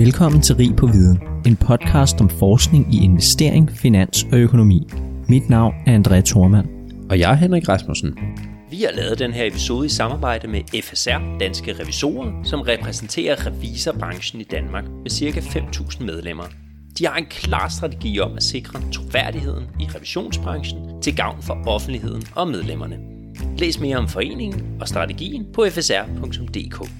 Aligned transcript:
Velkommen 0.00 0.42
til 0.42 0.56
Rig 0.56 0.76
på 0.76 0.86
Viden, 0.86 1.18
en 1.46 1.56
podcast 1.56 2.20
om 2.20 2.30
forskning 2.30 2.94
i 2.94 3.04
investering, 3.04 3.70
finans 3.70 4.26
og 4.32 4.38
økonomi. 4.38 4.88
Mit 5.28 5.48
navn 5.50 5.74
er 5.86 5.98
André 5.98 6.20
Thormand. 6.20 6.68
Og 7.10 7.18
jeg 7.18 7.30
er 7.30 7.34
Henrik 7.34 7.68
Rasmussen. 7.68 8.18
Vi 8.70 8.76
har 8.76 8.92
lavet 8.92 9.18
den 9.18 9.32
her 9.32 9.46
episode 9.46 9.86
i 9.86 9.88
samarbejde 9.88 10.48
med 10.48 10.60
FSR, 10.82 11.38
Danske 11.40 11.72
Revisorer, 11.80 12.44
som 12.44 12.60
repræsenterer 12.60 13.46
revisorbranchen 13.46 14.40
i 14.40 14.44
Danmark 14.44 14.84
med 15.02 15.10
ca. 15.10 15.40
5.000 15.40 16.04
medlemmer. 16.04 16.44
De 16.98 17.06
har 17.06 17.16
en 17.16 17.26
klar 17.30 17.68
strategi 17.68 18.20
om 18.20 18.36
at 18.36 18.42
sikre 18.42 18.80
troværdigheden 18.92 19.64
i 19.80 19.84
revisionsbranchen 19.84 21.02
til 21.02 21.16
gavn 21.16 21.42
for 21.42 21.58
offentligheden 21.66 22.22
og 22.34 22.48
medlemmerne. 22.48 22.98
Læs 23.58 23.80
mere 23.80 23.96
om 23.96 24.08
foreningen 24.08 24.64
og 24.80 24.88
strategien 24.88 25.46
på 25.54 25.66
fsr.dk. 25.70 26.90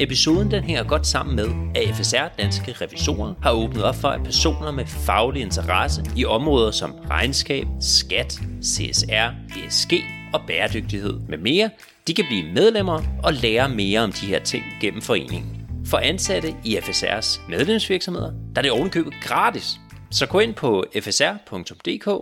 Episoden 0.00 0.50
den 0.50 0.64
hænger 0.64 0.84
godt 0.84 1.06
sammen 1.06 1.36
med, 1.36 1.48
at 1.74 1.96
FSR 1.96 2.28
Danske 2.38 2.72
Revisorer 2.72 3.34
har 3.42 3.52
åbnet 3.52 3.84
op 3.84 3.94
for, 3.94 4.08
at 4.08 4.24
personer 4.24 4.70
med 4.70 4.86
faglig 4.86 5.42
interesse 5.42 6.04
i 6.16 6.24
områder 6.24 6.70
som 6.70 6.90
regnskab, 7.10 7.66
skat, 7.80 8.40
CSR, 8.62 9.30
ESG 9.66 9.92
og 10.34 10.40
bæredygtighed 10.46 11.20
med 11.28 11.38
mere, 11.38 11.70
de 12.06 12.14
kan 12.14 12.24
blive 12.28 12.52
medlemmer 12.52 13.02
og 13.24 13.32
lære 13.32 13.68
mere 13.68 14.00
om 14.00 14.12
de 14.12 14.26
her 14.26 14.38
ting 14.38 14.64
gennem 14.80 15.02
foreningen. 15.02 15.66
For 15.86 15.98
ansatte 15.98 16.54
i 16.64 16.76
FSR's 16.76 17.40
medlemsvirksomheder, 17.50 18.30
der 18.30 18.58
er 18.60 18.62
det 18.62 18.70
ovenkøbet 18.70 19.14
gratis. 19.22 19.80
Så 20.10 20.26
gå 20.26 20.38
ind 20.38 20.54
på 20.54 20.84
fsr.dk-bliv 21.00 22.20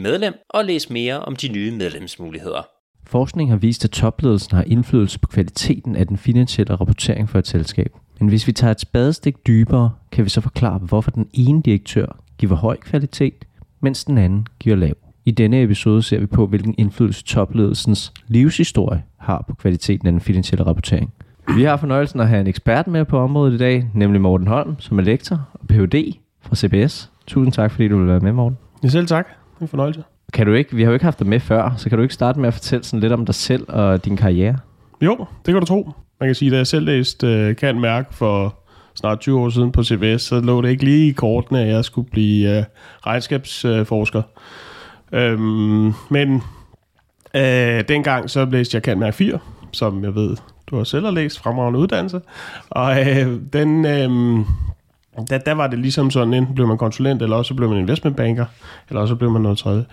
medlem 0.00 0.34
og 0.50 0.64
læs 0.64 0.90
mere 0.90 1.20
om 1.20 1.36
de 1.36 1.48
nye 1.48 1.70
medlemsmuligheder. 1.70 2.77
Forskning 3.08 3.50
har 3.50 3.56
vist, 3.56 3.84
at 3.84 3.90
topledelsen 3.90 4.56
har 4.56 4.64
indflydelse 4.66 5.20
på 5.20 5.26
kvaliteten 5.26 5.96
af 5.96 6.06
den 6.06 6.16
finansielle 6.16 6.74
rapportering 6.74 7.28
for 7.28 7.38
et 7.38 7.46
selskab. 7.46 7.92
Men 8.20 8.28
hvis 8.28 8.46
vi 8.46 8.52
tager 8.52 8.70
et 8.70 8.80
spadestik 8.80 9.46
dybere, 9.46 9.90
kan 10.12 10.24
vi 10.24 10.30
så 10.30 10.40
forklare, 10.40 10.78
hvorfor 10.78 11.10
den 11.10 11.26
ene 11.32 11.62
direktør 11.62 12.06
giver 12.38 12.54
høj 12.54 12.76
kvalitet, 12.76 13.44
mens 13.80 14.04
den 14.04 14.18
anden 14.18 14.46
giver 14.58 14.76
lav. 14.76 14.94
I 15.24 15.30
denne 15.30 15.62
episode 15.62 16.02
ser 16.02 16.20
vi 16.20 16.26
på, 16.26 16.46
hvilken 16.46 16.74
indflydelse 16.78 17.24
topledelsens 17.24 18.12
livshistorie 18.26 19.02
har 19.16 19.44
på 19.48 19.54
kvaliteten 19.54 20.06
af 20.06 20.12
den 20.12 20.20
finansielle 20.20 20.66
rapportering. 20.66 21.12
Vi 21.56 21.62
har 21.62 21.76
fornøjelsen 21.76 22.20
at 22.20 22.28
have 22.28 22.40
en 22.40 22.46
ekspert 22.46 22.86
med 22.86 23.04
på 23.04 23.18
området 23.18 23.54
i 23.54 23.58
dag, 23.58 23.90
nemlig 23.94 24.20
Morten 24.20 24.46
Holm, 24.46 24.76
som 24.78 24.98
er 24.98 25.02
lektor 25.02 25.48
og 25.52 25.66
Ph.D. 25.68 26.12
fra 26.40 26.56
CBS. 26.56 27.10
Tusind 27.26 27.52
tak, 27.52 27.70
fordi 27.70 27.88
du 27.88 27.98
vil 27.98 28.06
være 28.06 28.20
med, 28.20 28.32
Morten. 28.32 28.58
Ja, 28.82 28.88
selv 28.88 29.06
tak. 29.06 29.26
Det 29.28 29.58
er 29.58 29.62
en 29.62 29.68
fornøjelse. 29.68 30.02
Kan 30.32 30.46
du 30.46 30.52
ikke, 30.52 30.76
vi 30.76 30.82
har 30.82 30.90
jo 30.90 30.94
ikke 30.94 31.04
haft 31.04 31.18
dig 31.18 31.26
med 31.26 31.40
før, 31.40 31.74
så 31.76 31.88
kan 31.88 31.98
du 31.98 32.02
ikke 32.02 32.14
starte 32.14 32.40
med 32.40 32.48
at 32.48 32.54
fortælle 32.54 32.84
sådan 32.84 33.00
lidt 33.00 33.12
om 33.12 33.26
dig 33.26 33.34
selv 33.34 33.64
og 33.68 34.04
din 34.04 34.16
karriere? 34.16 34.56
Jo, 35.00 35.16
det 35.46 35.54
kan 35.54 35.60
du 35.60 35.66
tro. 35.66 35.90
Man 36.20 36.28
kan 36.28 36.34
sige, 36.34 36.48
at 36.48 36.52
da 36.52 36.56
jeg 36.56 36.66
selv 36.66 36.84
læste 36.84 37.48
uh, 37.50 37.56
Kan 37.56 37.80
Mærke 37.80 38.14
for 38.14 38.54
snart 38.94 39.20
20 39.20 39.40
år 39.40 39.48
siden 39.48 39.72
på 39.72 39.84
CBS, 39.84 40.22
så 40.22 40.40
lå 40.40 40.62
det 40.62 40.70
ikke 40.70 40.84
lige 40.84 41.08
i 41.08 41.12
kortene, 41.12 41.60
at 41.60 41.68
jeg 41.68 41.84
skulle 41.84 42.10
blive 42.10 42.58
uh, 42.58 42.64
regnskabsforsker. 43.06 44.22
Uh, 45.12 45.18
øhm, 45.18 45.92
men 46.10 46.34
uh, 47.34 47.80
dengang 47.88 48.30
så 48.30 48.44
læste 48.44 48.74
jeg 48.74 48.82
Kan 48.82 48.98
Mærke 48.98 49.16
4, 49.16 49.38
som 49.72 50.04
jeg 50.04 50.14
ved, 50.14 50.36
du 50.70 50.76
har 50.76 50.84
selv 50.84 51.04
har 51.04 51.12
læst, 51.12 51.38
fremragende 51.38 51.78
uddannelse. 51.78 52.20
Og 52.70 52.90
uh, 52.90 53.32
den... 53.52 53.84
Uh, 54.10 54.46
der, 55.30 55.38
der 55.38 55.52
var 55.52 55.66
det 55.66 55.78
ligesom 55.78 56.10
sådan, 56.10 56.34
enten 56.34 56.54
blev 56.54 56.66
man 56.66 56.78
konsulent, 56.78 57.22
eller 57.22 57.36
også 57.36 57.54
blev 57.54 57.68
man 57.68 57.78
investmentbanker, 57.78 58.44
eller 58.88 59.00
også 59.00 59.14
blev 59.14 59.30
man 59.30 59.42
noget 59.42 59.58
tredje. 59.58 59.84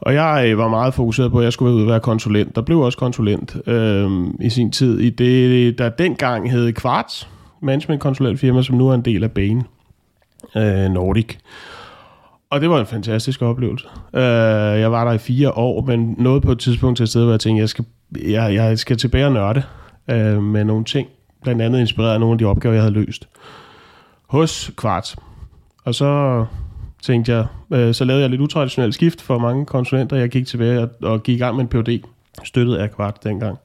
Og 0.00 0.14
jeg 0.14 0.44
øh, 0.46 0.58
var 0.58 0.68
meget 0.68 0.94
fokuseret 0.94 1.32
på, 1.32 1.38
at 1.38 1.44
jeg 1.44 1.52
skulle 1.52 1.74
ud 1.74 1.82
og 1.82 1.88
være 1.88 2.00
konsulent. 2.00 2.56
Der 2.56 2.62
blev 2.62 2.80
også 2.80 2.98
konsulent 2.98 3.56
øh, 3.66 4.10
i 4.40 4.50
sin 4.50 4.70
tid. 4.70 4.98
I 4.98 5.10
det, 5.10 5.78
der 5.78 5.88
dengang 5.88 6.50
hed 6.50 6.72
Quartz, 6.72 7.26
managementkonsulentfirma, 7.62 8.62
som 8.62 8.76
nu 8.76 8.88
er 8.88 8.94
en 8.94 9.02
del 9.02 9.24
af 9.24 9.30
Bain 9.30 9.62
øh, 10.56 10.90
Nordic. 10.90 11.36
Og 12.50 12.60
det 12.60 12.70
var 12.70 12.80
en 12.80 12.86
fantastisk 12.86 13.42
oplevelse. 13.42 13.86
Øh, 14.14 14.22
jeg 14.80 14.92
var 14.92 15.04
der 15.04 15.12
i 15.12 15.18
fire 15.18 15.52
år, 15.52 15.84
men 15.86 16.14
nåede 16.18 16.40
på 16.40 16.52
et 16.52 16.58
tidspunkt 16.58 16.96
til 16.96 17.04
et 17.04 17.08
sted, 17.08 17.22
hvor 17.22 17.32
jeg 17.32 17.40
tænkte, 17.40 17.60
jeg 17.60 17.68
skal, 17.68 17.84
jeg, 18.28 18.54
jeg 18.54 18.78
skal 18.78 18.96
tilbage 18.96 19.26
og 19.26 19.32
nørde 19.32 19.62
øh, 20.10 20.42
med 20.42 20.64
nogle 20.64 20.84
ting. 20.84 21.08
Blandt 21.42 21.62
andet 21.62 21.80
inspireret 21.80 22.14
af 22.14 22.20
nogle 22.20 22.32
af 22.32 22.38
de 22.38 22.44
opgaver, 22.44 22.74
jeg 22.74 22.82
havde 22.82 22.94
løst 22.94 23.28
hos 24.30 24.70
Kvart. 24.76 25.16
Og 25.84 25.94
så 25.94 26.44
tænkte 27.02 27.32
jeg, 27.32 27.46
øh, 27.72 27.94
så 27.94 28.04
lavede 28.04 28.22
jeg 28.22 28.30
lidt 28.30 28.40
utraditionelt 28.40 28.94
skift 28.94 29.22
for 29.22 29.38
mange 29.38 29.66
konsulenter. 29.66 30.16
Jeg 30.16 30.28
gik 30.28 30.46
tilbage 30.46 30.80
og, 30.80 30.88
og 31.02 31.22
gik 31.22 31.36
i 31.36 31.38
gang 31.38 31.56
med 31.56 31.64
en 31.64 31.68
PhD, 31.68 32.04
støttet 32.44 32.76
af 32.76 32.90
Kvart 32.90 33.24
dengang. 33.24 33.58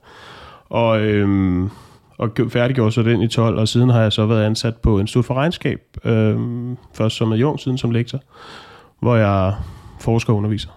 Og, 0.69 1.01
øh, 1.01 1.69
og 2.17 2.31
færdiggjorde 2.49 2.91
så 2.91 3.03
den 3.03 3.21
i 3.21 3.27
12, 3.27 3.57
og 3.57 3.67
siden 3.67 3.89
har 3.89 4.01
jeg 4.01 4.13
så 4.13 4.25
været 4.25 4.43
ansat 4.43 4.75
på 4.75 4.99
Institut 4.99 5.25
for 5.25 5.33
Regnskab, 5.33 5.79
øh, 6.03 6.37
først 6.93 7.15
som 7.15 7.31
adjunkt, 7.31 7.61
siden 7.61 7.77
som 7.77 7.91
lektor, 7.91 8.19
hvor 8.99 9.15
jeg 9.15 9.53
forsker 9.99 10.33
og 10.33 10.37
underviser. 10.37 10.69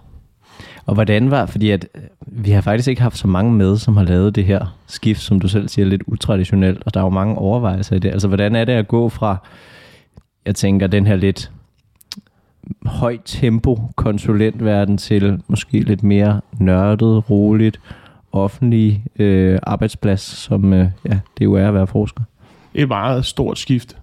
Og 0.85 0.93
hvordan 0.93 1.31
var, 1.31 1.45
fordi 1.45 1.69
at 1.69 1.87
øh, 1.95 2.01
vi 2.27 2.51
har 2.51 2.61
faktisk 2.61 2.89
ikke 2.89 3.01
haft 3.01 3.17
så 3.17 3.27
mange 3.27 3.53
med, 3.53 3.77
som 3.77 3.97
har 3.97 4.03
lavet 4.03 4.35
det 4.35 4.45
her 4.45 4.75
skift, 4.87 5.21
som 5.21 5.39
du 5.39 5.47
selv 5.47 5.67
siger, 5.67 5.85
lidt 5.85 6.03
utraditionelt, 6.07 6.83
og 6.85 6.93
der 6.93 6.99
er 6.99 7.03
jo 7.03 7.09
mange 7.09 7.35
overvejelser 7.35 7.95
i 7.95 7.99
det. 7.99 8.09
Altså, 8.09 8.27
hvordan 8.27 8.55
er 8.55 8.65
det 8.65 8.73
at 8.73 8.87
gå 8.87 9.09
fra 9.09 9.37
jeg 10.49 10.55
tænker, 10.55 10.87
den 10.87 11.07
her 11.07 11.15
lidt 11.15 11.51
højt 12.85 13.21
tempo 13.25 13.79
konsulentverden 13.95 14.97
til 14.97 15.41
måske 15.47 15.79
lidt 15.79 16.03
mere 16.03 16.41
nørdet, 16.59 17.29
roligt, 17.29 17.79
offentlig 18.31 19.03
øh, 19.19 19.59
arbejdsplads, 19.63 20.21
som 20.21 20.73
øh, 20.73 20.87
ja, 21.05 21.19
det 21.37 21.45
jo 21.45 21.53
er 21.53 21.67
at 21.67 21.73
være 21.73 21.87
forsker. 21.87 22.23
Et 22.73 22.87
meget 22.87 23.25
stort 23.25 23.59
skift, 23.59 23.97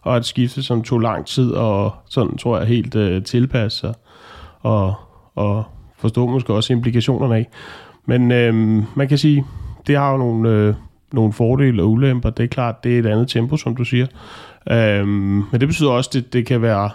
og 0.00 0.16
et 0.16 0.24
skifte, 0.24 0.62
som 0.62 0.82
tog 0.82 1.00
lang 1.00 1.26
tid, 1.26 1.50
og 1.50 1.94
sådan 2.08 2.36
tror 2.36 2.58
jeg 2.58 2.66
helt 2.66 2.94
øh, 2.94 3.22
tilpasse 3.24 3.78
sig, 3.78 3.94
og, 4.60 4.94
og 5.34 5.64
forstå 5.98 6.26
måske 6.26 6.54
også 6.54 6.72
implikationerne 6.72 7.36
af. 7.36 7.48
Men 8.06 8.32
øh, 8.32 8.54
man 8.94 9.08
kan 9.08 9.18
sige, 9.18 9.44
det 9.86 9.96
har 9.96 10.12
jo 10.12 10.16
nogle, 10.16 10.50
øh, 10.50 10.74
nogle 11.12 11.32
fordele 11.32 11.82
og 11.82 11.90
ulemper. 11.90 12.30
Det 12.30 12.44
er 12.44 12.48
klart, 12.48 12.84
det 12.84 12.94
er 12.94 12.98
et 12.98 13.06
andet 13.06 13.28
tempo, 13.28 13.56
som 13.56 13.76
du 13.76 13.84
siger. 13.84 14.06
Øhm, 14.70 15.08
men 15.52 15.60
det 15.60 15.68
betyder 15.68 15.90
også, 15.90 16.10
at 16.10 16.14
det, 16.14 16.32
det 16.32 16.46
kan 16.46 16.62
være 16.62 16.90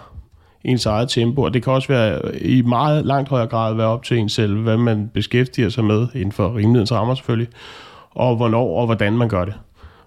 ens 0.64 0.86
eget 0.86 1.08
tempo, 1.08 1.42
og 1.42 1.54
det 1.54 1.62
kan 1.62 1.72
også 1.72 1.88
være 1.88 2.38
i 2.40 2.62
meget 2.62 3.06
langt 3.06 3.28
højere 3.28 3.46
grad 3.46 3.74
være 3.74 3.86
op 3.86 4.02
til 4.02 4.18
en 4.18 4.28
selv, 4.28 4.56
hvad 4.56 4.76
man 4.76 5.10
beskæftiger 5.14 5.68
sig 5.68 5.84
med, 5.84 6.06
inden 6.14 6.32
for 6.32 6.48
rimelighedens 6.48 6.92
rammer 6.92 7.14
selvfølgelig, 7.14 7.48
og 8.10 8.36
hvornår 8.36 8.80
og 8.80 8.86
hvordan 8.86 9.12
man 9.12 9.28
gør 9.28 9.44
det. 9.44 9.54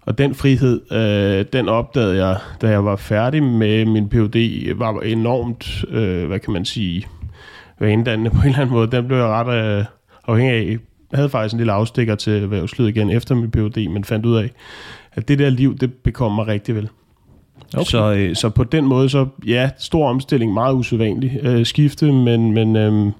Og 0.05 0.17
den 0.17 0.35
frihed, 0.35 0.91
øh, 0.91 1.45
den 1.53 1.69
opdagede 1.69 2.25
jeg, 2.25 2.37
da 2.61 2.69
jeg 2.69 2.85
var 2.85 2.95
færdig 2.95 3.43
med 3.43 3.85
min 3.85 4.09
Ph.D., 4.09 4.67
var 4.75 4.99
enormt, 4.99 5.85
øh, 5.89 6.27
hvad 6.27 6.39
kan 6.39 6.53
man 6.53 6.65
sige, 6.65 7.07
vanedannende 7.79 8.31
på 8.31 8.41
en 8.41 8.47
eller 8.47 8.59
anden 8.59 8.73
måde. 8.73 8.91
Den 8.91 9.07
blev 9.07 9.17
jeg 9.17 9.27
ret 9.27 9.77
øh, 9.79 9.85
afhængig 10.27 10.55
af. 10.55 10.77
Jeg 11.11 11.17
havde 11.17 11.29
faktisk 11.29 11.53
en 11.53 11.57
lille 11.57 11.73
afstikker 11.73 12.15
til 12.15 12.43
erhvervslivet 12.43 12.89
igen 12.89 13.09
efter 13.09 13.35
min 13.35 13.51
Ph.D., 13.51 13.89
men 13.89 14.03
fandt 14.03 14.25
ud 14.25 14.35
af, 14.35 14.49
at 15.13 15.27
det 15.27 15.39
der 15.39 15.49
liv, 15.49 15.77
det 15.77 15.93
bekom 15.93 16.31
mig 16.31 16.47
rigtig 16.47 16.75
vel. 16.75 16.89
Okay. 17.73 17.85
Så, 17.85 18.13
øh, 18.13 18.35
så 18.35 18.49
på 18.49 18.63
den 18.63 18.85
måde, 18.85 19.09
så 19.09 19.27
ja, 19.45 19.69
stor 19.77 20.09
omstilling, 20.09 20.53
meget 20.53 20.73
usædvanlig 20.73 21.39
øh, 21.43 21.65
skifte, 21.65 22.11
men, 22.11 22.51
men, 22.51 22.75
øh, 22.75 23.11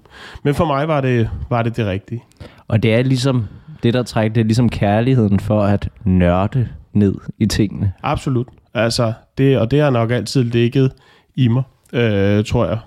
men 0.44 0.56
for 0.56 0.66
mig 0.66 0.88
var 0.88 1.02
det, 1.02 1.30
var 1.50 1.64
det 1.64 1.78
det 1.78 1.86
rigtige. 1.86 2.24
Og 2.68 2.84
det 2.84 2.94
er 2.94 3.04
ligesom, 3.04 3.46
det 3.84 3.94
der 3.94 4.04
trækker, 4.04 4.34
det 4.34 4.42
er 4.42 4.46
ligesom 4.46 4.70
kærligheden 4.70 5.40
for 5.40 5.62
at 5.62 5.90
nørde 6.04 6.68
ned 6.94 7.16
i 7.40 7.46
tingene. 7.46 7.92
Absolut. 8.04 8.48
Altså, 8.74 9.14
det, 9.38 9.60
og 9.60 9.72
det 9.72 9.82
har 9.82 9.90
nok 9.90 10.12
altid 10.12 10.44
ligget 10.44 10.92
i 11.36 11.48
mig, 11.48 11.64
øh, 11.94 12.46
tror 12.46 12.66
jeg. 12.66 12.78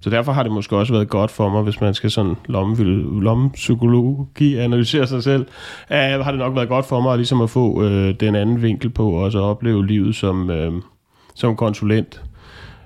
Så 0.00 0.10
derfor 0.10 0.32
har 0.32 0.42
det 0.42 0.52
måske 0.52 0.76
også 0.76 0.92
været 0.92 1.08
godt 1.08 1.30
for 1.30 1.48
mig, 1.48 1.62
hvis 1.62 1.80
man 1.80 1.94
skal 1.94 2.10
sådan 2.10 2.34
lomme, 2.46 2.76
lomme 3.22 3.50
psykologi 3.50 4.56
analysere 4.56 5.06
sig 5.06 5.22
selv, 5.22 5.46
uh, 5.90 5.96
har 5.96 6.30
det 6.30 6.38
nok 6.38 6.54
været 6.54 6.68
godt 6.68 6.86
for 6.86 7.00
mig 7.00 7.12
at 7.12 7.18
ligesom 7.18 7.40
at 7.40 7.50
få 7.50 7.82
øh, 7.82 8.14
den 8.20 8.34
anden 8.34 8.62
vinkel 8.62 8.90
på, 8.90 9.10
og 9.10 9.32
så 9.32 9.38
opleve 9.38 9.86
livet 9.86 10.14
som, 10.14 10.50
øh, 10.50 10.72
som 11.34 11.56
konsulent. 11.56 12.22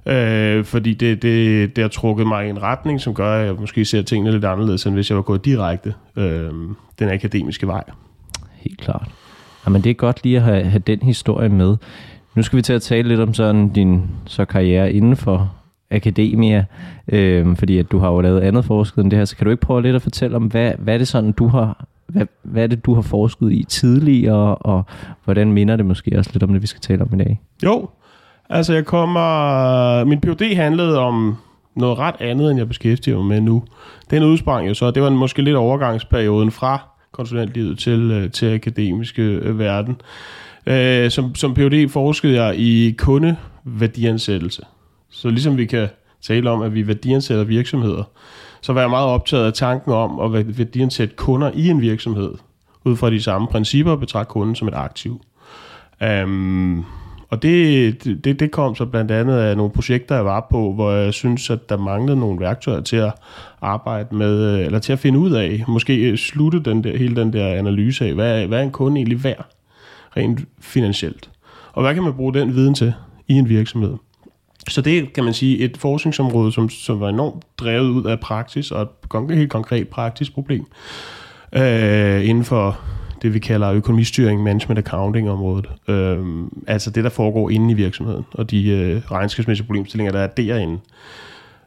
Øh, 0.07 0.65
fordi 0.65 0.95
det, 0.95 1.23
det, 1.23 1.77
det 1.77 1.83
har 1.83 1.89
trukket 1.89 2.27
mig 2.27 2.47
i 2.47 2.51
en 2.51 2.63
retning, 2.63 3.01
som 3.01 3.15
gør, 3.15 3.41
at 3.41 3.47
jeg 3.47 3.55
måske 3.55 3.85
ser 3.85 4.03
tingene 4.03 4.33
lidt 4.33 4.45
anderledes, 4.45 4.87
end 4.87 4.95
hvis 4.95 5.11
jeg 5.11 5.17
var 5.17 5.23
gået 5.23 5.45
direkte 5.45 5.95
øh, 6.17 6.51
den 6.99 7.09
akademiske 7.09 7.67
vej. 7.67 7.85
Helt 8.53 8.81
klart. 8.81 9.09
Jamen, 9.67 9.85
det 9.85 9.91
er 9.91 9.95
godt 9.95 10.25
lige 10.25 10.37
at 10.37 10.43
have, 10.43 10.65
have 10.65 10.83
den 10.87 11.03
historie 11.03 11.49
med. 11.49 11.77
Nu 12.35 12.43
skal 12.43 12.57
vi 12.57 12.63
til 12.63 12.73
at 12.73 12.83
tale 12.83 13.09
lidt 13.09 13.21
om 13.21 13.35
sådan 13.35 13.69
din 13.69 14.03
så 14.27 14.45
karriere 14.45 14.93
inden 14.93 15.17
for 15.17 15.53
akademia, 15.93 16.65
øh, 17.09 17.57
fordi 17.57 17.79
at 17.79 17.93
du 17.93 17.99
har 17.99 18.11
jo 18.11 18.21
lavet 18.21 18.41
andet 18.41 18.65
forsket 18.65 19.03
end 19.03 19.11
det 19.11 19.19
her, 19.19 19.25
så 19.25 19.37
kan 19.37 19.45
du 19.45 19.51
ikke 19.51 19.61
prøve 19.61 19.83
lidt 19.83 19.97
at 19.97 20.03
fortælle 20.03 20.37
om, 20.37 20.43
hvad, 20.43 20.73
hvad 20.79 20.95
er 20.95 20.99
det 20.99 21.09
sådan, 21.09 21.33
du 21.33 21.47
har 21.47 21.87
hvad, 22.07 22.27
hvad 22.43 22.63
er 22.63 22.67
det, 22.67 22.85
du 22.87 22.95
har 22.95 23.03
forsket 23.03 23.53
i 23.53 23.65
tidligere, 23.69 24.55
og 24.55 24.73
og 24.73 24.87
hvordan 25.25 25.53
minder 25.53 25.77
det 25.77 25.87
måske 25.87 26.19
også 26.19 26.31
lidt 26.33 26.43
om 26.43 26.53
det, 26.53 26.63
vi 26.63 26.67
skal 26.67 26.81
tale 26.81 27.03
om 27.03 27.21
i 27.21 27.25
dag? 27.25 27.41
Jo, 27.65 27.89
altså 28.51 28.75
jeg 28.75 28.85
kommer... 28.85 30.05
Min 30.05 30.21
PhD 30.21 30.55
handlede 30.57 30.99
om 30.99 31.37
noget 31.77 31.99
ret 31.99 32.15
andet, 32.21 32.51
end 32.51 32.59
jeg 32.59 32.69
beskæftiger 32.69 33.17
mig 33.17 33.27
med 33.27 33.41
nu. 33.41 33.63
Den 34.11 34.23
udsprang 34.23 34.69
jo 34.69 34.75
så, 34.75 34.91
det 34.91 35.03
var 35.03 35.11
måske 35.11 35.43
lidt 35.43 35.57
overgangsperioden 35.57 36.51
fra 36.51 36.79
konsulentlivet 37.13 37.79
til, 37.79 38.11
øh, 38.11 38.31
til 38.31 38.55
akademiske 38.55 39.23
øh, 39.23 39.59
verden. 39.59 39.97
Øh, 40.67 41.11
som, 41.11 41.35
som 41.35 41.55
PhD 41.55 41.89
forskede 41.89 42.43
jeg 42.43 42.59
i 42.59 42.95
kundeværdiansættelse. 42.99 44.63
Så 45.13 45.29
ligesom 45.29 45.57
vi 45.57 45.67
kan 45.67 45.89
tale 46.23 46.51
om, 46.51 46.63
at 46.63 46.75
vi 46.75 46.87
værdiansætter 46.87 47.45
virksomheder, 47.45 48.05
så 48.61 48.73
var 48.73 48.81
jeg 48.81 48.91
meget 48.91 49.07
optaget 49.07 49.47
af 49.47 49.53
tanken 49.53 49.93
om 49.93 50.21
at 50.21 50.59
værdiansætte 50.59 51.15
kunder 51.17 51.51
i 51.55 51.69
en 51.69 51.81
virksomhed, 51.81 52.35
ud 52.85 52.97
fra 52.97 53.11
de 53.11 53.23
samme 53.23 53.49
principper, 53.49 53.97
betragte 53.97 54.31
kunden 54.31 54.55
som 54.55 54.69
et 54.69 54.75
aktiv. 54.75 55.21
Um, 56.25 56.85
og 57.33 57.43
det, 57.43 58.05
det, 58.25 58.41
det 58.41 58.51
kom 58.51 58.75
så 58.75 58.87
blandt 58.87 59.11
andet 59.11 59.39
af 59.39 59.57
nogle 59.57 59.73
projekter, 59.73 60.15
jeg 60.15 60.25
var 60.25 60.47
på, 60.51 60.73
hvor 60.73 60.91
jeg 60.91 61.15
synes, 61.15 61.51
at 61.51 61.69
der 61.69 61.77
manglede 61.77 62.21
nogle 62.21 62.41
værktøjer 62.41 62.81
til 62.81 62.97
at 62.97 63.13
arbejde 63.61 64.17
med, 64.17 64.65
eller 64.65 64.79
til 64.79 64.93
at 64.93 64.99
finde 64.99 65.19
ud 65.19 65.33
af, 65.33 65.65
måske 65.69 66.17
slutte 66.17 66.61
den 66.61 66.85
der, 66.85 66.97
hele 66.97 67.17
den 67.17 67.33
der 67.33 67.47
analyse 67.47 68.07
af, 68.07 68.15
hvad, 68.15 68.47
hvad 68.47 68.59
er 68.59 68.63
en 68.63 68.71
kunde 68.71 68.97
egentlig 68.97 69.25
værd, 69.25 69.47
rent 70.17 70.41
finansielt. 70.61 71.31
Og 71.73 71.83
hvad 71.83 71.95
kan 71.95 72.03
man 72.03 72.15
bruge 72.15 72.35
den 72.35 72.55
viden 72.55 72.75
til 72.75 72.95
i 73.29 73.35
en 73.35 73.49
virksomhed? 73.49 73.97
Så 74.69 74.81
det 74.81 75.13
kan 75.13 75.25
man 75.25 75.35
sige 75.35 75.59
et 75.59 75.77
forskningsområde, 75.77 76.53
som, 76.53 76.69
som 76.69 77.01
var 77.01 77.09
enormt 77.09 77.43
drevet 77.59 77.89
ud 77.89 78.05
af 78.05 78.21
praksis, 78.21 78.71
og 78.71 78.83
et 78.83 79.37
helt 79.37 79.51
konkret 79.51 79.89
praktisk 79.89 80.35
problem 80.35 80.67
øh, 81.53 82.29
inden 82.29 82.45
for 82.45 82.79
det, 83.23 83.35
vi 83.35 83.39
kalder 83.39 83.73
økonomistyring, 83.73 84.43
management 84.43 84.79
accounting 84.79 85.31
området. 85.31 85.69
Øh, 85.89 86.19
altså 86.67 86.91
det, 86.91 87.05
der 87.05 87.11
foregår 87.11 87.51
inde 87.51 87.71
i 87.71 87.75
virksomheden, 87.75 88.25
og 88.33 88.51
de 88.51 88.69
øh, 88.69 89.03
regnskabsmæssige 89.11 89.67
problemstillinger, 89.67 90.13
der 90.13 90.21
er 90.21 90.27
derinde. 90.27 90.79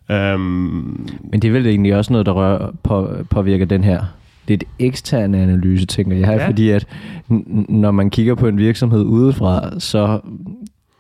Um, 0.09 1.09
Men 1.31 1.39
det 1.39 1.47
er 1.47 1.51
vel 1.51 1.67
egentlig 1.67 1.95
også 1.95 2.13
noget, 2.13 2.25
der 2.25 2.31
rører, 2.31 2.71
på, 2.83 3.09
påvirker 3.29 3.65
den 3.65 3.83
her 3.83 4.03
lidt 4.47 4.63
eksterne 4.79 5.37
analyse, 5.37 5.85
tænker 5.85 6.17
jeg, 6.17 6.37
ja. 6.39 6.47
fordi 6.47 6.69
at 6.69 6.87
når 7.69 7.91
man 7.91 8.09
kigger 8.09 8.35
på 8.35 8.47
en 8.47 8.57
virksomhed 8.57 9.01
udefra, 9.01 9.79
så 9.79 10.19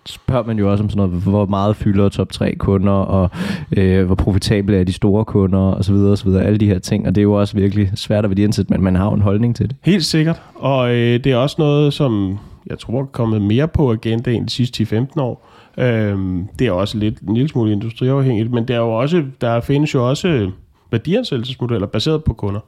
spørger 0.05 0.43
man 0.43 0.59
jo 0.59 0.71
også 0.71 0.83
om 0.83 0.89
sådan 0.89 1.07
noget, 1.07 1.23
hvor 1.23 1.45
meget 1.45 1.75
fylder 1.75 2.09
top 2.09 2.31
3 2.31 2.55
kunder, 2.55 2.91
og 2.91 3.29
øh, 3.77 4.05
hvor 4.05 4.15
profitable 4.15 4.79
er 4.79 4.83
de 4.83 4.93
store 4.93 5.25
kunder, 5.25 5.59
og 5.59 5.85
så 5.85 5.93
videre, 5.93 6.11
og 6.11 6.17
så 6.17 6.25
videre, 6.25 6.43
alle 6.43 6.57
de 6.57 6.67
her 6.67 6.79
ting, 6.79 7.07
og 7.07 7.15
det 7.15 7.21
er 7.21 7.23
jo 7.23 7.33
også 7.33 7.55
virkelig 7.57 7.91
svært 7.95 8.23
at 8.23 8.29
værdiansætte, 8.29 8.73
men 8.73 8.83
man 8.83 8.95
har 8.95 9.05
jo 9.05 9.13
en 9.13 9.21
holdning 9.21 9.55
til 9.55 9.69
det. 9.69 9.75
Helt 9.81 10.05
sikkert, 10.05 10.41
og 10.55 10.89
øh, 10.95 11.23
det 11.23 11.27
er 11.27 11.35
også 11.35 11.55
noget, 11.59 11.93
som 11.93 12.39
jeg 12.67 12.79
tror 12.79 13.01
er 13.01 13.05
kommet 13.05 13.41
mere 13.41 13.67
på 13.67 13.91
agendaen 13.91 14.45
de 14.45 14.49
sidste 14.49 14.83
10-15 14.83 15.21
år. 15.21 15.47
Øh, 15.77 16.17
det 16.59 16.67
er 16.67 16.71
også 16.71 16.97
lidt 16.97 17.19
en 17.19 17.33
lille 17.33 17.49
smule 17.49 17.71
industriafhængigt, 17.71 18.51
men 18.51 18.67
der, 18.67 18.73
er 18.75 18.79
jo 18.79 18.91
også, 18.91 19.23
der 19.41 19.61
findes 19.61 19.93
jo 19.93 20.09
også 20.09 20.51
værdiansættelsesmodeller 20.91 21.87
baseret 21.87 22.23
på 22.23 22.33
kunder 22.33 22.59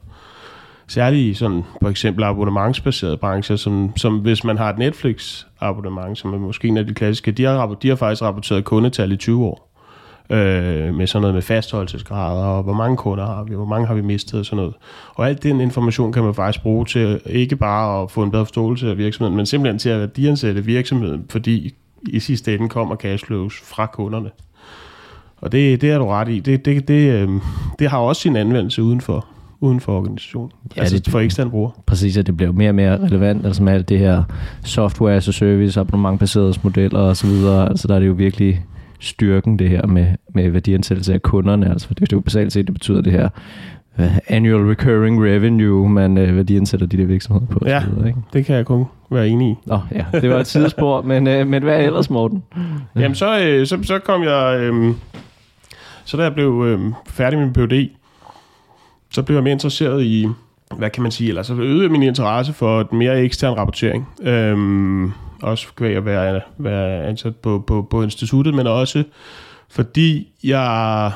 særligt 0.88 1.22
i 1.22 1.34
sådan, 1.34 1.64
for 1.82 1.88
eksempel 1.88 2.24
abonnementsbaserede 2.24 3.16
brancher, 3.16 3.56
som, 3.56 3.92
som 3.96 4.18
hvis 4.18 4.44
man 4.44 4.58
har 4.58 4.70
et 4.70 4.78
Netflix-abonnement, 4.78 6.18
som 6.18 6.34
er 6.34 6.38
måske 6.38 6.68
en 6.68 6.76
af 6.76 6.86
de 6.86 6.94
klassiske, 6.94 7.32
de 7.32 7.44
har, 7.44 7.66
de 7.66 7.88
har 7.88 7.96
faktisk 7.96 8.22
rapporteret 8.22 8.64
kundetal 8.64 9.12
i 9.12 9.16
20 9.16 9.44
år. 9.44 9.68
Øh, 10.30 10.94
med 10.94 11.06
sådan 11.06 11.20
noget 11.20 11.34
med 11.34 11.42
fastholdelsesgrader, 11.42 12.44
og 12.44 12.62
hvor 12.62 12.72
mange 12.72 12.96
kunder 12.96 13.26
har 13.26 13.44
vi, 13.44 13.54
hvor 13.54 13.64
mange 13.64 13.86
har 13.86 13.94
vi 13.94 14.00
mistet 14.00 14.40
og 14.40 14.46
sådan 14.46 14.56
noget. 14.56 14.74
Og 15.14 15.28
alt 15.28 15.42
den 15.42 15.60
information 15.60 16.12
kan 16.12 16.24
man 16.24 16.34
faktisk 16.34 16.62
bruge 16.62 16.84
til 16.84 17.20
ikke 17.26 17.56
bare 17.56 18.02
at 18.02 18.10
få 18.10 18.22
en 18.22 18.30
bedre 18.30 18.46
forståelse 18.46 18.90
af 18.90 18.98
virksomheden, 18.98 19.36
men 19.36 19.46
simpelthen 19.46 19.78
til 19.78 19.88
at 19.88 20.00
værdiansætte 20.00 20.64
virksomheden, 20.64 21.26
fordi 21.30 21.74
i 22.08 22.20
sidste 22.20 22.54
ende 22.54 22.68
kommer 22.68 22.96
cashflows 22.96 23.60
fra 23.64 23.86
kunderne. 23.86 24.30
Og 25.36 25.52
det, 25.52 25.80
det 25.80 25.90
er 25.90 25.98
du 25.98 26.06
ret 26.06 26.28
i. 26.28 26.40
Det, 26.40 26.64
det, 26.64 26.88
det, 26.88 27.12
øh, 27.12 27.28
det 27.78 27.90
har 27.90 27.98
også 27.98 28.22
sin 28.22 28.36
anvendelse 28.36 28.82
udenfor 28.82 29.26
uden 29.60 29.80
for 29.80 29.98
organisationen. 29.98 30.50
Ja, 30.76 30.80
altså 30.80 30.98
det, 30.98 31.08
for 31.08 31.20
eksterne 31.20 31.50
brugere. 31.50 31.72
Præcis, 31.86 32.16
at 32.16 32.26
det 32.26 32.36
bliver 32.36 32.52
mere 32.52 32.68
og 32.68 32.74
mere 32.74 32.98
relevant, 32.98 33.46
altså 33.46 33.62
med 33.62 33.72
alt 33.72 33.88
det 33.88 33.98
her 33.98 34.22
software 34.64 35.14
as 35.14 35.28
a 35.28 35.32
service, 35.32 35.80
abonnementbaserede 35.80 36.54
modeller 36.62 36.98
og 36.98 37.16
så 37.16 37.26
videre. 37.26 37.68
Altså 37.68 37.88
der 37.88 37.94
er 37.94 37.98
det 37.98 38.06
jo 38.06 38.12
virkelig 38.12 38.64
styrken 39.00 39.58
det 39.58 39.68
her 39.68 39.86
med, 39.86 40.06
med 40.34 40.50
værdiansættelse 40.50 41.14
af 41.14 41.22
kunderne. 41.22 41.70
Altså 41.70 41.88
det 41.94 42.12
er 42.12 42.16
jo 42.16 42.20
basalt 42.20 42.52
set, 42.52 42.66
det 42.66 42.74
betyder 42.74 43.00
det 43.00 43.12
her 43.12 43.28
uh, 43.98 44.16
annual 44.28 44.64
recurring 44.64 45.24
revenue, 45.24 45.88
man 45.88 46.18
uh, 46.18 46.36
værdiansætter 46.36 46.86
de 46.86 46.96
der 46.96 47.06
virksomheder 47.06 47.46
på. 47.46 47.60
Ja, 47.66 47.82
videre, 47.90 48.08
ikke? 48.08 48.18
det 48.32 48.44
kan 48.44 48.56
jeg 48.56 48.66
kun 48.66 48.84
være 49.10 49.28
enig 49.28 49.50
i. 49.50 49.54
Nå, 49.66 49.78
ja, 49.92 50.04
det 50.20 50.30
var 50.30 50.40
et 50.40 50.46
sidespor, 50.46 51.02
men, 51.10 51.26
uh, 51.26 51.46
men 51.46 51.62
hvad 51.62 51.74
er 51.74 51.86
ellers, 51.86 52.10
Morten? 52.10 52.42
Jamen, 52.96 53.14
så, 53.14 53.58
uh, 53.60 53.66
så, 53.66 53.78
så 53.82 53.98
kom 53.98 54.22
jeg... 54.22 54.70
Uh, 54.72 54.94
så 56.04 56.16
da 56.16 56.22
jeg 56.22 56.34
blev 56.34 56.50
uh, 56.50 56.92
færdig 57.06 57.38
med 57.38 57.46
min 57.46 57.54
PhD, 57.54 57.90
så 59.10 59.22
blev 59.22 59.36
jeg 59.36 59.42
mere 59.42 59.52
interesseret 59.52 60.04
i, 60.04 60.28
hvad 60.76 60.90
kan 60.90 61.02
man 61.02 61.12
sige, 61.12 61.28
eller 61.28 61.42
så 61.42 61.54
øgede 61.54 61.88
min 61.88 62.02
interesse 62.02 62.52
for 62.52 62.80
et 62.80 62.92
mere 62.92 63.20
ekstern 63.20 63.58
rapportering. 63.58 64.08
Øhm, 64.22 65.12
også 65.42 65.66
ved 65.78 65.94
at 65.94 66.04
være, 66.04 66.40
være 66.58 67.04
ansat 67.04 67.36
på, 67.36 67.64
på, 67.66 67.86
på 67.90 68.02
instituttet, 68.02 68.54
men 68.54 68.66
også 68.66 69.04
fordi 69.68 70.28
jeg 70.44 71.12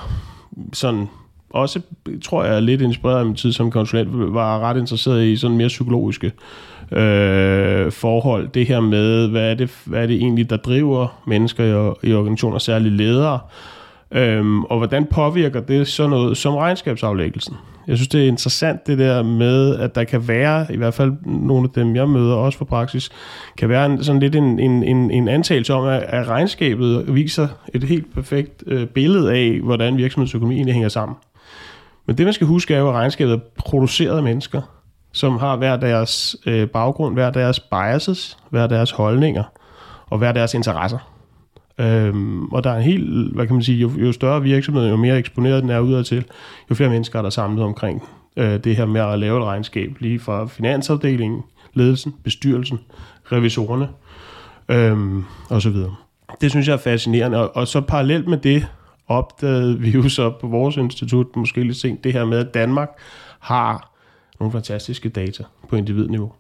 sådan 0.73 1.09
også, 1.50 1.81
tror 2.25 2.44
jeg, 2.44 2.56
er 2.56 2.61
lidt 2.61 2.81
inspireret 2.81 3.19
af 3.19 3.27
min 3.27 3.35
tid 3.35 3.53
som 3.53 3.71
konsulent, 3.71 4.35
var 4.35 4.59
ret 4.61 4.77
interesseret 4.77 5.25
i 5.25 5.37
sådan 5.37 5.56
mere 5.56 5.69
psykologiske 5.69 6.33
øh, 6.93 7.93
forhold. 7.93 8.49
Det 8.49 8.67
her 8.67 8.81
med, 8.81 9.29
hvad 9.29 9.50
er 9.50 9.55
det, 9.55 9.71
hvad 9.85 10.03
er 10.03 10.06
det 10.06 10.17
egentlig, 10.17 10.50
der 10.50 10.56
driver 10.56 11.23
mennesker 11.27 11.65
i, 11.65 12.09
i 12.09 12.15
organisationer, 12.15 12.59
særligt 12.59 12.95
ledere, 12.95 13.38
Øhm, 14.14 14.64
og 14.64 14.79
hvordan 14.79 15.05
påvirker 15.05 15.61
det 15.61 15.88
så 15.88 16.06
noget 16.06 16.37
som 16.37 16.55
regnskabsaflæggelsen? 16.55 17.56
Jeg 17.87 17.97
synes, 17.97 18.09
det 18.09 18.25
er 18.25 18.29
interessant 18.29 18.87
det 18.87 18.99
der 18.99 19.23
med, 19.23 19.76
at 19.76 19.94
der 19.94 20.05
kan 20.05 20.29
være, 20.29 20.67
i 20.70 20.76
hvert 20.76 20.94
fald 20.94 21.12
nogle 21.26 21.64
af 21.64 21.70
dem, 21.70 21.97
jeg 21.97 22.09
møder 22.09 22.35
også 22.35 22.59
for 22.59 22.64
praksis, 22.64 23.11
kan 23.59 23.69
være 23.69 23.87
en, 23.87 24.05
sådan 24.05 24.20
lidt 24.20 24.35
en, 24.35 24.59
en, 24.59 24.82
en, 24.82 25.11
en 25.11 25.29
antagelse 25.29 25.75
om, 25.75 25.85
at, 25.85 26.03
at 26.03 26.29
regnskabet 26.29 27.14
viser 27.14 27.49
et 27.75 27.85
helt 27.85 28.14
perfekt 28.14 28.64
øh, 28.67 28.87
billede 28.87 29.32
af, 29.32 29.61
hvordan 29.61 29.97
virksomhedsøkonomien 29.97 30.69
hænger 30.69 30.88
sammen. 30.88 31.17
Men 32.06 32.19
det, 32.19 32.26
man 32.26 32.32
skal 32.32 32.47
huske, 32.47 32.75
er 32.75 32.79
jo, 32.79 32.88
at 32.88 32.94
regnskabet 32.94 33.32
er 33.32 33.38
produceret 33.59 34.17
af 34.17 34.23
mennesker, 34.23 34.61
som 35.12 35.38
har 35.38 35.56
hver 35.56 35.76
deres 35.76 36.37
øh, 36.47 36.69
baggrund, 36.69 37.14
hver 37.14 37.31
deres 37.31 37.61
biases, 37.61 38.38
hver 38.50 38.67
deres 38.67 38.91
holdninger 38.91 39.44
og 40.06 40.19
hver 40.19 40.32
deres 40.32 40.55
interesser. 40.55 41.12
Øhm, 41.79 42.45
og 42.45 42.65
der 42.65 42.71
er 42.71 42.77
en 42.77 42.83
helt, 42.83 43.35
hvad 43.35 43.47
kan 43.47 43.55
man 43.55 43.63
sige, 43.63 43.79
jo, 43.79 43.91
jo 43.97 44.13
større 44.13 44.43
virksomheden, 44.43 44.91
jo 44.91 44.97
mere 44.97 45.19
eksponeret 45.19 45.63
den 45.63 45.71
er 45.71 45.81
udadtil, 45.81 46.25
jo 46.71 46.75
flere 46.75 46.91
mennesker 46.91 47.19
er 47.19 47.23
der 47.23 47.31
samlet 47.31 47.65
omkring 47.65 48.03
øh, 48.37 48.65
det 48.65 48.77
her 48.77 48.87
med 48.87 49.01
at 49.01 49.19
lave 49.19 49.39
et 49.39 49.45
regnskab, 49.45 49.97
lige 50.01 50.19
fra 50.19 50.47
finansafdelingen, 50.47 51.43
ledelsen, 51.75 52.15
bestyrelsen, 52.25 52.79
revisorerne 53.33 53.89
øhm, 54.69 55.25
og 55.49 55.63
så 55.63 55.71
videre. 55.71 55.95
Det 56.41 56.51
synes 56.51 56.69
jeg 56.69 56.75
er 56.75 56.79
fascinerende, 56.79 57.39
og, 57.39 57.57
og 57.57 57.69
så 57.69 57.81
parallelt 57.81 58.29
med 58.29 58.38
det 58.38 58.67
opdagede 59.09 59.81
vi 59.81 59.91
jo 59.91 60.09
så 60.09 60.31
på 60.41 60.47
vores 60.47 60.76
institut, 60.76 61.37
måske 61.37 61.64
lidt 61.64 61.76
sent, 61.76 62.05
det 62.05 62.12
her 62.12 62.25
med, 62.25 62.38
at 62.38 62.55
Danmark 62.55 62.91
har 63.38 63.93
nogle 64.41 64.52
fantastiske 64.52 65.09
data 65.09 65.45
på 65.69 65.76
individniveau. 65.76 66.33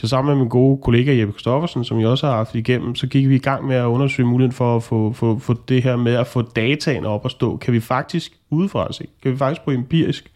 Så 0.00 0.08
sammen 0.08 0.32
med 0.32 0.38
min 0.38 0.48
gode 0.48 0.82
kollega 0.82 1.18
Jeppe 1.18 1.32
Kristoffersen, 1.32 1.84
som 1.84 2.00
jeg 2.00 2.08
også 2.08 2.26
har 2.26 2.36
haft 2.36 2.54
igennem, 2.54 2.94
så 2.94 3.06
gik 3.06 3.28
vi 3.28 3.34
i 3.34 3.38
gang 3.38 3.66
med 3.66 3.76
at 3.76 3.84
undersøge 3.84 4.28
muligheden 4.28 4.52
for 4.52 4.76
at 4.76 4.82
få, 4.82 5.12
få, 5.12 5.38
få 5.38 5.54
det 5.68 5.82
her 5.82 5.96
med 5.96 6.14
at 6.14 6.26
få 6.26 6.42
dataen 6.42 7.06
op 7.06 7.24
at 7.24 7.30
stå. 7.30 7.56
Kan 7.56 7.72
vi 7.72 7.80
faktisk 7.80 8.32
udefra 8.50 8.92
se, 8.92 9.06
kan 9.22 9.32
vi 9.32 9.36
faktisk 9.36 9.64
på 9.64 9.70
empirisk 9.70 10.32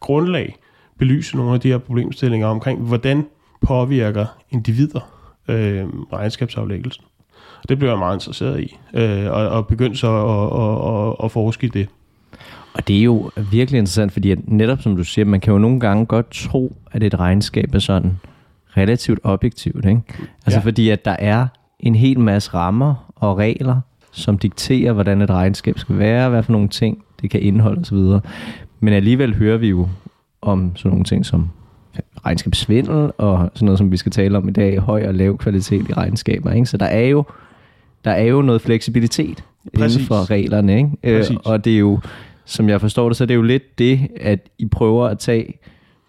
grundlag 0.00 0.56
belyse 0.98 1.36
nogle 1.36 1.54
af 1.54 1.60
de 1.60 1.68
her 1.68 1.78
problemstillinger 1.78 2.46
omkring, 2.46 2.80
hvordan 2.80 3.26
påvirker 3.60 4.26
individer 4.50 5.00
øh, 5.48 5.84
regnskabsaflæggelsen. 6.12 7.04
Det 7.68 7.78
blev 7.78 7.88
jeg 7.88 7.98
meget 7.98 8.16
interesseret 8.16 8.60
i, 8.60 8.78
øh, 8.94 9.26
og, 9.26 9.48
og 9.48 9.66
begyndte 9.66 9.98
så 9.98 10.08
at, 10.08 10.60
at, 10.60 11.08
at, 11.08 11.24
at 11.24 11.30
forske 11.30 11.66
i 11.66 11.70
det. 11.70 11.88
Og 12.74 12.88
det 12.88 12.98
er 12.98 13.02
jo 13.02 13.30
virkelig 13.36 13.78
interessant, 13.78 14.12
fordi 14.12 14.30
at 14.30 14.38
netop 14.48 14.82
som 14.82 14.96
du 14.96 15.04
siger, 15.04 15.24
man 15.24 15.40
kan 15.40 15.52
jo 15.52 15.58
nogle 15.58 15.80
gange 15.80 16.06
godt 16.06 16.30
tro, 16.30 16.76
at 16.92 17.02
et 17.02 17.18
regnskab 17.18 17.74
er 17.74 17.78
sådan 17.78 18.18
relativt 18.76 19.20
objektivt. 19.22 19.84
Ikke? 19.84 20.00
Altså 20.46 20.58
ja. 20.60 20.64
fordi, 20.64 20.88
at 20.88 21.04
der 21.04 21.16
er 21.18 21.46
en 21.80 21.94
hel 21.94 22.20
masse 22.20 22.54
rammer 22.54 23.12
og 23.16 23.38
regler, 23.38 23.80
som 24.12 24.38
dikterer, 24.38 24.92
hvordan 24.92 25.22
et 25.22 25.30
regnskab 25.30 25.78
skal 25.78 25.98
være, 25.98 26.30
hvad 26.30 26.42
for 26.42 26.52
nogle 26.52 26.68
ting 26.68 27.04
det 27.22 27.30
kan 27.30 27.40
indeholde 27.40 27.80
osv. 27.80 28.28
Men 28.80 28.94
alligevel 28.94 29.34
hører 29.34 29.56
vi 29.56 29.68
jo 29.68 29.88
om 30.42 30.72
sådan 30.76 30.90
nogle 30.90 31.04
ting 31.04 31.26
som 31.26 31.50
regnskabssvindel 32.26 33.10
og 33.18 33.50
sådan 33.54 33.66
noget, 33.66 33.78
som 33.78 33.92
vi 33.92 33.96
skal 33.96 34.12
tale 34.12 34.38
om 34.38 34.48
i 34.48 34.52
dag, 34.52 34.78
høj 34.78 35.06
og 35.06 35.14
lav 35.14 35.38
kvalitet 35.38 35.88
i 35.88 35.92
regnskaber. 35.92 36.52
Ikke? 36.52 36.66
Så 36.66 36.76
der 36.76 36.86
er 36.86 37.06
jo 37.06 37.24
der 38.04 38.12
er 38.12 38.24
jo 38.24 38.42
noget 38.42 38.60
fleksibilitet 38.60 39.44
Præcis. 39.74 39.96
inden 39.96 40.06
for 40.06 40.30
reglerne. 40.30 40.76
Ikke? 40.76 40.90
Øh, 41.02 41.24
og 41.44 41.64
det 41.64 41.74
er 41.74 41.78
jo, 41.78 42.00
som 42.44 42.68
jeg 42.68 42.80
forstår 42.80 43.08
det, 43.08 43.16
så 43.16 43.26
det 43.26 43.30
er 43.30 43.36
jo 43.36 43.42
lidt 43.42 43.78
det, 43.78 44.08
at 44.20 44.48
I 44.58 44.66
prøver 44.66 45.06
at 45.06 45.18
tage 45.18 45.58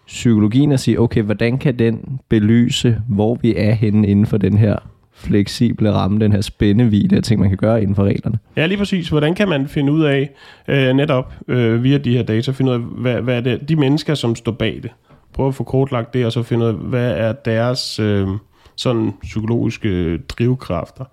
psykologien 0.08 0.72
og 0.72 0.80
sige, 0.80 1.00
okay, 1.00 1.22
hvordan 1.22 1.58
kan 1.58 1.78
den 1.78 2.20
belyse, 2.28 2.98
hvor 3.08 3.38
vi 3.42 3.54
er 3.56 3.72
henne 3.72 4.08
inden 4.08 4.26
for 4.26 4.36
den 4.36 4.58
her 4.58 4.76
fleksible 5.12 5.92
ramme, 5.92 6.18
den 6.20 6.32
her 6.32 6.40
spændevide 6.40 7.16
af 7.16 7.22
ting, 7.22 7.40
man 7.40 7.48
kan 7.48 7.58
gøre 7.58 7.82
inden 7.82 7.96
for 7.96 8.04
reglerne. 8.04 8.38
Ja, 8.56 8.66
lige 8.66 8.78
præcis. 8.78 9.08
Hvordan 9.08 9.34
kan 9.34 9.48
man 9.48 9.68
finde 9.68 9.92
ud 9.92 10.04
af, 10.04 10.30
øh, 10.68 10.94
netop 10.94 11.34
øh, 11.48 11.82
via 11.82 11.98
de 11.98 12.16
her 12.16 12.22
data, 12.22 12.50
finde 12.50 12.70
ud 12.70 12.76
af, 12.76 12.80
hvad, 12.80 13.22
hvad 13.22 13.36
er 13.36 13.40
det, 13.40 13.68
de 13.68 13.76
mennesker, 13.76 14.14
som 14.14 14.34
står 14.34 14.52
bag 14.52 14.80
det, 14.82 14.90
prøve 15.32 15.48
at 15.48 15.54
få 15.54 15.64
kortlagt 15.64 16.14
det, 16.14 16.26
og 16.26 16.32
så 16.32 16.42
finde 16.42 16.64
ud 16.64 16.68
af, 16.70 16.74
hvad 16.74 17.10
er 17.10 17.32
deres 17.32 17.98
øh, 17.98 18.28
sådan 18.76 19.12
psykologiske 19.22 19.88
øh, 19.88 20.18
drivkræfter. 20.28 21.04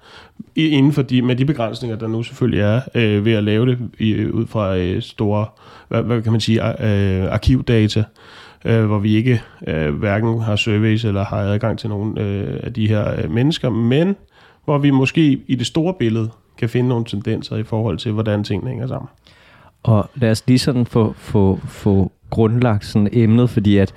Inden 0.56 0.92
for 0.92 1.02
de, 1.02 1.22
med 1.22 1.36
de 1.36 1.46
begrænsninger, 1.46 1.98
der 1.98 2.08
nu 2.08 2.24
selvfølgelig 2.24 2.60
er 2.60 2.82
øh, 2.96 3.25
ved 3.25 3.34
at 3.34 3.44
lave 3.44 3.66
det 3.66 3.78
i, 4.00 4.25
ud 4.25 4.48
fra 4.48 4.78
øh, 4.78 5.02
store, 5.02 5.46
hvad, 5.88 6.02
hvad 6.02 6.22
kan 6.22 6.32
man 6.32 6.42
sige, 6.42 6.86
øh, 6.86 7.34
arkivdata, 7.34 8.00
øh, 8.00 8.06
hvor 8.65 9.00
vi 9.00 9.15
ikke 9.15 9.41
øh, 9.67 9.95
hverken 9.95 10.41
har 10.41 10.55
surveys 10.55 11.05
eller 11.05 11.25
har 11.25 11.38
adgang 11.38 11.79
til 11.79 11.89
nogle 11.89 12.22
øh, 12.22 12.60
af 12.63 12.74
de 12.74 12.88
her 12.88 13.22
øh, 13.24 13.31
mennesker, 13.31 13.69
men 13.69 14.15
hvor 14.65 14.77
vi 14.77 14.89
måske 14.89 15.39
i 15.48 15.55
det 15.55 15.67
store 15.67 15.93
billede 15.93 16.29
kan 16.57 16.69
finde 16.69 16.89
nogle 16.89 17.05
tendenser 17.05 17.55
i 17.55 17.63
forhold 17.63 17.98
til, 17.98 18.12
hvordan 18.12 18.43
tingene 18.43 18.69
hænger 18.69 18.88
sammen. 18.88 19.10
Og 19.84 20.10
lad 20.15 20.31
os 20.31 20.43
lige 20.48 20.60
sådan 20.60 20.86
få, 20.86 21.13
få, 21.17 21.60
få 21.67 22.12
grundlagt 22.29 22.86
sådan 22.86 23.10
emnet, 23.12 23.50
fordi 23.50 23.77
at, 23.77 23.93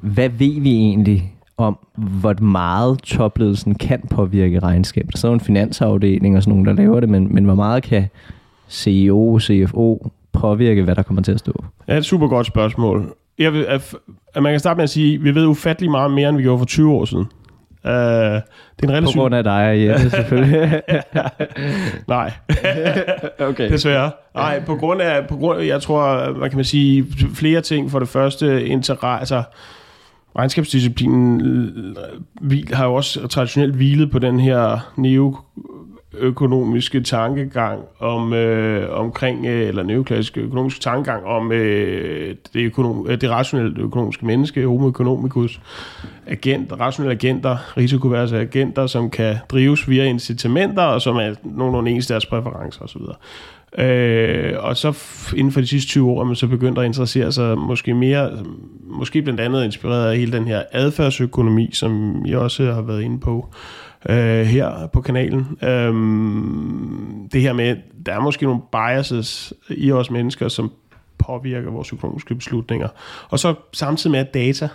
hvad 0.00 0.28
ved 0.28 0.60
vi 0.60 0.70
egentlig 0.70 1.32
om, 1.56 1.78
hvor 1.94 2.42
meget 2.42 2.98
topledelsen 3.02 3.74
kan 3.74 4.00
påvirke 4.10 4.58
regnskabet? 4.58 5.18
Så 5.18 5.28
er 5.28 5.32
en 5.32 5.40
finansafdeling 5.40 6.36
og 6.36 6.42
sådan 6.42 6.50
nogen, 6.50 6.66
der 6.66 6.72
laver 6.72 7.00
det, 7.00 7.08
men, 7.08 7.34
men 7.34 7.44
hvor 7.44 7.54
meget 7.54 7.82
kan 7.82 8.08
CEO, 8.70 9.38
CFO 9.40 10.10
påvirke, 10.32 10.82
hvad 10.82 10.94
der 10.94 11.02
kommer 11.02 11.22
til 11.22 11.32
at 11.32 11.38
stå? 11.38 11.64
Ja, 11.88 11.92
det 11.92 11.96
er 11.96 11.98
et 11.98 12.04
super 12.04 12.28
godt 12.28 12.46
spørgsmål. 12.46 13.14
Jeg 13.38 13.52
vil, 13.52 13.64
at, 13.64 13.94
at 14.34 14.42
man 14.42 14.52
kan 14.52 14.60
starte 14.60 14.76
med 14.76 14.84
at 14.84 14.90
sige, 14.90 15.14
at 15.14 15.24
vi 15.24 15.34
ved 15.34 15.46
ufattelig 15.46 15.90
meget 15.90 16.10
mere, 16.10 16.28
end 16.28 16.36
vi 16.36 16.42
gjorde 16.42 16.58
for 16.58 16.66
20 16.66 16.92
år 16.92 17.04
siden. 17.04 17.26
Uh, 17.84 17.90
det 17.90 17.92
er 17.92 18.42
en 18.82 18.90
relativt... 18.90 19.14
På 19.14 19.20
grund 19.20 19.34
af 19.34 19.44
dig, 19.44 19.74
ja, 19.86 19.98
selvfølgelig. 19.98 20.82
Nej. 22.08 22.32
okay. 23.48 23.70
Desværre. 23.70 24.10
Nej, 24.34 24.60
på 24.64 24.76
grund 24.76 25.02
af, 25.02 25.28
på 25.28 25.36
grund 25.36 25.60
af, 25.60 25.66
jeg 25.66 25.82
tror, 25.82 26.32
hvad 26.32 26.50
kan 26.50 26.56
man 26.56 26.64
sige, 26.64 27.06
flere 27.34 27.60
ting. 27.60 27.90
For 27.90 27.98
det 27.98 28.08
første, 28.08 28.66
interesse, 28.66 29.06
altså, 29.06 29.42
regnskabsdisciplinen 30.38 31.40
øh, 32.50 32.62
har 32.72 32.86
jo 32.86 32.94
også 32.94 33.28
traditionelt 33.28 33.74
hvilet 33.74 34.10
på 34.10 34.18
den 34.18 34.40
her 34.40 34.92
neo 34.96 35.36
økonomiske 36.18 37.00
tankegang 37.00 37.82
om 37.98 38.32
øh, 38.32 38.98
omkring 38.98 39.46
øh, 39.46 39.68
eller 39.68 39.82
neoklassisk 39.82 40.38
økonomisk 40.38 40.80
tankegang 40.80 41.24
om 41.24 41.52
øh, 41.52 42.34
det, 42.54 42.60
økonom, 42.60 43.06
øh, 43.08 43.20
det 43.20 43.30
rationelle 43.30 43.80
økonomiske 43.80 44.26
menneske, 44.26 44.66
homo 44.66 44.88
economicus, 44.88 45.60
agent, 46.26 46.72
rationelle 46.80 47.14
agenter, 47.14 47.76
risikoverse 47.76 48.40
agenter, 48.40 48.86
som 48.86 49.10
kan 49.10 49.36
drives 49.50 49.88
via 49.88 50.04
incitamenter, 50.04 50.82
og 50.82 51.02
som 51.02 51.16
er 51.16 51.34
nogenlunde 51.44 51.90
ens 51.90 52.06
deres 52.06 52.26
præferencer 52.26 52.82
osv. 52.82 53.02
Øh, 53.78 54.54
og 54.58 54.76
så 54.76 54.98
inden 55.36 55.52
for 55.52 55.60
de 55.60 55.66
sidste 55.66 55.88
20 55.90 56.10
år 56.10 56.20
er 56.20 56.24
man 56.24 56.36
så 56.36 56.46
begyndt 56.46 56.78
at 56.78 56.84
interessere 56.84 57.32
sig 57.32 57.58
måske 57.58 57.94
mere, 57.94 58.30
måske 58.84 59.22
blandt 59.22 59.40
andet 59.40 59.64
inspireret 59.64 60.10
af 60.10 60.18
hele 60.18 60.32
den 60.32 60.46
her 60.46 60.62
adfærdsøkonomi, 60.72 61.70
som 61.72 62.22
jeg 62.26 62.38
også 62.38 62.72
har 62.72 62.82
været 62.82 63.02
inde 63.02 63.20
på 63.20 63.48
øh, 63.48 63.91
Øh, 64.08 64.46
her 64.46 64.86
på 64.86 65.00
kanalen. 65.00 65.58
Øhm, 65.62 67.28
det 67.32 67.40
her 67.42 67.52
med, 67.52 67.76
der 68.06 68.14
er 68.14 68.20
måske 68.20 68.44
nogle 68.44 68.60
biases 68.72 69.54
i 69.70 69.92
os 69.92 70.10
mennesker, 70.10 70.48
som 70.48 70.72
påvirker 71.18 71.70
vores 71.70 71.92
økonomiske 71.92 72.34
beslutninger. 72.34 72.88
Og 73.28 73.38
så 73.38 73.54
samtidig 73.72 74.10
med, 74.10 74.20
at 74.20 74.34
data 74.34 74.68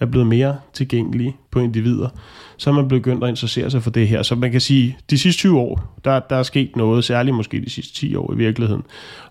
er 0.00 0.06
blevet 0.06 0.26
mere 0.26 0.56
tilgængelige 0.72 1.36
på 1.50 1.60
individer, 1.60 2.08
så 2.56 2.70
er 2.70 2.74
man 2.74 2.88
begyndt 2.88 3.24
at 3.24 3.30
interessere 3.30 3.70
sig 3.70 3.82
for 3.82 3.90
det 3.90 4.08
her. 4.08 4.22
Så 4.22 4.34
man 4.34 4.52
kan 4.52 4.60
sige, 4.60 4.98
de 5.10 5.18
sidste 5.18 5.40
20 5.40 5.58
år, 5.58 5.98
der, 6.04 6.20
der 6.20 6.36
er 6.36 6.42
sket 6.42 6.76
noget, 6.76 7.04
særligt 7.04 7.36
måske 7.36 7.60
de 7.60 7.70
sidste 7.70 7.94
10 7.94 8.14
år 8.14 8.32
i 8.32 8.36
virkeligheden, 8.36 8.82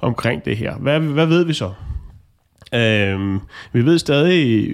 omkring 0.01 0.45
det 0.45 0.57
her. 0.57 0.75
Hvad, 0.75 0.99
hvad 0.99 1.25
ved 1.25 1.45
vi 1.45 1.53
så? 1.53 1.71
Øhm, 2.73 3.39
vi 3.73 3.85
ved 3.85 3.99
stadig 3.99 4.69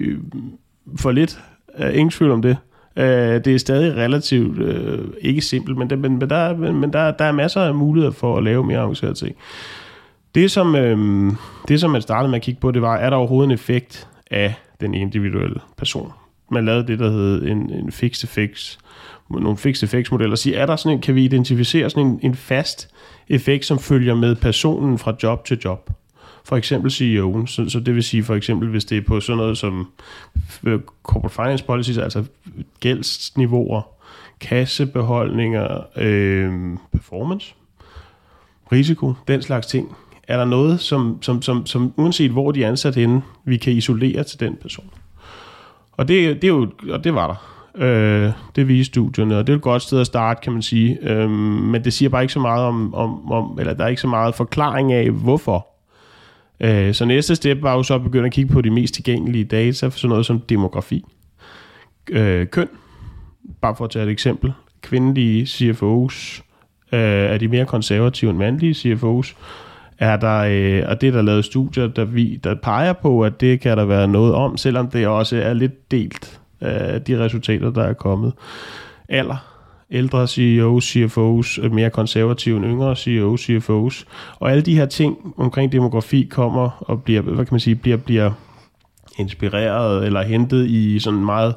for 0.96 1.10
lidt, 1.10 1.38
ingen 1.78 2.10
tvivl 2.10 2.32
om 2.32 2.42
det, 2.42 2.56
Øh, 2.98 3.44
det 3.44 3.46
er 3.46 3.58
stadig 3.58 3.96
relativt, 3.96 4.58
øh, 4.58 5.08
ikke 5.20 5.40
simpelt, 5.40 5.78
men, 5.78 5.90
det, 5.90 5.98
men, 5.98 6.18
men, 6.18 6.30
der, 6.30 6.56
men, 6.56 6.92
der, 6.92 7.10
der 7.10 7.24
er 7.24 7.32
masser 7.32 7.60
af 7.60 7.74
muligheder 7.74 8.12
for 8.12 8.36
at 8.36 8.44
lave 8.44 8.64
mere 8.64 8.78
avancerede 8.78 9.14
ting. 9.14 9.36
Det 10.34 10.50
som, 10.50 10.76
øh, 10.76 11.32
det, 11.68 11.80
som 11.80 11.90
man 11.90 12.02
startede 12.02 12.30
med 12.30 12.38
at 12.38 12.42
kigge 12.42 12.60
på, 12.60 12.70
det 12.70 12.82
var, 12.82 12.96
er 12.96 13.10
der 13.10 13.16
overhovedet 13.16 13.48
en 13.48 13.54
effekt 13.54 14.08
af 14.30 14.54
den 14.80 14.94
individuelle 14.94 15.60
person? 15.76 16.12
Man 16.50 16.64
lavede 16.64 16.86
det, 16.86 16.98
der 16.98 17.10
hed 17.10 17.42
en, 17.42 17.72
en 17.72 17.92
fixed 17.92 18.28
effects, 18.28 18.78
nogle 19.30 19.56
fixed 19.56 19.88
effects 19.88 20.10
modeller, 20.10 20.32
og 20.32 20.38
sige, 20.38 20.56
er 20.56 20.66
der 20.66 20.76
sådan 20.76 20.96
en, 20.96 21.02
kan 21.02 21.14
vi 21.14 21.24
identificere 21.24 21.90
sådan 21.90 22.06
en, 22.06 22.20
en 22.22 22.34
fast 22.34 22.94
effekt, 23.28 23.64
som 23.64 23.78
følger 23.78 24.14
med 24.14 24.36
personen 24.36 24.98
fra 24.98 25.14
job 25.22 25.44
til 25.44 25.58
job? 25.64 25.90
For 26.48 26.56
eksempel 26.56 26.90
CEO'en. 26.90 27.46
Så, 27.46 27.68
så 27.68 27.80
det 27.80 27.94
vil 27.94 28.02
sige 28.02 28.24
for 28.24 28.34
eksempel, 28.34 28.68
hvis 28.68 28.84
det 28.84 28.98
er 28.98 29.02
på 29.02 29.20
sådan 29.20 29.36
noget 29.36 29.58
som 29.58 29.90
øh, 30.64 30.80
corporate 31.02 31.34
finance 31.34 31.64
policies, 31.64 31.98
altså 31.98 32.24
gældsniveauer, 32.80 33.82
kassebeholdninger, 34.40 35.78
øh, 35.96 36.76
performance, 36.92 37.54
risiko, 38.72 39.14
den 39.28 39.42
slags 39.42 39.66
ting. 39.66 39.96
Er 40.28 40.36
der 40.36 40.44
noget, 40.44 40.80
som, 40.80 41.18
som, 41.22 41.42
som, 41.42 41.66
som 41.66 41.92
uanset 41.96 42.30
hvor 42.30 42.52
de 42.52 42.64
er 42.64 42.68
ansat 42.68 42.94
henne, 42.94 43.22
vi 43.44 43.56
kan 43.56 43.72
isolere 43.72 44.24
til 44.24 44.40
den 44.40 44.56
person? 44.62 44.90
Og 45.92 46.08
det, 46.08 46.42
det, 46.42 46.44
er 46.44 46.48
jo, 46.48 46.70
og 46.90 47.04
det 47.04 47.14
var 47.14 47.26
der. 47.26 47.54
Øh, 47.84 48.32
det 48.56 48.68
viste 48.68 48.92
studierne, 48.92 49.38
og 49.38 49.46
det 49.46 49.52
er 49.52 49.56
et 49.56 49.62
godt 49.62 49.82
sted 49.82 50.00
at 50.00 50.06
starte, 50.06 50.40
kan 50.42 50.52
man 50.52 50.62
sige. 50.62 50.98
Øh, 51.02 51.30
men 51.30 51.84
det 51.84 51.92
siger 51.92 52.08
bare 52.08 52.22
ikke 52.22 52.32
så 52.32 52.40
meget 52.40 52.64
om, 52.64 52.94
om, 52.94 53.32
om, 53.32 53.58
eller 53.58 53.74
der 53.74 53.84
er 53.84 53.88
ikke 53.88 54.00
så 54.00 54.08
meget 54.08 54.34
forklaring 54.34 54.92
af, 54.92 55.10
hvorfor 55.10 55.77
Øh, 56.60 56.94
så 56.94 57.04
næste 57.04 57.36
step 57.36 57.62
var 57.62 57.74
jo 57.74 57.82
så 57.82 57.94
at 57.94 58.02
begynde 58.02 58.26
at 58.26 58.32
kigge 58.32 58.52
på 58.52 58.60
de 58.60 58.70
mest 58.70 58.94
tilgængelige 58.94 59.44
data 59.44 59.86
for 59.86 59.98
sådan 59.98 60.08
noget 60.08 60.26
som 60.26 60.40
demografi. 60.40 61.04
Øh, 62.10 62.46
køn, 62.46 62.68
bare 63.60 63.74
for 63.76 63.84
at 63.84 63.90
tage 63.90 64.04
et 64.04 64.10
eksempel. 64.10 64.52
Kvindelige 64.82 65.44
CFO's 65.44 66.42
øh, 66.92 67.00
er 67.00 67.38
de 67.38 67.48
mere 67.48 67.66
konservative 67.66 68.30
end 68.30 68.38
mandlige 68.38 68.72
CFO's. 68.72 69.34
Er 69.98 70.16
der, 70.16 70.38
øh, 70.38 70.88
og 70.88 71.00
det 71.00 71.06
er 71.06 71.12
der 71.12 71.22
lavet 71.22 71.44
studier, 71.44 71.86
der, 71.86 72.04
vi, 72.04 72.36
der 72.36 72.54
peger 72.54 72.92
på, 72.92 73.22
at 73.22 73.40
det 73.40 73.60
kan 73.60 73.78
der 73.78 73.84
være 73.84 74.08
noget 74.08 74.34
om, 74.34 74.56
selvom 74.56 74.90
det 74.90 75.06
også 75.06 75.36
er 75.36 75.52
lidt 75.52 75.90
delt, 75.90 76.40
øh, 76.62 77.00
de 77.06 77.24
resultater, 77.24 77.70
der 77.70 77.82
er 77.82 77.92
kommet. 77.92 78.32
Alder 79.08 79.47
ældre 79.90 80.28
CEOs, 80.28 80.84
CFOs, 80.84 81.58
øh, 81.62 81.72
mere 81.72 81.90
konservative 81.90 82.56
end 82.56 82.66
yngre 82.66 82.96
CEOs, 82.96 83.40
CFOs. 83.40 84.06
Og 84.38 84.50
alle 84.50 84.62
de 84.62 84.76
her 84.76 84.86
ting 84.86 85.34
omkring 85.36 85.72
demografi 85.72 86.28
kommer 86.30 86.70
og 86.80 87.02
bliver, 87.02 87.20
hvad 87.20 87.44
kan 87.44 87.54
man 87.54 87.60
sige, 87.60 87.76
bliver, 87.76 87.96
bliver 87.96 88.30
inspireret 89.18 90.06
eller 90.06 90.22
hentet 90.22 90.66
i 90.66 90.98
sådan 90.98 91.24
meget 91.24 91.54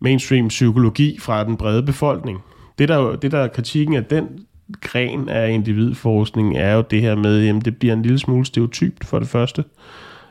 mainstream 0.00 0.48
psykologi 0.48 1.18
fra 1.20 1.44
den 1.44 1.56
brede 1.56 1.82
befolkning. 1.82 2.38
Det 2.78 2.88
der, 2.88 3.16
det 3.16 3.32
der 3.32 3.38
er 3.38 3.48
kritikken 3.48 3.94
af 3.94 4.04
den 4.04 4.28
gren 4.80 5.28
af 5.28 5.50
individforskning 5.50 6.56
er 6.56 6.74
jo 6.74 6.84
det 6.90 7.00
her 7.00 7.14
med, 7.14 7.48
at 7.48 7.64
det 7.64 7.76
bliver 7.76 7.94
en 7.94 8.02
lille 8.02 8.18
smule 8.18 8.44
stereotypt 8.44 9.04
for 9.04 9.18
det 9.18 9.28
første 9.28 9.64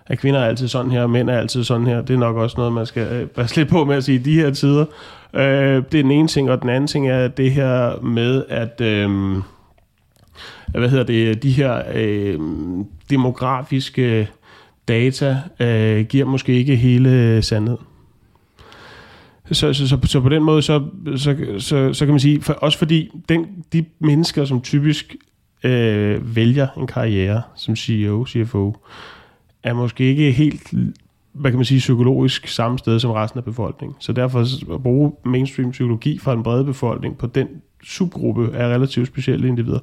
at 0.06 0.20
kvinder 0.20 0.40
er 0.40 0.46
altid 0.46 0.68
sådan 0.68 0.92
her, 0.92 1.02
og 1.02 1.10
mænd 1.10 1.30
er 1.30 1.38
altid 1.38 1.64
sådan 1.64 1.88
her. 1.88 2.02
Det 2.02 2.14
er 2.14 2.18
nok 2.18 2.36
også 2.36 2.58
noget, 2.58 2.74
man 2.74 2.86
skal 2.86 3.08
øh, 3.08 3.28
passe 3.28 3.56
lidt 3.56 3.70
på 3.70 3.86
med 3.86 3.96
at 3.96 4.04
sige 4.04 4.16
i 4.16 4.24
de 4.24 4.36
her 4.36 4.52
tider. 4.52 4.86
Øh, 5.34 5.84
det 5.92 6.00
er 6.00 6.04
den 6.04 6.12
ene 6.12 6.28
ting, 6.28 6.52
og 6.52 6.62
den 6.62 6.70
anden 6.70 6.88
ting 6.88 7.10
er 7.10 7.28
det 7.28 7.52
her 7.52 8.02
med, 8.02 8.44
at... 8.50 8.82
Øh, 8.82 9.36
hvad 10.80 10.90
hedder 10.90 11.04
det, 11.04 11.44
de 11.44 11.52
her 11.52 11.82
øh, 11.94 12.40
demografiske 13.10 14.30
data 14.88 15.38
øh, 15.60 16.06
giver 16.06 16.26
måske 16.26 16.54
ikke 16.54 16.76
hele 16.76 17.42
sandheden. 17.42 17.86
Så, 19.52 19.74
så, 19.74 19.88
så, 19.88 19.98
så 20.04 20.22
på 20.22 20.30
den 20.30 20.44
måde, 20.44 20.62
så, 20.62 20.84
så, 21.16 21.36
så, 21.58 21.94
så 21.94 22.06
kan 22.06 22.14
man 22.14 22.20
sige, 22.20 22.42
for, 22.42 22.54
også 22.54 22.78
fordi 22.78 23.10
den, 23.30 23.48
de 23.74 23.86
mennesker, 24.00 24.46
som 24.46 24.62
typisk 24.62 25.16
øh, 25.64 26.36
vælger 26.36 26.68
en 26.78 26.88
karriere 26.88 27.42
som 27.56 27.76
CEO, 27.76 28.26
CFO, 28.26 28.76
er 29.64 29.74
måske 29.74 30.04
ikke 30.04 30.32
helt 30.32 30.74
hvad 31.34 31.52
kan 31.52 31.58
man 31.58 31.66
sige, 31.66 31.80
psykologisk 31.80 32.48
samme 32.48 32.80
sted 32.80 33.00
som 33.00 33.12
resten 33.12 33.38
af 33.38 33.44
befolkningen. 33.44 33.96
Så 34.00 34.14
derfor 34.14 34.40
at 34.74 34.84
bruge 34.84 35.12
mainstream 35.26 35.72
psykologi 35.72 36.20
fra 36.20 36.34
en 36.34 36.44
bred 36.44 36.64
befolkning 36.64 37.18
på 37.18 37.28
den 37.28 37.48
subgruppe 37.84 38.56
af 38.56 38.68
relativt 38.68 39.08
specielle 39.08 39.48
individer, 39.48 39.80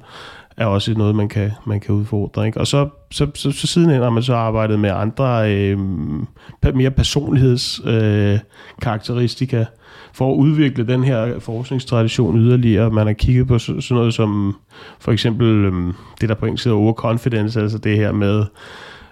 er 0.57 0.65
også 0.65 0.93
noget, 0.93 1.15
man 1.15 1.29
kan, 1.29 1.51
man 1.65 1.79
kan 1.79 1.95
udfordre. 1.95 2.45
Ikke? 2.45 2.59
Og 2.59 2.67
så, 2.67 2.89
så, 3.11 3.27
så, 3.33 3.51
så 3.51 3.67
sidenhen 3.67 4.01
har 4.01 4.09
man 4.09 4.23
så 4.23 4.35
arbejdet 4.35 4.79
med 4.79 4.89
andre 4.89 5.55
øhm, 5.55 6.27
øh, 6.65 6.75
mere 6.75 6.91
personlighedskarakteristika 6.91 9.59
øh, 9.59 9.65
for 10.13 10.31
at 10.31 10.35
udvikle 10.35 10.87
den 10.87 11.03
her 11.03 11.39
forskningstradition 11.39 12.37
yderligere. 12.37 12.91
Man 12.91 13.07
har 13.07 13.13
kigget 13.13 13.47
på 13.47 13.59
sådan 13.59 13.81
noget 13.89 14.13
som 14.13 14.55
for 14.99 15.11
eksempel 15.11 15.47
øh, 15.47 15.73
det, 16.21 16.29
der 16.29 16.35
på 16.35 16.45
engelsk 16.45 16.65
hedder 16.65 16.77
overconfidence, 16.77 17.61
altså 17.61 17.77
det 17.77 17.97
her 17.97 18.11
med 18.11 18.45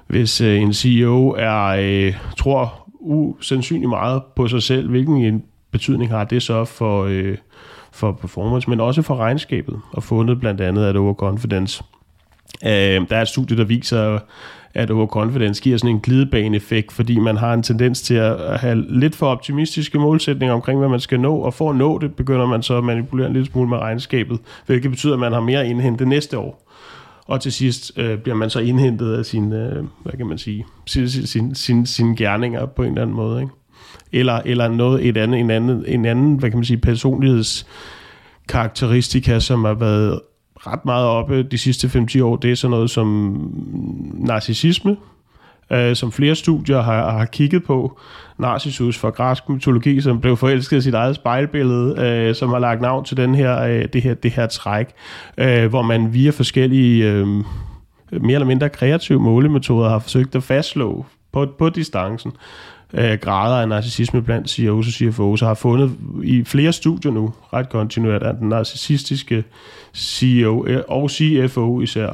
hvis 0.09 0.41
øh, 0.41 0.61
en 0.61 0.73
CEO 0.73 1.35
er, 1.37 1.65
øh, 1.65 2.13
tror 2.37 2.89
usandsynligt 2.99 3.89
meget 3.89 4.23
på 4.35 4.47
sig 4.47 4.63
selv, 4.63 4.89
hvilken 4.89 5.43
betydning 5.71 6.11
har 6.11 6.23
det 6.23 6.43
så 6.43 6.65
for, 6.65 7.03
øh, 7.03 7.37
for 7.91 8.11
performance, 8.11 8.69
men 8.69 8.79
også 8.79 9.01
for 9.01 9.15
regnskabet, 9.15 9.79
og 9.91 10.03
fundet 10.03 10.39
blandt 10.39 10.61
andet, 10.61 10.85
at 10.85 10.95
overconfidence 10.95 11.83
Øh, 12.65 13.09
der 13.09 13.15
er 13.17 13.21
et 13.21 13.27
studie, 13.27 13.57
der 13.57 13.63
viser, 13.63 14.19
at 14.73 14.91
overconfidence 14.91 15.63
giver 15.63 15.77
sådan 15.77 15.95
en 15.95 16.01
glidebaneeffekt, 16.01 16.91
fordi 16.91 17.19
man 17.19 17.37
har 17.37 17.53
en 17.53 17.63
tendens 17.63 18.01
til 18.01 18.15
at 18.15 18.59
have 18.59 18.99
lidt 18.99 19.15
for 19.15 19.27
optimistiske 19.27 19.99
målsætninger 19.99 20.53
omkring, 20.53 20.79
hvad 20.79 20.89
man 20.89 20.99
skal 20.99 21.19
nå, 21.19 21.35
og 21.35 21.53
for 21.53 21.69
at 21.69 21.75
nå 21.75 21.97
det, 21.99 22.15
begynder 22.15 22.45
man 22.45 22.63
så 22.63 22.77
at 22.77 22.83
manipulere 22.83 23.27
en 23.27 23.33
lille 23.33 23.45
smule 23.45 23.69
med 23.69 23.77
regnskabet, 23.77 24.39
hvilket 24.65 24.91
betyder, 24.91 25.13
at 25.13 25.19
man 25.19 25.33
har 25.33 25.39
mere 25.39 25.67
indhentet 25.67 26.07
næste 26.07 26.37
år. 26.37 26.68
Og 27.29 27.41
til 27.41 27.51
sidst 27.51 27.91
øh, 27.97 28.19
bliver 28.19 28.35
man 28.35 28.49
så 28.49 28.59
indhentet 28.59 29.13
af 29.13 29.25
sine, 29.25 29.55
øh, 29.55 29.83
hvad 30.03 30.13
kan 30.17 30.27
man 30.27 30.37
sige, 30.37 30.65
sine, 30.85 31.09
sine, 31.09 31.55
sine, 31.55 31.87
sine 31.87 32.15
gerninger 32.15 32.65
på 32.65 32.83
en 32.83 32.89
eller 32.89 33.01
anden 33.01 33.15
måde, 33.15 33.41
ikke? 33.41 33.53
Eller, 34.11 34.41
eller 34.45 34.67
noget, 34.67 35.07
et 35.07 35.17
andet, 35.17 35.39
en, 35.39 35.51
anden, 35.51 35.83
en 35.87 36.05
anden, 36.05 36.35
hvad 36.35 36.49
kan 36.49 36.57
man 36.57 36.65
sige, 36.65 36.77
personlighedskarakteristika, 36.77 39.39
som 39.39 39.63
har 39.63 39.73
været 39.73 40.19
ret 40.55 40.85
meget 40.85 41.05
oppe 41.05 41.43
de 41.43 41.57
sidste 41.57 41.87
5-10 41.87 42.23
år, 42.23 42.35
det 42.35 42.51
er 42.51 42.55
sådan 42.55 42.71
noget 42.71 42.89
som 42.89 43.37
narcissisme, 44.13 44.97
øh, 45.71 45.95
som 45.95 46.11
flere 46.11 46.35
studier 46.35 46.81
har, 46.81 47.11
har 47.11 47.25
kigget 47.25 47.63
på. 47.63 47.99
Narcissus 48.37 48.97
fra 48.97 49.09
græsk 49.09 49.49
mytologi, 49.49 50.01
som 50.01 50.21
blev 50.21 50.37
forelsket 50.37 50.77
i 50.77 50.81
sit 50.81 50.93
eget 50.93 51.15
spejlbillede, 51.15 52.01
øh, 52.01 52.35
som 52.35 52.49
har 52.49 52.59
lagt 52.59 52.81
navn 52.81 53.05
til 53.05 53.17
den 53.17 53.35
her, 53.35 53.61
øh, 53.61 53.85
det, 53.93 54.01
her, 54.01 54.13
det 54.13 54.31
her 54.31 54.47
træk, 54.47 54.87
øh, 55.37 55.69
hvor 55.69 55.81
man 55.81 56.13
via 56.13 56.31
forskellige 56.31 57.11
øh, 57.11 57.27
mere 58.11 58.33
eller 58.33 58.45
mindre 58.45 58.69
kreative 58.69 59.19
målemetoder 59.19 59.89
har 59.89 59.99
forsøgt 59.99 60.35
at 60.35 60.43
fastslå 60.43 61.05
på, 61.31 61.47
på 61.59 61.69
distancen, 61.69 62.31
øh, 62.93 63.17
grader 63.21 63.61
af 63.61 63.67
narcissisme 63.67 64.21
blandt 64.21 64.49
CEOs 64.49 64.87
og 64.87 64.93
CFOs, 64.93 65.41
og 65.41 65.47
har 65.47 65.55
fundet 65.55 65.91
i 66.23 66.43
flere 66.43 66.73
studier 66.73 67.11
nu, 67.11 67.33
ret 67.53 67.69
kontinuert, 67.69 68.23
at 68.23 68.35
den 68.39 68.49
narcissistiske 68.49 69.43
CEO 69.95 70.65
øh, 70.67 70.83
og 70.87 71.09
CFO 71.09 71.81
især 71.81 72.13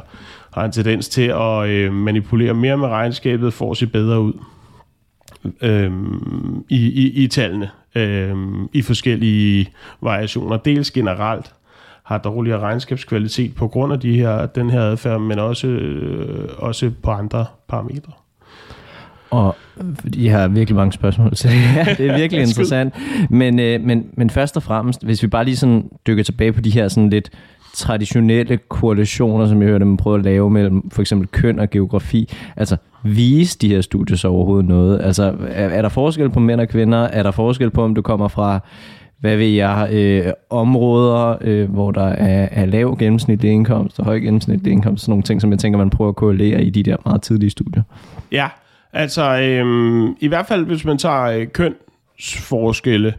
har 0.55 0.65
en 0.65 0.71
tendens 0.71 1.09
til 1.09 1.21
at 1.21 1.69
øh, 1.69 1.93
manipulere 1.93 2.53
mere 2.53 2.77
med 2.77 2.87
regnskabet 2.87 3.53
for 3.53 3.71
at 3.71 3.77
se 3.77 3.87
bedre 3.87 4.21
ud 4.21 4.33
øh, 5.61 5.91
i, 6.69 7.05
i, 7.05 7.23
i 7.23 7.27
tallene 7.27 7.69
øh, 7.95 8.35
i 8.73 8.81
forskellige 8.81 9.69
variationer. 10.01 10.57
Dels 10.57 10.91
generelt 10.91 11.53
har 12.03 12.17
dårligere 12.17 12.59
regnskabskvalitet 12.59 13.55
på 13.55 13.67
grund 13.67 13.93
af 13.93 13.99
de 13.99 14.17
her, 14.17 14.45
den 14.45 14.69
her 14.69 14.81
adfærd, 14.81 15.21
men 15.21 15.39
også, 15.39 15.67
øh, 15.67 16.49
også 16.57 16.91
på 17.03 17.11
andre 17.11 17.45
parametre. 17.67 18.11
Og 19.29 19.55
jeg 20.17 20.31
har 20.31 20.47
virkelig 20.47 20.75
mange 20.75 20.93
spørgsmål 20.93 21.35
til 21.35 21.49
det. 21.49 21.97
det 21.97 22.09
er 22.09 22.17
virkelig 22.17 22.41
interessant. 22.47 22.93
Men, 23.29 23.59
øh, 23.59 23.81
men, 23.81 24.09
men 24.13 24.29
først 24.29 24.57
og 24.57 24.63
fremmest, 24.63 25.03
hvis 25.03 25.23
vi 25.23 25.27
bare 25.27 25.45
lige 25.45 25.57
sådan 25.57 25.89
dykker 26.07 26.23
tilbage 26.23 26.53
på 26.53 26.61
de 26.61 26.69
her 26.69 26.87
sådan 26.87 27.09
lidt 27.09 27.29
traditionelle 27.75 28.57
koalitioner, 28.57 29.47
som 29.47 29.61
jeg 29.61 29.69
hørte 29.69 29.85
dem 29.85 29.97
prøve 29.97 30.17
at 30.17 30.23
lave 30.23 30.49
mellem 30.49 30.89
for 30.89 31.01
eksempel 31.01 31.27
køn 31.27 31.59
og 31.59 31.69
geografi. 31.69 32.33
Altså, 32.55 32.77
vise 33.03 33.57
de 33.59 33.69
her 33.69 33.81
studier 33.81 34.17
så 34.17 34.27
overhovedet 34.27 34.65
noget? 34.65 35.01
Altså, 35.03 35.33
er, 35.47 35.69
er 35.69 35.81
der 35.81 35.89
forskel 35.89 36.29
på 36.29 36.39
mænd 36.39 36.61
og 36.61 36.69
kvinder? 36.69 36.99
Er 36.99 37.23
der 37.23 37.31
forskel 37.31 37.69
på, 37.69 37.83
om 37.83 37.95
du 37.95 38.01
kommer 38.01 38.27
fra 38.27 38.59
hvad 39.19 39.37
ved 39.37 39.47
jeg, 39.47 39.89
øh, 39.91 40.33
områder, 40.49 41.37
øh, 41.41 41.69
hvor 41.69 41.91
der 41.91 42.05
er, 42.07 42.49
er 42.51 42.65
lav 42.65 42.97
gennemsnitlig 42.99 43.51
indkomst 43.51 43.99
og 43.99 44.05
høj 44.05 44.19
gennemsnitlig 44.19 44.73
indkomst, 44.73 45.03
sådan 45.03 45.11
nogle 45.11 45.23
ting, 45.23 45.41
som 45.41 45.51
jeg 45.51 45.59
tænker, 45.59 45.77
man 45.79 45.89
prøver 45.89 46.09
at 46.09 46.15
korrelere 46.15 46.63
i 46.63 46.69
de 46.69 46.83
der 46.83 46.95
meget 47.05 47.21
tidlige 47.21 47.49
studier. 47.49 47.83
Ja, 48.31 48.47
Altså, 48.95 49.39
øh, 49.39 50.09
i 50.19 50.27
hvert 50.27 50.45
fald 50.45 50.65
hvis 50.65 50.85
man 50.85 50.97
tager 50.97 51.23
øh, 51.23 51.47
kønsforskelle, 51.47 53.13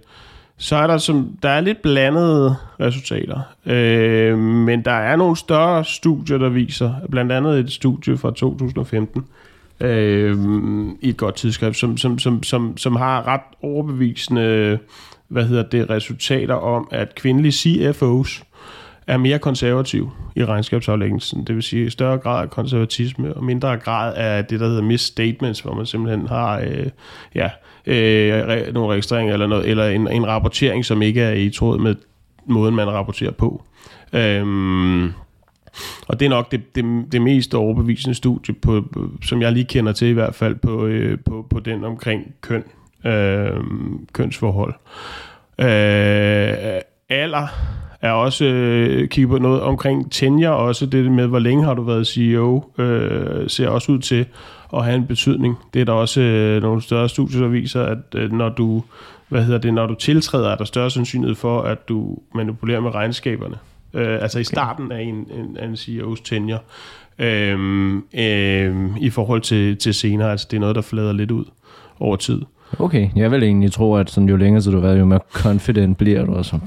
så 0.58 0.76
er 0.76 0.86
der, 0.86 0.98
som, 0.98 1.36
der 1.42 1.48
er 1.48 1.60
lidt 1.60 1.82
blandede 1.82 2.56
resultater. 2.80 3.40
Øh, 3.66 4.38
men 4.38 4.84
der 4.84 4.90
er 4.90 5.16
nogle 5.16 5.36
større 5.36 5.84
studier, 5.84 6.38
der 6.38 6.48
viser, 6.48 6.94
blandt 7.10 7.32
andet 7.32 7.58
et 7.58 7.72
studie 7.72 8.16
fra 8.16 8.30
2015, 8.30 9.25
øh, 9.80 10.36
i 11.00 11.08
et 11.08 11.16
godt 11.16 11.34
tidsskrift, 11.34 11.76
som, 11.78 11.96
som, 11.96 12.18
som, 12.18 12.42
som, 12.42 12.76
som 12.76 12.96
har 12.96 13.26
ret 13.26 13.40
overbevisende 13.62 14.78
hvad 15.28 15.44
hedder 15.44 15.62
det, 15.62 15.90
resultater 15.90 16.54
om, 16.54 16.88
at 16.92 17.14
kvindelige 17.14 17.52
CFO's 17.52 18.42
er 19.06 19.16
mere 19.16 19.38
konservativ 19.38 20.10
i 20.36 20.44
regnskabsaflæggelsen. 20.44 21.44
Det 21.44 21.54
vil 21.54 21.62
sige 21.62 21.90
større 21.90 22.18
grad 22.18 22.42
af 22.42 22.50
konservatisme 22.50 23.34
og 23.34 23.44
mindre 23.44 23.76
grad 23.76 24.14
af 24.14 24.44
det, 24.44 24.61
der 24.61 24.66
hedder 24.66 24.83
misstatements, 24.83 25.61
hvor 25.61 25.74
man 25.74 25.87
simpelthen 25.87 26.28
har 26.28 26.61
øh, 26.61 26.87
ja, 27.35 27.50
øh, 27.87 28.75
nogle 28.75 28.92
registreringer 28.92 29.33
eller, 29.33 29.46
noget, 29.46 29.68
eller 29.68 29.87
en, 29.87 30.09
en 30.09 30.27
rapportering, 30.27 30.85
som 30.85 31.03
ikke 31.03 31.20
er 31.20 31.33
i 31.33 31.51
tråd 31.51 31.79
med 31.79 31.94
måden, 32.46 32.75
man 32.75 32.90
rapporterer 32.90 33.33
på. 33.33 33.62
Øhm, 34.12 35.05
og 36.09 36.20
det 36.20 36.27
er 36.27 36.31
nok 36.31 36.53
det, 36.53 36.75
det, 36.75 37.12
det 37.12 37.22
mest 37.22 37.55
overbevisende 37.55 38.14
studie, 38.14 38.55
på, 38.55 38.85
som 39.22 39.42
jeg 39.42 39.53
lige 39.53 39.64
kender 39.64 39.92
til 39.92 40.09
i 40.09 40.12
hvert 40.12 40.35
fald, 40.35 40.55
på, 40.55 40.87
øh, 40.87 41.18
på, 41.27 41.46
på 41.51 41.61
den 41.61 41.85
omkring 41.85 42.35
køn, 42.40 42.64
øh, 43.05 43.61
kønsforhold. 44.12 44.75
Øh, 45.59 46.81
alder 47.09 47.46
er 48.01 48.11
også 48.11 48.44
øh, 48.44 49.09
kigge 49.09 49.29
på 49.29 49.38
noget 49.38 49.61
omkring 49.61 50.12
tenure, 50.12 50.57
også 50.57 50.87
det 50.87 51.12
med, 51.12 51.27
hvor 51.27 51.38
længe 51.38 51.64
har 51.64 51.75
du 51.75 51.83
været 51.83 52.07
CEO, 52.07 52.64
øh, 52.79 53.51
ser 53.51 53.68
også 53.68 53.92
ud 53.92 53.99
til 53.99 54.27
at 54.74 54.85
have 54.85 54.96
en 54.96 55.07
betydning. 55.07 55.57
Det 55.74 55.81
er 55.81 55.85
der 55.85 55.92
også 55.92 56.20
øh, 56.20 56.62
nogle 56.62 56.83
større 56.83 57.09
studier, 57.09 57.40
der 57.40 57.48
viser, 57.48 57.83
at 57.83 57.98
øh, 58.14 58.33
når 58.33 58.48
du 58.48 58.83
hvad 59.29 59.44
hedder 59.44 59.59
det, 59.59 59.74
når 59.74 59.87
du 59.87 59.94
tiltræder, 59.94 60.50
er 60.50 60.57
der 60.57 60.64
større 60.64 60.90
sandsynlighed 60.90 61.35
for, 61.35 61.62
at 61.62 61.88
du 61.88 62.18
manipulerer 62.35 62.81
med 62.81 62.94
regnskaberne. 62.94 63.57
Øh, 63.94 64.22
altså 64.22 64.38
i 64.38 64.44
starten 64.44 64.92
af 64.92 65.02
en, 65.02 65.14
en, 65.14 65.59
en 65.62 65.74
CEO's 65.74 66.22
tenure. 66.24 66.59
Øh, 67.18 67.94
øh, 68.14 68.96
I 69.00 69.11
forhold 69.11 69.40
til, 69.40 69.76
til 69.76 69.94
senere, 69.94 70.31
altså 70.31 70.46
det 70.50 70.57
er 70.57 70.61
noget, 70.61 70.76
der 70.76 70.83
flader 70.83 71.12
lidt 71.12 71.31
ud 71.31 71.44
over 72.00 72.16
tid. 72.16 72.42
Okay, 72.79 73.09
jeg 73.16 73.31
vil 73.31 73.42
egentlig 73.42 73.72
tro, 73.72 73.94
at 73.94 74.11
sådan, 74.11 74.29
jo 74.29 74.37
længere 74.37 74.62
så 74.62 74.70
du 74.70 74.76
har 74.76 74.87
været, 74.87 74.98
jo 74.98 75.05
mere 75.05 75.20
confident 75.33 75.98
bliver 75.98 76.24
du, 76.24 76.35
og 76.35 76.44
så, 76.44 76.59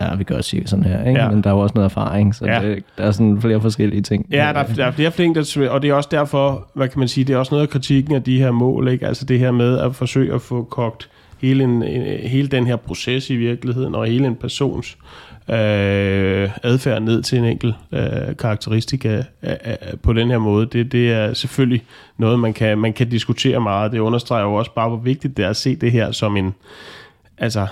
ja, 0.00 0.14
vi 0.14 0.24
gør 0.24 0.40
cirka 0.40 0.66
sådan 0.66 0.84
her, 0.84 1.04
ikke? 1.04 1.20
Ja. 1.20 1.30
men 1.30 1.44
der 1.44 1.50
er 1.50 1.54
jo 1.54 1.60
også 1.60 1.72
noget 1.74 1.84
erfaring, 1.84 2.34
så 2.34 2.46
ja. 2.46 2.62
det, 2.62 2.84
der 2.98 3.04
er 3.04 3.10
sådan 3.10 3.40
flere 3.40 3.60
forskellige 3.60 4.02
ting. 4.02 4.26
Ja, 4.30 4.52
der, 4.54 4.62
der 4.62 4.84
er 4.84 4.90
flere 4.90 5.10
ting, 5.10 5.34
der, 5.34 5.68
og 5.70 5.82
det 5.82 5.90
er 5.90 5.94
også 5.94 6.08
derfor, 6.12 6.66
hvad 6.74 6.88
kan 6.88 6.98
man 6.98 7.08
sige, 7.08 7.24
det 7.24 7.34
er 7.34 7.38
også 7.38 7.54
noget 7.54 7.62
af 7.62 7.68
kritikken 7.68 8.14
af 8.14 8.22
de 8.22 8.38
her 8.38 8.50
mål, 8.50 8.88
ikke? 8.88 9.06
altså 9.06 9.24
det 9.24 9.38
her 9.38 9.50
med 9.50 9.78
at 9.78 9.94
forsøge 9.94 10.34
at 10.34 10.42
få 10.42 10.62
kogt 10.62 11.08
hele, 11.40 11.64
en, 11.64 11.82
hele 12.22 12.48
den 12.48 12.66
her 12.66 12.76
proces 12.76 13.30
i 13.30 13.36
virkeligheden, 13.36 13.94
og 13.94 14.06
hele 14.06 14.26
en 14.26 14.34
persons 14.34 14.96
øh, 15.52 16.50
adfærd 16.62 17.02
ned 17.02 17.22
til 17.22 17.38
en 17.38 17.44
enkelt 17.44 17.74
øh, 17.92 18.36
karakteristik 18.38 19.04
af, 19.04 19.18
øh, 19.18 19.24
af, 19.42 19.58
øh, 19.66 19.76
af, 19.80 20.00
på 20.00 20.12
den 20.12 20.30
her 20.30 20.38
måde. 20.38 20.66
Det, 20.66 20.92
det 20.92 21.12
er 21.12 21.34
selvfølgelig 21.34 21.84
noget, 22.18 22.38
man 22.38 22.52
kan, 22.52 22.78
man 22.78 22.92
kan 22.92 23.08
diskutere 23.08 23.60
meget. 23.60 23.92
Det 23.92 23.98
understreger 23.98 24.44
jo 24.44 24.54
også 24.54 24.74
bare, 24.74 24.88
hvor 24.88 24.98
vigtigt 24.98 25.36
det 25.36 25.44
er 25.44 25.50
at 25.50 25.56
se 25.56 25.76
det 25.76 25.92
her 25.92 26.12
som 26.12 26.36
en 26.36 26.54
altså, 27.38 27.66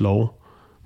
lov. 0.00 0.34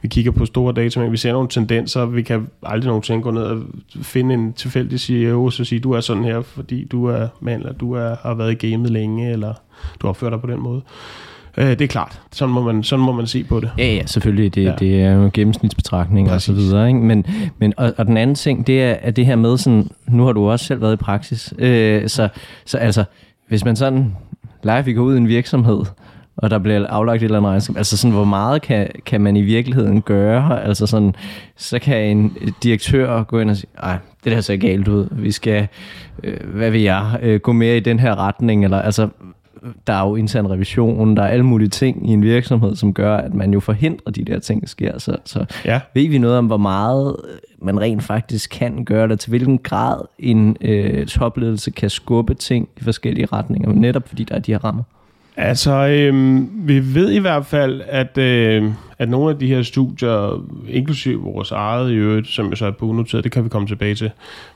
Vi 0.02 0.08
kigger 0.08 0.30
på 0.30 0.46
store 0.46 0.72
data, 0.72 1.00
men 1.00 1.12
vi 1.12 1.16
ser 1.16 1.32
nogle 1.32 1.48
tendenser. 1.48 2.06
Vi 2.06 2.22
kan 2.22 2.48
aldrig 2.62 2.86
nogensinde 2.86 3.22
gå 3.22 3.30
ned 3.30 3.42
og 3.42 3.62
finde 4.02 4.34
en 4.34 4.52
tilfældig 4.52 5.00
CEO 5.00 5.44
og 5.44 5.52
så 5.52 5.64
sige, 5.64 5.80
du 5.80 5.92
er 5.92 6.00
sådan 6.00 6.24
her, 6.24 6.40
fordi 6.40 6.84
du 6.84 7.04
er 7.04 7.28
mand, 7.40 7.62
eller 7.62 7.72
du 7.72 7.92
er, 7.92 8.16
har 8.22 8.34
været 8.34 8.62
i 8.62 8.70
gamet 8.70 8.90
længe, 8.90 9.32
eller 9.32 9.54
du 10.00 10.08
opfører 10.08 10.30
dig 10.30 10.40
på 10.40 10.46
den 10.46 10.60
måde. 10.60 10.82
Øh, 10.86 11.31
det 11.56 11.80
er 11.80 11.86
klart. 11.86 12.20
Sådan 12.32 12.54
må, 12.54 12.62
man, 12.62 12.82
sådan 12.82 13.04
må 13.04 13.12
man 13.12 13.26
se 13.26 13.44
på 13.44 13.60
det. 13.60 13.70
Ja, 13.78 13.94
ja 13.94 14.06
selvfølgelig. 14.06 14.54
Det, 14.54 14.64
ja. 14.64 14.74
det 14.78 15.02
er 15.02 15.12
jo 15.12 15.30
gennemsnitsbetragtning 15.32 16.30
og 16.30 16.42
så 16.42 16.52
videre. 16.52 16.88
Ikke? 16.88 17.00
Men, 17.00 17.26
men, 17.58 17.74
og, 17.76 17.94
og 17.98 18.06
den 18.06 18.16
anden 18.16 18.36
ting, 18.36 18.66
det 18.66 18.82
er, 18.82 18.96
at 19.02 19.16
det 19.16 19.26
her 19.26 19.36
med 19.36 19.58
sådan, 19.58 19.88
nu 20.08 20.24
har 20.24 20.32
du 20.32 20.50
også 20.50 20.66
selv 20.66 20.80
været 20.80 20.92
i 20.92 20.96
praksis, 20.96 21.54
øh, 21.58 22.08
så, 22.08 22.28
så 22.64 22.78
altså, 22.78 23.04
hvis 23.48 23.64
man 23.64 23.76
sådan 23.76 24.16
live 24.62 24.94
går 24.94 25.02
ud 25.02 25.14
i 25.14 25.16
en 25.16 25.28
virksomhed, 25.28 25.84
og 26.36 26.50
der 26.50 26.58
bliver 26.58 26.86
aflagt 26.86 27.22
et 27.22 27.24
eller 27.24 27.38
andet 27.38 27.50
regnskab. 27.50 27.76
Altså 27.76 27.96
sådan, 27.96 28.14
hvor 28.14 28.24
meget 28.24 28.62
kan, 28.62 28.88
kan 29.06 29.20
man 29.20 29.36
i 29.36 29.42
virkeligheden 29.42 30.02
gøre? 30.02 30.64
Altså 30.64 30.86
sådan, 30.86 31.14
så 31.56 31.78
kan 31.78 32.16
en 32.16 32.36
direktør 32.62 33.22
gå 33.22 33.38
ind 33.38 33.50
og 33.50 33.56
sige, 33.56 33.70
ej, 33.82 33.96
det 34.24 34.32
der 34.32 34.40
ser 34.40 34.56
galt 34.56 34.88
ud. 34.88 35.08
Vi 35.10 35.30
skal, 35.30 35.68
øh, 36.24 36.54
hvad 36.54 36.70
vil 36.70 36.80
jeg, 36.80 37.18
øh, 37.22 37.40
gå 37.40 37.52
mere 37.52 37.76
i 37.76 37.80
den 37.80 37.98
her 37.98 38.14
retning? 38.18 38.64
Eller 38.64 38.80
altså, 38.80 39.08
der 39.86 39.92
er 39.92 40.08
jo 40.08 40.16
intern 40.16 40.50
revision, 40.50 41.16
der 41.16 41.22
er 41.22 41.28
alle 41.28 41.44
mulige 41.44 41.68
ting 41.68 42.10
i 42.10 42.12
en 42.12 42.22
virksomhed, 42.22 42.76
som 42.76 42.94
gør, 42.94 43.16
at 43.16 43.34
man 43.34 43.52
jo 43.52 43.60
forhindrer 43.60 44.12
de 44.12 44.24
der 44.24 44.38
ting, 44.38 44.60
der 44.60 44.66
sker. 44.66 44.98
Så, 44.98 45.16
så 45.24 45.44
ja. 45.64 45.80
ved 45.94 46.08
vi 46.08 46.18
noget 46.18 46.38
om, 46.38 46.46
hvor 46.46 46.56
meget 46.56 47.16
man 47.58 47.80
rent 47.80 48.02
faktisk 48.02 48.50
kan 48.50 48.84
gøre 48.84 49.08
det, 49.08 49.20
til 49.20 49.30
hvilken 49.30 49.58
grad 49.58 50.00
en 50.18 50.56
øh, 50.60 51.06
topledelse 51.06 51.70
kan 51.70 51.90
skubbe 51.90 52.34
ting 52.34 52.68
i 52.76 52.84
forskellige 52.84 53.26
retninger, 53.26 53.72
netop 53.72 54.08
fordi 54.08 54.24
der 54.24 54.34
er 54.34 54.38
de 54.38 54.52
her 54.52 54.64
rammer? 54.64 54.82
Altså, 55.36 55.72
øh, 55.72 56.42
vi 56.68 56.94
ved 56.94 57.10
i 57.10 57.18
hvert 57.18 57.46
fald, 57.46 57.82
at, 57.88 58.18
øh, 58.18 58.70
at 58.98 59.08
nogle 59.08 59.30
af 59.30 59.38
de 59.38 59.46
her 59.46 59.62
studier, 59.62 60.44
inklusive 60.68 61.22
vores 61.22 61.50
eget 61.50 61.90
i 61.90 61.94
øvrigt, 61.94 62.28
som 62.28 62.50
jeg 62.50 62.56
så 62.56 62.66
er 62.66 62.70
på 62.70 62.86
unoteret, 62.86 63.24
det 63.24 63.32
kan 63.32 63.44
vi 63.44 63.48
komme 63.48 63.68
tilbage 63.68 63.94
til, 63.94 64.10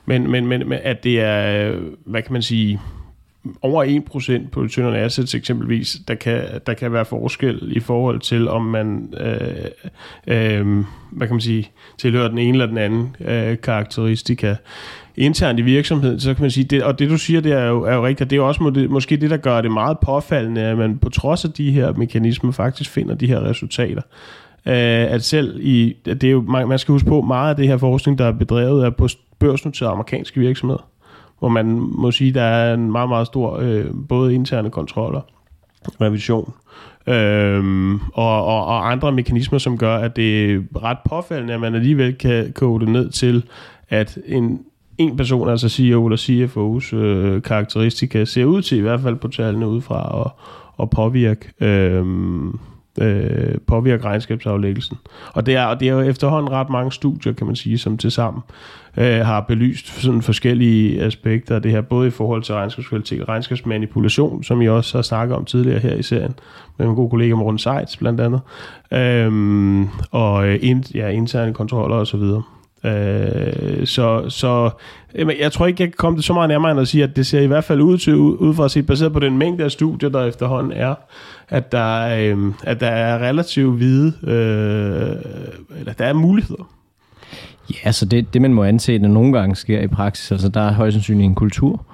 men, 0.05 0.31
men, 0.31 0.47
men 0.47 0.63
at 0.83 1.03
det 1.03 1.21
er, 1.21 1.71
hvad 2.05 2.21
kan 2.21 2.33
man 2.33 2.41
sige, 2.41 2.79
over 3.61 3.85
1% 4.45 4.49
på 4.49 4.61
return 4.61 4.85
on 4.85 4.95
assets 4.95 5.35
eksempelvis, 5.35 5.97
der 6.07 6.15
kan, 6.15 6.43
der 6.67 6.73
kan 6.73 6.93
være 6.93 7.05
forskel 7.05 7.71
i 7.75 7.79
forhold 7.79 8.19
til, 8.19 8.47
om 8.47 8.61
man, 8.61 9.13
øh, 9.19 9.65
øh, 10.27 10.85
hvad 11.11 11.27
kan 11.27 11.33
man 11.35 11.41
sige, 11.41 11.69
tilhører 11.97 12.27
den 12.27 12.37
ene 12.37 12.51
eller 12.51 12.65
den 12.65 12.77
anden 12.77 13.15
øh, 13.19 13.57
karakteristika 13.63 14.55
internt 15.17 15.59
i 15.59 15.61
virksomheden, 15.61 16.19
så 16.19 16.33
kan 16.33 16.41
man 16.41 16.51
sige, 16.51 16.63
det, 16.63 16.83
og 16.83 16.99
det 16.99 17.09
du 17.09 17.17
siger, 17.17 17.41
det 17.41 17.51
er 17.51 17.65
jo, 17.65 17.83
er 17.83 17.95
jo 17.95 18.05
rigtigt, 18.05 18.29
det 18.29 18.35
er 18.35 18.37
jo 18.37 18.47
også 18.47 18.63
må, 18.63 18.69
det, 18.69 18.89
måske 18.89 19.17
det, 19.17 19.29
der 19.29 19.37
gør 19.37 19.61
det 19.61 19.71
meget 19.71 19.99
påfaldende, 19.99 20.61
at 20.61 20.77
man 20.77 20.97
på 20.97 21.09
trods 21.09 21.45
af 21.45 21.51
de 21.51 21.71
her 21.71 21.93
mekanismer 21.93 22.51
faktisk 22.51 22.89
finder 22.89 23.15
de 23.15 23.27
her 23.27 23.43
resultater. 23.43 24.01
Øh, 24.65 25.13
at 25.13 25.23
selv 25.23 25.59
i, 25.61 25.95
det 26.05 26.23
er 26.23 26.31
jo, 26.31 26.41
man, 26.41 26.67
man 26.67 26.79
skal 26.79 26.91
huske 26.91 27.07
på, 27.07 27.21
meget 27.21 27.49
af 27.49 27.55
det 27.55 27.67
her 27.67 27.77
forskning, 27.77 28.17
der 28.17 28.25
er 28.25 28.31
bedrevet, 28.31 28.85
er 28.85 28.89
på 28.89 29.07
børsnoterede 29.39 29.91
amerikanske 29.91 30.39
virksomheder, 30.39 30.89
hvor 31.39 31.47
man 31.47 31.65
må 31.79 32.11
sige, 32.11 32.33
der 32.33 32.41
er 32.41 32.73
en 32.73 32.91
meget, 32.91 33.09
meget 33.09 33.27
stor 33.27 33.57
øh, 33.57 33.85
både 34.09 34.33
interne 34.35 34.69
kontroller, 34.69 35.21
revision, 36.01 36.53
øh, 37.07 37.93
og, 38.13 38.45
og, 38.45 38.65
og 38.65 38.91
andre 38.91 39.11
mekanismer, 39.11 39.59
som 39.59 39.77
gør, 39.77 39.95
at 39.97 40.15
det 40.15 40.53
er 40.53 40.59
ret 40.83 40.97
påfaldende, 41.09 41.53
at 41.53 41.59
man 41.59 41.75
alligevel 41.75 42.15
kan 42.15 42.53
kode 42.53 42.85
det 42.85 42.93
ned 42.93 43.09
til, 43.09 43.43
at 43.89 44.17
en 44.25 44.59
en 44.97 45.17
person, 45.17 45.49
altså 45.49 45.69
CEO 45.69 46.05
eller 46.05 46.17
CFO's 46.17 46.95
øh, 46.95 47.41
karakteristika, 47.41 48.25
ser 48.25 48.45
ud 48.45 48.61
til 48.61 48.77
i 48.77 48.81
hvert 48.81 49.01
fald 49.01 49.15
på 49.15 49.27
tallene 49.27 49.67
udefra 49.67 50.09
og, 50.09 50.31
og 50.77 50.89
påvirke, 50.89 51.51
øh, 51.61 52.05
øh, 53.01 53.55
påvirke 53.67 54.05
regnskabsaflæggelsen. 54.05 54.97
Og 55.33 55.45
det, 55.45 55.55
er, 55.55 55.65
og 55.65 55.79
det 55.79 55.87
er 55.87 55.93
jo 55.93 55.99
efterhånden 55.99 56.51
ret 56.51 56.69
mange 56.69 56.91
studier, 56.91 57.33
kan 57.33 57.47
man 57.47 57.55
sige, 57.55 57.77
som 57.77 57.97
til 57.97 58.11
sammen 58.11 58.41
øh, 58.97 59.19
har 59.19 59.41
belyst 59.41 60.01
sådan 60.01 60.21
forskellige 60.21 61.01
aspekter 61.01 61.55
af 61.55 61.61
det 61.61 61.71
her, 61.71 61.81
både 61.81 62.07
i 62.07 62.11
forhold 62.11 62.43
til 62.43 62.55
regnskabskvalitet 62.55 63.21
og 63.21 63.29
regnskabsmanipulation, 63.29 64.43
som 64.43 64.61
jeg 64.61 64.71
også 64.71 64.97
har 64.97 65.01
snakket 65.01 65.35
om 65.35 65.45
tidligere 65.45 65.79
her 65.79 65.95
i 65.95 66.03
serien, 66.03 66.35
med 66.77 66.87
en 66.87 66.95
god 66.95 67.09
kollega 67.09 67.35
Morten 67.35 67.59
Seitz 67.59 67.97
blandt 67.97 68.21
andet, 68.21 68.41
øhm, 68.93 69.81
øh, 69.81 69.87
og 70.11 70.55
ind, 70.55 70.95
ja, 70.95 71.07
interne 71.07 71.53
kontroller 71.53 71.95
osv., 71.95 72.23
Øh, 72.87 73.87
så 73.87 74.29
så 74.29 74.69
jeg 75.39 75.51
tror 75.51 75.67
ikke, 75.67 75.83
jeg 75.83 75.89
kan 75.89 75.97
komme 75.97 76.17
det 76.17 76.25
så 76.25 76.33
meget 76.33 76.49
nærmere 76.49 76.71
end 76.71 76.79
at 76.79 76.87
sige, 76.87 77.03
at 77.03 77.15
det 77.15 77.27
ser 77.27 77.41
i 77.41 77.47
hvert 77.47 77.63
fald 77.63 77.81
ud 77.81 77.97
til, 77.97 78.15
ud 78.15 78.53
fra 78.53 78.65
at 78.65 78.71
se, 78.71 78.83
baseret 78.83 79.13
på 79.13 79.19
den 79.19 79.37
mængde 79.37 79.63
af 79.63 79.71
studier, 79.71 80.09
der 80.09 80.25
efterhånden 80.25 80.71
er, 80.71 80.95
at 81.49 81.71
der, 81.71 82.17
øh, 82.17 82.53
at 82.63 82.79
der 82.79 82.87
er 82.87 83.27
relativt 83.27 83.77
hvide, 83.77 84.13
øh, 84.23 85.79
eller 85.79 85.93
der 85.93 86.05
er 86.05 86.13
muligheder. 86.13 86.69
Ja, 87.85 87.91
så 87.91 88.05
det, 88.05 88.33
det 88.33 88.41
man 88.41 88.53
må 88.53 88.63
anse, 88.63 88.99
det 88.99 89.09
nogle 89.09 89.33
gange 89.33 89.55
sker 89.55 89.81
i 89.81 89.87
praksis, 89.87 90.31
altså 90.31 90.49
der 90.49 90.61
er 90.61 90.73
højst 90.73 90.93
sandsynligt 90.93 91.25
en 91.25 91.35
kultur, 91.35 91.85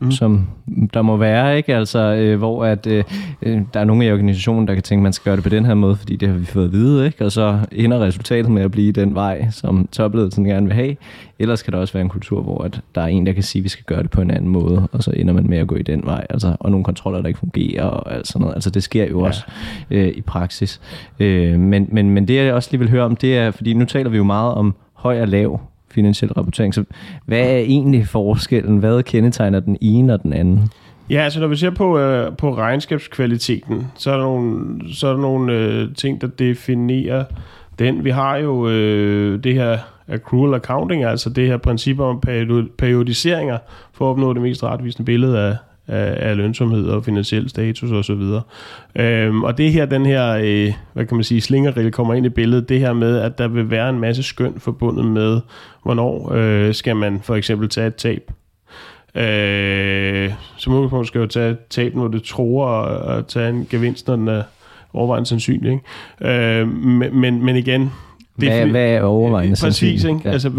mm. 0.00 0.10
som 0.10 0.46
der 0.94 1.02
må 1.02 1.16
være, 1.16 1.56
ikke? 1.56 1.76
Altså, 1.76 1.98
øh, 1.98 2.38
hvor 2.38 2.64
at, 2.64 2.86
øh, 2.86 3.04
øh, 3.42 3.60
der 3.74 3.80
er 3.80 3.84
nogle 3.84 4.06
i 4.06 4.12
organisationen, 4.12 4.68
der 4.68 4.74
kan 4.74 4.82
tænke, 4.82 5.00
at 5.00 5.02
man 5.02 5.12
skal 5.12 5.24
gøre 5.24 5.36
det 5.36 5.42
på 5.42 5.48
den 5.48 5.64
her 5.64 5.74
måde, 5.74 5.96
fordi 5.96 6.16
det 6.16 6.28
har 6.28 6.36
vi 6.36 6.44
fået 6.44 6.64
at 6.64 6.72
vide, 6.72 7.06
ikke? 7.06 7.24
Og 7.24 7.32
så 7.32 7.58
ender 7.72 8.00
resultatet 8.00 8.50
med 8.50 8.62
at 8.62 8.70
blive 8.70 8.92
den 8.92 9.14
vej, 9.14 9.50
som 9.50 9.88
topledelsen 9.92 10.44
gerne 10.44 10.66
vil 10.66 10.74
have. 10.74 10.96
Ellers 11.38 11.62
kan 11.62 11.72
der 11.72 11.78
også 11.78 11.92
være 11.92 12.02
en 12.02 12.08
kultur, 12.08 12.42
hvor 12.42 12.64
at 12.64 12.80
der 12.94 13.00
er 13.00 13.06
en, 13.06 13.26
der 13.26 13.32
kan 13.32 13.42
sige, 13.42 13.60
at 13.60 13.64
vi 13.64 13.68
skal 13.68 13.84
gøre 13.84 14.02
det 14.02 14.10
på 14.10 14.20
en 14.20 14.30
anden 14.30 14.50
måde, 14.50 14.88
og 14.92 15.02
så 15.02 15.10
ender 15.16 15.34
man 15.34 15.48
med 15.48 15.58
at 15.58 15.66
gå 15.66 15.74
i 15.74 15.82
den 15.82 16.02
vej. 16.04 16.26
Altså, 16.30 16.56
og 16.60 16.70
nogle 16.70 16.84
kontroller, 16.84 17.20
der 17.20 17.28
ikke 17.28 17.40
fungerer, 17.40 17.84
og 17.84 18.14
alt 18.14 18.26
sådan 18.26 18.40
noget. 18.40 18.54
Altså, 18.54 18.70
det 18.70 18.82
sker 18.82 19.08
jo 19.08 19.20
ja. 19.20 19.26
også 19.26 19.44
øh, 19.90 20.08
i 20.08 20.20
praksis. 20.20 20.80
Øh, 21.20 21.60
men, 21.60 21.88
men, 21.92 22.10
men 22.10 22.28
det, 22.28 22.34
jeg 22.34 22.54
også 22.54 22.68
lige 22.72 22.78
vil 22.78 22.90
høre 22.90 23.04
om, 23.04 23.16
det 23.16 23.38
er, 23.38 23.50
fordi 23.50 23.74
nu 23.74 23.84
taler 23.84 24.10
vi 24.10 24.16
jo 24.16 24.24
meget 24.24 24.54
om 24.54 24.74
høj 24.94 25.20
og 25.20 25.28
lav 25.28 25.60
finansiel 25.90 26.32
rapportering. 26.32 26.74
Så 26.74 26.84
hvad 27.26 27.40
er 27.40 27.58
egentlig 27.58 28.06
forskellen? 28.06 28.78
Hvad 28.78 29.02
kendetegner 29.02 29.60
den 29.60 29.76
ene 29.80 30.14
og 30.14 30.22
den 30.22 30.32
anden? 30.32 30.70
Ja, 31.10 31.20
altså 31.20 31.40
når 31.40 31.46
vi 31.46 31.56
ser 31.56 31.70
på, 31.70 31.98
øh, 31.98 32.36
på 32.36 32.54
regnskabskvaliteten, 32.56 33.86
så 33.96 34.10
er 34.10 34.16
der 34.16 34.24
nogle, 34.24 34.80
så 34.94 35.08
er 35.08 35.12
der 35.12 35.20
nogle 35.20 35.52
øh, 35.52 35.94
ting, 35.94 36.20
der 36.20 36.26
definerer 36.26 37.24
den. 37.78 38.04
Vi 38.04 38.10
har 38.10 38.36
jo 38.36 38.68
øh, 38.68 39.44
det 39.44 39.54
her 39.54 39.78
accrual 40.08 40.54
accounting, 40.54 41.04
altså 41.04 41.30
det 41.30 41.46
her 41.46 41.56
princip 41.56 42.00
om 42.00 42.20
periodiseringer 42.78 43.58
for 43.92 44.04
at 44.04 44.10
opnå 44.10 44.32
det 44.32 44.42
mest 44.42 44.64
retvisende 44.64 45.04
billede 45.04 45.38
af, 45.38 45.56
af, 45.88 46.28
af 46.30 46.36
lønsomhed 46.36 46.86
og 46.86 47.04
finansiel 47.04 47.48
status 47.48 47.90
osv. 47.92 48.22
Øhm, 48.96 49.44
og 49.44 49.58
det 49.58 49.72
her, 49.72 49.86
den 49.86 50.06
her, 50.06 50.38
øh, 50.42 50.72
hvad 50.92 51.06
kan 51.06 51.16
man 51.16 51.24
sige, 51.24 51.40
slingerrille 51.40 51.90
kommer 51.90 52.14
ind 52.14 52.26
i 52.26 52.28
billedet, 52.28 52.68
det 52.68 52.80
her 52.80 52.92
med, 52.92 53.18
at 53.18 53.38
der 53.38 53.48
vil 53.48 53.70
være 53.70 53.90
en 53.90 54.00
masse 54.00 54.22
skøn 54.22 54.54
forbundet 54.58 55.04
med, 55.04 55.40
hvornår 55.82 56.32
øh, 56.34 56.74
skal 56.74 56.96
man 56.96 57.20
for 57.22 57.34
eksempel 57.34 57.68
tage 57.68 57.86
et 57.86 57.94
tab. 57.94 58.30
Øh, 59.14 60.32
som 60.56 60.72
udgangspunkt 60.72 61.06
skal 61.06 61.18
jo 61.18 61.26
tage 61.26 61.50
et 61.50 61.58
tab, 61.70 61.94
når 61.94 62.08
det 62.08 62.22
tror, 62.22 62.66
og, 62.66 63.26
tage 63.26 63.48
en 63.48 63.66
gevinst, 63.70 64.06
når 64.06 64.16
den 64.16 64.28
er 64.28 64.42
overvejende 64.92 65.28
sandsynlig. 65.28 65.72
Ikke? 65.72 66.60
Øh, 66.60 66.68
men, 67.12 67.44
men 67.44 67.56
igen, 67.56 67.90
det 68.40 68.48
hvad, 68.48 68.66
hvad 68.66 68.90
er 68.90 69.02
overvejende 69.02 69.56
Præcis, 69.60 70.04
ikke? 70.04 70.20
Ja. 70.24 70.30
Altså, 70.30 70.50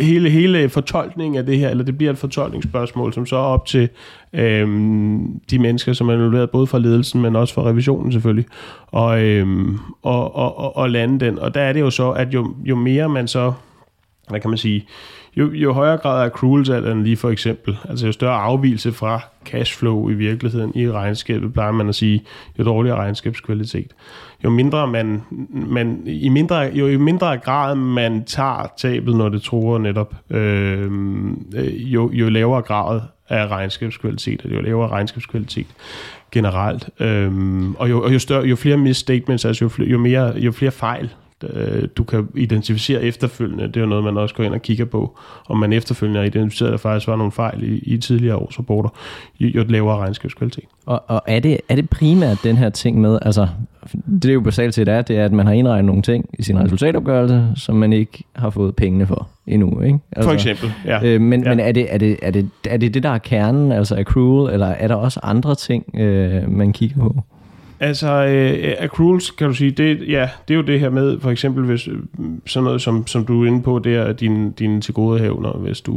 hele, 0.00 0.30
hele 0.30 0.68
fortolkningen 0.68 1.38
af 1.38 1.46
det 1.46 1.58
her, 1.58 1.68
eller 1.68 1.84
det 1.84 1.96
bliver 1.98 2.12
et 2.12 2.18
fortolkningsspørgsmål, 2.18 3.12
som 3.12 3.26
så 3.26 3.36
er 3.36 3.40
op 3.40 3.66
til 3.66 3.88
øhm, 4.32 5.40
de 5.50 5.58
mennesker, 5.58 5.92
som 5.92 6.08
er 6.08 6.14
involveret 6.14 6.50
både 6.50 6.66
fra 6.66 6.78
ledelsen, 6.78 7.22
men 7.22 7.36
også 7.36 7.54
fra 7.54 7.62
revisionen 7.62 8.12
selvfølgelig, 8.12 8.46
og, 8.86 9.22
øhm, 9.22 9.78
og, 10.02 10.36
og, 10.36 10.58
og, 10.58 10.76
og 10.76 10.90
lande 10.90 11.26
den. 11.26 11.38
Og 11.38 11.54
der 11.54 11.60
er 11.60 11.72
det 11.72 11.80
jo 11.80 11.90
så, 11.90 12.10
at 12.10 12.34
jo, 12.34 12.54
jo 12.64 12.76
mere 12.76 13.08
man 13.08 13.28
så, 13.28 13.52
hvad 14.28 14.40
kan 14.40 14.50
man 14.50 14.58
sige, 14.58 14.86
jo, 15.36 15.50
jo 15.52 15.72
højere 15.72 15.96
grad 15.96 16.22
af 16.22 16.26
accruals 16.26 16.70
lige 17.04 17.16
for 17.16 17.30
eksempel, 17.30 17.78
altså 17.88 18.06
jo 18.06 18.12
større 18.12 18.36
afvielse 18.36 18.92
fra 18.92 19.20
cashflow 19.46 20.08
i 20.08 20.14
virkeligheden 20.14 20.72
i 20.74 20.90
regnskabet, 20.90 21.52
plejer 21.52 21.72
man 21.72 21.88
at 21.88 21.94
sige, 21.94 22.22
jo 22.58 22.64
dårligere 22.64 22.96
regnskabskvalitet. 22.96 23.92
Jo 24.44 24.50
mindre 24.50 24.86
man, 24.86 25.22
man 25.50 26.02
i 26.06 26.28
mindre, 26.28 26.58
jo 26.58 26.86
i 26.86 26.96
mindre 26.96 27.38
grad 27.38 27.74
man 27.74 28.24
tager 28.24 28.72
tabet, 28.78 29.16
når 29.16 29.28
det 29.28 29.42
tror 29.42 29.78
netop, 29.78 30.14
øh, 30.30 30.90
øh, 31.54 31.92
jo, 31.92 32.10
jo 32.12 32.28
lavere 32.28 32.62
grad 32.62 33.00
af 33.28 33.48
regnskabskvalitet, 33.48 34.42
jo 34.44 34.60
lavere 34.60 34.88
regnskabskvalitet 34.88 35.66
generelt. 36.32 36.90
Øhm, 37.00 37.74
og, 37.74 37.90
jo, 37.90 38.02
og 38.02 38.12
jo, 38.12 38.18
større, 38.18 38.44
jo 38.44 38.56
flere 38.56 38.76
misstatements, 38.76 39.44
altså 39.44 39.64
jo, 39.64 39.68
flere, 39.68 39.88
jo, 39.88 39.98
mere, 39.98 40.32
jo 40.36 40.52
flere 40.52 40.70
fejl, 40.70 41.10
øh, 41.44 41.88
du 41.96 42.04
kan 42.04 42.28
identificere 42.36 43.02
efterfølgende. 43.02 43.68
Det 43.68 43.76
er 43.76 43.80
jo 43.80 43.86
noget, 43.86 44.04
man 44.04 44.16
også 44.16 44.34
går 44.34 44.44
ind 44.44 44.54
og 44.54 44.62
kigger 44.62 44.84
på, 44.84 45.18
om 45.48 45.58
man 45.58 45.72
efterfølgende 45.72 46.20
har 46.20 46.26
identificeret, 46.26 46.68
at 46.68 46.72
der 46.72 46.78
faktisk 46.78 47.08
var 47.08 47.16
nogle 47.16 47.32
fejl 47.32 47.62
i, 47.62 47.78
i 47.78 47.98
tidligere 47.98 48.36
års 48.36 48.58
rapporter, 48.58 48.88
jo 49.40 49.64
lavere 49.68 49.98
regnskabskvalitet. 49.98 50.64
Og, 50.86 51.02
og 51.06 51.22
er, 51.26 51.40
det, 51.40 51.60
er 51.68 51.74
det 51.74 51.90
primært 51.90 52.38
den 52.44 52.56
her 52.56 52.70
ting 52.70 53.00
med, 53.00 53.18
altså 53.22 53.48
det 54.22 54.24
er 54.24 54.32
jo 54.32 54.40
basalt 54.40 54.74
set 54.74 54.88
er, 54.88 55.02
det 55.02 55.18
er, 55.18 55.24
at 55.24 55.32
man 55.32 55.46
har 55.46 55.52
indregnet 55.52 55.84
nogle 55.84 56.02
ting 56.02 56.28
i 56.38 56.42
sin 56.42 56.58
resultatopgørelse, 56.58 57.48
som 57.56 57.76
man 57.76 57.92
ikke 57.92 58.24
har 58.36 58.50
fået 58.50 58.76
pengene 58.76 59.06
for 59.06 59.28
endnu. 59.46 59.80
Ikke? 59.80 59.98
Altså, 60.12 60.28
for 60.28 60.34
eksempel, 60.34 60.72
ja. 60.84 61.04
Øh, 61.04 61.20
men 61.20 61.42
ja. 61.42 61.48
men 61.48 61.60
er, 61.60 61.72
det, 61.72 61.94
er, 61.94 61.98
det, 61.98 62.16
er, 62.22 62.30
det, 62.30 62.48
er 62.64 62.76
det 62.76 62.94
det, 62.94 63.02
der 63.02 63.10
er 63.10 63.18
kernen, 63.18 63.72
altså 63.72 63.96
accrual, 63.96 64.52
eller 64.52 64.66
er 64.66 64.88
der 64.88 64.94
også 64.94 65.20
andre 65.22 65.54
ting, 65.54 66.00
øh, 66.00 66.50
man 66.50 66.72
kigger 66.72 66.96
på? 66.96 67.22
Altså, 67.82 68.08
øh, 68.08 68.74
accruals, 68.78 69.30
kan 69.30 69.46
du 69.46 69.54
sige, 69.54 69.70
det, 69.70 70.08
ja, 70.08 70.28
det 70.48 70.54
er 70.54 70.58
jo 70.58 70.62
det 70.62 70.80
her 70.80 70.90
med, 70.90 71.20
for 71.20 71.30
eksempel, 71.30 71.64
hvis 71.64 71.88
øh, 71.88 71.98
sådan 72.46 72.64
noget, 72.64 72.82
som, 72.82 73.06
som 73.06 73.26
du 73.26 73.42
er 73.42 73.46
inde 73.46 73.62
på, 73.62 73.78
det 73.78 73.96
er 73.96 74.12
din, 74.12 74.50
din 74.50 74.80
tilgodehavner, 74.80 75.52
hvis 75.52 75.80
du 75.80 75.94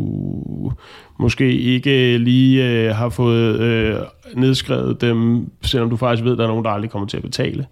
måske 1.19 1.57
ikke 1.57 2.17
lige 2.17 2.69
øh, 2.69 2.95
har 2.95 3.09
fået 3.09 3.59
øh, 3.59 3.95
nedskrevet 4.35 5.01
dem, 5.01 5.49
selvom 5.61 5.89
du 5.89 5.95
faktisk 5.95 6.23
ved, 6.23 6.31
at 6.31 6.37
der 6.37 6.43
er 6.43 6.47
nogen, 6.47 6.65
der 6.65 6.71
aldrig 6.71 6.91
kommer 6.91 7.07
til 7.07 7.17
at 7.17 7.23
betale. 7.23 7.65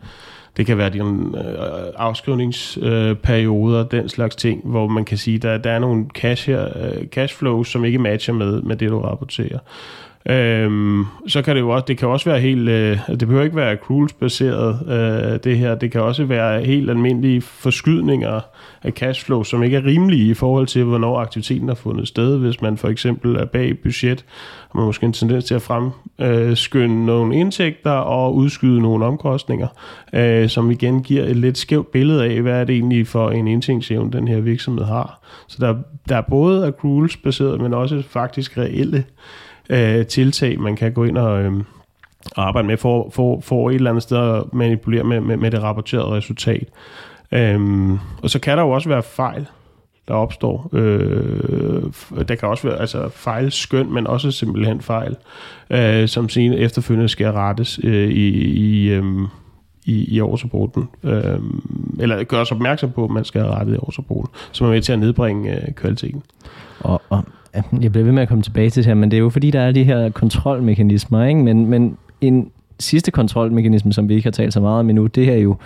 Det 0.57 0.65
kan 0.65 0.77
være 0.77 0.89
dine 0.89 1.37
øh, 1.37 1.93
afskrivningsperioder, 1.95 3.85
øh, 3.85 3.91
den 3.91 4.09
slags 4.09 4.35
ting, 4.35 4.61
hvor 4.65 4.87
man 4.87 5.05
kan 5.05 5.17
sige, 5.17 5.35
at 5.35 5.41
der, 5.41 5.57
der 5.57 5.71
er 5.71 5.79
nogle 5.79 6.05
cash 6.13 6.49
her, 6.49 6.65
øh, 6.65 7.07
cash 7.07 7.35
flows, 7.35 7.67
som 7.67 7.85
ikke 7.85 7.99
matcher 7.99 8.33
med, 8.33 8.61
med 8.61 8.75
det, 8.75 8.89
du 8.89 9.01
rapporterer. 9.01 9.59
Øhm, 10.29 11.05
så 11.27 11.41
kan 11.41 11.55
det 11.55 11.61
jo 11.61 11.69
også, 11.69 11.85
det 11.87 11.97
kan 11.97 12.07
også 12.07 12.29
være 12.29 12.39
helt, 12.39 12.69
øh, 12.69 12.99
det 13.07 13.19
behøver 13.19 13.43
ikke 13.43 13.55
være 13.55 13.71
accruals 13.71 14.13
baseret 14.13 14.79
øh, 14.87 15.39
det 15.43 15.57
her, 15.57 15.75
det 15.75 15.91
kan 15.91 16.01
også 16.01 16.25
være 16.25 16.63
helt 16.63 16.89
almindelige 16.89 17.41
forskydninger 17.41 18.39
af 18.83 18.91
cashflow, 18.91 19.43
som 19.43 19.63
ikke 19.63 19.77
er 19.77 19.85
rimelige 19.85 20.31
i 20.31 20.33
forhold 20.33 20.67
til, 20.67 20.83
hvornår 20.83 21.19
aktiviteten 21.19 21.67
har 21.67 21.75
fundet 21.75 22.07
sted. 22.07 22.37
Hvis 22.37 22.61
man 22.61 22.77
for 22.77 22.87
eksempel 22.87 23.35
er 23.35 23.45
bag 23.45 23.79
budget, 23.83 24.25
har 24.71 24.79
man 24.79 24.85
måske 24.85 25.05
en 25.05 25.13
tendens 25.13 25.45
til 25.45 25.55
at 25.55 25.61
fremskynde 25.61 26.95
øh, 26.95 27.05
nogle 27.05 27.35
indtægter 27.35 27.91
og 27.91 28.35
udskyde 28.35 28.81
nogle 28.81 29.05
omkostninger, 29.05 29.67
øh, 30.13 30.49
som 30.49 30.71
igen 30.71 31.03
giver 31.03 31.23
et 31.23 31.37
lidt 31.37 31.57
skævt 31.57 31.91
billede 31.91 32.25
af, 32.25 32.41
hvad 32.41 32.53
er 32.53 32.63
det 32.63 32.75
egentlig 32.75 33.07
for 33.07 33.31
en 33.31 33.47
indtægtsevne, 33.47 34.11
den 34.11 34.27
her 34.27 34.39
virksomhed 34.39 34.85
har. 34.85 35.19
Så 35.47 35.57
der, 35.59 35.75
der 36.09 36.17
er 36.17 36.21
både 36.21 36.67
accruals 36.67 37.17
baseret, 37.17 37.61
men 37.61 37.73
også 37.73 38.03
faktisk 38.09 38.57
reelle 38.57 39.03
øh, 39.71 40.05
tiltag, 40.05 40.59
man 40.59 40.75
kan 40.75 40.93
gå 40.93 41.03
ind 41.03 41.17
og, 41.17 41.41
øh, 41.41 41.53
arbejde 42.35 42.67
med 42.67 42.77
for, 42.77 43.09
for, 43.09 43.39
for 43.39 43.69
et 43.69 43.75
eller 43.75 43.89
andet 43.89 44.03
sted 44.03 44.17
at 44.17 44.53
manipulere 44.53 45.03
med, 45.03 45.19
med, 45.19 45.37
med 45.37 45.51
det 45.51 45.63
rapporterede 45.63 46.11
resultat. 46.11 46.67
Øhm, 47.31 47.99
og 48.23 48.29
så 48.29 48.39
kan 48.39 48.57
der 48.57 48.63
jo 48.63 48.69
også 48.69 48.89
være 48.89 49.03
fejl, 49.03 49.47
der 50.07 50.13
opstår. 50.13 50.69
Øh, 50.73 51.83
der 52.27 52.35
kan 52.35 52.49
også 52.49 52.67
være 52.67 52.79
altså, 52.79 53.09
fejl 53.09 53.51
skøn, 53.51 53.93
men 53.93 54.07
også 54.07 54.31
simpelthen 54.31 54.81
fejl, 54.81 55.15
øh, 55.69 56.07
som 56.07 56.29
senere 56.29 56.59
efterfølgende 56.59 57.09
skal 57.09 57.31
rettes 57.31 57.79
øh, 57.83 58.09
i, 58.09 58.27
i, 58.45 58.89
øh, 58.89 59.03
i, 59.85 60.15
i 60.15 60.19
årsrapporten. 60.19 60.89
Øh, 61.03 61.39
eller 61.99 62.23
gøres 62.23 62.51
opmærksom 62.51 62.91
på, 62.91 63.03
at 63.03 63.09
man 63.11 63.25
skal 63.25 63.41
have 63.41 63.53
rettet 63.53 63.73
i 63.73 63.77
årsrapporten, 63.77 64.29
som 64.51 64.67
er 64.67 64.71
med 64.71 64.81
til 64.81 64.93
at 64.93 64.99
nedbringe 64.99 65.55
øh, 65.55 65.73
kvaliteten. 65.73 66.23
Og, 66.79 67.01
og 67.09 67.23
jeg 67.81 67.91
bliver 67.91 68.05
ved 68.05 68.11
med 68.11 68.21
at 68.21 68.27
komme 68.27 68.43
tilbage 68.43 68.69
til 68.69 68.83
det 68.83 68.87
her, 68.87 68.93
men 68.93 69.11
det 69.11 69.17
er 69.17 69.21
jo 69.21 69.29
fordi, 69.29 69.51
der 69.51 69.59
er 69.59 69.71
de 69.71 69.83
her 69.83 70.09
kontrolmekanismer, 70.09 71.25
ikke? 71.25 71.43
Men, 71.43 71.65
men 71.65 71.97
en 72.21 72.51
sidste 72.79 73.11
kontrolmekanisme, 73.11 73.93
som 73.93 74.09
vi 74.09 74.13
ikke 74.13 74.25
har 74.25 74.31
talt 74.31 74.53
så 74.53 74.59
meget 74.59 74.79
om 74.79 74.89
endnu, 74.89 75.07
det 75.07 75.29
er 75.29 75.37
jo 75.37 75.57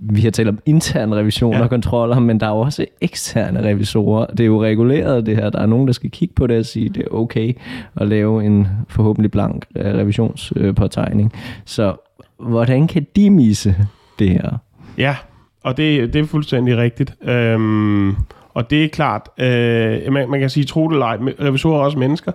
vi 0.00 0.20
har 0.20 0.30
talt 0.30 0.48
om 0.48 0.58
intern 0.66 1.14
revision 1.14 1.54
ja. 1.54 1.62
og 1.62 1.70
kontroller, 1.70 2.18
men 2.18 2.40
der 2.40 2.46
er 2.46 2.50
jo 2.50 2.58
også 2.58 2.86
eksterne 3.00 3.62
revisorer. 3.62 4.26
Det 4.26 4.40
er 4.40 4.46
jo 4.46 4.62
reguleret 4.62 5.26
det 5.26 5.36
her. 5.36 5.50
Der 5.50 5.58
er 5.58 5.66
nogen, 5.66 5.86
der 5.86 5.92
skal 5.92 6.10
kigge 6.10 6.34
på 6.34 6.46
det 6.46 6.58
og 6.58 6.66
sige, 6.66 6.88
det 6.88 7.02
er 7.02 7.14
okay 7.14 7.52
at 7.96 8.08
lave 8.08 8.44
en 8.44 8.68
forhåbentlig 8.88 9.30
blank 9.30 9.66
øh, 9.76 9.94
revisionspåtegning. 9.94 11.32
Så 11.64 11.96
hvordan 12.40 12.86
kan 12.86 13.06
de 13.16 13.30
misse 13.30 13.76
det 14.18 14.30
her? 14.30 14.58
Ja, 14.98 15.16
og 15.62 15.76
det, 15.76 16.12
det 16.12 16.20
er 16.20 16.26
fuldstændig 16.26 16.76
rigtigt. 16.76 17.14
Øhm, 17.22 18.16
og 18.54 18.70
det 18.70 18.84
er 18.84 18.88
klart, 18.88 19.28
øh, 19.38 20.12
man, 20.12 20.30
man 20.30 20.40
kan 20.40 20.50
sige, 20.50 20.64
tro 20.64 20.88
det 20.88 20.94
eller 20.94 21.06
ej, 21.06 21.16
revisorer 21.16 21.80
er 21.80 21.84
også 21.84 21.98
mennesker. 21.98 22.32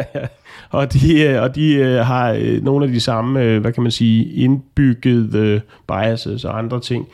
og 0.70 0.92
de, 0.92 1.22
øh, 1.22 1.42
og 1.42 1.54
de 1.54 1.74
øh, 1.74 2.06
har 2.06 2.32
øh, 2.32 2.64
nogle 2.64 2.86
af 2.86 2.92
de 2.92 3.00
samme, 3.00 3.42
øh, 3.42 3.60
hvad 3.60 3.72
kan 3.72 3.82
man 3.82 3.92
sige, 3.92 4.32
indbyggede 4.32 5.60
biases 5.88 6.44
og 6.44 6.58
andre 6.58 6.80
ting. 6.80 7.06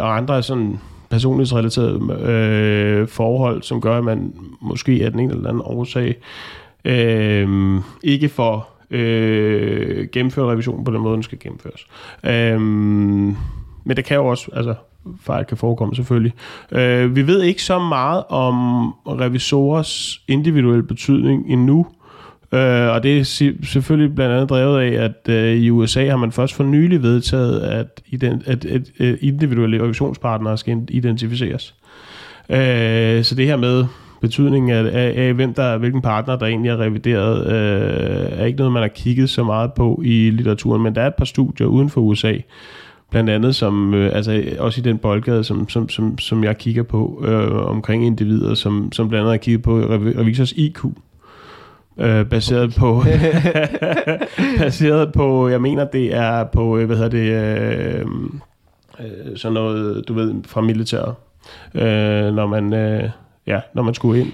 Og 0.00 0.16
andre 0.16 0.42
sådan 0.42 0.78
personlighedsrelaterede 1.10 2.22
øh, 2.22 3.08
forhold, 3.08 3.62
som 3.62 3.80
gør, 3.80 3.98
at 3.98 4.04
man 4.04 4.32
måske 4.60 5.00
af 5.04 5.10
den 5.10 5.20
ene 5.20 5.32
eller 5.32 5.48
anden 5.48 5.62
årsag 5.64 6.16
øh, 6.84 7.80
ikke 8.02 8.28
får 8.28 8.71
øh, 8.92 10.08
gennemføre 10.12 10.50
revisionen 10.50 10.84
på 10.84 10.90
den 10.90 11.00
måde, 11.00 11.14
den 11.14 11.22
skal 11.22 11.38
gennemføres. 11.38 11.86
Øhm, 12.24 13.36
men 13.84 13.96
det 13.96 14.04
kan 14.04 14.16
jo 14.16 14.26
også, 14.26 14.50
altså 14.52 14.74
fejl 15.20 15.44
kan 15.44 15.56
forekomme 15.56 15.94
selvfølgelig. 15.94 16.32
Øh, 16.72 17.16
vi 17.16 17.26
ved 17.26 17.42
ikke 17.42 17.62
så 17.62 17.78
meget 17.78 18.24
om 18.28 18.88
revisorers 19.06 20.20
individuelle 20.28 20.82
betydning 20.82 21.52
endnu, 21.52 21.86
øh, 22.52 22.88
og 22.88 23.02
det 23.02 23.18
er 23.18 23.24
selvfølgelig 23.64 24.14
blandt 24.14 24.34
andet 24.34 24.50
drevet 24.50 24.80
af, 24.80 25.04
at 25.04 25.28
øh, 25.34 25.56
i 25.56 25.70
USA 25.70 26.08
har 26.08 26.16
man 26.16 26.32
først 26.32 26.54
for 26.54 26.64
nylig 26.64 27.02
vedtaget, 27.02 27.60
at, 27.60 28.02
ident- 28.06 28.50
at, 28.50 28.64
at, 28.64 28.82
at 28.98 29.16
individuelle 29.20 29.82
revisionspartnere 29.82 30.58
skal 30.58 30.78
identificeres. 30.88 31.74
Øh, 32.48 33.24
så 33.24 33.34
det 33.34 33.46
her 33.46 33.56
med 33.56 33.84
betydningen 34.22 34.70
af, 34.70 34.84
af, 34.84 35.14
af 35.16 35.34
hvem 35.34 35.54
der, 35.54 35.78
hvilken 35.78 36.02
partner, 36.02 36.36
der 36.36 36.46
egentlig 36.46 36.70
er 36.70 36.80
revideret, 36.80 37.46
øh, 37.46 38.38
er 38.38 38.44
ikke 38.44 38.58
noget, 38.58 38.72
man 38.72 38.82
har 38.82 38.88
kigget 38.88 39.30
så 39.30 39.44
meget 39.44 39.72
på 39.72 40.02
i 40.04 40.30
litteraturen, 40.30 40.82
men 40.82 40.94
der 40.94 41.02
er 41.02 41.06
et 41.06 41.14
par 41.14 41.24
studier 41.24 41.66
uden 41.66 41.90
for 41.90 42.00
USA, 42.00 42.34
blandt 43.10 43.30
andet 43.30 43.54
som, 43.54 43.94
øh, 43.94 44.16
altså 44.16 44.42
også 44.58 44.80
i 44.80 44.84
den 44.84 44.98
boldgade, 44.98 45.44
som, 45.44 45.68
som, 45.68 45.88
som, 45.88 46.18
som 46.18 46.44
jeg 46.44 46.58
kigger 46.58 46.82
på 46.82 47.24
øh, 47.26 47.66
omkring 47.66 48.06
individer, 48.06 48.54
som, 48.54 48.92
som 48.92 49.08
blandt 49.08 49.20
andet 49.20 49.32
har 49.32 49.38
kigget 49.38 49.62
på 49.62 49.78
revisors 49.78 50.52
IQ. 50.52 50.84
Øh, 51.98 52.26
baseret 52.26 52.74
på 52.78 53.02
baseret 54.58 55.12
på 55.12 55.48
jeg 55.48 55.60
mener 55.60 55.84
det 55.84 56.14
er 56.14 56.44
på 56.44 56.78
øh, 56.78 56.86
hvad 56.86 56.96
hedder 56.96 57.10
det 57.10 57.32
øh, 57.98 58.06
øh, 59.00 59.36
sådan 59.36 59.52
noget 59.52 60.08
du 60.08 60.14
ved 60.14 60.34
fra 60.46 60.60
militæret 60.60 61.14
øh, 61.74 62.34
når 62.34 62.46
man 62.46 62.72
øh, 62.72 63.10
ja 63.46 63.60
når 63.74 63.82
man 63.82 63.94
skulle 63.94 64.20
ind 64.20 64.32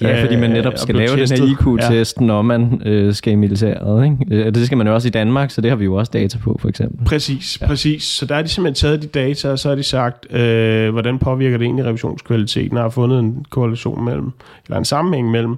Ja, 0.00 0.24
fordi 0.24 0.36
man 0.36 0.50
netop 0.50 0.72
øh, 0.72 0.78
skal 0.78 0.94
lave 0.94 1.16
testet. 1.16 1.38
den 1.38 1.48
her 1.48 1.54
IQ-test, 1.54 2.20
ja. 2.20 2.26
når 2.26 2.42
man 2.42 2.82
øh, 2.86 3.14
skal 3.14 3.32
i 3.32 3.36
militæret. 3.36 4.04
Ikke? 4.04 4.16
Øh, 4.30 4.54
det 4.54 4.66
skal 4.66 4.78
man 4.78 4.86
jo 4.86 4.94
også 4.94 5.08
i 5.08 5.10
Danmark, 5.10 5.50
så 5.50 5.60
det 5.60 5.70
har 5.70 5.76
vi 5.76 5.84
jo 5.84 5.94
også 5.94 6.10
data 6.12 6.38
på, 6.38 6.58
for 6.60 6.68
eksempel. 6.68 7.06
Præcis, 7.06 7.60
ja. 7.60 7.66
præcis. 7.66 8.02
Så 8.02 8.26
der 8.26 8.34
er 8.34 8.42
de 8.42 8.48
simpelthen 8.48 8.74
taget 8.74 9.02
de 9.02 9.06
data, 9.06 9.50
og 9.50 9.58
så 9.58 9.68
har 9.68 9.76
de 9.76 9.82
sagt, 9.82 10.32
øh, 10.32 10.90
hvordan 10.90 11.18
påvirker 11.18 11.58
det 11.58 11.64
egentlig 11.64 11.84
revisionskvaliteten, 11.84 12.76
og 12.76 12.82
har 12.82 12.90
fundet 12.90 13.18
en 13.18 13.44
korrelation 13.50 14.04
mellem, 14.04 14.30
eller 14.66 14.78
en 14.78 14.84
sammenhæng 14.84 15.30
mellem 15.30 15.56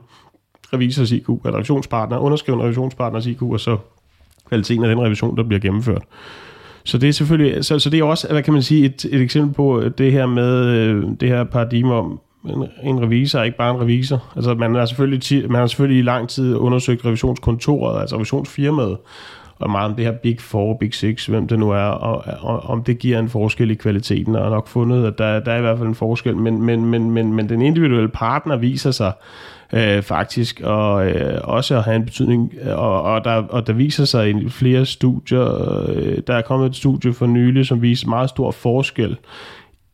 revisors 0.72 1.12
IQ, 1.12 1.28
revisionspartner, 1.28 2.18
underskrivende 2.18 2.64
revisionspartners 2.64 3.26
IQ, 3.26 3.42
og 3.42 3.60
så 3.60 3.76
kvaliteten 4.48 4.84
af 4.84 4.88
den 4.88 5.00
revision, 5.04 5.36
der 5.36 5.42
bliver 5.42 5.60
gennemført. 5.60 6.02
Så 6.84 6.98
det 6.98 7.08
er 7.08 7.12
selvfølgelig, 7.12 7.64
så, 7.64 7.78
så 7.78 7.90
det 7.90 8.00
er 8.00 8.04
også, 8.04 8.28
hvad 8.30 8.42
kan 8.42 8.52
man 8.52 8.62
sige, 8.62 8.84
et, 8.84 9.04
et 9.10 9.20
eksempel 9.20 9.54
på 9.54 9.82
det 9.98 10.12
her 10.12 10.26
med 10.26 10.66
øh, 10.66 11.04
det 11.20 11.28
her 11.28 11.44
paradigme 11.44 11.94
om, 11.94 12.20
en, 12.50 12.68
en 12.82 13.02
revisor 13.02 13.38
er 13.38 13.42
ikke 13.42 13.56
bare 13.56 13.74
en 13.74 13.80
revisor. 13.80 14.24
Altså, 14.36 14.54
man 14.54 14.74
har 14.74 14.86
selvfølgelig, 14.86 15.50
man 15.50 15.60
har 15.60 15.66
selvfølgelig 15.66 15.98
i 15.98 16.02
lang 16.02 16.28
tid 16.28 16.56
undersøgt 16.56 17.04
revisionskontoret, 17.04 18.00
altså 18.00 18.16
revisionsfirmaet, 18.16 18.96
og 19.58 19.70
meget 19.70 19.90
om 19.90 19.96
det 19.96 20.04
her 20.04 20.12
Big 20.12 20.40
Four, 20.40 20.76
Big 20.80 20.94
Six, 20.94 21.26
hvem 21.26 21.48
det 21.48 21.58
nu 21.58 21.70
er, 21.70 21.76
og, 21.76 22.24
og 22.40 22.70
om 22.70 22.82
det 22.84 22.98
giver 22.98 23.18
en 23.18 23.28
forskel 23.28 23.70
i 23.70 23.74
kvaliteten, 23.74 24.36
og 24.36 24.50
nok 24.50 24.68
fundet, 24.68 25.06
at 25.06 25.18
der, 25.18 25.40
der 25.40 25.52
er 25.52 25.58
i 25.58 25.60
hvert 25.60 25.78
fald 25.78 25.88
en 25.88 25.94
forskel, 25.94 26.36
men, 26.36 26.62
men, 26.62 26.84
men, 26.84 27.10
men, 27.10 27.32
men 27.32 27.48
den 27.48 27.62
individuelle 27.62 28.08
partner 28.08 28.56
viser 28.56 28.90
sig 28.90 29.12
øh, 29.72 30.02
faktisk 30.02 30.60
og 30.64 31.06
øh, 31.06 31.40
også 31.44 31.76
at 31.76 31.82
have 31.82 31.96
en 31.96 32.04
betydning, 32.04 32.52
og, 32.66 33.02
og, 33.02 33.24
der, 33.24 33.32
og 33.32 33.66
der 33.66 33.72
viser 33.72 34.04
sig 34.04 34.30
i 34.30 34.48
flere 34.48 34.86
studier, 34.86 35.72
øh, 35.88 36.18
der 36.26 36.34
er 36.34 36.42
kommet 36.42 36.66
et 36.66 36.76
studie 36.76 37.12
for 37.12 37.26
nylig, 37.26 37.66
som 37.66 37.82
viser 37.82 38.08
meget 38.08 38.30
stor 38.30 38.50
forskel 38.50 39.16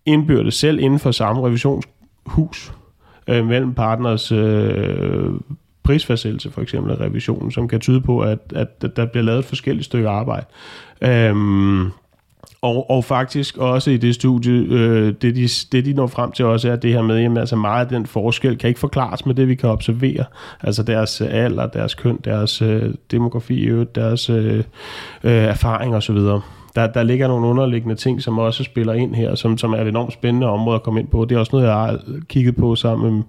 indbyrdes 0.07 0.55
selv 0.55 0.79
inden 0.79 0.99
for 0.99 1.11
samme 1.11 1.47
revisions 1.47 1.87
hus 2.27 2.73
øh, 3.29 3.47
mellem 3.47 3.75
partners 3.75 4.33
øh, 4.33 5.31
prisfastsættelse, 5.83 6.51
for 6.51 6.61
eksempel 6.61 6.95
revisionen, 6.95 7.51
som 7.51 7.69
kan 7.69 7.81
tyde 7.81 8.01
på, 8.01 8.21
at, 8.21 8.39
at 8.55 8.97
der 8.97 9.07
bliver 9.07 9.25
lavet 9.25 9.39
et 9.39 9.45
forskelligt 9.45 9.85
stykke 9.85 10.09
arbejde. 10.09 10.47
Øhm, 11.03 11.91
og, 12.63 12.91
og 12.91 13.05
faktisk 13.05 13.57
også 13.59 13.91
i 13.91 13.97
det 13.97 14.15
studie, 14.15 14.53
øh, 14.53 15.15
det, 15.23 15.37
de, 15.37 15.49
det 15.73 15.85
de 15.85 15.93
når 15.93 16.07
frem 16.07 16.33
til 16.33 16.45
også 16.45 16.71
er 16.71 16.77
det 16.77 16.93
her 16.93 17.03
med, 17.03 17.25
at 17.25 17.39
altså 17.39 17.57
meget 17.57 17.85
af 17.85 17.89
den 17.89 18.07
forskel 18.07 18.59
kan 18.59 18.69
ikke 18.69 18.81
forklares 18.81 19.27
med 19.27 19.35
det, 19.35 19.49
vi 19.49 19.55
kan 19.55 19.69
observere. 19.69 20.25
Altså 20.61 20.83
deres 20.83 21.21
øh, 21.21 21.29
alder, 21.31 21.67
deres 21.67 21.95
køn, 21.95 22.19
deres 22.25 22.63
øh, 22.63 22.95
demografi, 23.11 23.85
deres 23.95 24.31
øh, 24.31 24.65
øh, 25.25 25.33
erfaring 25.33 25.95
osv 25.95 26.17
der, 26.75 26.87
der 26.87 27.03
ligger 27.03 27.29
nogle 27.29 27.47
underliggende 27.47 27.95
ting, 27.95 28.23
som 28.23 28.39
også 28.39 28.65
spiller 28.65 28.93
ind 28.93 29.15
her, 29.15 29.35
som, 29.35 29.59
som 29.59 29.73
er 29.73 29.79
et 29.79 29.89
enormt 29.89 30.13
spændende 30.13 30.47
område 30.47 30.75
at 30.75 30.83
komme 30.83 31.01
ind 31.01 31.09
på. 31.09 31.25
Det 31.25 31.35
er 31.35 31.39
også 31.39 31.53
noget, 31.53 31.67
jeg 31.67 31.75
har 31.75 32.01
kigget 32.29 32.57
på 32.57 32.75
sammen 32.75 33.13
med 33.13 33.23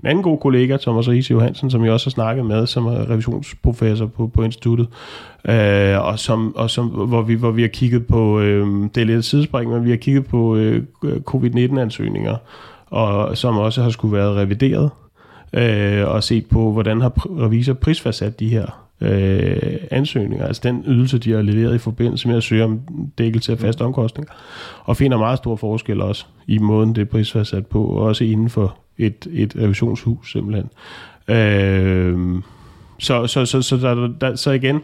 en 0.00 0.06
anden 0.06 0.22
god 0.22 0.38
kollega, 0.38 0.76
Thomas 0.76 1.08
Riese 1.08 1.32
Johansen, 1.32 1.70
som 1.70 1.84
jeg 1.84 1.92
også 1.92 2.06
har 2.06 2.10
snakket 2.10 2.46
med, 2.46 2.66
som 2.66 2.86
er 2.86 3.10
revisionsprofessor 3.10 4.06
på, 4.06 4.26
på 4.26 4.42
instituttet, 4.42 4.88
øh, 5.48 6.04
og, 6.04 6.18
som, 6.18 6.56
og 6.56 6.70
som, 6.70 6.86
hvor, 6.86 7.22
vi, 7.22 7.34
hvor 7.34 7.50
vi 7.50 7.62
har 7.62 7.68
kigget 7.68 8.06
på, 8.06 8.40
øh, 8.40 8.66
det 8.94 9.00
er 9.00 9.04
lidt 9.04 9.18
et 9.18 9.24
sidespring, 9.24 9.70
men 9.70 9.84
vi 9.84 9.90
har 9.90 9.96
kigget 9.96 10.26
på 10.26 10.56
øh, 10.56 10.82
covid-19-ansøgninger, 11.04 12.36
og 12.86 13.36
som 13.36 13.58
også 13.58 13.82
har 13.82 13.90
skulle 13.90 14.16
være 14.16 14.34
revideret, 14.34 14.90
øh, 15.52 16.08
og 16.08 16.22
set 16.22 16.46
på, 16.46 16.72
hvordan 16.72 17.00
har 17.00 17.12
revisor 17.44 17.72
prisfastsat 17.72 18.40
de 18.40 18.48
her 18.48 18.89
øh, 19.00 19.76
ansøgninger, 19.90 20.46
altså 20.46 20.62
den 20.64 20.84
ydelse, 20.86 21.18
de 21.18 21.32
har 21.32 21.42
leveret 21.42 21.74
i 21.74 21.78
forbindelse 21.78 22.28
med 22.28 22.36
at 22.36 22.42
søge 22.42 22.64
om 22.64 22.80
dækkelse 23.18 23.52
af 23.52 23.58
faste 23.58 23.82
omkostninger, 23.82 24.32
og 24.84 24.96
finder 24.96 25.18
meget 25.18 25.38
stor 25.38 25.56
forskel 25.56 26.00
også 26.00 26.26
i 26.46 26.58
måden, 26.58 26.94
det 26.94 27.00
er 27.00 27.04
prisfastsat 27.04 27.66
på, 27.66 27.84
også 27.84 28.24
inden 28.24 28.50
for 28.50 28.78
et, 28.98 29.26
et 29.32 29.56
revisionshus 29.56 30.32
simpelthen. 30.32 30.70
Øh, 31.28 32.42
så, 32.98 33.26
så, 33.26 33.46
så, 33.46 33.62
så, 33.62 33.76
der, 33.76 34.08
der, 34.20 34.34
så 34.34 34.50
igen, 34.50 34.80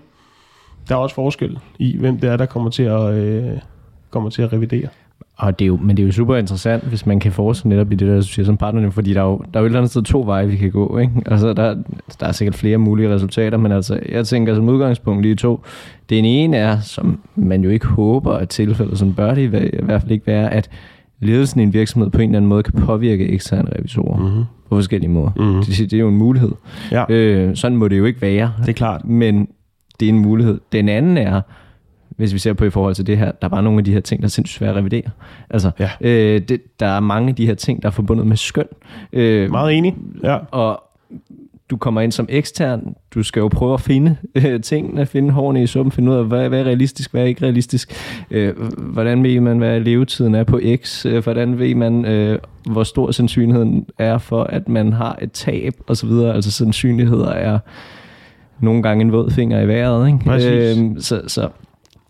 der 0.89 0.95
er 0.95 0.99
også 0.99 1.15
forskel 1.15 1.59
i, 1.79 1.97
hvem 1.97 2.21
det 2.21 2.31
er, 2.31 2.37
der 2.37 2.47
kommer 2.47 2.71
til 2.71 2.83
at, 2.83 3.15
øh, 3.15 3.59
kommer 4.11 4.31
til 4.31 4.43
at 4.43 4.53
revidere. 4.53 4.89
Og 5.37 5.59
det 5.59 5.65
er 5.65 5.67
jo, 5.67 5.77
men 5.77 5.97
det 5.97 6.03
er 6.03 6.07
jo 6.07 6.13
super 6.13 6.37
interessant, 6.37 6.85
hvis 6.85 7.07
man 7.07 7.21
kan 7.21 7.33
forske 7.33 7.69
netop 7.69 7.93
i 7.93 7.95
det 7.95 8.09
der, 8.09 8.17
du 8.17 8.23
siger, 8.23 8.47
som 8.47 8.57
partner, 8.57 8.91
fordi 8.91 9.15
der 9.15 9.21
er 9.21 9.25
jo, 9.25 9.43
der 9.55 9.61
er 9.61 9.61
jo 9.61 9.65
et 9.65 9.69
eller 9.69 9.79
andet 9.79 9.91
sted 9.91 10.03
to 10.03 10.23
veje, 10.27 10.49
vi 10.49 10.57
kan 10.57 10.71
gå. 10.71 10.99
Ikke? 10.99 11.13
Altså, 11.27 11.53
der, 11.53 11.75
der 12.21 12.27
er 12.27 12.33
sikkert 12.33 12.55
flere 12.55 12.79
mulige 12.79 13.15
resultater, 13.15 13.59
men 13.59 13.73
altså, 13.73 14.01
jeg 14.09 14.27
tænker 14.27 14.55
som 14.55 14.69
udgangspunkt 14.69 15.23
lige 15.23 15.35
to. 15.35 15.61
Den 16.11 16.25
ene 16.25 16.57
er, 16.57 16.81
som 16.81 17.21
man 17.37 17.65
jo 17.65 17.71
ikke 17.71 17.87
håber 17.87 18.33
at 18.33 18.49
tilfældet, 18.49 18.99
som 18.99 19.15
bør 19.15 19.35
det 19.35 19.43
i 19.43 19.83
hvert 19.83 20.01
fald 20.01 20.13
ikke 20.13 20.27
være, 20.27 20.53
at 20.53 20.71
ledelsen 21.21 21.61
i 21.61 21.63
en 21.63 21.73
virksomhed 21.73 22.11
på 22.11 22.19
en 22.19 22.31
eller 22.31 22.39
anden 22.39 22.49
måde 22.49 22.63
kan 22.63 22.81
påvirke 22.81 23.29
eksterne 23.29 23.69
revisorer 23.79 24.19
mm-hmm. 24.19 24.45
på 24.69 24.77
forskellige 24.77 25.11
måder. 25.11 25.31
Mm-hmm. 25.37 25.63
Det, 25.63 25.79
det 25.79 25.93
er 25.93 26.01
jo 26.01 26.09
en 26.09 26.17
mulighed. 26.17 26.53
Ja. 26.93 27.05
Øh, 27.09 27.57
sådan 27.57 27.77
må 27.77 27.89
det 27.89 27.99
jo 27.99 28.05
ikke 28.05 28.23
være. 28.23 28.53
Det 28.61 28.69
er 28.69 28.73
klart. 28.73 29.05
Men 29.05 29.49
det 30.01 30.09
er 30.09 30.13
en 30.13 30.19
mulighed. 30.19 30.61
Den 30.73 30.89
anden 30.89 31.17
er, 31.17 31.41
hvis 32.17 32.33
vi 32.33 32.39
ser 32.39 32.53
på 32.53 32.65
i 32.65 32.71
forhold 32.71 32.95
til 32.95 33.07
det 33.07 33.19
her, 33.19 33.25
der 33.25 33.47
er 33.47 33.49
bare 33.49 33.63
nogle 33.63 33.79
af 33.79 33.85
de 33.85 33.93
her 33.93 34.01
ting, 34.01 34.21
der 34.21 34.27
er 34.27 34.31
sindssygt 34.31 34.59
svære 34.59 34.71
at 34.71 34.77
revidere. 34.77 35.11
Altså, 35.51 35.71
ja. 35.79 35.91
øh, 36.01 36.41
det, 36.41 36.81
der 36.81 36.87
er 36.87 37.01
mange 37.01 37.29
af 37.29 37.35
de 37.35 37.47
her 37.47 37.55
ting, 37.55 37.83
der 37.83 37.89
er 37.89 37.93
forbundet 37.93 38.27
med 38.27 38.37
skøn. 38.37 38.67
Øh, 39.13 39.51
Meget 39.51 39.75
enig, 39.75 39.97
ja. 40.23 40.39
Og 40.51 40.83
du 41.71 41.77
kommer 41.77 42.01
ind 42.01 42.13
som 42.13 42.27
ekstern, 42.29 42.95
du 43.15 43.23
skal 43.23 43.41
jo 43.41 43.49
prøve 43.49 43.75
at 43.75 43.81
finde 43.81 44.17
øh, 44.35 44.61
tingene, 44.61 45.07
finde 45.07 45.31
hårene 45.31 45.63
i 45.63 45.67
suppen, 45.67 45.93
finde 45.93 46.13
ud 46.13 46.17
af, 46.17 46.25
hvad, 46.25 46.49
hvad 46.49 46.61
er 46.61 46.65
realistisk, 46.65 47.11
hvad 47.11 47.23
er 47.23 47.27
ikke 47.27 47.43
realistisk. 47.43 47.93
Øh, 48.31 48.55
hvordan 48.79 49.23
ved 49.23 49.41
man, 49.41 49.59
hvad 49.59 49.81
levetiden 49.81 50.35
er 50.35 50.45
på 50.45 50.61
X? 50.77 51.07
Øh, 51.07 51.23
hvordan 51.23 51.59
ved 51.59 51.75
man, 51.75 52.05
øh, 52.05 52.39
hvor 52.71 52.83
stor 52.83 53.11
sandsynligheden 53.11 53.87
er 53.99 54.19
for, 54.19 54.45
at 54.45 54.69
man 54.69 54.93
har 54.93 55.19
et 55.23 55.33
tab, 55.33 55.75
osv. 55.89 56.11
Altså 56.11 56.51
sandsynligheder 56.51 57.31
er 57.31 57.59
nogle 58.61 58.83
gange 58.83 59.03
en 59.03 59.13
våd 59.13 59.31
finger 59.31 59.61
i 59.61 59.69
vejret. 59.69 60.07
Ikke? 60.07 60.19
Præcis. 60.19 60.79
Øh, 60.79 60.85
så, 60.99 61.23
så 61.27 61.49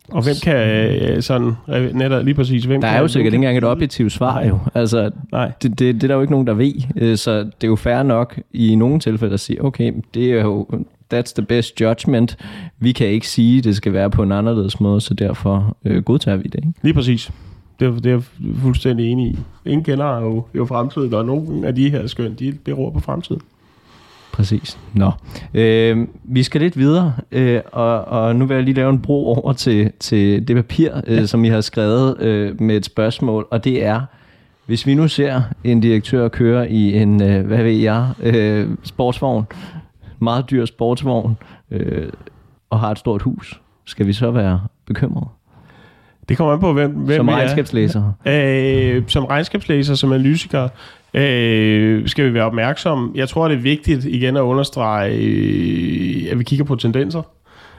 Og 0.08 0.22
hvem 0.24 0.34
kan 0.42 0.56
øh, 0.56 1.22
sådan, 1.22 1.52
øh, 1.68 1.94
netop 1.94 2.24
lige 2.24 2.34
præcis, 2.34 2.64
hvem 2.64 2.80
der 2.80 2.88
kan, 2.88 2.96
er 2.96 3.00
jo 3.00 3.08
sikkert 3.08 3.34
ikke 3.34 3.36
engang 3.36 3.58
et 3.58 3.64
objektivt 3.64 4.12
svar 4.12 4.44
jo. 4.44 4.58
Altså, 4.74 5.10
Nej. 5.32 5.52
det, 5.62 5.78
det, 5.78 5.94
det 5.94 6.02
er 6.02 6.08
der 6.08 6.14
jo 6.14 6.20
ikke 6.20 6.32
nogen, 6.32 6.46
der 6.46 6.54
ved. 6.54 6.72
Øh, 6.96 7.16
Så 7.16 7.38
det 7.38 7.64
er 7.64 7.68
jo 7.68 7.76
fair 7.76 8.02
nok 8.02 8.38
i 8.52 8.74
nogle 8.74 9.00
tilfælde 9.00 9.34
at 9.34 9.40
sige, 9.40 9.64
okay, 9.64 9.92
det 10.14 10.32
er 10.32 10.42
jo, 10.42 10.66
that's 11.14 11.32
the 11.36 11.42
best 11.42 11.80
judgment. 11.80 12.36
Vi 12.78 12.92
kan 12.92 13.06
ikke 13.06 13.28
sige, 13.28 13.62
det 13.62 13.76
skal 13.76 13.92
være 13.92 14.10
på 14.10 14.22
en 14.22 14.32
anderledes 14.32 14.80
måde, 14.80 15.00
så 15.00 15.14
derfor 15.14 15.76
øh, 15.84 16.02
godtager 16.02 16.36
vi 16.36 16.42
det. 16.48 16.54
Ikke? 16.54 16.72
Lige 16.82 16.94
præcis. 16.94 17.30
Det 17.80 17.88
er, 17.88 17.92
det 17.92 18.06
er 18.06 18.10
jeg 18.10 18.22
fuldstændig 18.62 19.06
enig 19.10 19.26
i. 19.30 19.38
Ingen 19.66 19.84
kender 19.84 20.20
jo, 20.20 20.44
jo 20.54 20.64
fremtiden, 20.66 21.14
og 21.14 21.24
nogle 21.24 21.66
af 21.66 21.74
de 21.74 21.90
her 21.90 22.06
skøn, 22.06 22.34
de 22.34 22.52
beror 22.64 22.90
på 22.90 23.00
fremtiden. 23.00 23.40
Præcis. 24.36 24.78
Nå. 24.94 25.10
Øh, 25.54 26.06
vi 26.24 26.42
skal 26.42 26.60
lidt 26.60 26.78
videre, 26.78 27.12
øh, 27.32 27.60
og, 27.72 28.04
og 28.04 28.36
nu 28.36 28.46
vil 28.46 28.54
jeg 28.54 28.64
lige 28.64 28.74
lave 28.74 28.90
en 28.90 29.00
bro 29.02 29.26
over 29.34 29.52
til, 29.52 29.92
til 30.00 30.48
det 30.48 30.56
papir, 30.56 30.90
øh, 31.06 31.16
ja. 31.16 31.26
som 31.26 31.44
I 31.44 31.48
har 31.48 31.60
skrevet 31.60 32.20
øh, 32.20 32.60
med 32.60 32.76
et 32.76 32.84
spørgsmål, 32.84 33.46
og 33.50 33.64
det 33.64 33.84
er, 33.84 34.00
hvis 34.66 34.86
vi 34.86 34.94
nu 34.94 35.08
ser 35.08 35.42
en 35.64 35.80
direktør 35.80 36.28
køre 36.28 36.70
i 36.70 36.96
en, 36.98 37.22
øh, 37.22 37.46
hvad 37.46 37.62
ved 37.62 37.72
jeg, 37.72 38.08
øh, 38.22 38.68
sportsvogn, 38.82 39.46
meget 40.18 40.50
dyr 40.50 40.64
sportsvogn, 40.64 41.36
øh, 41.70 42.08
og 42.70 42.80
har 42.80 42.90
et 42.90 42.98
stort 42.98 43.22
hus, 43.22 43.60
skal 43.84 44.06
vi 44.06 44.12
så 44.12 44.30
være 44.30 44.60
bekymrede? 44.86 45.26
Det 46.28 46.36
kommer 46.36 46.54
an 46.54 46.60
på, 46.60 46.72
hvem, 46.72 46.90
hvem 46.90 47.16
Som 47.16 47.26
vi 47.26 47.32
er. 47.32 47.36
regnskabslæser. 47.36 48.12
Øh, 48.26 49.02
som 49.06 49.24
regnskabslæser, 49.24 49.94
som 49.94 50.12
analytiker, 50.12 50.68
øh, 51.14 52.08
skal 52.08 52.24
vi 52.24 52.34
være 52.34 52.44
opmærksomme. 52.44 53.10
Jeg 53.14 53.28
tror, 53.28 53.48
det 53.48 53.56
er 53.56 53.60
vigtigt 53.60 54.04
igen 54.04 54.36
at 54.36 54.40
understrege, 54.40 55.16
øh, 55.16 56.32
at 56.32 56.38
vi 56.38 56.44
kigger 56.44 56.64
på 56.64 56.76
tendenser. 56.76 57.22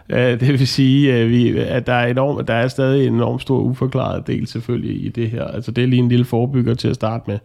Øh, 0.09 0.39
det 0.39 0.47
vil 0.47 0.67
sige, 0.67 1.13
at, 1.13 1.29
vi, 1.29 1.57
at 1.57 1.87
der, 1.87 1.93
er 1.93 2.07
enorm, 2.07 2.45
der 2.45 2.53
er 2.53 2.67
stadig 2.67 3.07
en 3.07 3.13
enorm 3.13 3.39
stor 3.39 3.59
uforklaret 3.59 4.27
del 4.27 4.47
selvfølgelig 4.47 5.05
i 5.05 5.09
det 5.09 5.29
her. 5.29 5.43
Altså 5.43 5.71
det 5.71 5.83
er 5.83 5.87
lige 5.87 5.99
en 5.99 6.09
lille 6.09 6.25
forebygger 6.25 6.73
til 6.73 6.87
at 6.87 6.95
starte 6.95 7.23
med. 7.27 7.39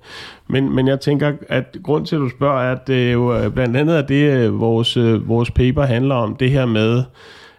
Men, 0.48 0.74
men 0.74 0.88
jeg 0.88 1.00
tænker, 1.00 1.32
at 1.48 1.76
grund 1.82 2.06
til, 2.06 2.16
at 2.16 2.20
du 2.20 2.28
spørger, 2.28 2.62
er, 2.62 2.72
at 2.72 2.86
det 2.86 3.08
er 3.08 3.12
jo 3.12 3.36
øh, 3.36 3.52
blandt 3.52 3.76
andet 3.76 3.98
er 3.98 4.02
det, 4.02 4.36
øh, 4.36 4.60
vores, 4.60 4.96
øh, 4.96 5.28
vores 5.28 5.50
paper 5.50 5.82
handler 5.82 6.14
om, 6.14 6.36
det 6.36 6.50
her 6.50 6.66
med 6.66 7.02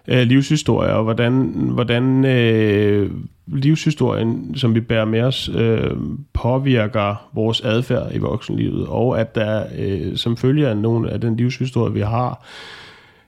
øh, 0.08 0.22
livshistorie, 0.22 0.94
og 0.94 1.04
hvordan, 1.04 1.34
hvordan 1.74 2.26
øh, 2.26 3.12
livshistorien, 3.48 4.54
som 4.56 4.76
vi 4.76 4.82
bærer 4.82 5.06
med 5.06 5.22
os, 5.22 5.50
øh, 5.56 5.92
påvirker 6.34 7.30
vores 7.34 7.62
adfærd 7.62 8.12
i 8.13 8.18
voksenlivet, 8.18 8.88
og 8.88 9.20
at 9.20 9.36
der 9.36 9.63
øh, 9.78 10.18
som 10.18 10.38
følger 10.38 10.70
af 10.70 10.78
nogle 10.78 11.12
af 11.12 11.22
den 11.22 11.36
livshistorie, 11.36 11.94
vi 11.94 12.02
har, 12.02 12.46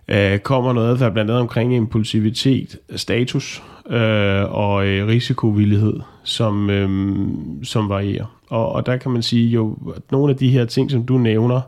øh, 0.08 0.40
kommer 0.40 0.74
noget 0.74 0.90
adfærd 0.90 1.14
blandt 1.14 1.32
andet 1.32 1.42
omkring 1.42 1.76
impulsivitet, 1.76 2.78
status 2.96 3.64
øh, 3.90 4.44
og 4.56 4.88
øh, 4.88 5.08
risikovillighed, 5.08 6.00
som, 6.24 6.70
øh, 6.70 7.20
som 7.64 7.90
varierer. 7.90 8.36
Og, 8.50 8.72
og 8.72 8.86
der 8.86 8.98
kan 8.98 9.12
man 9.12 9.22
sige 9.22 9.50
jo, 9.50 9.78
at 9.96 10.02
nogle 10.12 10.32
af 10.32 10.38
de 10.38 10.50
her 10.50 10.66
ting, 10.66 10.92
som 10.92 11.06
du 11.06 11.18
nævner, 11.18 11.62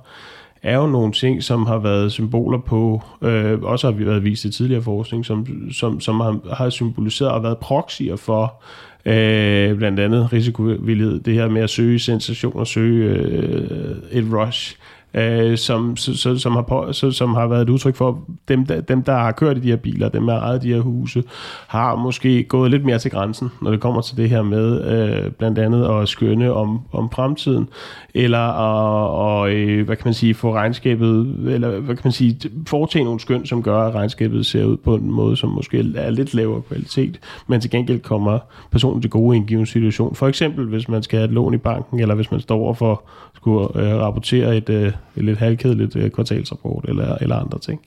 er 0.64 0.78
jo 0.78 0.88
nogle 0.88 1.12
ting, 1.12 1.44
som 1.44 1.66
har 1.66 1.78
været 1.78 2.12
symboler 2.12 2.60
på, 2.60 3.02
øh, 3.22 3.62
også 3.62 3.88
har 3.88 3.98
vi 3.98 4.06
været 4.06 4.24
vist 4.24 4.46
i 4.46 4.52
tidligere 4.52 4.82
forskning, 4.82 5.26
som, 5.26 5.48
som, 5.72 6.00
som 6.00 6.20
har, 6.20 6.56
har 6.56 6.70
symboliseret 6.70 7.32
og 7.32 7.44
været 7.44 7.58
proxyer 7.58 8.16
for 8.16 8.64
øh, 9.06 9.78
blandt 9.78 10.00
andet 10.00 10.34
risikovillighed, 10.34 11.20
det 11.20 11.34
her 11.34 11.50
med 11.50 11.62
at 11.62 11.70
søge 11.70 12.00
sensation 12.00 12.60
og 12.60 12.68
søge 12.68 13.10
øh, 13.10 13.96
et 14.12 14.26
rush, 14.34 14.78
øh, 15.14 15.58
som, 15.58 15.98
som, 15.98 16.38
som, 16.38 16.52
har 16.52 16.62
på, 16.62 16.88
så, 16.92 17.12
som 17.12 17.34
har 17.34 17.48
været 17.48 17.62
et 17.62 17.70
udtryk 17.70 17.96
for, 17.96 18.24
dem 18.48 18.66
der, 18.66 18.82
dem, 18.82 19.04
der 19.04 19.14
har 19.14 19.32
kørt 19.32 19.58
i 19.58 19.60
de 19.60 19.68
her 19.68 19.76
biler, 19.76 20.10
dem, 20.10 20.26
der 20.28 20.34
har 20.34 20.42
ejet 20.42 20.62
de 20.62 20.74
her 20.74 20.80
huse, 20.80 21.24
har 21.68 21.96
måske 21.96 22.44
gået 22.44 22.72
lidt 22.72 22.86
mere 22.86 23.00
til 23.00 23.12
grænsen, 23.12 23.50
når 23.62 23.72
det 23.72 23.80
kommer 23.80 24.02
til 24.02 24.18
det 24.18 24.30
her 24.30 24.42
med 24.42 24.84
øh, 24.84 25.32
blandt 25.32 25.60
andet 25.60 26.02
at 26.02 26.10
skønne 26.10 26.54
om, 26.54 26.80
om 26.92 27.10
fremtiden, 27.12 27.70
eller 28.14 28.40
at, 28.40 29.10
og, 29.10 29.52
øh, 29.52 29.86
hvad 29.86 29.96
kan 29.96 30.08
man 30.08 30.14
sige, 30.14 30.34
få 30.34 30.54
regnskabet, 30.54 31.36
eller 31.48 31.80
hvad 31.80 31.96
kan 31.96 32.02
man 32.04 32.12
sige, 32.12 32.40
foretage 32.68 33.06
nogle 33.06 33.20
skøn, 33.20 33.46
som 33.46 33.64
gør, 33.64 33.80
at 33.80 33.96
regnskabet 33.96 34.46
ser 34.46 34.66
ud 34.66 34.78
på 34.78 34.96
en 34.96 35.12
måde, 35.12 35.38
som 35.38 35.50
måske 35.50 35.94
er 35.96 36.10
lidt 36.10 36.34
lavere 36.34 36.62
kvalitet, 36.62 37.20
men 37.48 37.62
til 37.62 37.72
gengæld 37.72 38.00
kommer 38.00 38.40
personen 38.72 39.02
til 39.02 39.12
gode 39.12 39.38
i 39.38 39.40
en 39.40 39.46
given 39.46 39.66
situation. 39.66 40.16
For 40.16 40.28
eksempel, 40.28 40.66
hvis 40.66 40.90
man 40.90 41.04
skal 41.04 41.20
have 41.20 41.26
et 41.26 41.34
lån 41.34 41.54
i 41.54 41.58
banken, 41.58 42.00
eller 42.00 42.16
hvis 42.16 42.32
man 42.32 42.40
står 42.40 42.58
over 42.58 42.74
for 42.74 42.92
at 42.92 42.98
skulle 43.36 43.82
øh, 43.82 43.98
rapportere 44.00 44.58
et, 44.58 44.70
øh, 44.70 44.88
et 44.88 44.97
lidt 45.16 45.40
halvkedeligt 45.40 45.96
øh, 45.96 46.12
kvartalsrapport, 46.12 46.86
eller, 46.88 47.16
eller 47.22 47.36
andre 47.36 47.60
ting. 47.60 47.82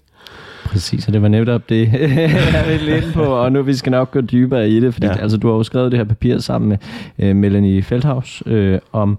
Præcis, 0.65 1.07
og 1.07 1.13
det 1.13 1.23
var 1.23 1.29
netop 1.29 1.69
det, 1.69 1.93
jeg 2.55 2.65
ville 2.69 2.97
ind 2.97 3.13
på, 3.13 3.23
og 3.23 3.53
nu 3.53 3.63
vi 3.63 3.75
skal 3.75 3.91
nok 3.91 4.11
gå 4.11 4.21
dybere 4.21 4.71
i 4.71 4.81
det, 4.81 4.95
fordi. 4.95 5.07
Ja. 5.07 5.17
altså, 5.17 5.37
du 5.37 5.49
har 5.49 5.55
jo 5.55 5.63
skrevet 5.63 5.93
det 5.93 5.99
her 5.99 6.05
papir 6.05 6.39
sammen 6.39 6.69
med 6.69 6.79
øh, 7.19 7.37
Melanie 7.37 7.83
Feldhaus 7.83 8.43
øh, 8.47 8.79
om, 8.93 9.19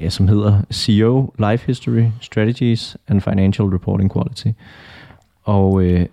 ja, 0.00 0.08
som 0.08 0.28
hedder 0.28 0.62
CEO, 0.72 1.34
Life 1.50 1.66
History, 1.66 2.04
Strategies 2.20 2.96
and 3.08 3.20
Financial 3.20 3.68
Reporting 3.68 4.12
Quality. 4.12 4.46
Og 5.44 5.82
øh, 5.82 6.06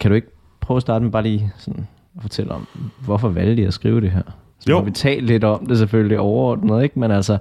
kan 0.00 0.10
du 0.10 0.14
ikke 0.14 0.28
prøve 0.60 0.76
at 0.76 0.82
starte 0.82 1.02
med 1.02 1.12
bare 1.12 1.22
lige 1.22 1.52
sådan 1.58 1.86
at 2.16 2.22
fortælle 2.22 2.52
om, 2.52 2.66
hvorfor 3.04 3.28
valgte 3.28 3.62
I 3.62 3.66
at 3.66 3.74
skrive 3.74 4.00
det 4.00 4.10
her? 4.10 4.22
Så 4.60 4.70
Jo. 4.70 4.76
jo. 4.78 4.82
vi 4.84 4.90
talt 4.90 5.24
lidt 5.26 5.44
om 5.44 5.66
det 5.66 5.78
selvfølgelig 5.78 6.18
overordnet, 6.18 6.82
ikke? 6.82 6.98
men 6.98 7.10
altså, 7.10 7.38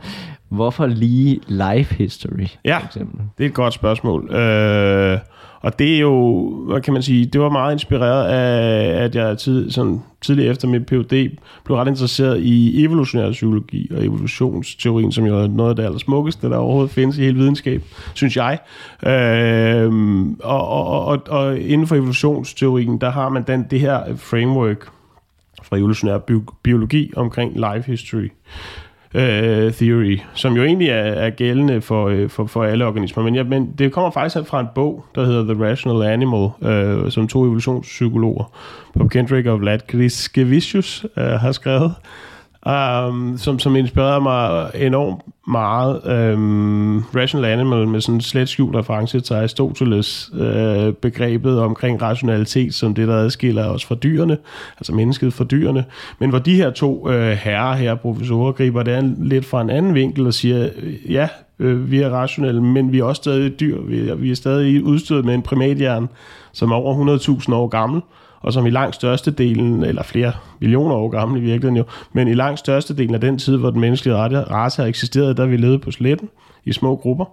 hvorfor 0.49 0.85
lige 0.85 1.39
life 1.47 1.95
history, 1.95 2.47
Ja. 2.65 2.77
for 2.77 2.85
eksempel? 2.85 3.19
Det 3.37 3.43
er 3.43 3.47
et 3.49 3.53
godt 3.53 3.73
spørgsmål. 3.73 4.33
Øh, 4.35 5.17
og 5.61 5.79
det 5.79 5.95
er 5.95 5.99
jo, 5.99 6.49
hvad 6.69 6.81
kan 6.81 6.93
man 6.93 7.01
sige, 7.03 7.25
det 7.25 7.41
var 7.41 7.49
meget 7.49 7.73
inspireret 7.73 8.27
af, 8.27 9.03
at 9.03 9.15
jeg 9.15 9.37
tid, 9.37 9.71
sådan, 9.71 10.01
tidligere 10.21 10.51
efter 10.51 10.67
mit 10.67 10.85
PhD 10.85 11.37
blev 11.65 11.77
ret 11.77 11.87
interesseret 11.87 12.39
i 12.39 12.83
evolutionær 12.83 13.31
psykologi 13.31 13.89
og 13.97 14.05
evolutionsteorien, 14.05 15.11
som 15.11 15.25
jo 15.25 15.37
er 15.43 15.47
noget 15.47 15.69
af 15.69 15.75
det 15.75 15.83
allersmukkeste, 15.83 16.49
der 16.49 16.57
overhovedet 16.57 16.91
findes 16.91 17.17
i 17.17 17.21
hele 17.21 17.37
videnskab, 17.37 17.83
synes 18.13 18.37
jeg. 18.37 18.59
Øh, 19.07 19.91
og, 20.43 20.67
og, 20.67 21.05
og, 21.05 21.21
og 21.29 21.59
inden 21.59 21.87
for 21.87 21.95
evolutionsteorien, 21.95 22.97
der 23.01 23.09
har 23.09 23.29
man 23.29 23.43
den, 23.47 23.65
det 23.71 23.79
her 23.79 23.99
framework 24.15 24.87
fra 25.65 25.77
evolutionær 25.77 26.17
biologi 26.63 27.11
omkring 27.15 27.53
life 27.53 27.91
history 27.91 28.29
øh, 29.15 29.73
theory, 29.73 30.19
som 30.33 30.53
jo 30.53 30.63
egentlig 30.63 30.89
er, 30.89 30.95
er 30.95 31.29
gældende 31.29 31.81
for, 31.81 32.07
øh, 32.07 32.29
for, 32.29 32.45
for 32.45 32.63
alle 32.63 32.85
organismer. 32.85 33.23
Men, 33.23 33.35
ja, 33.35 33.43
men 33.43 33.73
det 33.77 33.91
kommer 33.91 34.11
faktisk 34.11 34.47
fra 34.47 34.59
en 34.59 34.67
bog, 34.75 35.05
der 35.15 35.25
hedder 35.25 35.53
The 35.53 35.63
Rational 35.63 36.11
Animal, 36.11 36.49
øh, 36.61 37.11
som 37.11 37.27
to 37.27 37.43
evolutionspsykologer, 37.43 38.51
Bob 38.93 39.09
Kendrick 39.09 39.47
og 39.47 39.59
Vlad 39.59 39.79
Griskevicius, 39.87 41.05
øh, 41.17 41.23
har 41.23 41.51
skrevet, 41.51 41.93
um, 42.65 43.37
som, 43.37 43.59
som 43.59 43.75
inspirerede 43.75 44.21
mig 44.21 44.71
enormt 44.75 45.21
meget. 45.47 46.33
Um, 46.33 46.99
Rational 47.15 47.51
Animal 47.51 47.87
med 47.87 48.01
sådan 48.01 48.15
en 48.15 48.21
slet 48.21 48.49
skjult 48.49 48.75
reference 48.75 49.19
til 49.19 49.33
Aristoteles 49.33 50.31
uh, 50.33 50.93
begrebet 50.93 51.59
omkring 51.59 52.01
rationalitet 52.01 52.73
som 52.73 52.93
det, 52.93 53.07
der 53.07 53.15
adskiller 53.15 53.65
os 53.65 53.85
fra 53.85 53.95
dyrene, 53.95 54.37
altså 54.77 54.93
mennesket 54.93 55.33
fra 55.33 55.43
dyrene. 55.43 55.85
Men 56.19 56.29
hvor 56.29 56.39
de 56.39 56.55
her 56.55 56.69
to 56.69 57.07
uh, 57.07 57.13
herrer 57.13 57.75
her, 57.75 57.95
professorer, 57.95 58.51
griber 58.51 58.83
det 58.83 58.91
an 58.91 59.17
lidt 59.19 59.45
fra 59.45 59.61
en 59.61 59.69
anden 59.69 59.93
vinkel 59.93 60.27
og 60.27 60.33
siger, 60.33 60.69
ja, 61.09 61.27
øh, 61.59 61.91
vi 61.91 62.01
er 62.01 62.09
rationelle, 62.09 62.63
men 62.63 62.91
vi 62.91 62.99
er 62.99 63.03
også 63.03 63.19
stadig 63.19 63.59
dyr. 63.59 63.81
Vi 63.81 64.09
er, 64.09 64.15
vi 64.15 64.31
er 64.31 64.35
stadig 64.35 64.83
udstyret 64.83 65.25
med 65.25 65.33
en 65.33 65.41
primathjerne, 65.41 66.07
som 66.51 66.71
er 66.71 66.75
over 66.75 67.17
100.000 67.45 67.53
år 67.53 67.67
gammel, 67.67 68.01
og 68.45 68.53
som 68.53 68.65
i 68.65 68.69
langt 68.69 68.95
størstedelen, 68.95 69.83
eller 69.83 70.03
flere 70.03 70.31
millioner 70.59 70.95
år 70.95 71.09
gammel 71.09 71.41
i 71.41 71.45
virkeligheden 71.45 71.77
jo, 71.77 71.83
men 72.13 72.27
i 72.27 72.33
langt 72.33 72.59
størstedelen 72.59 73.15
af 73.15 73.21
den 73.21 73.37
tid, 73.37 73.57
hvor 73.57 73.69
den 73.69 73.81
menneskelige 73.81 74.17
race 74.17 74.81
har 74.81 74.89
eksisteret, 74.89 75.37
der 75.37 75.45
vi 75.45 75.57
levede 75.57 75.79
på 75.79 75.91
sletten 75.91 76.29
i 76.65 76.73
små 76.73 76.95
grupper 76.95 77.25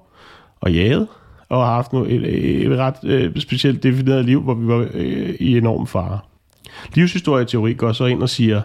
og 0.60 0.72
jagede, 0.72 1.06
og 1.48 1.66
har 1.66 1.74
haft 1.74 1.92
et, 1.92 2.66
et 2.66 2.78
ret 2.78 2.94
øh, 3.04 3.36
specielt 3.36 3.82
defineret 3.82 4.24
liv, 4.24 4.40
hvor 4.40 4.54
vi 4.54 4.68
var 4.68 4.86
øh, 4.94 5.34
i 5.40 5.58
enorm 5.58 5.86
fare. 5.86 6.18
Livshistorieteori 6.94 7.72
går 7.72 7.92
så 7.92 8.04
ind 8.04 8.22
og 8.22 8.28
siger, 8.28 8.62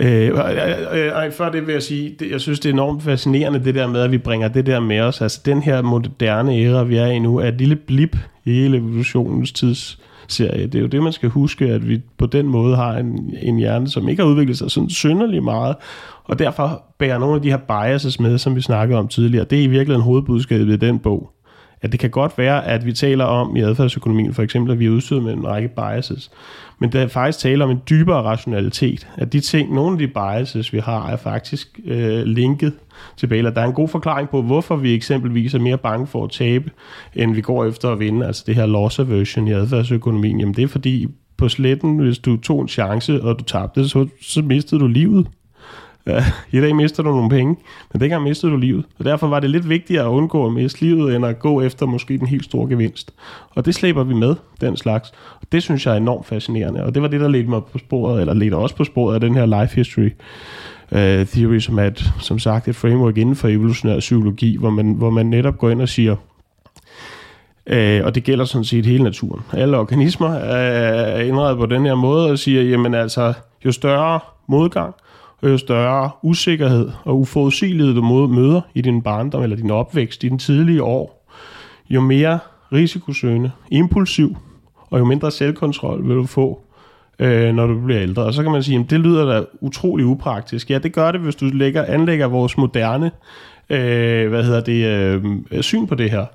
Øh, 0.00 0.28
øh, 0.28 1.24
øh, 1.24 1.32
før 1.32 1.50
det 1.50 1.66
vil 1.66 1.72
jeg 1.72 1.82
sige, 1.82 2.16
det, 2.18 2.30
jeg 2.30 2.40
synes, 2.40 2.60
det 2.60 2.68
er 2.68 2.72
enormt 2.72 3.02
fascinerende, 3.02 3.64
det 3.64 3.74
der 3.74 3.86
med, 3.86 4.00
at 4.00 4.12
vi 4.12 4.18
bringer 4.18 4.48
det 4.48 4.66
der 4.66 4.80
med 4.80 5.00
os. 5.00 5.20
Altså, 5.20 5.40
den 5.44 5.62
her 5.62 5.82
moderne 5.82 6.52
æra, 6.52 6.84
vi 6.84 6.96
er 6.96 7.06
i 7.06 7.18
nu, 7.18 7.38
er 7.38 7.48
et 7.48 7.58
lille 7.58 7.76
blip 7.76 8.16
hele 8.54 8.76
evolutionens 8.76 9.52
tidsserie. 9.52 10.66
Det 10.66 10.74
er 10.74 10.80
jo 10.80 10.86
det, 10.86 11.02
man 11.02 11.12
skal 11.12 11.28
huske, 11.28 11.66
at 11.66 11.88
vi 11.88 12.00
på 12.18 12.26
den 12.26 12.46
måde 12.46 12.76
har 12.76 12.96
en, 12.96 13.34
en 13.42 13.56
hjerne, 13.56 13.88
som 13.88 14.08
ikke 14.08 14.22
har 14.22 14.30
udviklet 14.30 14.58
sig 14.58 14.70
sådan 14.70 14.90
synderligt 14.90 15.44
meget, 15.44 15.76
og 16.24 16.38
derfor 16.38 16.82
bærer 16.98 17.18
nogle 17.18 17.36
af 17.36 17.42
de 17.42 17.50
her 17.50 17.56
biases 17.56 18.20
med, 18.20 18.38
som 18.38 18.56
vi 18.56 18.60
snakkede 18.60 18.98
om 18.98 19.08
tidligere. 19.08 19.44
Det 19.44 19.58
er 19.58 19.62
i 19.62 19.66
virkeligheden 19.66 20.02
hovedbudskabet 20.02 20.68
i 20.68 20.76
den 20.76 20.98
bog 20.98 21.30
at 21.82 21.92
det 21.92 22.00
kan 22.00 22.10
godt 22.10 22.38
være, 22.38 22.66
at 22.66 22.86
vi 22.86 22.92
taler 22.92 23.24
om 23.24 23.56
i 23.56 23.60
adfærdsøkonomien, 23.60 24.34
for 24.34 24.42
eksempel, 24.42 24.72
at 24.72 24.78
vi 24.78 24.86
er 24.86 24.90
udstyret 24.90 25.22
med 25.22 25.32
en 25.32 25.46
række 25.46 25.68
biases, 25.68 26.30
men 26.78 26.92
der 26.92 27.00
er 27.00 27.08
faktisk 27.08 27.38
tale 27.38 27.64
om 27.64 27.70
en 27.70 27.82
dybere 27.90 28.22
rationalitet, 28.22 29.08
at 29.16 29.32
de 29.32 29.40
ting, 29.40 29.74
nogle 29.74 29.92
af 29.92 29.98
de 29.98 30.08
biases, 30.08 30.72
vi 30.72 30.78
har, 30.78 31.10
er 31.10 31.16
faktisk 31.16 31.80
øh, 31.84 32.22
linket 32.22 32.72
tilbage, 33.16 33.38
eller 33.38 33.50
der 33.50 33.60
er 33.60 33.66
en 33.66 33.72
god 33.72 33.88
forklaring 33.88 34.28
på, 34.28 34.42
hvorfor 34.42 34.76
vi 34.76 34.94
eksempelvis 34.94 35.54
er 35.54 35.58
mere 35.58 35.78
bange 35.78 36.06
for 36.06 36.24
at 36.24 36.30
tabe, 36.30 36.70
end 37.14 37.34
vi 37.34 37.40
går 37.40 37.64
efter 37.64 37.92
at 37.92 38.00
vinde, 38.00 38.26
altså 38.26 38.44
det 38.46 38.54
her 38.54 38.66
loss 38.66 38.98
aversion 38.98 39.48
i 39.48 39.52
adfærdsøkonomien, 39.52 40.40
jamen 40.40 40.54
det 40.54 40.64
er 40.64 40.68
fordi 40.68 41.06
på 41.36 41.48
sletten, 41.48 41.98
hvis 41.98 42.18
du 42.18 42.36
tog 42.36 42.62
en 42.62 42.68
chance, 42.68 43.22
og 43.22 43.38
du 43.38 43.44
tabte, 43.44 43.88
så, 43.88 44.06
så 44.22 44.42
mistede 44.42 44.80
du 44.80 44.86
livet. 44.86 45.26
Ja, 46.08 46.24
I 46.58 46.60
dag 46.60 46.76
mister 46.76 47.02
du 47.02 47.10
nogle 47.10 47.30
penge, 47.30 47.56
men 47.92 48.00
dengang 48.00 48.22
mistede 48.22 48.52
du 48.52 48.56
livet. 48.56 48.84
Og 48.98 49.04
derfor 49.04 49.26
var 49.26 49.40
det 49.40 49.50
lidt 49.50 49.68
vigtigere 49.68 50.04
at 50.04 50.08
undgå 50.08 50.46
at 50.46 50.52
miste 50.52 50.80
livet, 50.80 51.16
end 51.16 51.26
at 51.26 51.38
gå 51.38 51.60
efter 51.60 51.86
måske 51.86 52.18
den 52.18 52.26
helt 52.26 52.44
store 52.44 52.68
gevinst. 52.68 53.14
Og 53.50 53.66
det 53.66 53.74
slæber 53.74 54.04
vi 54.04 54.14
med, 54.14 54.34
den 54.60 54.76
slags. 54.76 55.12
Og 55.40 55.46
det 55.52 55.62
synes 55.62 55.86
jeg 55.86 55.92
er 55.92 55.96
enormt 55.96 56.26
fascinerende. 56.26 56.84
Og 56.84 56.94
det 56.94 57.02
var 57.02 57.08
det, 57.08 57.20
der 57.20 57.28
ledte 57.28 57.50
mig 57.50 57.64
på 57.72 57.78
sporet, 57.78 58.20
eller 58.20 58.34
ledte 58.34 58.54
også 58.54 58.76
på 58.76 58.84
sporet 58.84 59.14
af 59.14 59.20
den 59.20 59.34
her 59.34 59.60
life 59.60 59.76
history 59.76 60.10
uh, 60.92 61.26
theory, 61.26 61.58
som 61.58 61.78
er 61.78 61.84
et, 61.84 62.12
som 62.20 62.38
sagt 62.38 62.68
et 62.68 62.76
framework 62.76 63.18
inden 63.18 63.36
for 63.36 63.48
evolutionær 63.48 63.98
psykologi, 63.98 64.56
hvor 64.56 64.70
man, 64.70 64.92
hvor 64.92 65.10
man 65.10 65.26
netop 65.26 65.58
går 65.58 65.70
ind 65.70 65.82
og 65.82 65.88
siger, 65.88 66.16
Øh, 67.70 68.04
og 68.04 68.14
det 68.14 68.24
gælder 68.24 68.44
sådan 68.44 68.64
set 68.64 68.86
hele 68.86 69.04
naturen. 69.04 69.42
Alle 69.52 69.78
organismer 69.78 70.34
er 70.34 71.20
indrettet 71.20 71.58
på 71.58 71.66
den 71.66 71.86
her 71.86 71.94
måde 71.94 72.30
og 72.30 72.38
siger, 72.38 72.62
jamen 72.62 72.94
altså, 72.94 73.32
jo 73.64 73.72
større 73.72 74.20
modgang, 74.46 74.94
og 75.42 75.48
jo 75.50 75.58
større 75.58 76.10
usikkerhed 76.22 76.90
og 77.04 77.18
uforudsigelighed 77.18 77.94
du 77.94 78.26
møder 78.26 78.60
i 78.74 78.80
din 78.80 79.02
barndom 79.02 79.42
eller 79.42 79.56
din 79.56 79.70
opvækst 79.70 80.24
i 80.24 80.28
den 80.28 80.38
tidlige 80.38 80.82
år, 80.82 81.26
jo 81.90 82.00
mere 82.00 82.38
risikosøgende, 82.72 83.50
impulsiv 83.70 84.36
og 84.90 84.98
jo 84.98 85.04
mindre 85.04 85.30
selvkontrol 85.30 86.08
vil 86.08 86.16
du 86.16 86.26
få, 86.26 86.60
øh, 87.18 87.54
når 87.54 87.66
du 87.66 87.80
bliver 87.84 88.02
ældre. 88.02 88.22
Og 88.22 88.34
så 88.34 88.42
kan 88.42 88.52
man 88.52 88.62
sige, 88.62 88.80
at 88.80 88.90
det 88.90 89.00
lyder 89.00 89.24
da 89.24 89.44
utrolig 89.60 90.06
upraktisk. 90.06 90.70
Ja, 90.70 90.78
det 90.78 90.92
gør 90.92 91.12
det, 91.12 91.20
hvis 91.20 91.36
du 91.36 91.44
lægger, 91.44 91.84
anlægger 91.84 92.26
vores 92.26 92.58
moderne 92.58 93.10
øh, 93.70 94.28
hvad 94.28 94.44
hedder 94.44 94.60
det, 94.60 94.86
øh, 95.52 95.62
syn 95.62 95.86
på 95.86 95.94
det 95.94 96.10
her. 96.10 96.26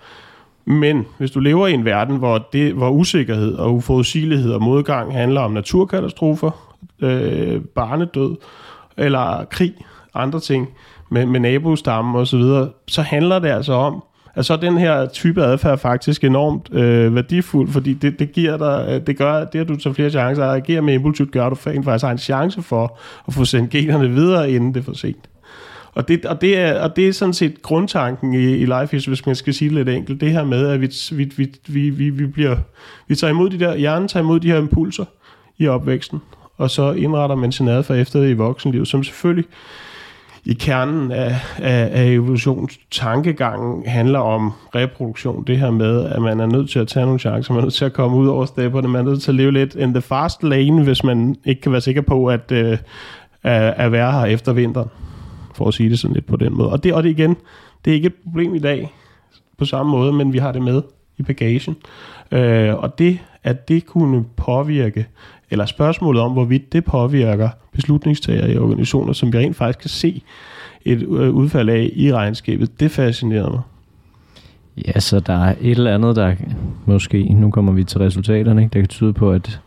Men 0.65 1.05
hvis 1.17 1.31
du 1.31 1.39
lever 1.39 1.67
i 1.67 1.73
en 1.73 1.85
verden, 1.85 2.17
hvor, 2.17 2.47
det, 2.53 2.73
hvor 2.73 2.89
usikkerhed 2.89 3.53
og 3.53 3.75
uforudsigelighed 3.75 4.51
og 4.51 4.61
modgang 4.61 5.13
handler 5.13 5.41
om 5.41 5.51
naturkatastrofer, 5.51 6.75
øh, 7.01 7.61
barnedød 7.61 8.35
eller 8.97 9.45
krig, 9.51 9.73
andre 10.13 10.39
ting 10.39 10.69
med, 11.11 11.25
med 11.25 11.39
nabostammen 11.39 12.15
og 12.15 12.27
så 12.27 12.37
videre, 12.37 12.69
så 12.87 13.01
handler 13.01 13.39
det 13.39 13.49
altså 13.49 13.73
om, 13.73 14.03
at 14.35 14.45
så 14.45 14.55
den 14.55 14.77
her 14.77 15.05
type 15.05 15.43
adfærd 15.43 15.77
faktisk 15.77 16.23
enormt 16.23 16.73
øh, 16.73 17.15
værdifuld, 17.15 17.69
fordi 17.69 17.93
det, 17.93 18.19
det 18.19 18.31
giver 18.31 18.57
dig, 18.57 18.85
øh, 18.89 19.07
det 19.07 19.17
gør, 19.17 19.45
det 19.45 19.59
at 19.59 19.67
du 19.67 19.75
tager 19.75 19.93
flere 19.93 20.09
chancer 20.09 20.45
at 20.45 20.55
agere 20.55 20.81
med 20.81 20.93
impulsivt, 20.93 21.31
gør, 21.31 21.49
du 21.49 21.55
faktisk 21.55 22.03
har 22.03 22.11
en 22.11 22.17
chance 22.17 22.61
for 22.61 22.99
at 23.27 23.33
få 23.33 23.45
sendt 23.45 23.69
generne 23.69 24.09
videre, 24.09 24.51
inden 24.51 24.73
det 24.73 24.79
er 24.79 24.83
for 24.83 24.93
sent. 24.93 25.29
Og 25.95 26.07
det, 26.07 26.25
og, 26.25 26.41
det 26.41 26.57
er, 26.57 26.81
og 26.81 26.95
det 26.95 27.07
er 27.07 27.13
sådan 27.13 27.33
set 27.33 27.61
grundtanken 27.61 28.33
i, 28.33 28.57
i 28.57 28.65
Life 28.65 28.97
is, 28.97 29.05
hvis 29.05 29.25
man 29.25 29.35
skal 29.35 29.53
sige 29.53 29.69
det 29.69 29.75
lidt 29.75 29.89
enkelt. 29.89 30.21
Det 30.21 30.31
her 30.31 30.43
med, 30.43 30.67
at 30.67 30.81
vi, 30.81 30.89
vi, 31.11 31.31
vi, 31.67 31.89
vi, 31.89 32.09
vi, 32.09 32.25
bliver, 32.25 32.55
vi 33.07 33.15
tager 33.15 33.31
imod 33.31 33.49
de 33.49 33.59
der, 33.59 33.75
hjernen 33.75 34.07
tager 34.07 34.23
imod 34.23 34.39
de 34.39 34.47
her 34.47 34.57
impulser 34.57 35.05
i 35.57 35.67
opvæksten, 35.67 36.21
og 36.63 36.69
så 36.69 36.91
indretter 36.91 37.35
man 37.35 37.51
sin 37.51 37.67
adfærd 37.67 37.97
efter 37.97 38.19
det 38.19 38.29
i 38.29 38.33
voksenlivet, 38.33 38.87
som 38.87 39.03
selvfølgelig 39.03 39.45
i 40.45 40.53
kernen 40.53 41.11
af, 41.11 41.35
af, 41.57 41.89
af 41.91 42.05
evolutionstankegangen 42.05 43.83
handler 43.87 44.19
om 44.19 44.51
reproduktion. 44.75 45.43
Det 45.47 45.59
her 45.59 45.71
med, 45.71 46.05
at 46.05 46.21
man 46.21 46.39
er 46.39 46.45
nødt 46.45 46.69
til 46.69 46.79
at 46.79 46.87
tage 46.87 47.05
nogle 47.05 47.19
chancer, 47.19 47.53
man 47.53 47.59
er 47.59 47.65
nødt 47.65 47.73
til 47.73 47.85
at 47.85 47.93
komme 47.93 48.17
ud 48.17 48.27
over 48.27 48.45
stepperne, 48.45 48.87
man 48.87 49.05
er 49.05 49.09
nødt 49.09 49.21
til 49.21 49.31
at 49.31 49.35
leve 49.35 49.51
lidt 49.51 49.75
in 49.75 49.93
the 49.93 50.01
fast 50.01 50.43
lane, 50.43 50.83
hvis 50.83 51.03
man 51.03 51.35
ikke 51.45 51.61
kan 51.61 51.71
være 51.71 51.81
sikker 51.81 52.01
på 52.01 52.27
at, 52.27 52.51
uh, 52.51 52.77
at 53.83 53.91
være 53.91 54.11
her 54.11 54.25
efter 54.25 54.53
vinteren 54.53 54.89
for 55.55 55.67
at 55.67 55.73
sige 55.73 55.89
det 55.89 55.99
sådan 55.99 56.13
lidt 56.13 56.25
på 56.25 56.37
den 56.37 56.57
måde. 56.57 56.71
Og 56.71 56.83
det, 56.83 56.93
og 56.93 57.03
det 57.03 57.09
igen, 57.09 57.37
det 57.85 57.91
er 57.91 57.95
ikke 57.95 58.07
et 58.07 58.15
problem 58.23 58.55
i 58.55 58.59
dag 58.59 58.93
på 59.57 59.65
samme 59.65 59.91
måde, 59.91 60.13
men 60.13 60.33
vi 60.33 60.37
har 60.37 60.51
det 60.51 60.61
med 60.61 60.81
i 61.17 61.23
bagagen. 61.23 61.75
Øh, 62.31 62.75
og 62.75 62.99
det, 62.99 63.19
at 63.43 63.67
det 63.67 63.85
kunne 63.85 64.25
påvirke, 64.37 65.07
eller 65.51 65.65
spørgsmålet 65.65 66.21
om, 66.21 66.31
hvorvidt 66.31 66.73
det 66.73 66.85
påvirker 66.85 67.49
beslutningstager 67.71 68.47
i 68.47 68.57
organisationer, 68.57 69.13
som 69.13 69.33
vi 69.33 69.37
rent 69.37 69.55
faktisk 69.55 69.79
kan 69.79 69.89
se 69.89 70.21
et 70.85 71.01
øh, 71.01 71.29
udfald 71.33 71.69
af 71.69 71.89
i 71.95 72.13
regnskabet, 72.13 72.79
det 72.79 72.91
fascinerer 72.91 73.49
mig. 73.49 73.61
Ja, 74.87 74.99
så 74.99 75.19
der 75.19 75.45
er 75.45 75.55
et 75.61 75.71
eller 75.71 75.93
andet, 75.93 76.15
der 76.15 76.35
måske, 76.85 77.23
nu 77.23 77.51
kommer 77.51 77.71
vi 77.71 77.83
til 77.83 77.99
resultaterne, 77.99 78.61
ikke, 78.61 78.73
der 78.73 78.79
kan 78.79 78.87
tyde 78.87 79.13
på, 79.13 79.31
at 79.31 79.59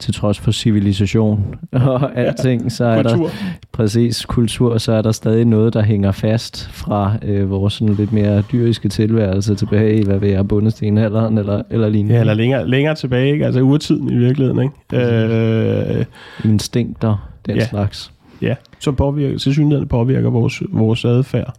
til 0.00 0.14
trods 0.14 0.38
for 0.38 0.50
civilisation 0.50 1.54
og 1.72 2.18
alting, 2.18 2.72
så 2.72 2.84
er 2.84 3.02
kultur. 3.02 3.26
der 3.26 3.32
præcis 3.72 4.24
kultur, 4.24 4.78
så 4.78 4.92
er 4.92 5.02
der 5.02 5.12
stadig 5.12 5.44
noget, 5.44 5.74
der 5.74 5.82
hænger 5.82 6.12
fast 6.12 6.70
fra 6.72 7.12
øh, 7.22 7.50
vores 7.50 7.74
sådan 7.74 7.94
lidt 7.94 8.12
mere 8.12 8.42
dyriske 8.52 8.88
tilværelse 8.88 9.54
tilbage 9.54 10.00
i, 10.00 10.04
hvad 10.04 10.18
vi 10.18 10.30
er, 10.30 10.42
bundestenalderen 10.42 11.38
eller, 11.38 11.62
eller 11.70 11.88
lignende. 11.88 12.14
Ja, 12.14 12.20
eller 12.20 12.34
længere, 12.34 12.68
længere 12.68 12.94
tilbage, 12.94 13.32
ikke? 13.32 13.46
altså 13.46 13.60
urtiden 13.60 14.12
i 14.12 14.16
virkeligheden. 14.16 14.72
Ikke? 14.92 15.98
Øh, 15.98 16.04
Instinkter, 16.44 17.30
den 17.46 17.56
ja. 17.56 17.66
slags. 17.66 18.12
Ja, 18.42 18.54
som 18.78 18.96
påvirker, 18.96 19.38
til 19.38 19.52
synligheden 19.52 19.88
påvirker 19.88 20.30
vores, 20.30 20.62
vores 20.70 21.04
adfærd. 21.04 21.54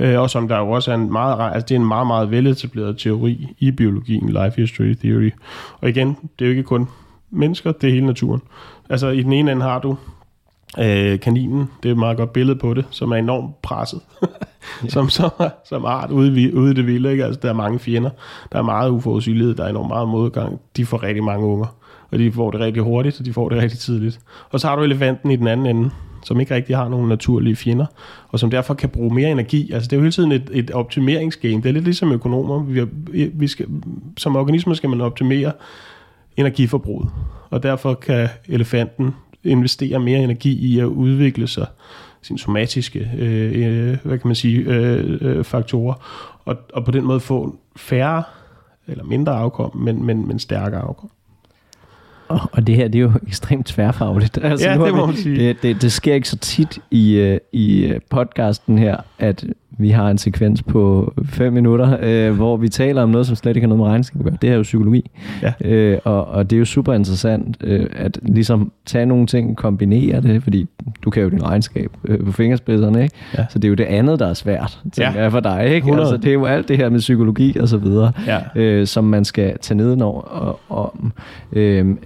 Øh, 0.00 0.20
og 0.20 0.30
som 0.30 0.48
der 0.48 0.58
jo 0.58 0.70
også 0.70 0.90
er 0.90 0.94
en 0.94 1.12
meget, 1.12 1.54
altså 1.54 1.66
det 1.68 1.74
er 1.74 1.80
en 1.80 1.88
meget, 1.88 2.06
meget 2.06 2.30
veletableret 2.30 2.98
teori 2.98 3.46
i 3.58 3.70
biologien, 3.70 4.28
life 4.28 4.52
history 4.56 4.94
theory. 4.94 5.30
Og 5.80 5.88
igen, 5.88 6.08
det 6.08 6.44
er 6.44 6.46
jo 6.46 6.50
ikke 6.50 6.62
kun 6.62 6.88
mennesker, 7.30 7.72
det 7.72 7.88
er 7.88 7.92
hele 7.92 8.06
naturen. 8.06 8.42
Altså 8.90 9.08
i 9.08 9.22
den 9.22 9.32
ene 9.32 9.52
ende 9.52 9.62
har 9.62 9.78
du 9.78 9.96
øh, 10.78 11.20
kaninen, 11.20 11.70
det 11.82 11.88
er 11.88 11.92
et 11.92 11.98
meget 11.98 12.16
godt 12.16 12.32
billede 12.32 12.58
på 12.58 12.74
det, 12.74 12.84
som 12.90 13.12
er 13.12 13.16
enormt 13.16 13.62
presset, 13.62 14.00
ja. 14.22 14.88
som, 14.94 15.08
som, 15.08 15.30
som 15.64 15.84
art 15.84 16.10
ude 16.10 16.42
i, 16.42 16.52
ude 16.52 16.70
i 16.70 16.74
det 16.74 16.86
vilde. 16.86 17.10
Ikke? 17.10 17.24
Altså, 17.24 17.40
der 17.42 17.48
er 17.48 17.52
mange 17.52 17.78
fjender, 17.78 18.10
der 18.52 18.58
er 18.58 18.62
meget 18.62 18.90
uforudsigelighed, 18.90 19.54
der 19.54 19.64
er 19.64 19.68
enormt 19.68 19.88
meget 19.88 20.08
modgang. 20.08 20.60
De 20.76 20.86
får 20.86 21.02
rigtig 21.02 21.24
mange 21.24 21.46
unger, 21.46 21.66
og 22.10 22.18
de 22.18 22.32
får 22.32 22.50
det 22.50 22.60
rigtig 22.60 22.82
hurtigt, 22.82 23.20
og 23.20 23.26
de 23.26 23.32
får 23.32 23.48
det 23.48 23.58
rigtig 23.58 23.78
tidligt. 23.78 24.20
Og 24.50 24.60
så 24.60 24.68
har 24.68 24.76
du 24.76 24.82
elefanten 24.82 25.30
i 25.30 25.36
den 25.36 25.46
anden 25.46 25.66
ende, 25.66 25.90
som 26.24 26.40
ikke 26.40 26.54
rigtig 26.54 26.76
har 26.76 26.88
nogen 26.88 27.08
naturlige 27.08 27.56
fjender, 27.56 27.86
og 28.28 28.38
som 28.38 28.50
derfor 28.50 28.74
kan 28.74 28.88
bruge 28.88 29.14
mere 29.14 29.30
energi. 29.30 29.72
Altså 29.72 29.88
det 29.88 29.92
er 29.92 29.96
jo 29.96 30.02
hele 30.02 30.12
tiden 30.12 30.32
et, 30.32 30.50
et 30.52 30.70
optimeringsgame. 30.70 31.62
Det 31.62 31.66
er 31.66 31.72
lidt 31.72 31.84
ligesom 31.84 32.12
økonomer. 32.12 32.62
Vi, 32.62 33.30
vi 33.34 33.48
skal, 33.48 33.66
som 34.16 34.36
organismer 34.36 34.74
skal 34.74 34.90
man 34.90 35.00
optimere 35.00 35.52
energiforbruget. 36.36 37.10
Og 37.50 37.62
derfor 37.62 37.94
kan 37.94 38.28
elefanten 38.48 39.14
investere 39.44 40.00
mere 40.00 40.18
energi 40.18 40.74
i 40.74 40.78
at 40.78 40.84
udvikle 40.84 41.46
sig, 41.46 41.66
sine 42.22 42.38
somatiske 42.38 43.10
øh, 43.18 43.52
øh, 43.54 43.96
hvad 44.02 44.18
kan 44.18 44.28
man 44.28 44.34
sige, 44.34 44.58
øh, 44.58 45.18
øh, 45.20 45.44
faktorer, 45.44 45.94
og, 46.44 46.56
og 46.72 46.84
på 46.84 46.90
den 46.90 47.04
måde 47.04 47.20
få 47.20 47.56
færre 47.76 48.22
eller 48.88 49.04
mindre 49.04 49.32
afkom, 49.32 49.76
men, 49.76 50.04
men, 50.04 50.28
men 50.28 50.38
stærkere 50.38 50.80
afkom. 50.80 51.10
Og, 52.28 52.40
og 52.52 52.66
det 52.66 52.76
her, 52.76 52.88
det 52.88 52.98
er 52.98 53.02
jo 53.02 53.12
ekstremt 53.26 53.66
tværfagligt. 53.66 54.38
Altså, 54.42 54.68
ja, 54.68 54.84
det 54.84 54.94
må 54.94 55.06
man 55.06 55.16
sige. 55.16 55.48
Det, 55.48 55.62
det, 55.62 55.82
det 55.82 55.92
sker 55.92 56.14
ikke 56.14 56.28
så 56.28 56.38
tit 56.38 56.78
i, 56.90 57.14
øh, 57.14 57.38
i 57.52 57.92
podcasten 58.10 58.78
her, 58.78 58.96
at 59.18 59.44
vi 59.78 59.90
har 59.90 60.10
en 60.10 60.18
sekvens 60.18 60.62
på 60.62 61.12
fem 61.24 61.52
minutter, 61.52 61.96
øh, 62.02 62.34
hvor 62.34 62.56
vi 62.56 62.68
taler 62.68 63.02
om 63.02 63.08
noget, 63.08 63.26
som 63.26 63.36
slet 63.36 63.56
ikke 63.56 63.64
har 63.64 63.68
noget 63.68 63.84
med 63.84 63.86
regnskab 63.86 64.20
at 64.20 64.24
gøre. 64.24 64.36
Det 64.42 64.50
er 64.50 64.54
jo 64.54 64.62
psykologi. 64.62 65.10
Ja. 65.42 65.52
Øh, 65.60 65.98
og, 66.04 66.26
og 66.26 66.50
det 66.50 66.56
er 66.56 66.58
jo 66.58 66.64
super 66.64 66.92
interessant 66.92 67.56
øh, 67.60 67.86
at 67.96 68.18
ligesom 68.22 68.72
tage 68.86 69.06
nogle 69.06 69.26
ting, 69.26 69.56
kombinere 69.56 70.20
det, 70.20 70.42
fordi 70.42 70.66
du 71.02 71.10
kan 71.10 71.22
jo 71.22 71.28
din 71.28 71.44
regnskab 71.44 71.90
øh, 72.04 72.24
på 72.24 72.32
fingerspidserne, 72.32 73.02
ikke? 73.02 73.14
Ja. 73.38 73.46
Så 73.50 73.58
det 73.58 73.64
er 73.64 73.68
jo 73.68 73.74
det 73.74 73.84
andet, 73.84 74.18
der 74.18 74.26
er 74.26 74.34
svært, 74.34 74.80
ja. 74.98 75.12
er 75.16 75.30
for 75.30 75.40
dig, 75.40 75.68
ikke? 75.74 75.92
Altså, 75.92 76.16
det 76.16 76.28
er 76.28 76.32
jo 76.32 76.44
alt 76.44 76.68
det 76.68 76.76
her 76.76 76.88
med 76.88 76.98
psykologi 76.98 77.58
og 77.58 77.68
så 77.68 77.76
videre, 77.76 78.12
ja. 78.26 78.38
øh, 78.60 78.86
som 78.86 79.04
man 79.04 79.24
skal 79.24 79.58
tage 79.58 79.78
nedenover. 79.78 80.20
Og, 80.22 80.60
og 80.68 80.94
øh, 81.52 81.96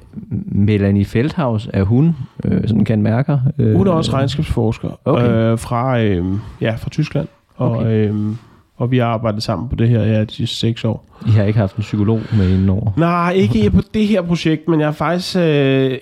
Melanie 0.47 1.05
Feldhaus, 1.05 1.69
er 1.73 1.83
hun 1.83 2.17
øh, 2.45 2.69
sådan 2.69 2.85
kan 2.85 3.03
mærker? 3.03 3.39
Øh, 3.59 3.77
hun 3.77 3.87
er 3.87 3.93
også 3.93 4.13
regnskabsforsker 4.13 4.89
okay. 5.05 5.29
øh, 5.29 5.59
fra, 5.59 6.01
øh, 6.01 6.25
ja, 6.61 6.75
fra 6.75 6.91
Tyskland. 6.91 7.29
Og, 7.61 7.77
okay. 7.77 8.09
øhm, 8.09 8.37
og 8.77 8.91
vi 8.91 8.99
har 8.99 9.07
arbejdet 9.07 9.43
sammen 9.43 9.69
på 9.69 9.77
det 9.77 9.89
her 9.89 10.03
ja, 10.03 10.25
de 10.25 10.33
sidste 10.33 10.57
seks 10.57 10.85
år. 10.85 11.05
I 11.27 11.31
har 11.31 11.45
ikke 11.45 11.59
haft 11.59 11.77
en 11.77 11.83
psykolog 11.83 12.21
med 12.37 12.51
inden 12.51 12.69
over? 12.69 12.91
Nej, 12.97 13.33
ikke 13.33 13.71
på 13.71 13.81
det 13.95 14.07
her 14.07 14.23
projekt, 14.23 14.69
men 14.69 14.81
jeg 14.81 14.87
har 14.87 14.93
faktisk 14.93 15.37
øh, 15.37 15.43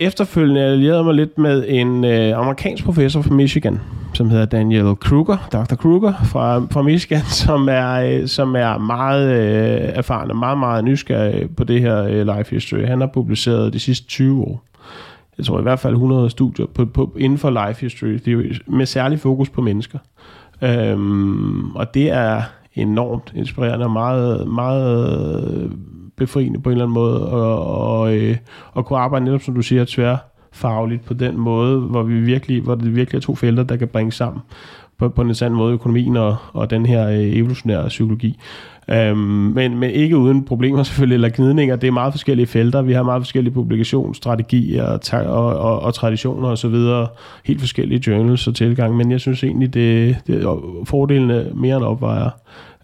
efterfølgende 0.00 0.60
allieret 0.60 1.04
mig 1.04 1.14
lidt 1.14 1.38
med 1.38 1.64
en 1.68 2.04
øh, 2.04 2.38
amerikansk 2.38 2.84
professor 2.84 3.22
fra 3.22 3.34
Michigan, 3.34 3.80
som 4.14 4.30
hedder 4.30 4.44
Daniel 4.44 4.96
Kruger, 4.96 5.48
Dr. 5.52 5.74
Kruger 5.74 6.12
fra, 6.24 6.58
fra 6.70 6.82
Michigan, 6.82 7.22
som 7.44 7.68
er, 7.70 7.92
øh, 7.92 8.28
som 8.28 8.56
er 8.56 8.78
meget 8.78 9.30
øh, 9.30 9.90
erfaren 9.94 10.30
og 10.30 10.36
meget, 10.36 10.58
meget 10.58 10.84
nysgerrig 10.84 11.56
på 11.56 11.64
det 11.64 11.80
her 11.80 12.04
øh, 12.04 12.36
life 12.36 12.54
history. 12.54 12.84
Han 12.84 13.00
har 13.00 13.10
publiceret 13.14 13.72
de 13.72 13.78
sidste 13.78 14.06
20 14.06 14.42
år 14.42 14.64
jeg 15.38 15.46
tror 15.46 15.58
i 15.58 15.62
hvert 15.62 15.78
fald 15.78 15.94
100 15.94 16.30
studier 16.30 16.66
på, 16.66 16.84
på, 16.84 17.16
inden 17.18 17.38
for 17.38 17.66
life 17.66 17.80
history, 17.80 18.08
er 18.08 18.58
med 18.66 18.86
særlig 18.86 19.20
fokus 19.20 19.50
på 19.50 19.60
mennesker. 19.60 19.98
Øhm, 20.62 21.76
og 21.76 21.94
det 21.94 22.10
er 22.10 22.42
enormt 22.74 23.32
inspirerende 23.36 23.86
og 23.86 23.92
meget, 23.92 24.48
meget 24.48 25.72
befriende 26.16 26.60
på 26.60 26.70
en 26.70 26.72
eller 26.72 26.84
anden 26.84 26.94
måde, 26.94 27.28
og, 27.28 27.66
og, 28.00 28.16
øh, 28.16 28.36
og 28.72 28.86
kunne 28.86 28.98
arbejde 28.98 29.24
netop, 29.24 29.42
som 29.42 29.54
du 29.54 29.62
siger, 29.62 29.84
tværfagligt 29.88 31.04
på 31.04 31.14
den 31.14 31.36
måde, 31.36 31.80
hvor, 31.80 32.02
vi 32.02 32.20
virkelig, 32.20 32.62
hvor 32.62 32.74
det 32.74 32.96
virkelig 32.96 33.18
er 33.18 33.22
to 33.22 33.34
felter, 33.34 33.62
der 33.62 33.76
kan 33.76 33.88
bringe 33.88 34.12
sammen 34.12 34.42
på, 34.98 35.08
på 35.08 35.22
en 35.22 35.34
sand 35.34 35.54
måde, 35.54 35.72
økonomien 35.72 36.16
og, 36.16 36.36
og 36.52 36.70
den 36.70 36.86
her 36.86 37.08
øh, 37.08 37.36
evolutionære 37.36 37.88
psykologi. 37.88 38.38
Øhm, 38.90 39.18
men, 39.18 39.78
men 39.78 39.90
ikke 39.90 40.16
uden 40.16 40.44
problemer 40.44 40.82
selvfølgelig, 40.82 41.14
eller 41.14 41.28
gnidninger. 41.28 41.76
Det 41.76 41.86
er 41.86 41.92
meget 41.92 42.12
forskellige 42.12 42.46
felter. 42.46 42.82
Vi 42.82 42.92
har 42.92 43.02
meget 43.02 43.22
forskellige 43.22 43.54
publikationsstrategier 43.54 44.84
og, 44.84 45.00
og, 45.12 45.56
og, 45.56 45.80
og 45.80 45.94
traditioner 45.94 46.48
osv. 46.48 46.74
Helt 47.44 47.60
forskellige 47.60 48.02
journals 48.06 48.46
og 48.46 48.54
tilgang. 48.54 48.96
Men 48.96 49.10
jeg 49.10 49.20
synes 49.20 49.44
egentlig, 49.44 49.74
det, 49.74 50.16
det 50.26 50.46
fordelene 50.84 51.46
mere 51.54 51.76
end 51.76 51.84
opvejer 51.84 52.30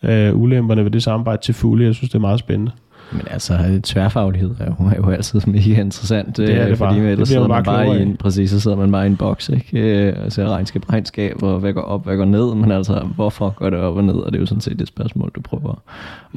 øh, 0.03 0.37
ulemperne 0.37 0.85
ved 0.85 0.91
det 0.91 1.03
samarbejde 1.03 1.43
til 1.43 1.55
fulde. 1.55 1.85
Jeg 1.85 1.95
synes, 1.95 2.11
det 2.11 2.17
er 2.17 2.21
meget 2.21 2.39
spændende. 2.39 2.73
Men 3.13 3.23
altså, 3.31 3.81
tværfaglighed 3.83 4.51
er 4.61 4.65
jo, 4.67 4.87
er 4.87 4.97
jo 4.97 5.11
altid 5.11 5.41
mega 5.47 5.81
interessant. 5.81 6.37
Det 6.37 6.55
er 6.55 6.63
det 6.63 6.71
øh, 6.71 6.77
fordi 6.77 7.01
bare. 7.01 7.17
det 7.17 7.29
sidder 7.29 7.49
man 7.49 7.65
bare, 7.65 7.87
bare 7.87 7.99
i 7.99 8.03
en, 8.03 8.17
præcis, 8.17 8.51
så 8.51 8.61
sidder 8.61 8.77
man 8.77 8.93
bare 8.93 9.05
i 9.05 9.07
en 9.07 9.17
boks, 9.17 9.49
ikke? 9.49 9.79
Øh, 9.79 10.25
altså 10.25 10.49
regnskab, 10.49 10.91
regnskab, 10.93 11.43
og 11.43 11.59
hvad 11.59 11.73
går 11.73 11.81
op, 11.81 12.05
hvad 12.05 12.17
går 12.17 12.25
ned, 12.25 12.55
men 12.55 12.73
altså, 12.73 13.07
hvorfor 13.15 13.51
går 13.57 13.71
det 13.71 13.79
op 13.79 13.97
og 13.97 14.05
ned, 14.05 14.15
og 14.15 14.33
det 14.33 14.39
er 14.39 14.41
jo 14.41 14.47
sådan 14.47 14.61
set 14.61 14.79
det 14.79 14.89
spørgsmål, 14.89 15.31
du 15.35 15.41
prøver 15.41 15.83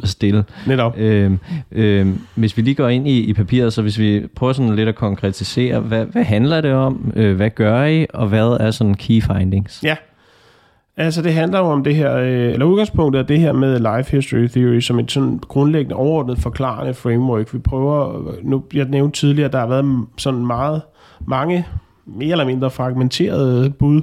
at 0.03 0.09
stille. 0.09 0.43
Netop. 0.67 0.97
Øhm, 0.97 1.39
øhm, 1.71 2.21
hvis 2.35 2.57
vi 2.57 2.61
lige 2.61 2.75
går 2.75 2.87
ind 2.87 3.07
i, 3.07 3.19
i 3.19 3.33
papiret, 3.33 3.73
så 3.73 3.81
hvis 3.81 3.99
vi 3.99 4.27
prøver 4.35 4.53
sådan 4.53 4.75
lidt 4.75 4.89
at 4.89 4.95
konkretisere, 4.95 5.79
hvad, 5.79 6.05
hvad 6.05 6.23
handler 6.23 6.61
det 6.61 6.73
om, 6.73 7.11
øh, 7.15 7.35
hvad 7.35 7.49
gør 7.49 7.85
I, 7.85 8.05
og 8.13 8.27
hvad 8.27 8.57
er 8.59 8.71
sådan 8.71 8.93
key 8.93 9.21
findings? 9.21 9.83
Ja, 9.83 9.95
Altså 10.99 11.21
det 11.21 11.33
handler 11.33 11.59
jo 11.59 11.65
om 11.65 11.83
det 11.83 11.95
her, 11.95 12.15
øh, 12.17 12.53
eller 12.53 12.65
udgangspunktet 12.65 13.19
er 13.19 13.23
det 13.23 13.39
her 13.39 13.53
med 13.53 13.79
life 13.79 14.15
history 14.15 14.47
theory 14.47 14.79
som 14.79 14.99
et 14.99 15.11
sådan 15.11 15.39
grundlæggende 15.47 15.95
overordnet 15.95 16.37
forklarende 16.37 16.93
framework. 16.93 17.53
Vi 17.53 17.59
prøver, 17.59 18.27
øh, 18.27 18.33
nu 18.43 18.63
jeg 18.73 18.85
nævnte 18.85 19.19
tidligere, 19.19 19.51
der 19.51 19.59
har 19.59 19.67
været 19.67 20.05
sådan 20.17 20.45
meget, 20.45 20.81
mange 21.27 21.65
mere 22.05 22.31
eller 22.31 22.45
mindre 22.45 22.71
fragmenterede 22.71 23.69
bud, 23.69 24.01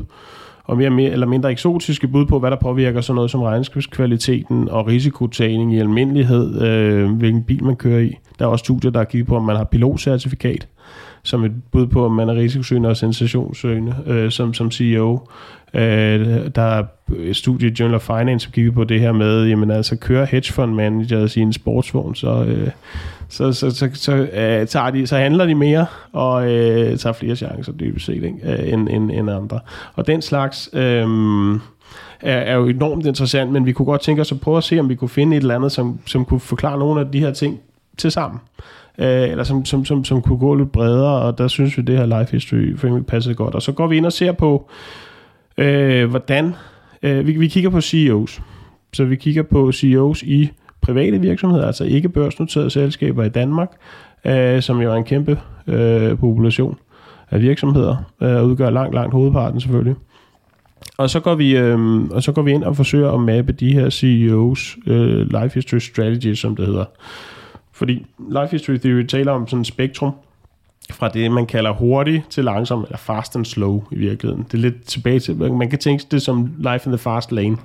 og 0.64 0.76
mere, 0.76 0.90
mere 0.90 1.10
eller 1.10 1.26
mindre 1.26 1.50
eksotiske 1.50 2.08
bud 2.08 2.26
på, 2.26 2.38
hvad 2.38 2.50
der 2.50 2.56
påvirker 2.62 3.00
sådan 3.00 3.14
noget 3.14 3.30
som 3.30 3.42
regnskabskvaliteten 3.42 4.68
og 4.68 4.86
risikotagning 4.86 5.74
i 5.74 5.78
almindelighed, 5.78 6.62
øh, 6.62 7.10
hvilken 7.10 7.42
bil 7.44 7.64
man 7.64 7.76
kører 7.76 8.00
i. 8.00 8.18
Der 8.38 8.44
er 8.44 8.48
også 8.48 8.62
studier, 8.62 8.90
der 8.90 8.98
har 8.98 9.04
kigget 9.04 9.28
på, 9.28 9.36
om 9.36 9.44
man 9.44 9.56
har 9.56 9.64
pilotcertifikat, 9.64 10.68
som 11.24 11.44
et 11.44 11.52
bud 11.72 11.86
på, 11.86 12.04
om 12.04 12.12
man 12.12 12.28
er 12.28 12.34
risikosøgende 12.34 12.88
og 12.88 12.96
sensationssøgende 12.96 13.94
øh, 14.06 14.30
som, 14.30 14.54
som 14.54 14.70
CEO. 14.70 15.28
Øh, 15.74 16.50
der 16.54 16.62
er 16.62 16.84
et 17.18 17.36
studie 17.36 17.68
i 17.68 17.72
Journal 17.80 17.94
of 17.94 18.02
Finance, 18.02 18.44
som 18.44 18.52
kigger 18.52 18.72
på 18.72 18.84
det 18.84 19.00
her 19.00 19.12
med, 19.12 19.44
jamen 19.44 19.70
altså, 19.70 19.96
kører 19.96 20.24
hedge 20.24 20.52
fund 20.52 20.74
managers 20.74 21.36
i 21.36 21.40
en 21.40 21.52
sportsvogn, 21.52 22.14
så, 22.14 22.44
øh, 22.44 22.70
så, 23.28 23.52
så, 23.52 23.70
så, 23.70 23.90
så, 23.94 24.12
øh, 24.12 24.66
tager 24.66 24.90
de, 24.90 25.06
så 25.06 25.16
handler 25.16 25.46
de 25.46 25.54
mere 25.54 25.86
og 26.12 26.52
øh, 26.52 26.98
tager 26.98 27.12
flere 27.12 27.36
chancer 27.36 27.72
dybest 27.72 28.06
set 28.06 28.14
ikke, 28.14 28.38
øh, 28.44 28.72
end, 28.72 28.88
end, 28.88 29.10
end 29.10 29.30
andre. 29.30 29.60
Og 29.94 30.06
den 30.06 30.22
slags... 30.22 30.70
Øh, 30.72 31.06
er, 32.20 32.38
er 32.38 32.54
jo 32.54 32.66
enormt 32.66 33.06
interessant, 33.06 33.52
men 33.52 33.66
vi 33.66 33.72
kunne 33.72 33.86
godt 33.86 34.00
tænke 34.00 34.20
os 34.22 34.32
at 34.32 34.40
prøve 34.40 34.56
at 34.56 34.64
se, 34.64 34.80
om 34.80 34.88
vi 34.88 34.94
kunne 34.94 35.08
finde 35.08 35.36
et 35.36 35.40
eller 35.40 35.54
andet, 35.54 35.72
som, 35.72 35.98
som 36.06 36.24
kunne 36.24 36.40
forklare 36.40 36.78
nogle 36.78 37.00
af 37.00 37.06
de 37.12 37.20
her 37.20 37.32
ting 37.32 37.60
til 37.96 38.10
sammen. 38.10 38.40
Øh, 38.98 39.30
eller 39.30 39.44
som, 39.44 39.64
som, 39.64 39.84
som, 39.84 40.04
som 40.04 40.22
kunne 40.22 40.38
gå 40.38 40.54
lidt 40.54 40.72
bredere, 40.72 41.22
og 41.22 41.38
der 41.38 41.48
synes 41.48 41.76
vi, 41.76 41.82
det 41.82 41.98
her 41.98 42.18
life 42.18 42.32
history 42.32 42.76
framework 42.76 43.06
passede 43.06 43.34
godt. 43.34 43.54
Og 43.54 43.62
så 43.62 43.72
går 43.72 43.86
vi 43.86 43.96
ind 43.96 44.06
og 44.06 44.12
ser 44.12 44.32
på, 44.32 44.70
øh, 45.58 46.10
hvordan 46.10 46.54
øh, 47.02 47.26
vi, 47.26 47.32
vi 47.32 47.48
kigger 47.48 47.70
på 47.70 47.80
CEOs. 47.80 48.42
Så 48.92 49.04
vi 49.04 49.16
kigger 49.16 49.42
på 49.42 49.72
CEOs 49.72 50.22
i 50.22 50.50
private 50.82 51.20
virksomheder, 51.20 51.66
altså 51.66 51.84
ikke 51.84 52.08
børsnoterede 52.08 52.70
selskaber 52.70 53.24
i 53.24 53.28
Danmark, 53.28 53.70
øh, 54.24 54.62
som 54.62 54.80
jo 54.80 54.92
er 54.92 54.96
en 54.96 55.04
kæmpe 55.04 55.40
øh, 55.66 56.18
population 56.18 56.76
af 57.30 57.40
virksomheder, 57.40 57.96
øh, 58.22 58.44
udgør 58.44 58.70
langt, 58.70 58.94
langt 58.94 59.14
hovedparten 59.14 59.60
selvfølgelig. 59.60 59.96
Og 60.98 61.10
så 61.10 61.20
går 61.20 61.34
vi, 61.34 61.56
øh, 61.56 62.00
og 62.10 62.22
så 62.22 62.32
går 62.32 62.42
vi 62.42 62.52
ind 62.52 62.64
og 62.64 62.76
forsøger 62.76 63.12
at 63.12 63.20
mappe 63.20 63.52
de 63.52 63.72
her 63.72 63.90
CEOs 63.90 64.76
øh, 64.86 65.20
life 65.20 65.54
history 65.54 65.78
strategy, 65.78 66.34
som 66.34 66.56
det 66.56 66.66
hedder. 66.66 66.84
Fordi 67.74 68.06
life 68.18 68.48
history 68.50 68.76
theory 68.76 69.02
taler 69.02 69.32
om 69.32 69.48
sådan 69.48 69.60
et 69.60 69.66
spektrum, 69.66 70.12
fra 70.92 71.08
det, 71.08 71.32
man 71.32 71.46
kalder 71.46 71.70
hurtig 71.70 72.24
til 72.30 72.44
langsom, 72.44 72.82
eller 72.84 72.96
fast 72.96 73.36
and 73.36 73.44
slow 73.44 73.82
i 73.90 73.96
virkeligheden. 73.96 74.42
Det 74.42 74.54
er 74.54 74.58
lidt 74.58 74.84
tilbage 74.84 75.20
til, 75.20 75.36
man 75.36 75.70
kan 75.70 75.78
tænke 75.78 76.04
det 76.10 76.22
som 76.22 76.52
life 76.58 76.86
in 76.86 76.92
the 76.92 76.98
fast 76.98 77.32
lane. 77.32 77.56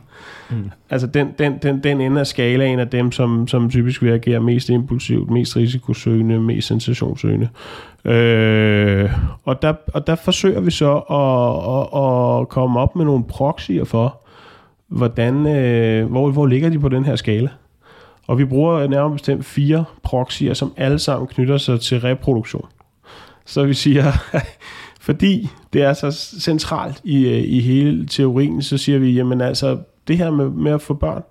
Mm. 0.50 0.72
Altså 0.90 1.08
den, 1.08 1.28
den, 1.40 1.58
den, 1.58 1.84
den 1.84 2.02
ende 2.02 2.20
af 2.20 2.28
skalaen 2.28 2.80
af 2.80 2.88
dem, 2.88 3.12
som, 3.12 3.48
som 3.48 3.70
typisk 3.70 4.02
vil 4.02 4.12
agere 4.12 4.40
mest 4.40 4.70
impulsivt, 4.70 5.30
mest 5.30 5.56
risikosøgende, 5.56 6.40
mest 6.40 6.68
sensationssøgende. 6.68 7.50
Øh, 8.06 9.10
og, 9.46 9.62
der, 9.62 9.74
og 9.94 10.08
der 10.08 10.16
forsøger 10.16 10.60
vi 10.62 10.72
så 10.72 10.92
at, 10.94 12.00
at, 12.00 12.42
at 12.42 12.50
komme 12.50 12.80
op 12.80 12.96
med 12.96 13.06
nogle 13.06 13.24
proxyer 13.24 13.84
for, 13.84 14.22
hvordan, 14.88 15.48
øh, 15.48 16.12
hvor, 16.12 16.32
hvor 16.32 16.46
ligger 16.46 16.70
de 16.70 16.80
på 16.80 16.90
den 16.90 17.06
her 17.06 17.16
skala. 17.16 17.50
Og 18.30 18.38
vi 18.38 18.46
bruger 18.46 18.88
nærmere 18.88 19.12
bestemt 19.12 19.46
fire 19.46 19.86
proxyer, 20.04 20.54
som 20.54 20.74
alle 20.78 21.00
sammen 21.00 21.28
knytter 21.28 21.58
sig 21.58 21.82
til 21.82 22.02
reproduktion. 22.02 22.66
Så 23.46 23.64
vi 23.64 23.74
siger, 23.74 24.04
fordi 25.08 25.50
det 25.74 25.84
er 25.84 25.94
så 25.94 26.12
centralt 26.42 27.02
i, 27.04 27.28
øh, 27.28 27.44
i 27.44 27.60
hele 27.60 28.08
teorien, 28.08 28.62
så 28.62 28.78
siger 28.78 29.00
vi, 29.00 29.12
jamen 29.12 29.42
altså, 29.42 29.78
det 30.08 30.18
her 30.18 30.32
med, 30.32 30.50
med 30.50 30.72
at 30.72 30.82
få 30.82 30.94
børn, 30.94 31.24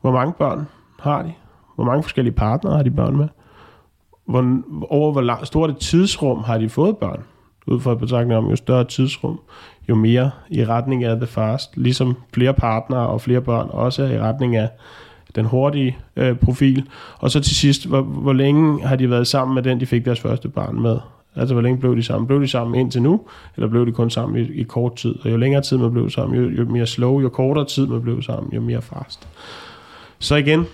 hvor 0.00 0.12
mange 0.12 0.32
børn 0.38 0.66
har 1.00 1.22
de? 1.22 1.32
Hvor 1.74 1.84
mange 1.84 2.02
forskellige 2.02 2.34
partnere 2.34 2.76
har 2.76 2.82
de 2.82 2.90
børn 2.90 3.16
med? 3.16 3.28
Hvor, 4.26 4.62
over 4.90 5.12
hvor 5.12 5.20
lang, 5.20 5.46
stort 5.46 5.70
et 5.70 5.78
tidsrum 5.78 6.42
har 6.44 6.58
de 6.58 6.68
fået 6.68 6.96
børn? 6.96 7.22
Ud 7.66 7.80
fra 7.80 7.94
betragtning 7.94 8.38
om, 8.38 8.50
jo 8.50 8.56
større 8.56 8.84
tidsrum, 8.84 9.40
jo 9.88 9.94
mere 9.94 10.30
i 10.50 10.64
retning 10.64 11.04
af 11.04 11.16
the 11.16 11.26
fast. 11.26 11.76
Ligesom 11.76 12.16
flere 12.34 12.54
partnere 12.54 13.06
og 13.06 13.20
flere 13.20 13.40
børn 13.40 13.68
også 13.70 14.04
er 14.04 14.10
i 14.10 14.20
retning 14.20 14.56
af 14.56 14.68
den 15.36 15.44
hurtige 15.44 15.96
øh, 16.16 16.36
profil. 16.36 16.84
Og 17.18 17.30
så 17.30 17.40
til 17.40 17.56
sidst, 17.56 17.88
hvor, 17.88 18.02
hvor 18.02 18.32
længe 18.32 18.86
har 18.86 18.96
de 18.96 19.10
været 19.10 19.26
sammen 19.26 19.54
med 19.54 19.62
den, 19.62 19.80
de 19.80 19.86
fik 19.86 20.04
deres 20.04 20.20
første 20.20 20.48
barn 20.48 20.80
med? 20.80 20.96
Altså, 21.36 21.54
hvor 21.54 21.62
længe 21.62 21.80
blev 21.80 21.96
de 21.96 22.02
sammen? 22.02 22.26
Blev 22.26 22.40
de 22.40 22.48
sammen 22.48 22.80
indtil 22.80 23.02
nu, 23.02 23.20
eller 23.56 23.68
blev 23.68 23.86
de 23.86 23.92
kun 23.92 24.10
sammen 24.10 24.44
i, 24.44 24.60
i 24.60 24.62
kort 24.62 24.96
tid? 24.96 25.14
Og 25.24 25.30
jo 25.30 25.36
længere 25.36 25.62
tid 25.62 25.78
man 25.78 25.92
blev 25.92 26.10
sammen, 26.10 26.42
jo, 26.42 26.50
jo 26.50 26.70
mere 26.70 26.86
slow, 26.86 27.20
jo 27.20 27.28
kortere 27.28 27.64
tid 27.64 27.86
man 27.86 28.02
blev 28.02 28.22
sammen, 28.22 28.52
jo 28.52 28.60
mere 28.60 28.82
fast. 28.82 29.28
Så 30.18 30.36
igen, 30.36 30.66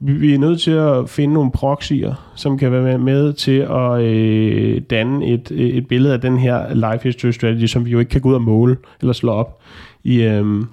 vi, 0.00 0.12
vi 0.12 0.34
er 0.34 0.38
nødt 0.38 0.60
til 0.60 0.70
at 0.70 1.10
finde 1.10 1.34
nogle 1.34 1.50
proxyer, 1.50 2.32
som 2.34 2.58
kan 2.58 2.72
være 2.72 2.98
med 2.98 3.32
til 3.32 3.58
at 3.70 4.00
øh, 4.00 4.82
danne 4.90 5.26
et, 5.26 5.50
et 5.50 5.88
billede 5.88 6.12
af 6.12 6.20
den 6.20 6.38
her 6.38 6.74
life 6.74 7.04
history 7.04 7.30
strategy, 7.30 7.66
som 7.66 7.84
vi 7.84 7.90
jo 7.90 7.98
ikke 7.98 8.10
kan 8.10 8.20
gå 8.20 8.28
ud 8.28 8.34
og 8.34 8.42
måle 8.42 8.76
eller 9.00 9.12
slå 9.12 9.32
op 9.32 9.60
i, 10.04 10.22
øh, 10.22 10.64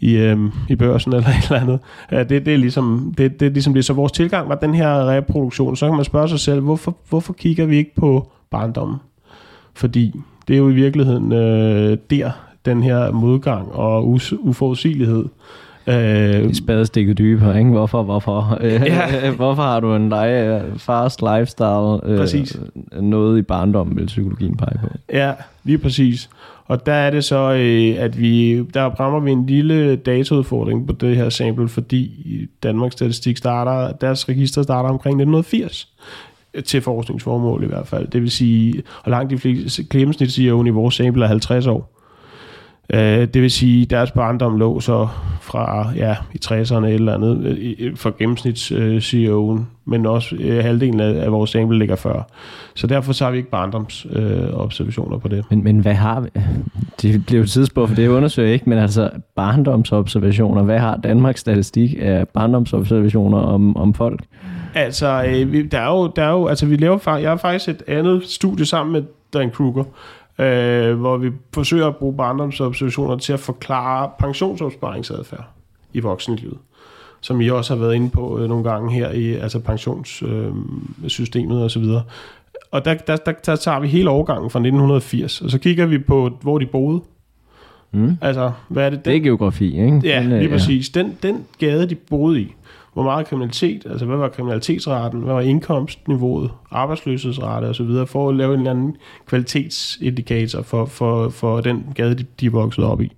i, 0.00 0.16
øh, 0.16 0.38
i 0.68 0.76
børsen 0.76 1.12
eller 1.12 1.28
et 1.38 1.44
eller 1.44 1.60
andet. 1.60 1.78
Ja, 2.12 2.24
det, 2.24 2.46
det, 2.46 2.54
er 2.54 2.58
ligesom, 2.58 3.14
det, 3.18 3.40
det 3.40 3.46
er 3.46 3.50
ligesom 3.50 3.74
det. 3.74 3.84
Så 3.84 3.92
vores 3.92 4.12
tilgang 4.12 4.48
var 4.48 4.54
den 4.54 4.74
her 4.74 5.10
reproduktion. 5.10 5.76
Så 5.76 5.86
kan 5.86 5.96
man 5.96 6.04
spørge 6.04 6.28
sig 6.28 6.40
selv, 6.40 6.60
hvorfor, 6.60 6.96
hvorfor 7.08 7.32
kigger 7.32 7.66
vi 7.66 7.76
ikke 7.76 7.94
på 7.94 8.30
barndommen. 8.50 8.96
Fordi 9.74 10.20
det 10.48 10.54
er 10.54 10.58
jo 10.58 10.68
i 10.68 10.74
virkeligheden 10.74 11.32
øh, 11.32 11.98
der, 12.10 12.30
den 12.64 12.82
her 12.82 13.10
modgang 13.10 13.72
og 13.72 14.18
uforudsigelighed. 14.38 15.24
Øh, 15.88 16.54
Spadestikket 16.54 17.18
dybere, 17.18 17.58
ikke? 17.58 17.70
Hvorfor, 17.70 18.02
hvorfor? 18.02 18.58
Ja. 18.60 19.30
hvorfor 19.36 19.62
har 19.62 19.80
du 19.80 19.94
en 19.94 20.12
fast 20.78 21.22
lifestyle? 21.22 22.10
Øh, 22.12 22.18
præcis. 22.18 22.58
Noget 23.00 23.38
i 23.38 23.42
barndommen, 23.42 23.96
vil 23.96 24.06
psykologien 24.06 24.56
pege 24.56 24.78
på. 24.80 24.86
Ja, 25.12 25.32
lige 25.64 25.78
præcis. 25.78 26.30
Og 26.64 26.86
der 26.86 26.92
er 26.92 27.10
det 27.10 27.24
så, 27.24 27.52
øh, 27.52 28.04
at 28.04 28.20
vi, 28.20 28.62
der 28.74 28.84
rammer 28.84 29.20
vi 29.20 29.30
en 29.30 29.46
lille 29.46 29.96
dataudfordring 29.96 30.86
på 30.86 30.92
det 30.92 31.16
her 31.16 31.28
sample, 31.28 31.68
fordi 31.68 32.10
Danmarks 32.62 32.92
Statistik 32.92 33.36
starter, 33.36 33.92
deres 33.92 34.28
register 34.28 34.62
starter 34.62 34.88
omkring 34.88 35.14
1980 35.14 35.88
til 36.64 36.80
forskningsformål 36.80 37.64
i 37.64 37.66
hvert 37.66 37.86
fald. 37.86 38.08
Det 38.08 38.22
vil 38.22 38.30
sige, 38.30 38.82
og 39.02 39.10
langt 39.10 39.30
de 39.30 39.38
fleste 39.38 39.84
gennemsnitsceo 39.90 40.64
i 40.64 40.70
vores 40.70 40.94
sample 40.94 41.24
er 41.24 41.28
50 41.28 41.66
år. 41.66 41.95
Uh, 42.94 42.98
det 42.98 43.42
vil 43.42 43.50
sige, 43.50 43.86
deres 43.86 44.10
barndom 44.10 44.58
lå 44.58 44.80
så 44.80 45.08
fra 45.40 45.90
ja, 45.96 46.16
i 46.34 46.38
60'erne 46.44 46.86
eller 46.86 47.14
andet 47.14 47.92
for 47.96 48.16
gennemsnits 48.18 48.72
uh, 48.72 48.96
CEO'en, 48.96 49.60
men 49.84 50.06
også 50.06 50.36
uh, 50.36 50.64
halvdelen 50.64 51.00
af, 51.00 51.24
af 51.24 51.32
vores 51.32 51.50
sample 51.50 51.78
ligger 51.78 51.96
før. 51.96 52.22
Så 52.74 52.86
derfor 52.86 53.12
så 53.12 53.24
har 53.24 53.30
vi 53.30 53.36
ikke 53.36 53.50
barndomsobservationer 53.50 55.16
uh, 55.16 55.22
på 55.22 55.28
det. 55.28 55.44
Men, 55.50 55.64
men 55.64 55.78
hvad 55.78 55.94
har 55.94 56.20
vi? 56.20 56.28
Det 57.02 57.26
bliver 57.26 57.40
jo 57.40 57.46
tidsspurgt, 57.46 57.88
for 57.88 57.96
det 57.96 58.08
undersøger 58.08 58.48
jeg 58.48 58.54
ikke, 58.54 58.68
men 58.70 58.78
altså 58.78 59.10
barndomsobservationer, 59.36 60.62
hvad 60.62 60.78
har 60.78 60.96
Danmarks 60.96 61.40
statistik 61.40 61.94
af 62.00 62.28
barndomsobservationer 62.28 63.38
om, 63.38 63.76
om 63.76 63.94
folk? 63.94 64.20
Altså, 64.74 65.24
øh, 65.28 65.70
der, 65.70 65.78
er 65.78 65.90
jo, 65.90 66.06
der 66.16 66.22
er 66.22 66.30
jo, 66.30 66.46
altså 66.46 66.66
vi 66.66 66.76
laver, 66.76 67.16
jeg 67.16 67.30
har 67.30 67.36
faktisk 67.36 67.68
et 67.68 67.82
andet 67.88 68.24
studie 68.24 68.66
sammen 68.66 68.92
med 68.92 69.02
Dan 69.32 69.50
Kruger, 69.50 69.84
øh, 70.38 70.94
hvor 70.94 71.16
vi 71.16 71.30
forsøger 71.54 71.86
at 71.86 71.96
bruge 71.96 72.16
barndomsobservationer 72.16 73.16
til 73.16 73.32
at 73.32 73.40
forklare 73.40 74.10
pensionsopsparingsadfærd 74.18 75.44
i 75.92 76.00
voksenlivet. 76.00 76.58
som 77.20 77.40
I 77.40 77.48
også 77.48 77.74
har 77.74 77.80
været 77.80 77.94
inde 77.94 78.10
på 78.10 78.38
øh, 78.38 78.48
nogle 78.48 78.70
gange 78.70 78.92
her 78.92 79.10
i 79.10 79.34
altså 79.34 79.58
pensionssystemet 79.58 81.56
øh, 81.56 81.62
og 81.62 81.70
så 81.70 81.78
videre. 81.78 82.02
Og 82.70 82.84
der, 82.84 82.94
der, 82.94 83.16
der, 83.16 83.32
der 83.32 83.56
tager 83.56 83.80
vi 83.80 83.88
hele 83.88 84.10
overgangen 84.10 84.50
fra 84.50 84.58
1980, 84.58 85.40
og 85.40 85.50
så 85.50 85.58
kigger 85.58 85.86
vi 85.86 85.98
på, 85.98 86.30
hvor 86.42 86.58
de 86.58 86.66
boede. 86.66 87.00
Mm. 87.92 88.18
Altså, 88.20 88.52
hvad 88.68 88.86
er 88.86 88.90
det? 88.90 89.04
Den, 89.04 89.12
Det 89.12 89.16
er 89.16 89.22
geografi, 89.22 89.66
ikke? 89.66 90.00
Ja, 90.04 90.22
Den, 90.22 90.32
øh, 90.32 90.38
lige 90.38 90.48
præcis. 90.48 90.88
Den, 90.88 91.18
den 91.22 91.44
gade, 91.58 91.88
de 91.88 91.94
boede 91.94 92.40
i, 92.40 92.54
hvor 92.96 93.02
meget 93.02 93.26
kriminalitet, 93.26 93.86
altså 93.90 94.06
hvad 94.06 94.16
var 94.16 94.28
kriminalitetsraten, 94.28 95.20
hvad 95.20 95.34
var 95.34 95.40
indkomstniveauet, 95.40 96.50
arbejdsløshedsrate 96.70 97.64
osv., 97.64 98.06
for 98.06 98.28
at 98.28 98.36
lave 98.36 98.54
en 98.54 98.60
eller 98.60 98.70
anden 98.70 98.96
kvalitetsindikator 99.26 100.62
for, 100.62 100.84
for, 100.86 101.28
for 101.28 101.60
den 101.60 101.86
gade, 101.94 102.14
de, 102.14 102.24
de 102.40 102.46
er 102.46 102.50
vokset 102.50 102.84
op 102.84 103.00
i. 103.00 103.12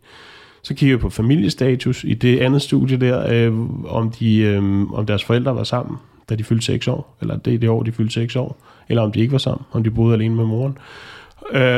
Så 0.63 0.75
kigger 0.75 0.97
vi 0.97 1.01
på 1.01 1.11
familiestatus 1.11 2.05
i 2.05 2.15
det 2.15 2.39
andet 2.39 2.63
studie 2.63 2.97
der, 2.97 3.47
øh, 3.47 3.59
om, 3.85 4.11
de, 4.11 4.39
øh, 4.39 4.93
om 4.93 5.07
deres 5.07 5.25
forældre 5.25 5.55
var 5.55 5.65
sammen, 5.65 5.97
da 6.29 6.35
de 6.35 6.45
fyldte 6.45 6.67
6 6.67 6.89
år, 6.89 7.17
eller 7.21 7.37
det, 7.37 7.61
det 7.61 7.71
år, 7.71 7.83
de 7.83 7.93
fyldte 7.93 8.15
6 8.15 8.37
år, 8.37 8.57
eller 8.89 9.03
om 9.03 9.13
de 9.13 9.21
ikke 9.21 9.33
var 9.33 9.39
sammen, 9.39 9.65
om 9.73 9.85
de 9.85 9.91
boede 9.91 10.15
alene 10.15 10.35
med 10.35 10.45
moren. 10.45 10.73
Øh, 10.73 11.18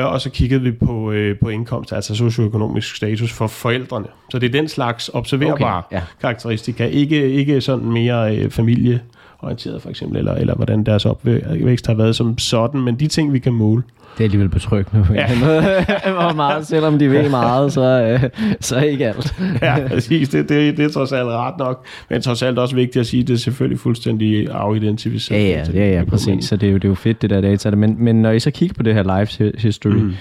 og 0.04 0.20
så 0.20 0.30
kiggede 0.30 0.62
vi 0.62 0.72
på, 0.72 1.12
øh, 1.12 1.38
på 1.38 1.48
indkomst, 1.48 1.92
altså 1.92 2.14
socioøkonomisk 2.14 2.96
status 2.96 3.32
for 3.32 3.46
forældrene. 3.46 4.06
Så 4.30 4.38
det 4.38 4.46
er 4.46 4.52
den 4.52 4.68
slags 4.68 5.10
observerbare 5.14 5.78
Okay, 5.78 5.96
ja. 5.96 6.02
karakteristika, 6.20 6.86
ikke, 6.86 7.30
ikke 7.30 7.60
sådan 7.60 7.86
mere 7.86 8.36
øh, 8.36 8.50
familieorienteret 8.50 9.82
for 9.82 9.90
eksempel, 9.90 10.18
eller, 10.18 10.34
eller 10.34 10.54
hvordan 10.54 10.84
deres 10.84 11.06
opvækst 11.06 11.86
har 11.86 11.94
været 11.94 12.16
som 12.16 12.38
sådan, 12.38 12.80
men 12.80 13.00
de 13.00 13.06
ting, 13.06 13.32
vi 13.32 13.38
kan 13.38 13.52
måle. 13.52 13.82
Det 14.18 14.24
er 14.24 14.24
alligevel 14.24 14.48
betryggende 14.48 15.04
på 15.04 15.12
en 15.12 15.18
Ja. 15.18 15.38
måde. 15.40 15.60
Hvor 16.20 16.32
meget, 16.34 16.66
selvom 16.66 16.98
de 16.98 17.10
ved 17.10 17.30
meget, 17.30 17.72
så, 17.72 17.80
øh, 17.82 18.30
så 18.60 18.80
ikke 18.80 19.06
alt. 19.08 19.34
Ja, 19.62 19.88
præcis. 19.88 20.28
Det, 20.28 20.48
det, 20.48 20.76
det 20.76 20.84
er 20.84 20.88
trods 20.88 21.12
alt 21.12 21.26
ret 21.28 21.54
nok, 21.58 21.84
men 22.10 22.22
trods 22.22 22.42
alt 22.42 22.58
også 22.58 22.74
vigtigt 22.74 22.96
at 23.00 23.06
sige, 23.06 23.20
at 23.22 23.28
det 23.28 23.34
er 23.34 23.38
selvfølgelig 23.38 23.80
fuldstændig 23.80 24.44
Ja, 24.44 24.52
afidentificeret. 24.52 25.74
ja, 25.74 25.80
ja, 25.80 25.90
ja, 25.98 26.04
præcis. 26.04 26.44
Så 26.44 26.56
det 26.56 26.66
er 26.66 26.70
jo, 26.70 26.76
det 26.76 26.84
er 26.84 26.88
jo 26.88 26.94
fedt, 26.94 27.22
det 27.22 27.30
der 27.30 27.40
data. 27.40 27.70
Men, 27.70 27.96
men 28.04 28.22
når 28.22 28.30
I 28.30 28.40
så 28.40 28.50
kigger 28.50 28.74
på 28.74 28.82
det 28.82 28.94
her 28.94 29.02
live 29.02 29.52
history, 29.58 29.92
mm. 29.92 30.14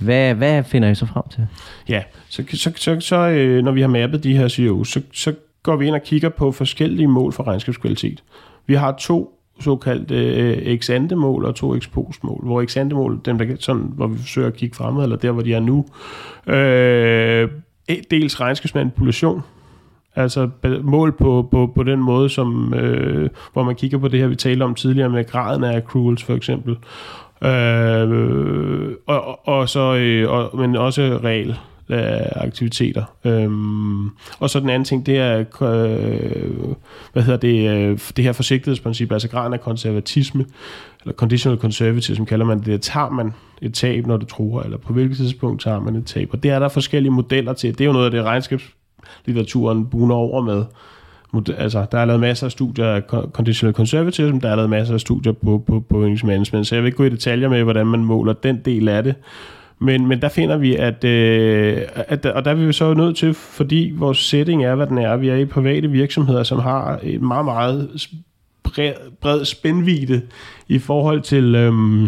hvad, 0.00 0.34
hvad 0.34 0.64
finder 0.64 0.88
I 0.90 0.94
så 0.94 1.06
frem 1.06 1.22
til? 1.34 1.46
Ja, 1.88 2.02
så, 2.28 2.42
så, 2.54 2.70
så, 2.76 2.96
så 3.00 3.16
øh, 3.16 3.64
når 3.64 3.72
vi 3.72 3.80
har 3.80 3.88
mappet 3.88 4.24
de 4.24 4.36
her 4.36 4.48
CEOs, 4.48 4.88
så, 4.88 5.00
så 5.12 5.32
går 5.62 5.76
vi 5.76 5.86
ind 5.86 5.94
og 5.94 6.02
kigger 6.02 6.28
på 6.28 6.52
forskellige 6.52 7.06
mål 7.08 7.32
for 7.32 7.46
regnskabskvalitet. 7.46 8.22
Vi 8.66 8.74
har 8.74 8.96
to 9.00 9.30
såkaldte 9.60 10.14
øh, 10.14 10.56
ex 10.56 10.90
mål 11.16 11.44
og 11.44 11.54
to 11.54 11.74
ex 11.74 11.88
mål. 12.22 12.40
Hvor 12.42 12.62
ex 12.62 12.74
den 12.74 12.94
mål, 12.94 13.20
dem 13.24 13.38
der, 13.38 13.56
sådan, 13.60 13.92
hvor 13.94 14.06
vi 14.06 14.18
forsøger 14.18 14.48
at 14.48 14.56
kigge 14.56 14.76
fremad, 14.76 15.02
eller 15.02 15.16
der 15.16 15.30
hvor 15.30 15.42
de 15.42 15.54
er 15.54 15.60
nu, 15.60 15.86
øh, 16.46 17.48
e- 17.92 18.02
dels 18.10 18.40
regnskabsmanipulation, 18.40 19.42
Altså 20.16 20.48
mål 20.82 21.12
på, 21.12 21.48
på, 21.50 21.72
på 21.74 21.82
den 21.82 21.98
måde, 21.98 22.28
som, 22.28 22.74
øh, 22.74 23.30
hvor 23.52 23.62
man 23.62 23.74
kigger 23.74 23.98
på 23.98 24.08
det 24.08 24.20
her, 24.20 24.26
vi 24.26 24.36
talte 24.36 24.62
om 24.62 24.74
tidligere 24.74 25.08
med 25.08 25.26
graden 25.26 25.64
af 25.64 25.76
accruals 25.76 26.24
for 26.24 26.34
eksempel. 26.34 26.78
Øh, 27.44 28.92
og, 29.06 29.28
og, 29.28 29.48
og 29.48 29.68
så, 29.68 29.94
øh, 29.94 30.30
og, 30.30 30.58
men 30.58 30.76
også 30.76 31.20
regel 31.24 31.58
af 31.88 32.32
aktiviteter. 32.34 33.04
Øhm, 33.24 34.10
og 34.38 34.50
så 34.50 34.60
den 34.60 34.70
anden 34.70 34.84
ting, 34.84 35.06
det 35.06 35.18
er, 35.18 35.38
øh, 35.38 36.74
hvad 37.12 37.22
hedder 37.22 37.38
det, 37.38 37.70
øh, 37.70 37.98
det 38.16 38.24
her 38.24 38.32
forsigtighedsprincip, 38.32 39.12
altså 39.12 39.28
graden 39.28 39.52
af 39.52 39.60
konservatisme, 39.60 40.44
eller 41.02 41.14
conditional 41.14 41.58
conservatism 41.58 42.24
kalder 42.24 42.46
man 42.46 42.60
det. 42.60 42.82
Tager 42.82 43.10
man 43.10 43.32
et 43.62 43.74
tab, 43.74 44.06
når 44.06 44.16
det 44.16 44.28
truer, 44.28 44.62
eller 44.62 44.78
på 44.78 44.92
hvilket 44.92 45.16
tidspunkt 45.16 45.62
tager 45.62 45.80
man 45.80 45.96
et 45.96 46.06
tab? 46.06 46.28
Og 46.32 46.42
det 46.42 46.50
er 46.50 46.58
der 46.58 46.68
forskellige 46.68 47.12
modeller 47.12 47.52
til. 47.52 47.72
Det 47.72 47.80
er 47.80 47.84
jo 47.84 47.92
noget 47.92 48.04
af 48.04 48.10
det, 48.10 48.22
regnskabslitteraturen 48.22 49.86
buner 49.86 50.14
over 50.14 50.42
med. 50.42 50.64
Altså, 51.58 51.86
der 51.92 51.98
er 51.98 52.04
lavet 52.04 52.20
masser 52.20 52.46
af 52.46 52.52
studier 52.52 52.86
af 52.86 53.02
conditional 53.32 53.74
conservatism, 53.74 54.38
der 54.38 54.48
er 54.48 54.56
lavet 54.56 54.70
masser 54.70 54.94
af 54.94 55.00
studier 55.00 55.32
på, 55.32 55.62
på, 55.66 55.84
på 55.88 55.96
management, 56.24 56.66
så 56.66 56.74
jeg 56.74 56.82
vil 56.82 56.88
ikke 56.88 56.96
gå 56.96 57.04
i 57.04 57.08
detaljer 57.08 57.48
med, 57.48 57.62
hvordan 57.62 57.86
man 57.86 58.04
måler 58.04 58.32
den 58.32 58.60
del 58.64 58.88
af 58.88 59.02
det. 59.02 59.14
Men, 59.78 60.06
men 60.06 60.22
der 60.22 60.28
finder 60.28 60.56
vi, 60.56 60.76
at, 60.76 61.04
øh, 61.04 61.82
at 61.94 62.26
og 62.26 62.44
der 62.44 62.50
er 62.50 62.54
vi 62.54 62.64
jo 62.64 62.72
så 62.72 62.94
nødt 62.94 63.16
til, 63.16 63.34
fordi 63.34 63.92
vores 63.96 64.18
setting 64.18 64.64
er, 64.64 64.74
hvad 64.74 64.86
den 64.86 64.98
er, 64.98 65.16
vi 65.16 65.28
er 65.28 65.36
i 65.36 65.44
private 65.44 65.88
virksomheder, 65.90 66.42
som 66.42 66.58
har 66.58 67.00
et 67.02 67.22
meget, 67.22 67.44
meget 67.44 68.08
bred, 68.62 68.92
bred 69.20 69.44
spændvidde 69.44 70.22
i 70.68 70.78
forhold 70.78 71.20
til, 71.20 71.54
øhm, 71.54 72.04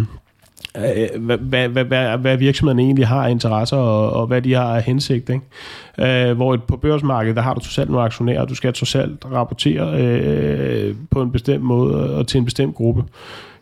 øh, 0.76 1.20
hvad, 1.20 1.38
hvad, 1.38 1.84
hvad, 1.84 2.18
hvad, 2.18 2.36
virksomheden 2.36 2.78
egentlig 2.78 3.06
har 3.06 3.26
af 3.26 3.30
interesser, 3.30 3.76
og, 3.76 4.10
og 4.10 4.26
hvad 4.26 4.42
de 4.42 4.54
har 4.54 4.76
af 4.76 4.82
hensigt. 4.82 5.30
Ikke? 5.30 6.30
Øh, 6.30 6.36
hvor 6.36 6.54
et- 6.54 6.62
på 6.62 6.76
børsmarkedet, 6.76 7.36
der 7.36 7.42
har 7.42 7.54
du 7.54 7.60
totalt 7.60 7.90
nogle 7.90 8.04
aktionærer, 8.04 8.40
og 8.40 8.48
du 8.48 8.54
skal 8.54 8.72
totalt 8.72 9.24
rapportere 9.32 10.00
øh, 10.02 10.94
på 11.10 11.22
en 11.22 11.32
bestemt 11.32 11.64
måde 11.64 12.16
og 12.16 12.26
til 12.26 12.38
en 12.38 12.44
bestemt 12.44 12.74
gruppe. 12.74 13.04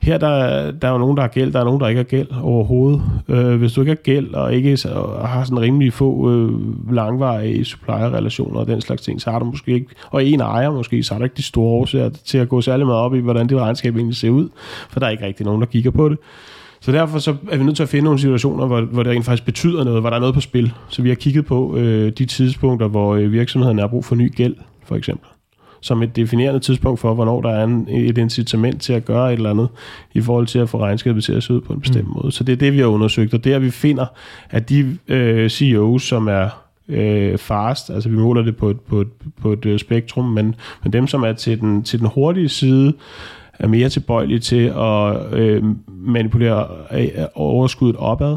Her 0.02 0.18
der, 0.18 0.70
der 0.70 0.88
er 0.88 0.92
jo 0.92 0.98
nogen, 0.98 1.16
der 1.16 1.22
har 1.22 1.28
gæld, 1.28 1.52
der 1.52 1.60
er 1.60 1.64
nogen, 1.64 1.80
der 1.80 1.88
ikke 1.88 1.98
har 1.98 2.04
gæld 2.04 2.26
overhovedet. 2.42 3.02
Øh, 3.28 3.54
hvis 3.56 3.72
du 3.72 3.80
ikke 3.80 3.90
har 3.90 3.96
gæld, 3.96 4.34
og 4.34 4.54
ikke 4.54 4.76
så- 4.76 4.88
og 4.88 5.28
har 5.28 5.44
sådan 5.44 5.60
rimelig 5.60 5.92
få 5.92 6.30
øh, 6.30 6.50
langvarige 6.94 7.64
supplier-relationer 7.64 8.60
og 8.60 8.66
den 8.66 8.80
slags 8.80 9.02
ting, 9.02 9.20
så 9.20 9.30
har 9.30 9.38
du 9.38 9.44
måske 9.44 9.72
ikke, 9.72 9.86
og 10.10 10.24
en 10.24 10.40
ejer 10.40 10.70
måske, 10.70 11.02
så 11.02 11.14
har 11.14 11.18
du 11.18 11.24
ikke 11.24 11.36
de 11.36 11.42
store 11.42 11.70
årsager 11.70 12.10
til 12.24 12.38
at 12.38 12.48
gå 12.48 12.60
særlig 12.60 12.86
meget 12.86 13.00
op 13.00 13.14
i, 13.14 13.18
hvordan 13.18 13.46
dit 13.46 13.58
regnskab 13.58 13.96
egentlig 13.96 14.16
ser 14.16 14.30
ud, 14.30 14.48
for 14.90 15.00
der 15.00 15.06
er 15.06 15.10
ikke 15.10 15.26
rigtig 15.26 15.46
nogen, 15.46 15.60
der 15.60 15.66
kigger 15.66 15.90
på 15.90 16.08
det. 16.08 16.18
Så 16.80 16.92
derfor 16.92 17.18
så 17.18 17.34
er 17.50 17.56
vi 17.56 17.64
nødt 17.64 17.76
til 17.76 17.82
at 17.82 17.88
finde 17.88 18.04
nogle 18.04 18.18
situationer, 18.18 18.66
hvor, 18.66 18.80
hvor 18.80 19.02
det 19.02 19.12
rent 19.12 19.24
faktisk 19.24 19.44
betyder 19.44 19.84
noget, 19.84 20.00
hvor 20.00 20.10
der 20.10 20.16
er 20.16 20.20
noget 20.20 20.34
på 20.34 20.40
spil. 20.40 20.72
Så 20.88 21.02
vi 21.02 21.08
har 21.08 21.16
kigget 21.16 21.46
på 21.46 21.76
øh, 21.76 22.12
de 22.18 22.24
tidspunkter, 22.24 22.88
hvor 22.88 23.14
øh, 23.14 23.32
virksomheden 23.32 23.78
har 23.78 23.86
brug 23.86 24.04
for 24.04 24.14
ny 24.14 24.34
gæld, 24.36 24.54
for 24.84 24.96
eksempel. 24.96 25.28
Som 25.80 26.02
et 26.02 26.16
definerende 26.16 26.60
tidspunkt 26.60 27.00
for, 27.00 27.14
hvornår 27.14 27.40
der 27.40 27.50
er 27.50 27.64
en, 27.64 27.88
et 27.90 28.18
incitament 28.18 28.82
til 28.82 28.92
at 28.92 29.04
gøre 29.04 29.32
et 29.32 29.36
eller 29.36 29.50
andet, 29.50 29.68
i 30.14 30.20
forhold 30.20 30.46
til 30.46 30.58
at 30.58 30.68
få 30.68 30.78
regnskabet 30.78 31.24
til 31.24 31.32
at 31.32 31.42
se 31.42 31.54
ud 31.54 31.60
på 31.60 31.72
en 31.72 31.80
bestemt 31.80 32.08
mm. 32.08 32.14
måde. 32.14 32.32
Så 32.32 32.44
det 32.44 32.52
er 32.52 32.56
det, 32.56 32.72
vi 32.72 32.78
har 32.78 32.86
undersøgt, 32.86 33.34
og 33.34 33.44
der 33.44 33.58
vi 33.58 33.70
finder, 33.70 34.06
at 34.50 34.68
de 34.68 34.98
øh, 35.08 35.50
CEOs, 35.50 36.02
som 36.02 36.28
er 36.28 36.48
øh, 36.88 37.38
fast, 37.38 37.90
altså 37.90 38.08
vi 38.08 38.16
måler 38.16 38.42
det 38.42 38.56
på 38.56 38.70
et, 38.70 38.80
på 38.80 39.00
et, 39.00 39.08
på 39.42 39.52
et 39.52 39.66
øh, 39.66 39.78
spektrum, 39.78 40.24
men, 40.24 40.54
men 40.82 40.92
dem, 40.92 41.06
som 41.06 41.22
er 41.22 41.32
til 41.32 41.60
den, 41.60 41.82
til 41.82 41.98
den 41.98 42.08
hurtige 42.14 42.48
side, 42.48 42.92
er 43.58 43.68
mere 43.68 43.88
tilbøjelige 43.88 44.38
til 44.38 44.72
at 44.76 45.32
øh, 45.32 45.64
manipulere 45.88 46.68
øh, 46.92 47.08
overskuddet 47.34 47.96
opad, 47.96 48.36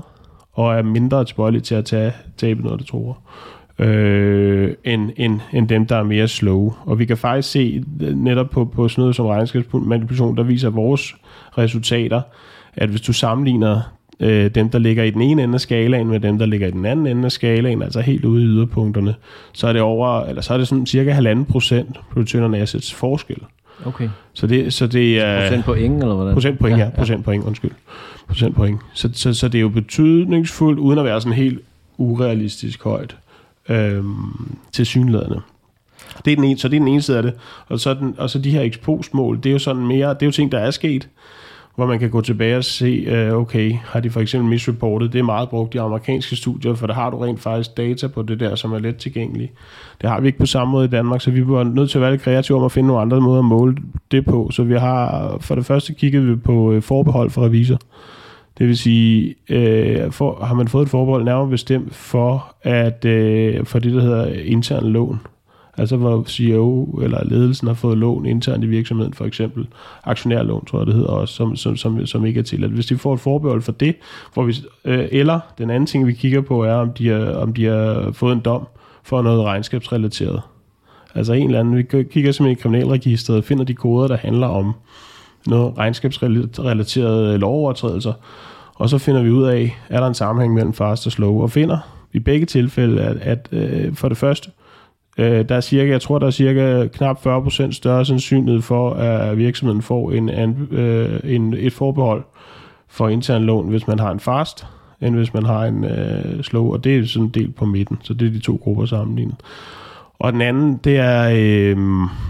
og 0.54 0.76
er 0.76 0.82
mindre 0.82 1.26
tilbøjelige 1.26 1.62
til 1.62 1.76
at 1.76 1.86
tage 1.86 2.14
tabet, 2.38 2.66
når 2.66 2.76
det 2.76 2.86
tror 2.86 3.18
øh, 3.80 4.74
end, 4.84 5.10
end, 5.18 5.40
end 5.54 5.68
dem, 5.68 5.86
der 5.86 5.96
er 5.96 6.04
mere 6.04 6.28
slow. 6.28 6.74
Og 6.86 7.00
vi 7.00 7.06
kan 7.06 7.18
faktisk 7.18 7.52
se 7.52 7.84
øh, 8.02 8.16
netop 8.16 8.50
på, 8.50 8.66
på 8.66 8.88
sådan 8.88 9.02
noget 9.02 9.16
som 9.16 9.26
regnskabsmanipulation, 9.26 10.38
der 10.38 10.44
viser 10.44 10.70
vores 10.70 11.16
resultater, 11.58 12.22
at 12.74 12.90
hvis 12.90 13.02
du 13.02 13.14
sammenligner 13.14 13.82
øh, 14.20 14.52
dem, 14.56 14.70
der 14.70 14.80
ligger 14.80 15.04
i 15.04 15.10
den 15.10 15.22
ene 15.22 15.44
ende 15.44 15.54
af 15.54 15.62
skalaen 15.62 16.08
med 16.08 16.20
dem, 16.20 16.38
der 16.38 16.46
ligger 16.46 16.68
i 16.68 16.72
den 16.72 16.86
anden 16.86 17.08
ende 17.08 17.26
af 17.26 17.32
skalaen, 17.32 17.82
altså 17.82 18.02
helt 18.02 18.26
ude 18.26 18.44
i 18.44 18.46
yderpunkterne, 18.46 19.16
så 19.54 19.68
er 19.68 19.74
det 19.74 19.82
over, 19.82 20.22
eller 20.22 20.42
så 20.42 20.54
er 20.54 20.58
det 20.58 20.68
sådan 20.68 20.86
cirka 20.86 21.12
halvanden 21.12 21.46
procent 21.46 22.00
på 22.12 22.20
return 22.20 22.44
on 22.44 22.56
assets 22.56 22.94
forskel. 22.94 23.38
Okay. 23.86 24.10
Så 24.34 24.48
det, 24.48 24.74
så 24.74 24.88
det 24.88 25.20
er... 25.20 25.42
Procent 25.42 25.66
på 25.66 25.74
ingen, 25.74 26.02
eller 26.02 26.16
hvordan? 26.16 26.34
Procentpoint, 26.34 26.78
ja. 26.78 26.84
ja. 26.84 26.90
Procentpoint, 26.90 27.44
undskyld. 27.44 27.72
Procentpoint. 28.28 28.80
Så, 28.94 29.10
så, 29.14 29.34
så 29.34 29.48
det 29.48 29.58
er 29.58 29.62
jo 29.62 29.70
betydningsfuldt, 29.70 30.80
uden 30.80 31.00
at 31.00 31.06
være 31.06 31.22
sådan 31.22 31.38
helt 31.38 31.60
urealistisk 31.98 32.84
højt 32.84 33.18
øhm, 33.70 34.58
til 34.72 34.86
synlædende. 34.86 35.42
Det 36.26 36.32
er 36.32 36.36
den 36.36 36.44
ene, 36.44 36.60
så 36.60 36.68
det 36.68 36.76
er 36.76 36.80
den 36.80 36.88
ene 36.88 37.02
side 37.02 37.18
af 37.18 37.24
det. 37.24 37.34
Og 37.68 37.80
så, 37.80 37.94
den, 37.94 38.16
og 38.18 38.30
så 38.30 38.40
de 38.40 38.52
her 38.52 38.62
ekspostmål, 38.62 39.38
det 39.38 39.46
er 39.46 39.54
jo 39.54 39.60
sådan 39.60 39.88
mere, 39.88 40.10
det 40.10 40.22
er 40.22 40.26
jo 40.26 40.32
ting, 40.32 40.52
der 40.52 40.60
er 40.60 40.72
sket, 40.72 41.10
hvor 41.76 41.86
man 41.86 42.00
kan 42.00 42.10
gå 42.10 42.22
tilbage 42.22 42.58
og 42.58 42.64
se, 42.64 43.06
øh, 43.08 43.34
okay, 43.34 43.74
har 43.86 44.00
de 44.00 44.10
for 44.10 44.20
eksempel 44.20 44.50
misreportet, 44.50 45.14
det 45.14 45.20
er 45.20 45.24
meget 45.24 45.50
brugt 45.50 45.76
i 45.76 45.78
amerikanske 45.78 46.36
studier, 46.36 46.76
for 46.76 46.88
der 46.88 46.94
har 46.94 47.10
du 47.10 47.18
rent 47.18 47.40
faktisk 47.40 47.78
data 47.78 48.08
på 48.08 48.22
det 48.22 48.40
der, 48.40 48.56
som 48.56 48.74
er 48.74 48.80
let 48.80 48.98
tilgængeligt. 48.98 49.52
Det 50.02 50.10
har 50.10 50.22
vi 50.22 50.28
ikke 50.28 50.40
på 50.40 50.46
samme 50.46 50.72
måde 50.72 50.86
i 50.86 50.90
Danmark, 50.90 51.22
så 51.22 51.32
vi 51.32 51.48
var 51.48 51.64
nødt 51.64 51.90
til 51.90 51.98
at 51.98 52.02
være 52.02 52.12
lidt 52.12 52.22
kreative 52.22 52.58
om 52.58 52.64
at 52.64 52.72
finde 52.72 52.88
nogle 52.88 53.02
andre 53.02 53.22
måder 53.22 53.40
at 53.40 53.46
måle 53.46 53.78
det 54.12 54.26
på. 54.26 54.50
Så 54.52 54.64
vi 54.64 54.74
har, 54.74 55.38
for 55.40 55.56
det 55.56 55.66
første 55.66 55.94
kigget 55.94 56.28
vi 56.28 56.36
på 56.36 56.72
øh, 56.72 56.82
forbehold 56.82 57.30
for 57.30 57.46
revisor. 57.46 57.78
Det 58.60 58.68
vil 58.68 58.78
sige, 58.78 59.36
øh, 59.50 60.12
for, 60.12 60.46
har 60.46 60.54
man 60.54 60.68
fået 60.68 60.84
et 60.84 60.90
forbehold 60.90 61.24
nærmere 61.24 61.50
bestemt 61.50 61.96
for, 61.96 62.56
at, 62.64 63.06
øh, 63.06 63.66
for 63.66 63.80
det, 63.80 63.94
der 63.94 64.02
hedder 64.02 64.26
intern 64.26 64.86
lån. 64.86 65.20
Altså 65.78 65.98
hvor 65.98 66.24
CEO 66.28 67.00
eller 67.04 67.24
ledelsen 67.26 67.68
har 67.68 67.76
fået 67.76 67.98
lån 67.98 68.26
internt 68.26 68.64
i 68.64 68.68
virksomheden, 68.68 69.14
for 69.14 69.26
eksempel 69.26 69.68
aktionærlån, 70.04 70.66
tror 70.66 70.80
jeg 70.80 70.88
det 70.88 70.96
hedder 70.96 71.10
også, 71.10 71.34
som, 71.34 71.56
som, 71.56 71.78
som, 71.78 72.06
som 72.06 72.26
ikke 72.26 72.40
er 72.40 72.44
tilladt. 72.44 72.72
Hvis 72.72 72.86
de 72.86 72.98
får 72.98 73.14
et 73.14 73.20
forbehold 73.20 73.62
for 73.62 73.72
det, 73.72 73.96
hvor 74.34 74.44
vi, 74.44 74.56
øh, 74.86 75.08
eller 75.12 75.40
den 75.58 75.70
anden 75.70 75.88
ting, 75.88 76.08
vi 76.08 76.14
kigger 76.14 76.42
på, 76.42 76.64
er, 76.64 76.74
om 76.74 76.94
de, 76.94 77.08
har, 77.08 77.34
om 77.34 77.54
de 77.54 77.66
har 77.66 78.12
fået 78.12 78.34
en 78.34 78.40
dom 78.40 78.68
for 79.04 79.22
noget 79.22 79.44
regnskabsrelateret. 79.44 80.42
Altså 81.16 81.34
en 81.34 81.46
eller 81.46 81.60
anden, 81.60 81.78
vi 81.78 81.84
kigger 81.84 82.32
simpelthen 82.32 82.52
i 82.52 82.62
kriminalregisteret 82.62 83.38
og 83.38 83.44
finder 83.44 83.64
de 83.64 83.74
koder, 83.74 84.08
der 84.08 84.18
handler 84.18 84.48
om 84.48 84.74
noget 85.48 85.78
regnskabsrelaterede 85.78 87.38
lovovertrædelser, 87.38 88.14
og 88.80 88.90
så 88.90 88.98
finder 88.98 89.24
vi 89.24 89.30
ud 89.30 89.44
af, 89.44 89.78
er 89.90 90.00
der 90.00 90.08
en 90.08 90.14
sammenhæng 90.14 90.54
mellem 90.54 90.74
fast 90.74 91.06
og 91.06 91.12
slow, 91.12 91.42
og 91.42 91.52
finder 91.52 91.78
i 92.14 92.20
begge 92.20 92.46
tilfælde, 92.46 93.02
at, 93.02 93.18
at 93.18 93.48
øh, 93.52 93.96
for 93.96 94.10
det 94.10 94.18
første, 94.18 94.52
Øh, 95.20 95.50
der 95.50 95.56
er 95.56 95.62
cirka, 95.62 95.92
jeg 95.92 96.02
tror, 96.02 96.20
der 96.20 96.28
er 96.28 96.32
cirka 96.32 96.88
knap 96.88 97.28
40% 97.28 97.72
større 97.72 98.06
sandsynlighed 98.06 98.62
for, 98.62 98.94
at 98.94 99.38
virksomheden 99.38 99.82
får 99.82 100.12
en, 100.12 100.30
øh, 100.72 101.20
en, 101.24 101.54
et 101.54 101.74
forbehold 101.74 102.24
for 102.88 103.10
intern 103.10 103.44
lån, 103.44 103.70
hvis 103.70 103.88
man 103.88 104.00
har 104.00 104.12
en 104.12 104.20
fast, 104.20 104.66
end 105.02 105.16
hvis 105.16 105.34
man 105.34 105.46
har 105.46 105.66
en 105.66 105.84
øh, 105.84 106.44
slow, 106.44 106.74
og 106.74 106.84
det 106.84 106.98
er 106.98 107.06
sådan 107.06 107.30
del 107.30 107.52
på 107.52 107.66
midten, 107.66 107.98
så 108.04 108.14
det 108.14 108.28
er 108.28 108.32
de 108.32 108.40
to 108.40 108.60
grupper 108.64 108.86
sammenlignet. 108.86 109.36
Og 110.20 110.34
den 110.34 110.42
anden, 110.42 110.80
det 110.84 110.98
er, 110.98 111.30
øh, 111.30 111.78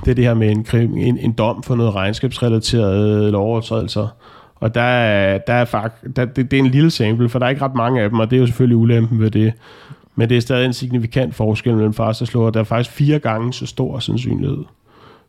det, 0.06 0.12
er 0.12 0.16
det 0.16 0.24
her 0.24 0.34
med 0.34 0.50
en, 0.52 0.66
en, 0.98 1.18
en 1.18 1.32
dom 1.32 1.64
for 1.64 1.76
noget 1.76 1.96
regnskabsrelaterede 1.96 3.32
lovovertrædelser. 3.32 4.08
Og 4.60 4.76
der 4.76 4.82
er, 4.82 5.38
der 5.38 5.54
er 5.54 5.66
fakt, 5.66 6.16
der, 6.16 6.26
det, 6.26 6.52
det 6.52 6.60
er 6.60 6.64
en 6.64 6.70
lille 6.70 6.92
sample, 6.92 7.30
for 7.30 7.40
der 7.40 7.46
er 7.46 7.50
ikke 7.50 7.62
ret 7.62 7.76
mange 7.76 8.02
af 8.02 8.10
dem, 8.10 8.20
og 8.20 8.30
det 8.30 8.36
er 8.36 8.40
jo 8.40 8.46
selvfølgelig 8.46 8.78
ulempen 8.78 9.20
ved 9.20 9.32
det. 9.32 9.54
Men 10.16 10.30
det 10.30 10.38
er 10.38 10.42
stadig 10.42 10.66
en 10.66 10.74
signifikant 10.74 11.36
forskel 11.36 11.76
mellem 11.76 11.94
fast 11.94 12.22
og 12.22 12.28
slow, 12.28 12.44
og 12.44 12.54
der 12.54 12.60
er 12.60 12.64
faktisk 12.64 12.96
fire 12.96 13.20
gange 13.20 13.54
så 13.54 13.66
stor 13.66 14.00
sandsynlighed 14.00 14.64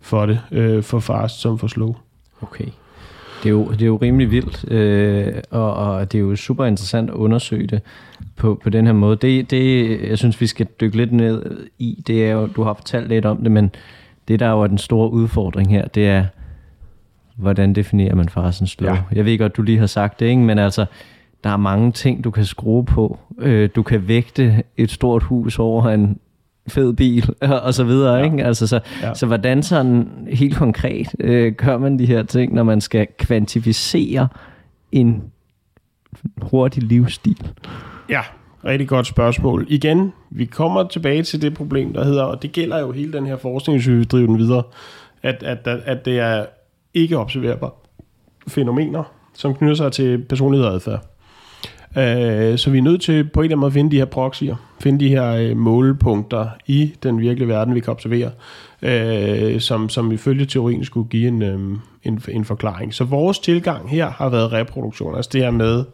for 0.00 0.26
det, 0.26 0.40
øh, 0.52 0.82
for 0.82 0.98
fast 0.98 1.40
som 1.40 1.58
for 1.58 1.66
slow. 1.66 1.94
Okay. 2.42 2.66
Det 3.42 3.48
er 3.48 3.50
jo, 3.50 3.70
det 3.70 3.82
er 3.82 3.86
jo 3.86 3.96
rimelig 3.96 4.30
vildt, 4.30 4.72
øh, 4.72 5.34
og, 5.50 5.74
og 5.74 6.12
det 6.12 6.18
er 6.18 6.22
jo 6.22 6.36
super 6.36 6.64
interessant 6.64 7.10
at 7.10 7.14
undersøge 7.14 7.66
det 7.66 7.80
på, 8.36 8.60
på 8.62 8.70
den 8.70 8.86
her 8.86 8.92
måde. 8.92 9.16
Det, 9.16 9.50
det, 9.50 10.00
jeg 10.08 10.18
synes, 10.18 10.40
vi 10.40 10.46
skal 10.46 10.66
dykke 10.80 10.96
lidt 10.96 11.12
ned 11.12 11.66
i, 11.78 12.02
det 12.06 12.26
er 12.26 12.32
jo, 12.32 12.46
du 12.46 12.62
har 12.62 12.74
fortalt 12.74 13.08
lidt 13.08 13.26
om 13.26 13.42
det, 13.42 13.52
men 13.52 13.70
det, 14.28 14.40
der 14.40 14.50
jo 14.50 14.60
er 14.60 14.66
den 14.66 14.78
store 14.78 15.10
udfordring 15.10 15.70
her, 15.70 15.88
det 15.88 16.08
er, 16.08 16.24
hvordan 17.40 17.74
definerer 17.74 18.14
man 18.14 18.28
farsen 18.28 18.66
slow? 18.66 18.94
Ja. 18.94 19.02
Jeg 19.12 19.24
ved 19.24 19.38
godt, 19.38 19.56
du 19.56 19.62
lige 19.62 19.78
har 19.78 19.86
sagt 19.86 20.20
det, 20.20 20.26
ikke? 20.26 20.40
men 20.42 20.58
altså, 20.58 20.86
der 21.44 21.50
er 21.50 21.56
mange 21.56 21.92
ting, 21.92 22.24
du 22.24 22.30
kan 22.30 22.44
skrue 22.44 22.84
på. 22.84 23.18
Øh, 23.38 23.70
du 23.76 23.82
kan 23.82 24.08
vægte 24.08 24.62
et 24.76 24.90
stort 24.90 25.22
hus 25.22 25.58
over 25.58 25.88
en 25.90 26.18
fed 26.68 26.92
bil, 26.92 27.34
og 27.66 27.74
så 27.74 27.84
videre. 27.84 28.14
Ja. 28.14 28.24
Ikke? 28.24 28.44
Altså, 28.44 28.66
så, 28.66 28.80
ja. 29.02 29.14
så 29.14 29.26
hvordan 29.26 29.62
sådan 29.62 30.08
helt 30.32 30.56
konkret 30.56 31.14
øh, 31.20 31.52
gør 31.52 31.78
man 31.78 31.98
de 31.98 32.06
her 32.06 32.22
ting, 32.22 32.54
når 32.54 32.62
man 32.62 32.80
skal 32.80 33.06
kvantificere 33.18 34.28
en 34.92 35.22
hurtig 36.42 36.82
livsstil? 36.82 37.46
Ja, 38.08 38.20
rigtig 38.64 38.88
godt 38.88 39.06
spørgsmål. 39.06 39.66
Igen, 39.68 40.12
vi 40.30 40.44
kommer 40.44 40.88
tilbage 40.88 41.22
til 41.22 41.42
det 41.42 41.54
problem, 41.54 41.92
der 41.92 42.04
hedder, 42.04 42.22
og 42.22 42.42
det 42.42 42.52
gælder 42.52 42.80
jo 42.80 42.92
hele 42.92 43.12
den 43.12 43.26
her 43.26 43.36
forskning, 43.36 43.78
hvis 43.78 43.88
vi 43.88 44.04
driver 44.04 44.26
den 44.26 44.38
videre, 44.38 44.62
at, 45.22 45.42
at, 45.42 45.66
at 45.66 46.04
det 46.04 46.18
er 46.18 46.46
ikke 46.94 47.18
observerbare 47.18 47.70
fænomener, 48.48 49.02
som 49.34 49.54
knytter 49.54 49.74
sig 49.74 49.92
til 49.92 50.24
personlighed 50.28 50.66
og 50.66 50.74
adfærd. 50.74 51.06
Øh, 51.96 52.58
så 52.58 52.70
vi 52.70 52.78
er 52.78 52.82
nødt 52.82 53.02
til 53.02 53.24
på 53.24 53.40
en 53.40 53.44
eller 53.44 53.56
anden 53.56 53.60
måde 53.60 53.68
at 53.68 53.72
finde 53.72 53.90
de 53.90 53.96
her 53.96 54.04
proxyer, 54.04 54.56
finde 54.80 55.04
de 55.04 55.08
her 55.08 55.32
øh, 55.32 55.56
målepunkter 55.56 56.48
i 56.66 56.94
den 57.02 57.20
virkelige 57.20 57.48
verden, 57.48 57.74
vi 57.74 57.80
kan 57.80 57.90
observere, 57.90 58.30
øh, 58.82 59.60
som, 59.60 59.88
som 59.88 60.12
ifølge 60.12 60.46
teorien 60.46 60.84
skulle 60.84 61.08
give 61.08 61.28
en, 61.28 61.42
øh, 61.42 61.78
en, 62.02 62.22
en 62.28 62.44
forklaring. 62.44 62.94
Så 62.94 63.04
vores 63.04 63.38
tilgang 63.38 63.90
her 63.90 64.10
har 64.10 64.28
været 64.28 64.52
reproduktion, 64.52 65.16
altså 65.16 65.30
det 65.32 65.40
her 65.40 65.50
med 65.50 65.84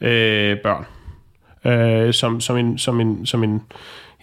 øh, 0.00 0.56
børn, 0.62 0.84
øh, 1.72 2.12
som, 2.12 2.40
som 2.40 2.56
en, 2.56 2.78
som 2.78 3.00
en, 3.00 3.26
som 3.26 3.44
en 3.44 3.62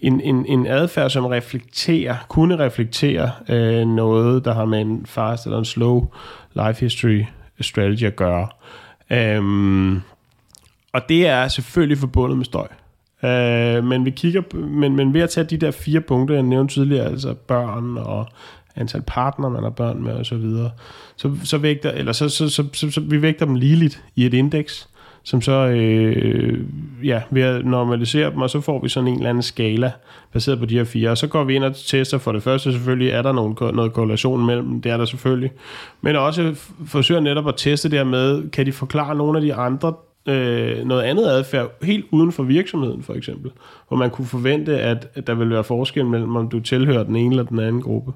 en, 0.02 0.22
en, 0.22 0.46
en 0.46 0.68
adfærd, 0.68 1.10
som 1.10 1.26
reflekterer, 1.26 2.16
kunne 2.28 2.60
reflektere 2.60 3.32
øh, 3.50 3.88
noget, 3.88 4.46
der 4.46 4.54
har 4.54 4.66
med 4.66 4.82
en 4.82 5.06
fast 5.06 5.46
eller 5.46 5.60
en 5.60 5.66
slow 5.66 6.08
life 6.54 6.80
history 6.80 7.24
strategy 7.62 8.04
at 8.04 8.16
gøre. 8.16 8.48
Øhm, 9.10 10.02
og 10.94 11.02
det 11.10 11.28
er 11.28 11.48
selvfølgelig 11.48 11.98
forbundet 11.98 12.38
med 12.38 12.46
støj. 12.46 12.68
Øh, 13.24 13.84
men 13.84 14.06
vi 14.06 14.10
kigger, 14.10 14.56
men, 14.56 14.96
men 14.96 15.14
ved 15.14 15.22
at 15.22 15.30
tage 15.30 15.46
de 15.46 15.58
der 15.58 15.72
fire 15.72 16.02
punkter, 16.02 16.36
jeg 16.36 16.44
nævnte 16.44 16.74
tidligere, 16.74 17.06
altså 17.06 17.34
børn 17.34 17.98
og 17.98 18.28
antal 18.76 19.02
partner, 19.02 19.50
man 19.50 19.64
har 19.64 19.70
børn 19.70 20.04
med 20.04 20.14
osv., 20.14 20.42
så, 20.42 20.70
så, 21.16 21.32
så 21.44 21.58
vægter, 21.58 21.92
eller 21.92 22.12
så, 22.12 22.30
så, 22.30 22.50
så, 22.50 22.64
så, 22.74 22.92
så, 22.92 23.02
vi 23.02 23.22
vægter 23.22 23.46
dem 23.46 23.56
ligeligt 23.56 24.04
i 24.16 24.26
et 24.26 24.34
indeks, 24.34 24.90
som 25.30 25.42
så, 25.42 25.52
øh, 25.52 26.60
ja, 27.04 27.22
ved 27.30 27.42
at 27.42 27.66
normalisere 27.66 28.32
dem, 28.32 28.42
og 28.42 28.50
så 28.50 28.62
får 28.62 28.82
vi 28.82 28.90
sådan 28.90 29.08
en 29.08 29.16
eller 29.16 29.30
anden 29.30 29.44
skala, 29.44 29.92
baseret 30.34 30.60
på 30.60 30.66
de 30.66 30.78
her 30.78 30.84
fire, 30.84 31.10
og 31.10 31.18
så 31.18 31.28
går 31.28 31.44
vi 31.44 31.56
ind 31.56 31.64
og 31.64 31.76
tester. 31.76 32.18
For 32.18 32.32
det 32.32 32.44
første 32.44 32.72
selvfølgelig, 32.72 33.10
er 33.10 33.22
der 33.22 33.32
nogen, 33.32 33.58
noget 33.74 33.94
korrelation 33.94 34.46
mellem, 34.46 34.82
det 34.82 34.92
er 34.92 34.98
der 34.98 35.06
selvfølgelig, 35.06 35.52
men 36.02 36.16
også 36.16 36.56
forsøger 36.86 37.22
netop 37.22 37.48
at 37.48 37.54
teste 37.58 37.90
det 37.90 37.98
her 37.98 38.06
med, 38.06 38.50
kan 38.50 38.66
de 38.66 38.72
forklare 38.72 39.16
nogle 39.16 39.38
af 39.38 39.42
de 39.42 39.54
andre 39.54 39.94
øh, 40.26 40.86
noget 40.86 41.04
andet 41.04 41.26
adfærd 41.26 41.84
helt 41.84 42.06
uden 42.12 42.32
for 42.32 42.44
virksomheden 42.44 43.04
for 43.04 43.14
eksempel, 43.14 43.52
hvor 43.88 43.98
man 43.98 44.10
kunne 44.10 44.28
forvente, 44.28 44.80
at, 44.80 45.08
at 45.16 45.28
der 45.28 45.34
vil 45.34 45.50
være 45.50 45.64
forskel 45.64 46.06
mellem, 46.06 46.36
om 46.36 46.50
du 46.50 46.60
tilhører 46.60 47.04
den 47.04 47.16
ene 47.16 47.30
eller 47.30 47.44
den 47.44 47.60
anden 47.60 47.82
gruppe. 47.82 48.14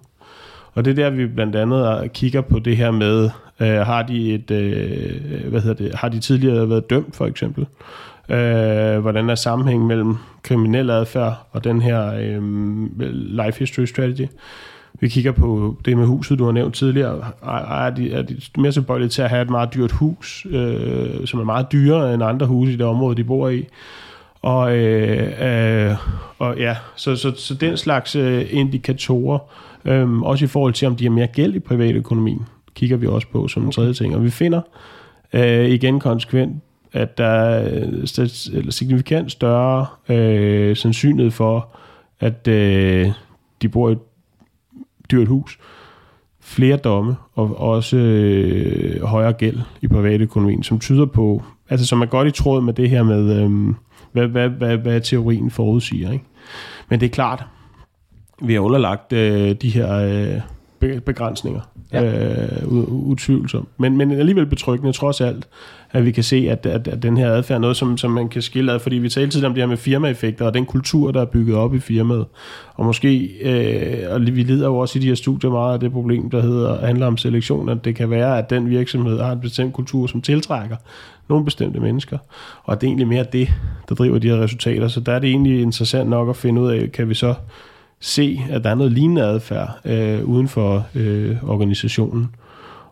Og 0.74 0.86
det 0.86 0.92
er 0.92 0.96
der, 0.96 1.10
vi 1.10 1.28
blandt 1.28 1.56
andet 1.56 2.14
kigger 2.14 2.42
på 2.42 2.60
det 2.60 2.78
her 2.78 2.92
med, 2.92 3.30
øh, 3.60 3.68
har 3.68 4.04
de 4.04 4.34
et, 4.34 4.52
øh, 4.52 5.50
hvad 5.50 5.62
hedder 5.62 5.84
det, 5.84 5.96
har 5.96 6.10
de 6.10 6.20
tidligere 6.20 6.70
været 6.70 6.90
dømt 6.90 7.16
for 7.16 7.26
eksempel? 7.26 7.66
Øh, 8.30 9.00
hvordan 9.00 9.30
er 9.30 9.36
sammenhængen 9.36 9.88
mellem 9.88 10.16
kriminel 10.44 10.90
adfærd 10.90 11.48
og 11.52 11.64
den 11.64 11.82
her 11.82 12.14
øh, 12.14 12.42
life 13.12 13.60
history 13.60 13.86
strategy? 13.86 14.28
Vi 15.00 15.08
kigger 15.08 15.32
på 15.32 15.78
det 15.86 15.98
med 15.98 16.06
huset, 16.06 16.40
du 16.40 16.46
har 16.46 16.52
nævnt 16.52 16.76
tidligere. 16.76 17.26
Er 17.44 17.90
de, 17.90 18.14
er 18.14 18.22
de 18.22 18.38
mere 18.58 18.72
tilbøjelige 18.72 19.10
til 19.10 19.22
at 19.22 19.30
have 19.30 19.42
et 19.42 19.50
meget 19.50 19.74
dyrt 19.74 19.92
hus, 19.92 20.48
øh, 20.50 21.26
som 21.26 21.40
er 21.40 21.44
meget 21.44 21.72
dyrere 21.72 22.14
end 22.14 22.24
andre 22.24 22.46
huse 22.46 22.74
i 22.74 22.76
det 22.76 22.86
område, 22.86 23.16
de 23.16 23.24
bor 23.24 23.50
i? 23.50 23.68
Og, 24.44 24.78
øh, 24.78 25.89
øh, 25.89 25.96
og 26.39 26.58
ja, 26.58 26.76
så, 26.96 27.16
så, 27.16 27.34
så 27.36 27.54
den 27.54 27.78
slags 27.78 28.16
øh, 28.16 28.46
indikatorer, 28.50 29.39
øh, 29.86 30.22
også 30.22 30.46
i 30.46 30.48
forhold 30.48 30.74
til, 30.74 30.88
om 30.88 30.96
de 30.96 31.04
har 31.04 31.12
mere 31.12 31.28
gæld 31.28 31.56
i 31.56 31.60
privatøkonomien, 31.60 32.41
kigger 32.76 32.98
vi 32.98 33.08
også 33.08 33.28
på 33.32 33.48
som 33.48 33.64
en 33.64 33.72
tredje 33.72 33.94
ting. 33.94 34.16
Og 34.16 34.24
vi 34.24 34.30
finder 34.30 34.62
øh, 35.34 35.70
igen 35.70 36.00
konsekvent, 36.00 36.64
at 36.91 37.18
der 37.18 37.26
er 37.26 38.70
signifikant 38.70 39.32
større 39.32 39.86
øh, 40.10 40.76
sandsynlighed 40.76 41.32
for, 41.32 41.70
at 42.20 42.48
øh, 42.48 43.12
de 43.62 43.70
bor 43.70 43.89
i 43.89 43.91
et 43.91 44.00
dyrt 45.12 45.28
hus, 45.28 45.60
flere 46.41 46.78
domme 46.78 47.16
og 47.34 47.60
også 47.60 47.98
øh, 47.98 49.04
højere 49.04 49.34
gæld 49.34 49.60
i 49.82 49.88
privatøkonomien, 49.88 50.64
som 50.64 50.80
tyder 50.80 51.06
på, 51.06 51.44
altså 51.70 51.86
som 51.86 52.02
er 52.02 52.06
godt 52.06 52.28
i 52.28 52.32
tråd 52.32 52.62
med 52.62 52.74
det 52.74 52.89
her 52.89 53.04
med, 53.04 53.44
øh, 53.44 53.74
hvad, 54.14 54.28
hvad, 54.28 54.49
hvad, 54.49 54.78
hvad 54.78 55.01
teorien 55.01 55.51
forudsiger. 55.51 56.11
Ikke? 56.11 56.26
Men 56.89 56.99
det 56.99 57.05
er 57.05 57.09
klart, 57.09 57.43
vi 58.41 58.53
har 58.53 58.61
underlagt 58.61 59.14
øh, 59.14 59.55
de 59.61 59.70
her 59.70 59.93
øh, 59.93 60.41
begrænsninger 61.06 61.62
ja. 61.94 62.04
øh, 62.04 62.74
utvivlsomt. 62.90 63.68
Men, 63.78 63.98
men 63.98 64.12
alligevel 64.12 64.46
betryggende 64.46 64.94
trods 64.94 65.22
alt, 65.22 65.48
at 65.92 66.06
vi 66.06 66.12
kan 66.12 66.24
se, 66.24 66.48
at, 66.50 66.66
at, 66.66 66.88
at 66.88 67.04
den 67.04 67.18
her 67.18 67.32
adfærd 67.32 67.56
er 67.56 67.60
noget, 67.60 67.78
som, 67.78 67.98
som 67.98 68.12
man 68.12 68.30
kan 68.30 68.42
skille 68.42 68.72
ad, 68.72 68.80
fordi 68.80 68.96
vi 68.96 69.10
talte 69.10 69.32
tidligere 69.32 69.50
om 69.50 69.54
det 69.54 69.62
her 69.62 69.68
med 69.68 69.78
firmaeffekter, 69.78 70.46
og 70.46 70.54
den 70.54 70.66
kultur, 70.66 71.12
der 71.12 71.22
er 71.22 71.26
bygget 71.26 71.56
op 71.56 71.76
i 71.76 71.80
firmaet. 71.80 72.26
Og 72.76 72.86
måske, 72.86 73.32
øh, 73.42 74.14
og 74.14 74.22
vi 74.22 74.44
lider 74.44 74.68
jo 74.68 74.78
også 74.78 75.00
i 75.00 75.02
de 75.02 75.08
her 75.08 75.16
studier 75.16 75.52
meget 75.52 75.74
af 75.74 75.80
det 75.80 75.92
problem, 75.92 76.30
der 76.30 76.42
hedder, 76.42 76.86
handler 76.86 77.08
om 77.08 77.18
selektion, 77.18 77.70
at 77.70 77.86
det 77.86 77.96
kan 77.96 78.10
være, 78.10 78.38
at 78.38 78.50
den 78.50 78.70
virksomhed 78.70 79.20
har 79.20 79.32
en 79.32 79.40
bestemt 79.40 79.74
kultur, 79.74 80.08
som 80.08 80.22
tiltrækker 80.22 80.76
nogle 81.30 81.46
bestemte 81.46 81.80
mennesker. 81.80 82.18
Og 82.64 82.82
det 82.82 82.88
er 82.88 82.90
egentlig 82.90 83.08
mere 83.08 83.26
det, 83.34 83.50
der 83.90 83.96
driver 83.96 84.20
de 84.20 84.28
her 84.28 84.42
resultater. 84.42 84.88
Så 84.88 85.00
der 85.00 85.12
er 85.12 85.20
det 85.20 85.30
egentlig 85.30 85.62
interessant 85.62 86.10
nok 86.10 86.30
at 86.30 86.36
finde 86.36 86.62
ud 86.62 86.72
af, 86.72 86.92
kan 86.92 87.10
vi 87.10 87.14
så 87.14 87.34
se, 88.04 88.41
at 88.49 88.64
der 88.64 88.70
er 88.70 88.76
noget 88.76 88.91
lignende 88.91 89.22
adfærd 89.22 89.80
øh, 89.86 90.24
uden 90.24 90.47
for 90.47 90.86
øh, 90.95 91.38
organisationen. 91.43 92.30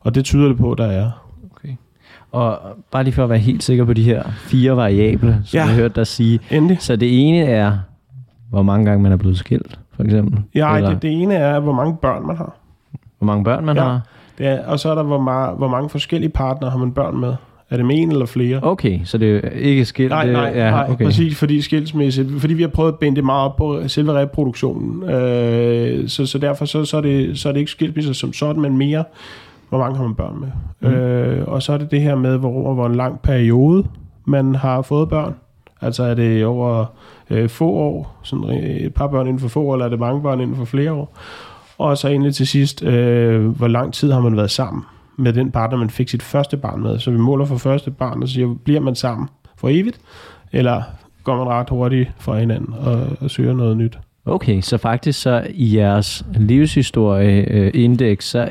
Og 0.02 0.16
det 0.16 0.26
tyder 0.26 0.48
det 0.48 0.58
på, 0.58 0.72
at 0.72 0.78
der 0.78 0.86
er. 0.86 1.12
Okay. 1.56 1.76
Og 2.32 2.60
bare 2.92 3.04
lige 3.04 3.14
for 3.14 3.24
at 3.24 3.30
være 3.30 3.40
helt 3.40 3.64
sikker 3.64 3.86
på 3.86 3.94
de 3.94 4.04
her 4.04 4.24
fire 4.38 4.78
variable, 4.78 5.42
som 5.46 5.58
ja. 5.58 5.66
jeg 5.66 5.76
hørte 5.76 5.96
dig 5.96 6.08
sige. 6.08 6.40
Endelig. 6.52 6.78
Så 6.82 6.96
det 6.96 7.28
ene 7.28 7.38
er, 7.38 7.78
hvor 8.50 8.62
mange 8.62 8.86
gange 8.86 9.04
man 9.04 9.12
er 9.12 9.18
blevet 9.18 9.38
skilt, 9.38 9.80
for 9.96 10.04
eksempel? 10.04 10.44
Ja, 10.56 10.82
det, 10.90 11.02
det 11.02 11.12
ene 11.12 11.36
er, 11.36 11.60
hvor 11.60 11.74
mange 11.74 11.98
børn 12.02 12.28
man 12.28 12.38
har. 12.38 12.56
Hvor 13.18 13.26
mange 13.26 13.44
børn 13.44 13.66
man 13.66 13.76
ja. 13.76 13.84
har? 13.84 14.02
Det 14.38 14.48
er, 14.48 14.66
og 14.66 14.80
så 14.80 14.90
er 14.90 14.96
der, 14.96 15.04
hvor, 15.04 15.18
ma- 15.18 15.58
hvor 15.58 15.68
mange 15.68 15.90
forskellige 15.90 16.30
partnere 16.30 16.72
har 16.72 16.78
man 16.78 16.92
børn 16.92 17.18
med. 17.18 17.36
Er 17.72 17.78
det 17.78 17.86
med 17.86 17.98
en 17.98 18.12
eller 18.12 18.26
flere? 18.26 18.60
Okay, 18.64 19.00
så 19.04 19.18
det 19.18 19.46
er 19.46 19.50
ikke 19.50 19.86
skilt? 19.86 20.10
Nej, 20.10 20.32
nej, 20.32 20.52
ja, 20.56 20.70
nej 20.70 20.88
okay. 20.90 21.06
præcis, 21.06 21.40
fordi 21.40 21.62
skilsmisse, 21.62 22.28
fordi 22.38 22.54
vi 22.54 22.62
har 22.62 22.70
prøvet 22.70 22.92
at 22.92 23.00
binde 23.00 23.16
det 23.16 23.24
meget 23.24 23.46
op 23.46 23.56
på 23.56 23.82
selve 23.88 24.14
reproduktionen. 24.14 25.10
Øh, 25.10 26.10
så, 26.10 26.26
så 26.26 26.38
derfor 26.38 26.66
så, 26.66 26.86
så, 26.86 26.98
er 26.98 27.02
det, 27.02 27.40
så 27.40 27.50
er 27.50 27.54
det 27.54 27.60
ikke 27.60 27.72
skilsmisse 27.72 28.14
som 28.14 28.34
sådan, 28.34 28.62
men 28.62 28.78
mere, 28.78 29.04
hvor 29.70 29.78
mange 29.78 29.98
har 29.98 30.04
man 30.04 30.16
børn 30.16 30.40
med. 30.40 30.48
Mm. 30.92 30.98
Øh, 30.98 31.48
og 31.48 31.64
så 31.64 31.74
er 31.74 31.78
det 31.78 31.92
det 31.92 32.02
her 32.02 32.16
med, 32.16 32.38
hvor, 32.38 32.74
hvor 32.74 32.86
en 32.86 32.96
lang 32.96 33.22
periode 33.22 33.84
man 34.26 34.56
har 34.56 34.82
fået 34.82 35.10
børn. 35.10 35.36
Altså 35.82 36.04
er 36.04 36.14
det 36.14 36.46
over 36.46 36.86
øh, 37.30 37.50
få 37.50 37.70
år, 37.70 38.20
sådan 38.24 38.50
et 38.50 38.94
par 38.94 39.08
børn 39.08 39.28
inden 39.28 39.40
for 39.40 39.48
få 39.48 39.62
år, 39.62 39.74
eller 39.74 39.86
er 39.86 39.90
det 39.90 40.00
mange 40.00 40.22
børn 40.22 40.40
inden 40.40 40.56
for 40.56 40.66
flere 40.66 40.92
år? 40.92 41.18
Og 41.78 41.98
så 41.98 42.08
egentlig 42.08 42.36
til 42.36 42.48
sidst, 42.48 42.84
øh, 42.84 43.46
hvor 43.46 43.68
lang 43.68 43.94
tid 43.94 44.12
har 44.12 44.20
man 44.20 44.38
været 44.38 44.52
sammen? 44.52 44.84
Med 45.22 45.34
den 45.34 45.52
partner, 45.52 45.78
man 45.78 45.90
fik 45.90 46.10
sit 46.10 46.24
første 46.24 46.58
barn 46.58 46.82
med. 46.82 47.00
Så 47.00 47.12
vi 47.12 47.18
måler 47.18 47.46
for 47.46 47.58
første 47.58 47.92
barn 47.92 48.24
og 48.24 48.30
siger, 48.30 48.56
bliver 48.64 48.80
man 48.80 48.96
sammen 48.96 49.28
for 49.58 49.70
evigt, 49.70 50.00
eller 50.52 50.82
går 51.24 51.38
man 51.38 51.48
ret 51.48 51.70
hurtigt 51.70 52.12
fra 52.20 52.40
hinanden 52.40 52.74
og, 52.80 53.08
og 53.22 53.30
søger 53.30 53.54
noget 53.54 53.78
nyt? 53.78 54.00
Okay, 54.26 54.62
så 54.62 54.78
faktisk 54.78 55.22
så 55.22 55.48
i 55.54 55.78
jeres 55.78 56.26
livshistorie-indeks, 56.36 58.26
så, 58.26 58.50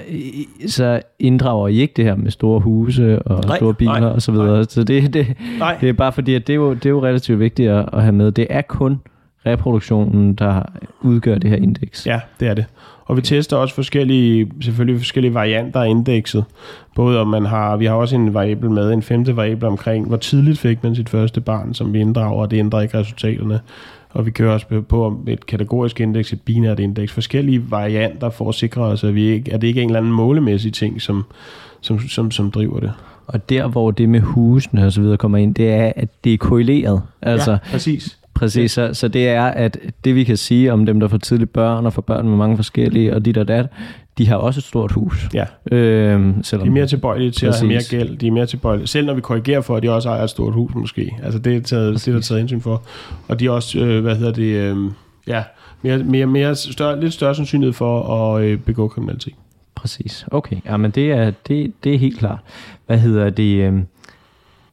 så 0.67 1.01
inddrager 1.19 1.69
I 1.69 1.77
ikke 1.81 1.95
det 1.97 2.05
her 2.05 2.15
med 2.17 2.31
store 2.31 2.61
huse 2.61 3.23
og 3.23 3.45
Nej, 3.47 3.57
store 3.57 3.75
biler 3.75 4.01
nej, 4.01 4.09
og 4.11 4.23
så 4.23 4.33
videre. 4.33 4.47
nej. 4.53 4.63
Så 4.63 4.85
det, 4.85 5.15
det, 5.15 5.27
Nej. 5.59 5.77
det 5.81 5.89
er 5.89 5.93
bare 5.93 6.13
fordi, 6.13 6.35
at 6.35 6.47
det 6.47 6.53
er 6.53 6.57
jo, 6.57 6.75
det 6.75 6.87
er 6.87 6.91
jo 6.91 7.05
relativt 7.05 7.41
vigtigt 7.41 7.71
at, 7.71 7.89
at 7.93 8.03
have 8.03 8.13
med. 8.13 8.33
Det 8.33 8.47
er 8.51 8.63
kun 8.63 9.01
reproduktionen, 9.47 10.35
der 10.35 10.63
udgør 11.01 11.39
det 11.39 11.51
her 11.51 11.57
indeks. 11.57 12.07
Ja, 12.07 12.21
det 12.41 12.49
er 12.49 12.55
det. 12.55 12.65
Og 13.05 13.17
vi 13.17 13.23
tester 13.23 13.57
også 13.57 13.75
forskellige, 13.75 14.51
selvfølgelig 14.61 15.01
forskellige 15.01 15.35
varianter 15.35 15.81
af 15.81 15.89
indekset. 15.89 16.45
Både 16.95 17.21
om 17.21 17.29
man 17.29 17.47
har, 17.47 17.77
vi 17.77 17.85
har 17.85 17.95
også 17.95 18.17
en 18.17 18.35
variabel 18.35 18.71
med, 18.71 18.93
en 18.93 19.03
femte 19.03 19.37
variabel 19.37 19.65
omkring, 19.65 20.07
hvor 20.09 20.17
tidligt 20.17 20.59
fik 20.59 20.83
man 20.83 20.95
sit 20.95 21.09
første 21.09 21.41
barn, 21.41 21.75
som 21.75 21.93
vi 21.93 22.01
inddrager, 22.01 22.41
og 22.41 22.51
det 22.51 22.57
ændrer 22.59 22.81
ikke 22.81 22.99
resultaterne. 22.99 23.61
Og 24.11 24.27
vi 24.27 24.31
kører 24.31 24.53
også 24.53 24.67
på- 24.89 25.21
et 25.27 25.47
kategorisk 25.47 26.01
indeks, 26.01 26.33
et 26.33 26.41
binært 26.41 26.81
indeks, 26.81 27.13
forskellige 27.13 27.71
varianter 27.71 28.31
for 28.31 28.49
at 28.49 28.55
sikre 28.55 28.83
os, 28.83 29.05
at, 29.05 29.15
vi 29.15 29.23
ikke, 29.25 29.55
at 29.55 29.61
det 29.61 29.67
ikke 29.69 29.81
er 29.81 29.83
en 29.85 29.89
eller 29.91 30.01
anden 30.01 30.13
målemæssig 30.13 30.73
ting, 30.73 31.03
som, 31.03 31.25
som, 31.81 31.99
som, 32.09 32.31
som 32.31 32.51
driver 32.51 32.81
det. 32.81 32.93
Og 33.27 33.49
der, 33.51 33.67
hvor 33.69 33.91
det 33.91 34.09
med 34.09 34.21
husene 34.21 34.87
og 34.87 34.93
så 34.93 35.01
videre 35.01 35.17
kommer 35.17 35.39
ind, 35.39 35.55
det 35.55 35.71
er, 35.71 35.93
at 35.97 36.09
det 36.25 36.35
er 36.35 36.39
korreleret. 36.39 37.03
Altså, 37.23 37.51
ja, 37.51 37.59
præcis. 37.73 38.19
Præcis, 38.41 38.73
så, 38.73 38.95
så 38.95 39.09
det 39.09 39.29
er, 39.29 39.45
at 39.45 39.79
det 40.05 40.15
vi 40.15 40.25
kan 40.25 40.37
sige 40.37 40.73
om 40.73 40.87
dem, 40.87 41.01
der 41.01 41.09
får 41.09 41.19
tidligt 41.19 41.53
børn 41.53 41.87
og 41.87 41.93
får 41.93 42.03
børn 42.03 42.29
med 42.29 42.37
mange 42.37 42.57
forskellige, 42.57 43.15
og 43.15 43.25
dit 43.25 43.37
og 43.39 43.49
dat, 43.49 43.67
de 44.19 44.27
har 44.29 44.37
også 44.37 44.59
et 44.61 44.65
stort 44.65 44.93
hus. 44.93 45.29
Ja, 45.35 45.45
Øhm, 45.73 46.43
selvom, 46.43 46.67
de 46.67 46.71
er 46.71 46.73
mere 46.73 46.87
tilbøjelige 46.87 47.31
til 47.31 47.47
Præcis. 47.47 47.63
at 47.63 47.69
have 47.69 47.69
mere 47.69 48.05
gæld. 48.05 48.17
De 48.19 48.27
er 48.27 48.31
mere 48.31 48.47
tilbøjelige, 48.47 48.87
selv 48.87 49.07
når 49.07 49.15
vi 49.15 49.21
korrigerer 49.21 49.61
for, 49.61 49.77
at 49.77 49.83
de 49.83 49.91
også 49.91 50.09
ejer 50.09 50.25
et 50.25 50.31
stort 50.31 50.55
hus 50.55 50.75
måske. 50.75 51.11
Altså 51.23 51.39
det 51.39 51.57
er, 51.57 51.61
taget, 51.61 51.95
det 51.95 52.09
er 52.09 52.13
der 52.13 52.21
taget 52.21 52.41
hensyn 52.41 52.61
for. 52.61 52.83
Og 53.29 53.41
de 53.41 53.47
er 53.47 53.51
også, 53.51 53.79
øh, 53.79 54.03
hvad 54.03 54.17
hedder 54.17 54.33
det, 54.33 54.43
øh, 54.43 54.77
ja, 55.27 55.43
mere, 55.83 55.99
mere, 55.99 56.27
mere 56.27 56.55
større, 56.57 57.01
lidt 57.01 57.13
større 57.13 57.35
sandsynlighed 57.35 57.73
for 57.73 58.15
at 58.37 58.45
øh, 58.45 58.59
begå 58.59 58.89
kriminalitet. 58.89 59.35
Præcis, 59.75 60.27
okay. 60.31 60.57
Ja, 60.67 60.77
men 60.77 60.91
det 60.91 61.13
er, 61.13 61.33
det, 61.49 61.73
det 61.85 61.95
er 61.95 61.99
helt 61.99 62.19
klart. 62.19 62.39
Hvad 62.87 62.99
hedder 62.99 63.31
det? 63.31 63.57
øhm, 63.67 63.77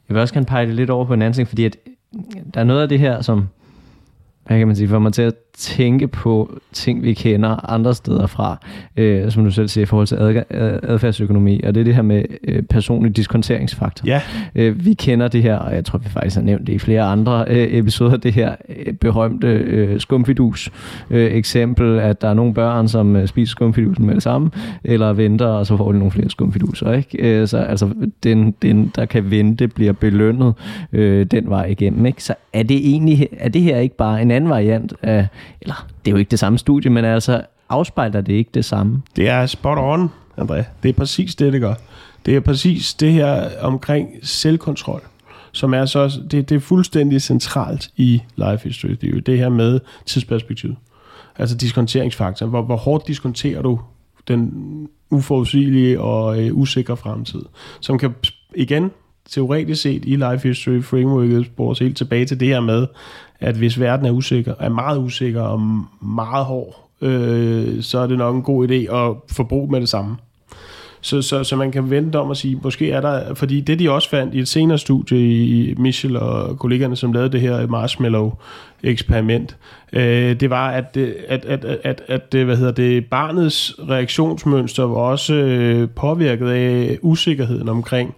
Jeg 0.09 0.13
vil 0.15 0.17
også 0.21 0.33
gerne 0.33 0.45
pege 0.45 0.65
det 0.67 0.75
lidt 0.75 0.89
over 0.89 1.05
på 1.05 1.13
en 1.13 1.21
anden 1.21 1.33
ting, 1.33 1.47
fordi 1.47 1.65
at 1.65 1.77
der 2.53 2.59
er 2.59 2.63
noget 2.63 2.81
af 2.81 2.89
det 2.89 2.99
her, 2.99 3.21
som 3.21 3.47
hvad 4.47 4.57
kan 4.57 4.67
man 4.67 4.75
sige, 4.75 4.87
får 4.87 4.99
mig 4.99 5.13
til 5.13 5.21
at 5.21 5.35
tænke 5.57 6.07
på 6.07 6.59
ting, 6.73 7.03
vi 7.03 7.13
kender 7.13 7.69
andre 7.71 7.93
steder 7.95 8.27
fra, 8.27 8.57
øh, 8.97 9.31
som 9.31 9.43
du 9.43 9.51
selv 9.51 9.67
siger, 9.67 9.83
i 9.83 9.85
forhold 9.85 10.07
til 10.07 10.15
adga- 10.15 10.57
ad- 10.57 10.79
adfærdsøkonomi, 10.83 11.61
og 11.63 11.75
det 11.75 11.79
er 11.81 11.83
det 11.85 11.95
her 11.95 12.01
med 12.01 12.23
øh, 12.47 12.63
personlig 12.63 13.15
diskonteringsfaktor. 13.17 14.07
Ja, 14.07 14.21
Øh, 14.55 14.85
vi 14.85 14.93
kender 14.93 15.27
det 15.27 15.43
her, 15.43 15.55
og 15.55 15.75
jeg 15.75 15.85
tror, 15.85 15.99
vi 15.99 16.09
faktisk 16.09 16.35
har 16.35 16.43
nævnt 16.43 16.67
det 16.67 16.73
i 16.73 16.79
flere 16.79 17.01
andre 17.03 17.45
øh, 17.47 17.67
episoder, 17.71 18.17
det 18.17 18.33
her 18.33 18.55
øh, 18.69 18.93
berømte 18.93 19.47
øh, 19.47 19.99
skumfidus 19.99 20.71
øh, 21.09 21.31
eksempel, 21.31 21.99
at 21.99 22.21
der 22.21 22.27
er 22.29 22.33
nogle 22.33 22.53
børn, 22.53 22.87
som 22.87 23.15
øh, 23.15 23.27
spiser 23.27 23.51
skumfidusen 23.51 24.05
med 24.05 24.15
det 24.15 24.23
samme, 24.23 24.49
eller 24.83 25.13
venter, 25.13 25.45
og 25.45 25.65
så 25.65 25.77
får 25.77 25.91
de 25.91 25.97
nogle 25.97 26.11
flere 26.11 26.29
skumfiduser. 26.29 26.91
Ikke? 26.93 27.17
Øh, 27.41 27.47
så 27.47 27.57
altså, 27.57 27.89
den, 28.23 28.51
den, 28.61 28.91
der 28.95 29.05
kan 29.05 29.31
vente, 29.31 29.67
bliver 29.67 29.93
belønnet 29.93 30.53
øh, 30.93 31.25
den 31.25 31.49
vej 31.49 31.65
igennem. 31.65 32.05
Ikke? 32.05 32.23
Så 32.23 32.33
er 32.53 32.63
det 32.63 32.77
egentlig, 32.89 33.27
er 33.39 33.49
det 33.49 33.61
her 33.61 33.77
ikke 33.77 33.95
bare 33.97 34.21
en 34.21 34.31
anden 34.31 34.49
variant 34.49 34.93
af, 35.03 35.27
eller 35.61 35.87
det 36.05 36.11
er 36.11 36.11
jo 36.11 36.17
ikke 36.17 36.31
det 36.31 36.39
samme 36.39 36.57
studie, 36.57 36.91
men 36.91 37.05
altså 37.05 37.41
afspejler 37.69 38.21
det 38.21 38.33
ikke 38.33 38.51
det 38.53 38.65
samme? 38.65 39.01
det 39.15 39.29
er 39.29 39.45
spot 39.45 39.77
on, 39.77 40.11
André. 40.37 40.63
Det 40.83 40.89
er 40.89 40.93
præcis 40.93 41.35
det, 41.35 41.53
det 41.53 41.61
gør. 41.61 41.73
Det 42.25 42.35
er 42.35 42.39
præcis 42.39 42.93
det 42.93 43.11
her 43.11 43.49
omkring 43.61 44.09
selvkontrol, 44.23 45.01
som 45.51 45.73
er 45.73 45.85
så, 45.85 46.21
det, 46.31 46.49
det 46.49 46.55
er 46.55 46.59
fuldstændig 46.59 47.21
centralt 47.21 47.89
i 47.95 48.21
life 48.35 48.63
history. 48.63 48.89
Det 48.89 49.03
er 49.03 49.11
jo 49.13 49.19
det 49.19 49.37
her 49.37 49.49
med 49.49 49.79
tidsperspektivet. 50.05 50.75
Altså 51.37 51.57
diskonteringsfaktoren. 51.57 52.49
Hvor, 52.49 52.61
hvor 52.61 52.75
hårdt 52.75 53.07
diskonterer 53.07 53.61
du 53.61 53.79
den 54.27 54.53
uforudsigelige 55.09 56.01
og 56.01 56.43
øh, 56.43 56.57
usikre 56.57 56.97
fremtid, 56.97 57.41
som 57.79 57.99
kan 57.99 58.15
igen 58.55 58.91
teoretisk 59.29 59.81
set 59.81 60.03
i 60.05 60.15
life 60.15 60.47
history 60.47 60.81
frameworket 60.81 61.45
spores 61.45 61.79
helt 61.79 61.97
tilbage 61.97 62.25
til 62.25 62.39
det 62.39 62.47
her 62.47 62.59
med, 62.59 62.87
at 63.39 63.55
hvis 63.55 63.79
verden 63.79 64.05
er 64.05 64.11
usikker, 64.11 64.53
er 64.59 64.69
meget 64.69 64.97
usikker 64.97 65.41
og 65.41 65.61
meget 66.01 66.45
hård, 66.45 66.75
øh, 67.01 67.81
så 67.83 67.99
er 67.99 68.07
det 68.07 68.17
nok 68.17 68.35
en 68.35 68.41
god 68.41 68.67
idé 68.67 68.95
at 68.95 69.15
forbruge 69.35 69.71
med 69.71 69.81
det 69.81 69.89
samme. 69.89 70.15
Så, 71.01 71.21
så, 71.21 71.43
så 71.43 71.55
man 71.55 71.71
kan 71.71 71.89
vente 71.89 72.19
om 72.19 72.31
at 72.31 72.37
sige, 72.37 72.59
måske 72.63 72.91
er 72.91 73.01
der, 73.01 73.33
fordi 73.33 73.61
det 73.61 73.79
de 73.79 73.91
også 73.91 74.09
fandt 74.09 74.33
i 74.33 74.39
et 74.39 74.47
senere 74.47 74.77
studie 74.77 75.19
i 75.19 75.75
Michel 75.77 76.17
og 76.17 76.59
kollegerne, 76.59 76.95
som 76.95 77.11
lavede 77.13 77.31
det 77.31 77.41
her 77.41 77.67
marshmallow-eksperiment, 77.67 79.55
øh, 79.93 80.39
det 80.39 80.49
var, 80.49 80.69
at, 80.69 80.95
det- 80.95 81.15
at, 81.27 81.45
at, 81.45 81.65
at, 81.65 81.79
at, 81.83 82.01
at 82.07 82.31
det, 82.31 82.45
hvad 82.45 82.57
hedder 82.57 82.71
det, 82.71 83.05
barnets 83.05 83.75
reaktionsmønster 83.89 84.83
var 84.83 84.95
også 84.95 85.33
øh, 85.33 85.89
påvirket 85.89 86.49
af 86.49 86.97
usikkerheden 87.01 87.69
omkring, 87.69 88.15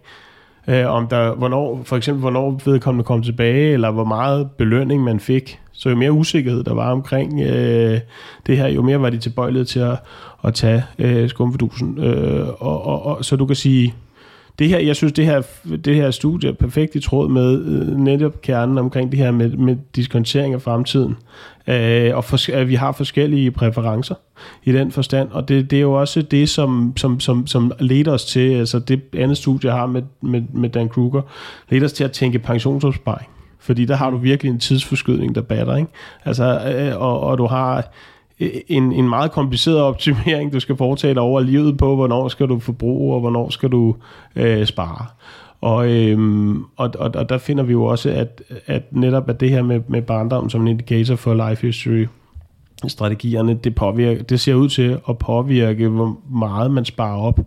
øh, 0.70 0.90
om 0.90 1.08
der, 1.08 1.36
hvornår, 1.36 1.82
for 1.84 1.98
eksempel, 1.98 2.22
hvornår 2.22 2.62
vedkommende 2.66 3.04
kom 3.04 3.24
tilbage, 3.24 3.74
eller 3.74 3.92
hvor 3.92 4.04
meget 4.04 4.52
belønning 4.58 5.04
man 5.04 5.20
fik. 5.20 5.60
Så 5.72 5.90
jo 5.90 5.96
mere 5.96 6.12
usikkerhed 6.12 6.64
der 6.64 6.74
var 6.74 6.92
omkring 6.92 7.42
øh, 7.42 8.00
det 8.48 8.58
her, 8.58 8.68
jo 8.68 8.82
mere 8.82 9.02
var 9.02 9.10
de 9.10 9.18
tilbøjelige 9.18 9.64
til 9.64 9.80
at, 9.80 9.98
at 10.44 10.54
tage 10.54 10.84
øh, 11.00 11.30
skumfidusen. 11.30 12.04
Øh, 12.04 12.48
og, 12.48 12.86
og, 12.86 13.06
og, 13.06 13.26
så 13.26 13.36
du 13.36 13.46
kan 13.46 13.56
sige, 13.56 13.94
det 14.60 14.70
her, 14.70 14.80
jeg 14.80 14.96
synes, 14.96 15.14
det 15.14 15.26
her, 15.26 15.42
det 15.86 15.96
her 15.96 16.12
studie 16.12 16.50
er 16.50 16.54
perfekt 16.54 16.96
i 16.96 17.00
tråd 17.00 17.30
med 17.30 17.66
øh, 17.66 17.98
netop 17.98 18.42
kernen 18.42 18.78
omkring 18.78 19.12
det 19.12 19.20
her 19.20 19.32
med, 19.32 19.50
med 19.50 19.76
diskontering 19.96 20.54
af 20.54 20.62
fremtiden. 20.62 21.18
Øh, 21.68 22.16
og 22.16 22.24
for, 22.24 22.54
at 22.54 22.68
vi 22.68 22.76
har 22.76 22.92
forskellige 22.92 23.52
præferencer 23.52 24.16
i 24.64 24.72
den 24.72 24.92
forstand. 24.92 25.30
Og 25.32 25.50
det, 25.50 25.72
det 25.72 25.78
er 25.78 25.82
jo 25.82 25.94
også 25.94 26.22
det, 26.22 26.50
som, 26.50 26.94
som, 26.98 27.20
som, 27.20 27.48
som 27.48 27.72
leder 27.80 28.12
os 28.12 28.26
til, 28.26 28.54
altså 28.54 28.80
det 28.80 29.02
andet 29.14 29.38
studie, 29.38 29.70
jeg 29.70 29.80
har 29.80 29.86
med, 29.86 30.02
med, 30.22 30.42
med 30.54 30.70
Dan 30.70 30.90
Kruger, 30.90 31.22
leder 31.70 31.86
os 31.86 31.94
til 31.94 32.04
at 32.04 32.12
tænke 32.12 32.40
pensionsopsparing. 32.40 33.30
Fordi 33.60 33.86
der 33.86 33.96
har 33.96 34.10
du 34.10 34.18
virkelig 34.18 34.50
en 34.50 34.60
tidsforskydning, 34.60 35.36
der 35.36 35.42
batter. 35.42 35.76
Ikke? 35.76 35.92
Altså, 36.26 36.74
øh, 36.76 37.02
og, 37.02 37.20
og 37.20 37.38
du 37.38 37.46
har 37.46 37.92
en, 38.68 38.92
en 38.92 39.10
meget 39.10 39.32
kompliceret 39.32 39.82
optimering, 39.82 40.54
du 40.54 40.60
skal 40.60 40.76
foretage 40.76 41.14
dig 41.14 41.22
over 41.22 41.42
livet 41.42 41.78
på, 41.78 41.96
hvornår 41.96 42.28
skal 42.28 42.48
du 42.48 42.60
forbruge, 42.60 43.14
og 43.14 43.20
hvornår 43.20 43.50
skal 43.50 43.70
du 43.70 43.96
øh, 44.36 44.66
spare. 44.66 45.06
Og, 45.62 45.90
øhm, 45.92 46.64
og, 46.78 46.92
og, 47.00 47.12
og 47.16 47.30
der 47.30 47.38
finder 47.38 47.64
vi 47.64 47.72
jo 47.72 47.84
også, 47.84 48.10
at, 48.10 48.42
at 48.66 48.84
netop 48.92 49.30
at 49.30 49.40
det 49.40 49.50
her 49.50 49.62
med, 49.62 49.82
med 49.88 50.02
barndom 50.02 50.50
som 50.50 50.62
en 50.62 50.68
indikator 50.68 51.16
for 51.16 51.50
life 51.50 51.68
history, 51.68 52.06
strategierne, 52.88 53.54
det, 53.54 53.76
påvirker, 53.76 54.24
det 54.24 54.40
ser 54.40 54.54
ud 54.54 54.70
til 54.70 55.00
at 55.10 55.18
påvirke, 55.18 55.88
hvor 55.88 56.18
meget 56.32 56.72
man 56.72 56.86
sparer 56.86 57.18
op 57.18 57.40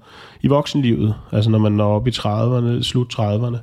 i 0.43 0.47
voksenlivet. 0.47 1.15
Altså 1.33 1.51
når 1.51 1.59
man 1.59 1.73
når 1.73 1.95
op 1.95 2.07
i 2.07 2.11
30'erne, 2.11 2.83
slut 2.83 3.15
30'erne, 3.15 3.57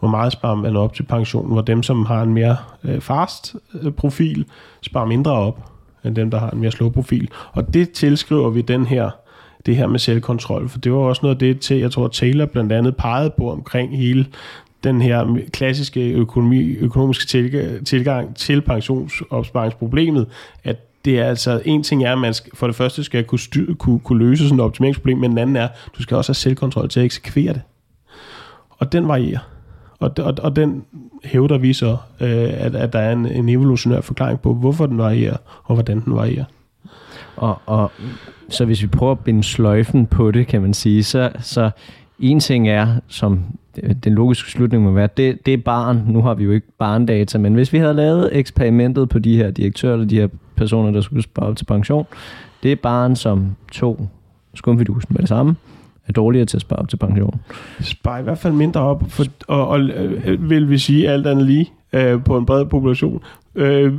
hvor 0.00 0.08
meget 0.08 0.32
sparer 0.32 0.54
man 0.54 0.76
op 0.76 0.94
til 0.94 1.02
pension, 1.02 1.52
hvor 1.52 1.60
dem, 1.60 1.82
som 1.82 2.06
har 2.06 2.22
en 2.22 2.34
mere 2.34 2.56
øh, 2.84 3.00
fast 3.00 3.56
øh, 3.82 3.92
profil, 3.92 4.44
sparer 4.82 5.06
mindre 5.06 5.32
op, 5.32 5.73
end 6.04 6.16
dem, 6.16 6.30
der 6.30 6.38
har 6.38 6.50
en 6.50 6.60
mere 6.60 6.70
slow 6.70 6.90
profil. 6.90 7.30
Og 7.52 7.74
det 7.74 7.90
tilskriver 7.90 8.50
vi 8.50 8.60
den 8.60 8.86
her 8.86 9.10
det 9.66 9.76
her 9.76 9.86
med 9.86 9.98
selvkontrol, 9.98 10.68
for 10.68 10.78
det 10.78 10.92
var 10.92 10.98
også 10.98 11.20
noget 11.22 11.34
af 11.34 11.38
det, 11.38 11.60
til, 11.60 11.78
jeg 11.78 11.90
tror 11.90 12.08
Taylor 12.08 12.46
blandt 12.46 12.72
andet 12.72 12.96
pegede 12.96 13.32
på 13.36 13.50
omkring 13.50 13.96
hele 13.96 14.26
den 14.84 15.02
her 15.02 15.38
klassiske 15.52 16.10
økonomi, 16.12 16.62
økonomiske 16.62 17.26
tilgang, 17.26 17.86
tilgang 17.86 18.36
til 18.36 18.60
pensionsopsparingsproblemet, 18.60 20.26
at 20.64 20.76
det 21.04 21.18
er 21.18 21.24
altså, 21.24 21.62
en 21.64 21.82
ting 21.82 22.04
er, 22.04 22.12
at 22.12 22.18
man 22.18 22.34
for 22.54 22.66
det 22.66 22.76
første 22.76 23.04
skal 23.04 23.24
kunne, 23.24 23.38
styr, 23.38 23.74
kunne, 23.74 23.98
kunne 23.98 24.18
løse 24.18 24.44
sådan 24.44 24.58
et 24.58 24.64
optimeringsproblem, 24.64 25.18
men 25.18 25.30
den 25.30 25.38
anden 25.38 25.56
er, 25.56 25.64
at 25.64 25.70
du 25.98 26.02
skal 26.02 26.16
også 26.16 26.28
have 26.28 26.34
selvkontrol 26.34 26.88
til 26.88 27.00
at 27.00 27.06
eksekvere 27.06 27.52
det. 27.52 27.62
Og 28.78 28.92
den 28.92 29.08
varierer. 29.08 29.48
Og, 29.98 30.10
og, 30.18 30.34
og 30.38 30.56
den 30.56 30.84
hævder 31.24 31.58
vi 31.58 31.72
så, 31.72 31.96
øh, 32.20 32.50
at, 32.52 32.74
at 32.74 32.92
der 32.92 32.98
er 32.98 33.12
en, 33.12 33.26
en 33.26 33.48
evolutionær 33.48 34.00
forklaring 34.00 34.40
på, 34.40 34.54
hvorfor 34.54 34.86
den 34.86 34.98
varierer, 34.98 35.36
og 35.64 35.74
hvordan 35.74 36.00
den 36.00 36.14
varierer. 36.14 36.44
Og, 37.36 37.58
og 37.66 37.92
så 38.48 38.64
hvis 38.64 38.82
vi 38.82 38.86
prøver 38.86 39.12
at 39.12 39.18
binde 39.18 39.42
sløjfen 39.42 40.06
på 40.06 40.30
det, 40.30 40.46
kan 40.46 40.62
man 40.62 40.74
sige, 40.74 41.04
så, 41.04 41.30
så 41.40 41.70
en 42.20 42.40
ting 42.40 42.68
er, 42.68 42.86
som 43.08 43.40
den 44.04 44.12
logiske 44.12 44.50
slutning 44.50 44.82
må 44.82 44.90
være, 44.90 45.08
det, 45.16 45.46
det 45.46 45.54
er 45.54 45.58
barn. 45.58 46.02
Nu 46.06 46.22
har 46.22 46.34
vi 46.34 46.44
jo 46.44 46.50
ikke 46.50 46.66
barndata, 46.78 47.38
men 47.38 47.54
hvis 47.54 47.72
vi 47.72 47.78
havde 47.78 47.94
lavet 47.94 48.30
eksperimentet 48.32 49.08
på 49.08 49.18
de 49.18 49.36
her 49.36 49.50
direktører, 49.50 49.92
eller 49.92 50.06
de 50.06 50.16
her 50.16 50.28
personer, 50.56 50.90
der 50.90 51.00
skulle 51.00 51.22
spare 51.22 51.46
op 51.46 51.56
til 51.56 51.64
pension, 51.64 52.06
det 52.62 52.72
er 52.72 52.76
barn, 52.76 53.16
som 53.16 53.56
tog 53.72 54.08
skumfidusen 54.54 55.08
med 55.10 55.20
det 55.20 55.28
samme, 55.28 55.56
er 56.06 56.12
dårligere 56.12 56.46
til 56.46 56.56
at 56.56 56.60
spare 56.60 56.78
op 56.78 56.88
til 56.88 56.96
pension. 56.96 57.40
Spare 57.80 58.20
i 58.20 58.22
hvert 58.22 58.38
fald 58.38 58.52
mindre 58.52 58.80
op, 58.80 59.04
for, 59.08 59.24
og, 59.48 59.68
og 59.68 59.80
øh, 59.80 60.50
vil 60.50 60.70
vi 60.70 60.78
sige 60.78 61.10
alt 61.10 61.26
andet 61.26 61.46
lige 61.46 61.72
øh, 61.92 62.24
på 62.24 62.38
en 62.38 62.46
bred 62.46 62.64
population, 62.64 63.20
øh, 63.54 63.92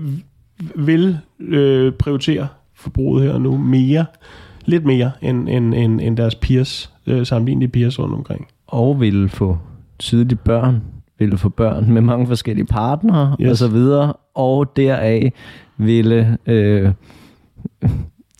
vil 0.75 1.17
øh, 1.39 1.93
prioritere 1.93 2.47
forbruget 2.75 3.23
her 3.23 3.37
nu 3.37 3.57
mere, 3.57 4.05
lidt 4.65 4.85
mere 4.85 5.11
end, 5.21 5.49
end, 5.49 5.73
end, 5.73 6.01
end 6.01 6.17
deres 6.17 6.35
peers, 6.35 6.93
øh, 7.07 7.25
sammenlignelige 7.25 7.69
peers 7.69 7.99
rundt 7.99 8.13
omkring. 8.13 8.47
Og 8.67 8.99
vil 8.99 9.29
få 9.29 9.57
tidligt 9.99 10.43
børn 10.43 10.81
ville 11.19 11.37
få 11.37 11.49
børn 11.49 11.91
med 11.91 12.01
mange 12.01 12.27
forskellige 12.27 12.65
partnere 12.65 13.35
Yes. 13.41 13.49
og 13.51 13.57
så 13.57 13.67
videre, 13.67 14.13
og 14.35 14.75
deraf 14.75 15.33
ville 15.77 16.37
øh, 16.45 16.91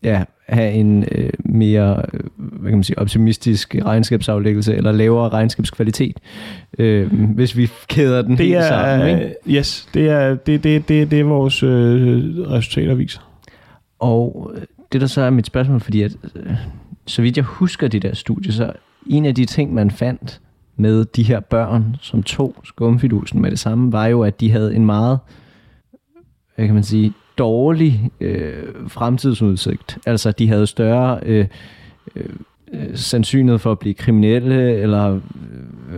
ja, 0.05 0.23
have 0.47 0.71
en 0.71 1.05
øh, 1.11 1.29
mere 1.45 2.01
øh, 2.13 2.19
hvad 2.37 2.71
kan 2.71 2.77
man 2.77 2.83
sige, 2.83 2.99
optimistisk 2.99 3.75
regnskabsaflæggelse 3.85 4.75
eller 4.75 4.91
lavere 4.91 5.29
regnskabskvalitet, 5.29 6.19
øh, 6.77 7.13
hvis 7.13 7.57
vi 7.57 7.69
kæder 7.87 8.21
den 8.21 8.37
Det 8.37 8.45
helt 8.45 8.55
er, 8.55 8.67
sammen. 8.67 9.09
Ikke? 9.09 9.35
yes, 9.47 9.89
det 9.93 10.09
er 10.09 10.35
det, 10.35 10.63
det, 10.63 10.89
det, 10.89 11.11
det 11.11 11.19
er 11.19 11.23
vores 11.23 11.63
øh, 11.63 12.37
resultater 12.51 12.95
viser. 12.95 13.21
Og 13.99 14.51
øh, 14.55 14.61
det 14.91 15.01
der 15.01 15.07
så 15.07 15.21
er 15.21 15.29
mit 15.29 15.45
spørgsmål, 15.45 15.79
fordi 15.79 16.01
at, 16.01 16.15
øh, 16.35 16.51
så 17.07 17.21
vidt 17.21 17.37
jeg 17.37 17.45
husker 17.45 17.87
de 17.87 17.99
der 17.99 18.15
studier, 18.15 18.51
så 18.51 18.71
en 19.07 19.25
af 19.25 19.35
de 19.35 19.45
ting, 19.45 19.73
man 19.73 19.91
fandt 19.91 20.41
med 20.77 21.05
de 21.05 21.23
her 21.23 21.39
børn, 21.39 21.95
som 22.01 22.23
tog 22.23 22.55
skumfidusen 22.63 23.41
med 23.41 23.51
det 23.51 23.59
samme, 23.59 23.91
var 23.91 24.05
jo, 24.05 24.23
at 24.23 24.39
de 24.39 24.51
havde 24.51 24.75
en 24.75 24.85
meget, 24.85 25.19
hvad 26.55 26.65
kan 26.65 26.73
man 26.73 26.83
sige, 26.83 27.13
dårlig 27.37 28.11
øh, 28.19 28.63
fremtidsudsigt. 28.87 29.97
Altså, 30.05 30.31
de 30.31 30.47
havde 30.47 30.67
større 30.67 31.19
øh, 31.23 31.47
øh, 32.15 32.25
øh, 32.73 32.97
sandsynlighed 32.97 33.59
for 33.59 33.71
at 33.71 33.79
blive 33.79 33.93
kriminelle, 33.93 34.75
eller 34.75 35.13
øh, 35.13 35.19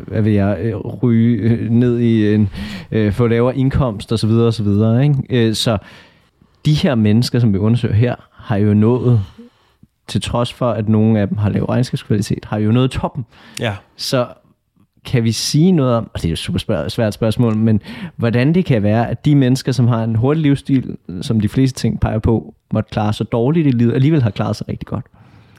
hvad 0.08 0.22
ved 0.22 0.32
jeg, 0.32 0.58
øh, 0.62 0.76
ryge 0.76 1.70
ned 1.70 2.00
i 2.00 2.34
en, 2.34 2.50
øh, 2.92 3.12
få 3.12 3.28
lavere 3.28 3.58
indkomst 3.58 4.12
osv. 4.12 4.30
osv. 4.30 4.68
Ikke? 5.04 5.56
Så 5.56 5.78
de 6.66 6.74
her 6.74 6.96
mennesker, 6.96 7.40
som 7.40 7.54
vi 7.54 7.58
undersøger 7.58 7.96
her, 7.96 8.16
har 8.32 8.58
jo 8.58 8.74
nået, 8.74 9.22
til 10.08 10.22
trods 10.22 10.54
for, 10.54 10.72
at 10.72 10.90
nogle 10.90 11.20
af 11.20 11.28
dem 11.28 11.38
har 11.38 11.50
lav 11.50 11.64
regnskabskvalitet, 11.64 12.46
har 12.46 12.58
jo 12.58 12.72
nået 12.72 12.92
toppen. 12.92 13.26
Ja. 13.60 13.76
Så 13.96 14.28
kan 15.08 15.24
vi 15.24 15.32
sige 15.32 15.72
noget 15.72 15.96
om, 15.96 16.10
og 16.14 16.22
det 16.22 16.26
er 16.26 16.30
jo 16.30 16.34
et 16.34 16.40
super 16.40 16.60
spørg- 16.60 16.92
svært 16.92 17.14
spørgsmål, 17.14 17.56
men 17.58 17.82
hvordan 18.16 18.54
det 18.54 18.66
kan 18.66 18.84
være, 18.84 19.10
at 19.10 19.26
de 19.26 19.36
mennesker, 19.36 19.72
som 19.72 19.88
har 19.88 20.04
en 20.04 20.16
hurtig 20.16 20.44
livsstil, 20.44 20.98
som 21.22 21.40
de 21.40 21.50
fleste 21.50 21.80
ting 21.80 22.00
peger 22.00 22.20
på, 22.20 22.54
måtte 22.74 22.90
klare 22.92 23.14
sig 23.14 23.32
dårligt 23.32 23.68
i 23.68 23.72
livet, 23.72 23.94
alligevel 23.94 24.24
har 24.24 24.30
klaret 24.30 24.56
sig 24.56 24.68
rigtig 24.70 24.88
godt. 24.88 25.06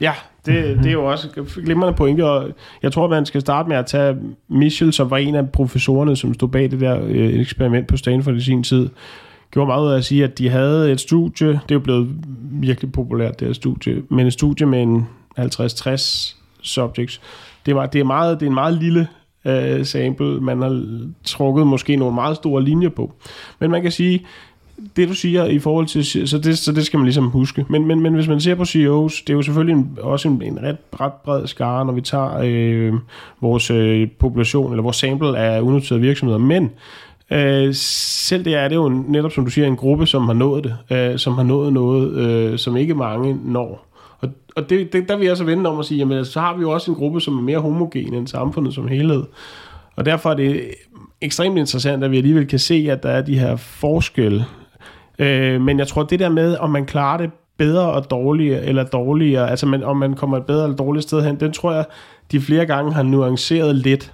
Ja, 0.01 0.13
det, 0.45 0.77
det 0.77 0.85
er 0.85 0.91
jo 0.91 1.05
også 1.05 1.27
glimrende 1.65 1.97
pointe, 1.97 2.25
og 2.25 2.49
jeg 2.83 2.91
tror, 2.91 3.07
man 3.07 3.25
skal 3.25 3.41
starte 3.41 3.69
med 3.69 3.77
at 3.77 3.85
tage 3.85 4.17
Michel, 4.47 4.93
som 4.93 5.09
var 5.09 5.17
en 5.17 5.35
af 5.35 5.49
professorerne, 5.49 6.15
som 6.15 6.33
stod 6.33 6.49
bag 6.49 6.71
det 6.71 6.79
der 6.79 6.99
øh, 7.03 7.39
eksperiment 7.39 7.87
på 7.87 7.97
Stanford 7.97 8.35
i 8.35 8.41
sin 8.41 8.63
tid, 8.63 8.89
gjorde 9.51 9.67
meget 9.67 9.85
ud 9.85 9.91
af 9.91 9.97
at 9.97 10.05
sige, 10.05 10.23
at 10.23 10.37
de 10.37 10.49
havde 10.49 10.91
et 10.91 10.99
studie, 10.99 11.47
det 11.47 11.71
er 11.71 11.75
jo 11.75 11.79
blevet 11.79 12.09
virkelig 12.41 12.91
populært, 12.91 13.39
det 13.39 13.47
her 13.47 13.53
studie, 13.53 14.01
men 14.09 14.27
et 14.27 14.33
studie 14.33 14.65
med 14.65 14.81
en 14.81 15.07
50-60 15.39 16.35
subjects. 16.61 17.21
Det, 17.65 17.75
var, 17.75 17.85
det, 17.85 17.99
er 17.99 18.05
meget, 18.05 18.39
det 18.39 18.45
er 18.45 18.49
en 18.49 18.53
meget 18.53 18.73
lille 18.73 19.07
øh, 19.45 19.85
sample, 19.85 20.41
man 20.41 20.61
har 20.61 20.83
trukket 21.23 21.67
måske 21.67 21.95
nogle 21.95 22.15
meget 22.15 22.35
store 22.35 22.63
linjer 22.63 22.89
på. 22.89 23.13
Men 23.59 23.71
man 23.71 23.81
kan 23.81 23.91
sige, 23.91 24.25
det 24.95 25.09
du 25.09 25.13
siger 25.13 25.45
i 25.45 25.59
forhold 25.59 25.85
til, 25.85 26.27
så 26.27 26.37
det, 26.37 26.57
så 26.57 26.71
det 26.71 26.85
skal 26.85 26.97
man 26.97 27.05
ligesom 27.05 27.25
huske. 27.25 27.65
Men, 27.69 27.87
men, 27.87 27.99
men 27.99 28.13
hvis 28.13 28.27
man 28.27 28.41
ser 28.41 28.55
på 28.55 28.65
CEOs, 28.65 29.21
det 29.21 29.29
er 29.29 29.37
jo 29.37 29.41
selvfølgelig 29.41 29.73
en, 29.73 29.97
også 30.01 30.27
en, 30.27 30.41
en 30.41 30.59
ret, 30.63 30.77
ret 30.99 31.13
bred 31.13 31.47
skare, 31.47 31.85
når 31.85 31.93
vi 31.93 32.01
tager 32.01 32.39
øh, 32.43 32.93
vores 33.41 33.71
øh, 33.71 34.07
population, 34.19 34.71
eller 34.71 34.83
vores 34.83 34.97
sample 34.97 35.37
af 35.37 35.61
unoterede 35.61 36.01
virksomheder. 36.01 36.39
Men 36.39 36.71
øh, 37.31 37.73
selv 37.73 38.45
det 38.45 38.55
er 38.55 38.67
det 38.67 38.75
jo 38.75 38.89
netop, 38.89 39.31
som 39.31 39.45
du 39.45 39.51
siger, 39.51 39.67
en 39.67 39.75
gruppe, 39.75 40.05
som 40.05 40.25
har 40.25 40.33
nået 40.33 40.63
det, 40.63 40.97
øh, 40.97 41.19
som 41.19 41.33
har 41.33 41.43
nået 41.43 41.73
noget, 41.73 42.13
øh, 42.13 42.57
som 42.57 42.77
ikke 42.77 42.95
mange 42.95 43.37
når. 43.43 43.88
Og, 44.21 44.29
og 44.55 44.69
det, 44.69 44.93
det, 44.93 45.09
der 45.09 45.17
vil 45.17 45.27
jeg 45.27 45.37
så 45.37 45.43
vende 45.43 45.69
om 45.69 45.79
at 45.79 45.85
sige, 45.85 45.97
jamen 45.97 46.25
så 46.25 46.39
har 46.39 46.55
vi 46.55 46.61
jo 46.61 46.71
også 46.71 46.91
en 46.91 46.97
gruppe, 46.97 47.21
som 47.21 47.37
er 47.37 47.41
mere 47.41 47.59
homogen 47.59 48.13
end 48.13 48.27
samfundet 48.27 48.73
som 48.73 48.87
helhed. 48.87 49.23
Og 49.95 50.05
derfor 50.05 50.29
er 50.29 50.35
det 50.35 50.61
ekstremt 51.21 51.57
interessant, 51.57 52.03
at 52.03 52.11
vi 52.11 52.17
alligevel 52.17 52.47
kan 52.47 52.59
se, 52.59 52.87
at 52.89 53.03
der 53.03 53.09
er 53.09 53.21
de 53.21 53.39
her 53.39 53.55
forskelle. 53.55 54.45
Øh, 55.19 55.61
men 55.61 55.79
jeg 55.79 55.87
tror, 55.87 56.03
det 56.03 56.19
der 56.19 56.29
med, 56.29 56.57
om 56.57 56.69
man 56.69 56.85
klarer 56.85 57.17
det 57.17 57.31
bedre 57.57 57.91
og 57.91 58.11
dårligere, 58.11 58.65
eller 58.65 58.83
dårligere, 58.83 59.49
altså 59.49 59.65
man, 59.65 59.83
om 59.83 59.97
man 59.97 60.13
kommer 60.13 60.37
et 60.37 60.45
bedre 60.45 60.63
eller 60.63 60.77
dårligt 60.77 61.03
sted 61.03 61.21
hen, 61.21 61.39
den 61.39 61.51
tror 61.51 61.73
jeg, 61.73 61.85
de 62.31 62.41
flere 62.41 62.65
gange 62.65 62.93
har 62.93 63.03
nuanceret 63.03 63.75
lidt 63.75 64.13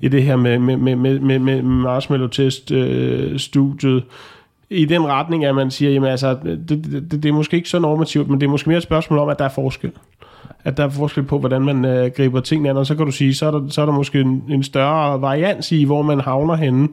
i 0.00 0.08
det 0.08 0.22
her 0.22 0.36
med, 0.36 0.58
med, 0.58 0.76
med, 0.76 0.96
med, 0.96 1.18
med, 1.18 1.38
med 1.38 1.62
marshmallow-test-studiet. 1.62 3.96
Øh, 3.96 4.02
i 4.70 4.84
den 4.84 5.06
retning, 5.06 5.44
at 5.44 5.54
man 5.54 5.70
siger, 5.70 5.90
jamen 5.90 6.10
altså, 6.10 6.38
det, 6.44 6.68
det, 6.68 7.10
det 7.10 7.24
er 7.24 7.32
måske 7.32 7.56
ikke 7.56 7.68
så 7.68 7.78
normativt, 7.78 8.28
men 8.28 8.40
det 8.40 8.46
er 8.46 8.50
måske 8.50 8.68
mere 8.68 8.76
et 8.76 8.82
spørgsmål 8.82 9.18
om, 9.18 9.28
at 9.28 9.38
der 9.38 9.44
er 9.44 9.48
forskel 9.48 9.92
at 10.64 10.76
der 10.76 10.84
er 10.84 10.88
forskel 10.88 11.22
på, 11.22 11.38
hvordan 11.38 11.62
man 11.62 11.84
øh, 11.84 12.10
griber 12.16 12.40
tingene 12.40 12.70
an, 12.70 12.76
og 12.76 12.86
så 12.86 12.94
kan 12.94 13.06
du 13.06 13.12
sige, 13.12 13.34
så 13.34 13.46
er 13.46 13.50
der, 13.50 13.68
så 13.68 13.82
er 13.82 13.86
der 13.86 13.92
måske 13.92 14.20
en, 14.20 14.44
en 14.48 14.62
større 14.62 15.20
varians 15.20 15.72
i, 15.72 15.84
hvor 15.84 16.02
man 16.02 16.20
havner 16.20 16.54
henne 16.54 16.88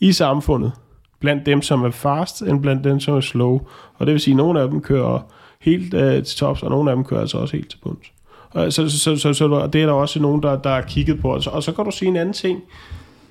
i 0.00 0.12
samfundet, 0.12 0.72
blandt 1.20 1.46
dem, 1.46 1.62
som 1.62 1.84
er 1.84 1.90
fast, 1.90 2.42
end 2.42 2.62
blandt 2.62 2.84
dem, 2.84 3.00
som 3.00 3.16
er 3.16 3.20
slow. 3.20 3.60
Og 3.94 4.06
det 4.06 4.12
vil 4.12 4.20
sige, 4.20 4.32
at 4.32 4.36
nogle 4.36 4.60
af 4.60 4.68
dem 4.68 4.80
kører 4.80 5.18
helt 5.60 5.94
øh, 5.94 6.22
til 6.24 6.38
tops, 6.38 6.62
og 6.62 6.70
nogle 6.70 6.90
af 6.90 6.96
dem 6.96 7.04
kører 7.04 7.20
altså 7.20 7.38
også 7.38 7.56
helt 7.56 7.70
til 7.70 7.78
bunds. 7.82 8.06
Og 8.50 8.72
så, 8.72 8.88
så, 8.88 8.98
så, 8.98 9.16
så, 9.16 9.32
så 9.32 9.68
det 9.72 9.82
er 9.82 9.86
der 9.86 9.92
også 9.92 10.20
nogen, 10.20 10.42
der, 10.42 10.58
der 10.58 10.70
har 10.70 10.80
kigget 10.82 11.20
på. 11.20 11.34
Og 11.34 11.42
så, 11.42 11.50
og 11.50 11.62
så 11.62 11.72
kan 11.72 11.84
du 11.84 11.90
sige 11.90 12.08
en 12.08 12.16
anden 12.16 12.32
ting. 12.32 12.60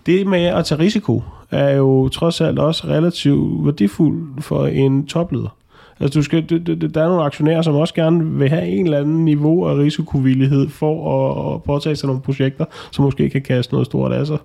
Det 0.05 0.27
med 0.27 0.45
at 0.45 0.65
tage 0.65 0.81
risiko 0.81 1.23
er 1.51 1.75
jo 1.75 2.09
trods 2.09 2.41
alt 2.41 2.59
også 2.59 2.87
relativt 2.87 3.65
værdifuldt 3.65 4.43
for 4.43 4.67
en 4.67 5.07
topleder. 5.07 5.55
Altså, 5.99 6.19
du 6.19 6.23
skal, 6.23 6.49
det, 6.49 6.67
det, 6.67 6.95
der 6.95 7.03
er 7.03 7.07
nogle 7.07 7.23
aktionærer, 7.23 7.61
som 7.61 7.75
også 7.75 7.93
gerne 7.93 8.25
vil 8.25 8.49
have 8.49 8.67
en 8.67 8.85
eller 8.85 8.99
anden 8.99 9.25
niveau 9.25 9.67
af 9.67 9.75
risikovillighed 9.75 10.69
for 10.69 10.95
at, 11.13 11.55
at 11.55 11.63
påtage 11.63 11.95
sig 11.95 12.07
nogle 12.07 12.21
projekter, 12.21 12.65
som 12.91 13.05
måske 13.05 13.29
kan 13.29 13.41
kaste 13.41 13.73
noget 13.73 13.85
stort 13.85 14.11
af 14.11 14.27
sig. 14.27 14.37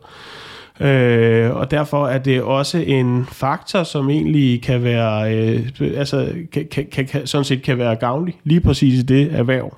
Øh, 0.81 1.57
og 1.57 1.71
derfor 1.71 2.07
er 2.07 2.19
det 2.19 2.43
også 2.43 2.79
en 2.79 3.27
faktor, 3.33 3.83
som 3.83 4.11
egentlig 4.11 4.63
kan 4.63 4.83
være, 4.83 5.37
øh, 5.37 5.71
altså, 5.97 6.29
kan, 6.53 6.67
kan, 6.71 6.87
kan, 6.93 7.07
kan, 7.07 7.27
sådan 7.27 7.45
set 7.45 7.63
kan 7.63 7.79
være 7.79 7.97
gavnlig, 7.97 8.37
lige 8.45 8.61
præcis 8.61 8.99
i 8.99 9.03
det 9.03 9.35
erhverv. 9.35 9.75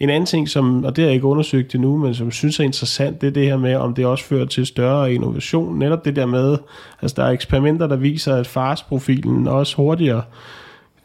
En 0.00 0.10
anden 0.10 0.26
ting, 0.26 0.48
som, 0.48 0.84
og 0.84 0.96
det 0.96 1.02
har 1.02 1.08
jeg 1.08 1.14
ikke 1.14 1.26
undersøgt 1.26 1.74
endnu, 1.74 1.96
men 1.96 2.14
som 2.14 2.26
jeg 2.26 2.32
synes 2.32 2.60
er 2.60 2.64
interessant, 2.64 3.20
det 3.20 3.26
er 3.26 3.30
det 3.30 3.46
her 3.46 3.56
med, 3.56 3.74
om 3.74 3.94
det 3.94 4.06
også 4.06 4.24
fører 4.24 4.46
til 4.46 4.66
større 4.66 5.14
innovation. 5.14 5.78
Netop 5.78 6.04
det 6.04 6.16
der 6.16 6.26
med, 6.26 6.58
altså 7.02 7.14
der 7.16 7.24
er 7.24 7.30
eksperimenter, 7.30 7.86
der 7.86 7.96
viser, 7.96 8.36
at 8.36 8.46
farsprofilen 8.46 9.48
også 9.48 9.76
hurtigere 9.76 10.22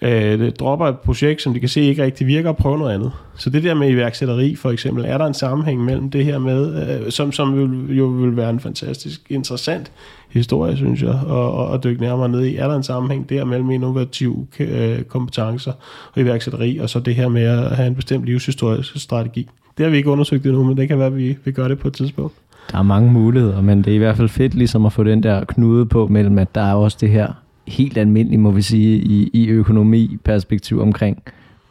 øh, 0.02 0.52
dropper 0.52 0.88
et 0.88 1.00
projekt, 1.00 1.42
som 1.42 1.54
de 1.54 1.60
kan 1.60 1.70
se 1.70 1.82
ikke 1.82 2.04
rigtig 2.04 2.28
virker, 2.28 2.50
og 2.50 2.58
prøve 2.58 2.78
noget 2.78 2.94
andet. 2.94 3.12
Så 3.38 3.50
det 3.50 3.64
der 3.64 3.74
med 3.74 3.90
iværksætteri 3.90 4.56
for 4.56 4.72
eksempel, 4.72 5.06
er 5.06 5.18
der 5.18 5.26
en 5.26 5.34
sammenhæng 5.34 5.86
mellem 5.86 6.10
det 6.10 6.26
her 6.26 6.40
med, 6.40 6.90
øh, 7.06 7.12
som, 7.12 7.32
som 7.32 7.58
vil, 7.58 7.98
jo 7.98 8.06
vil 8.06 8.38
være 8.38 8.50
en 8.50 8.60
fantastisk 8.60 9.22
interessant 9.30 9.92
historie, 10.30 10.78
synes 10.78 11.02
jeg, 11.02 11.20
Og 11.28 11.68
og 11.68 11.84
dykke 11.84 12.02
nærmere 12.02 12.30
ned 12.30 12.46
i. 12.46 12.56
Er 12.56 12.68
der 12.68 12.76
en 12.76 12.84
sammenhæng 12.84 13.30
der 13.30 13.46
mellem 13.46 13.72
innovative 13.72 14.48
øh, 14.60 15.02
kompetencer 15.02 15.72
og 16.14 16.22
iværksætteri, 16.22 16.78
og 16.78 16.90
så 16.90 17.00
det 17.00 17.16
her 17.16 17.30
med 17.30 17.44
at 17.44 17.76
have 17.76 17.88
en 17.88 17.96
bestemt 17.96 18.26
livshistorisk 18.26 19.02
strategi? 19.02 19.50
Det 19.78 19.84
har 19.86 19.92
vi 19.92 19.98
ikke 19.98 20.10
undersøgt 20.10 20.46
endnu, 20.46 20.64
men 20.64 20.78
det 20.78 20.88
kan 20.88 20.98
være, 20.98 21.08
at 21.08 21.18
vi, 21.18 21.38
vi 21.46 21.52
gør 21.52 21.68
det 21.68 21.80
på 21.80 21.88
et 21.88 21.94
tidspunkt. 21.94 22.34
Der 22.72 22.78
er 22.78 22.84
mange 22.84 23.12
muligheder, 23.12 23.62
men 23.62 23.78
det 23.78 23.92
er 23.92 23.96
i 23.96 23.98
hvert 23.98 24.18
fald 24.18 24.30
fedt 24.30 24.56
ligesom 24.56 24.86
at 24.86 24.94
få 24.94 25.04
den 25.04 25.24
der 25.24 25.44
knude 25.46 25.86
på 25.86 26.08
mellem, 26.08 26.40
at 26.40 26.56
der 26.56 26.62
er 26.62 26.74
også 26.74 26.98
det 27.02 27.10
her 27.10 27.43
helt 27.68 27.98
almindeligt, 27.98 28.42
må 28.42 28.52
vi 28.52 28.62
sige, 28.62 28.98
i, 28.98 29.30
i 29.34 29.48
økonomi-perspektiv 29.48 30.82
omkring 30.82 31.24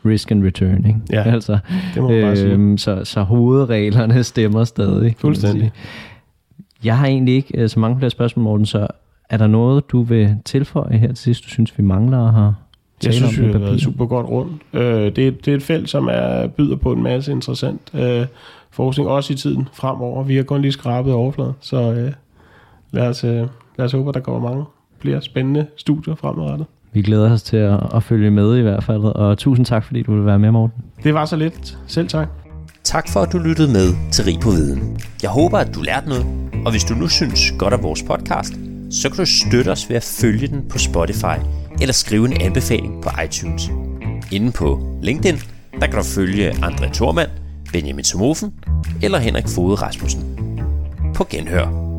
risk 0.07 0.31
and 0.31 0.45
return. 0.45 0.87
Ikke? 0.87 1.01
Ja, 1.13 1.23
altså, 1.35 1.59
det 1.95 2.03
må 2.03 2.09
man 2.09 2.23
bare 2.23 2.37
sige. 2.37 2.53
øhm, 2.53 2.79
så, 2.79 3.05
så 3.05 3.23
hovedreglerne 3.23 4.25
stemmer 4.33 4.65
stadig. 4.65 5.15
Fuldstændig. 5.19 5.73
Jeg 6.85 6.99
har 6.99 7.07
egentlig 7.07 7.35
ikke 7.35 7.59
øh, 7.59 7.69
så 7.69 7.81
mange 7.81 7.99
flere 7.99 8.11
spørgsmål, 8.11 8.45
Morten, 8.45 8.67
så 8.67 8.87
er 9.31 9.37
der 9.37 9.47
noget, 9.47 9.91
du 9.91 10.03
vil 10.03 10.37
tilføje 10.45 10.97
her 10.97 11.09
til 11.09 11.17
sidst, 11.17 11.45
du 11.45 11.49
synes, 11.49 11.79
vi 11.79 11.83
mangler 11.83 12.27
at 12.27 12.35
have 12.35 12.55
Jeg 13.05 13.15
synes, 13.15 13.41
vi 13.41 13.47
har 13.47 13.59
været 13.59 13.81
super 13.81 14.07
godt 14.07 14.27
rundt. 14.29 14.63
Øh, 14.73 15.17
det, 15.17 15.27
er, 15.27 15.31
det 15.31 15.49
er 15.49 15.55
et 15.55 15.63
felt, 15.63 15.91
som 15.91 16.09
er 16.13 16.47
byder 16.47 16.77
på 16.77 16.93
en 16.93 17.03
masse 17.03 17.33
interessant 17.33 17.91
øh, 17.95 18.27
forskning, 18.71 19.09
også 19.09 19.33
i 19.33 19.37
tiden 19.37 19.69
fremover. 19.73 20.25
Vi 20.25 20.37
har 20.37 20.43
kun 20.43 20.63
lige 20.63 20.73
skrabet 20.73 21.13
overfladen, 21.13 21.53
så 21.61 21.93
øh, 21.93 22.13
lad, 22.91 23.07
os, 23.09 23.25
øh, 23.25 23.47
lad 23.79 23.87
os 23.87 23.93
håbe, 23.93 24.09
at 24.09 24.15
der 24.15 24.21
kommer 24.21 24.51
mange 24.51 24.65
flere 25.03 25.23
spændende 25.23 25.67
studier 25.77 26.15
fremadrettet. 26.15 26.67
Vi 26.93 27.03
glæder 27.03 27.33
os 27.33 27.43
til 27.43 27.57
at, 27.57 27.81
at 27.95 28.03
følge 28.03 28.31
med 28.31 28.57
i 28.59 28.61
hvert 28.61 28.85
fald, 28.85 29.03
og 29.05 29.39
tusind 29.39 29.67
tak, 29.67 29.85
fordi 29.85 30.03
du 30.03 30.15
vil 30.15 30.27
være 30.27 30.39
med, 30.39 30.51
Morten. 30.51 30.83
Det 31.05 31.15
var 31.15 31.25
så 31.25 31.37
lidt. 31.37 31.79
Selv 31.87 32.09
tak. 32.09 32.29
Tak 32.85 33.09
for, 33.09 33.21
at 33.21 33.33
du 33.33 33.39
lyttede 33.39 33.73
med 33.73 34.11
til 34.13 34.25
Rig 34.25 34.41
på 34.41 34.51
Viden. 34.51 34.99
Jeg 35.23 35.31
håber, 35.31 35.59
at 35.59 35.75
du 35.75 35.83
lærte 35.83 36.09
noget, 36.09 36.27
og 36.65 36.71
hvis 36.71 36.85
du 36.85 36.95
nu 36.95 37.09
synes 37.09 37.55
godt 37.59 37.75
af 37.75 37.83
vores 37.83 38.03
podcast, 38.03 38.53
så 38.91 39.09
kan 39.09 39.17
du 39.17 39.25
støtte 39.27 39.69
os 39.69 39.89
ved 39.89 39.97
at 39.97 40.03
følge 40.21 40.47
den 40.47 40.69
på 40.69 40.79
Spotify 40.79 41.39
eller 41.81 41.93
skrive 41.93 42.27
en 42.27 42.41
anbefaling 42.41 43.03
på 43.03 43.11
iTunes. 43.25 43.71
Inde 44.33 44.53
på 44.53 44.99
LinkedIn, 45.03 45.39
der 45.81 45.87
kan 45.87 45.97
du 45.97 46.03
følge 46.03 46.51
André 46.51 46.93
Thormand, 46.93 47.31
Benjamin 47.73 48.05
Somofen 48.05 48.55
eller 49.03 49.19
Henrik 49.19 49.49
Fode 49.49 49.75
Rasmussen. 49.75 50.39
På 51.15 51.27
genhør. 51.31 51.92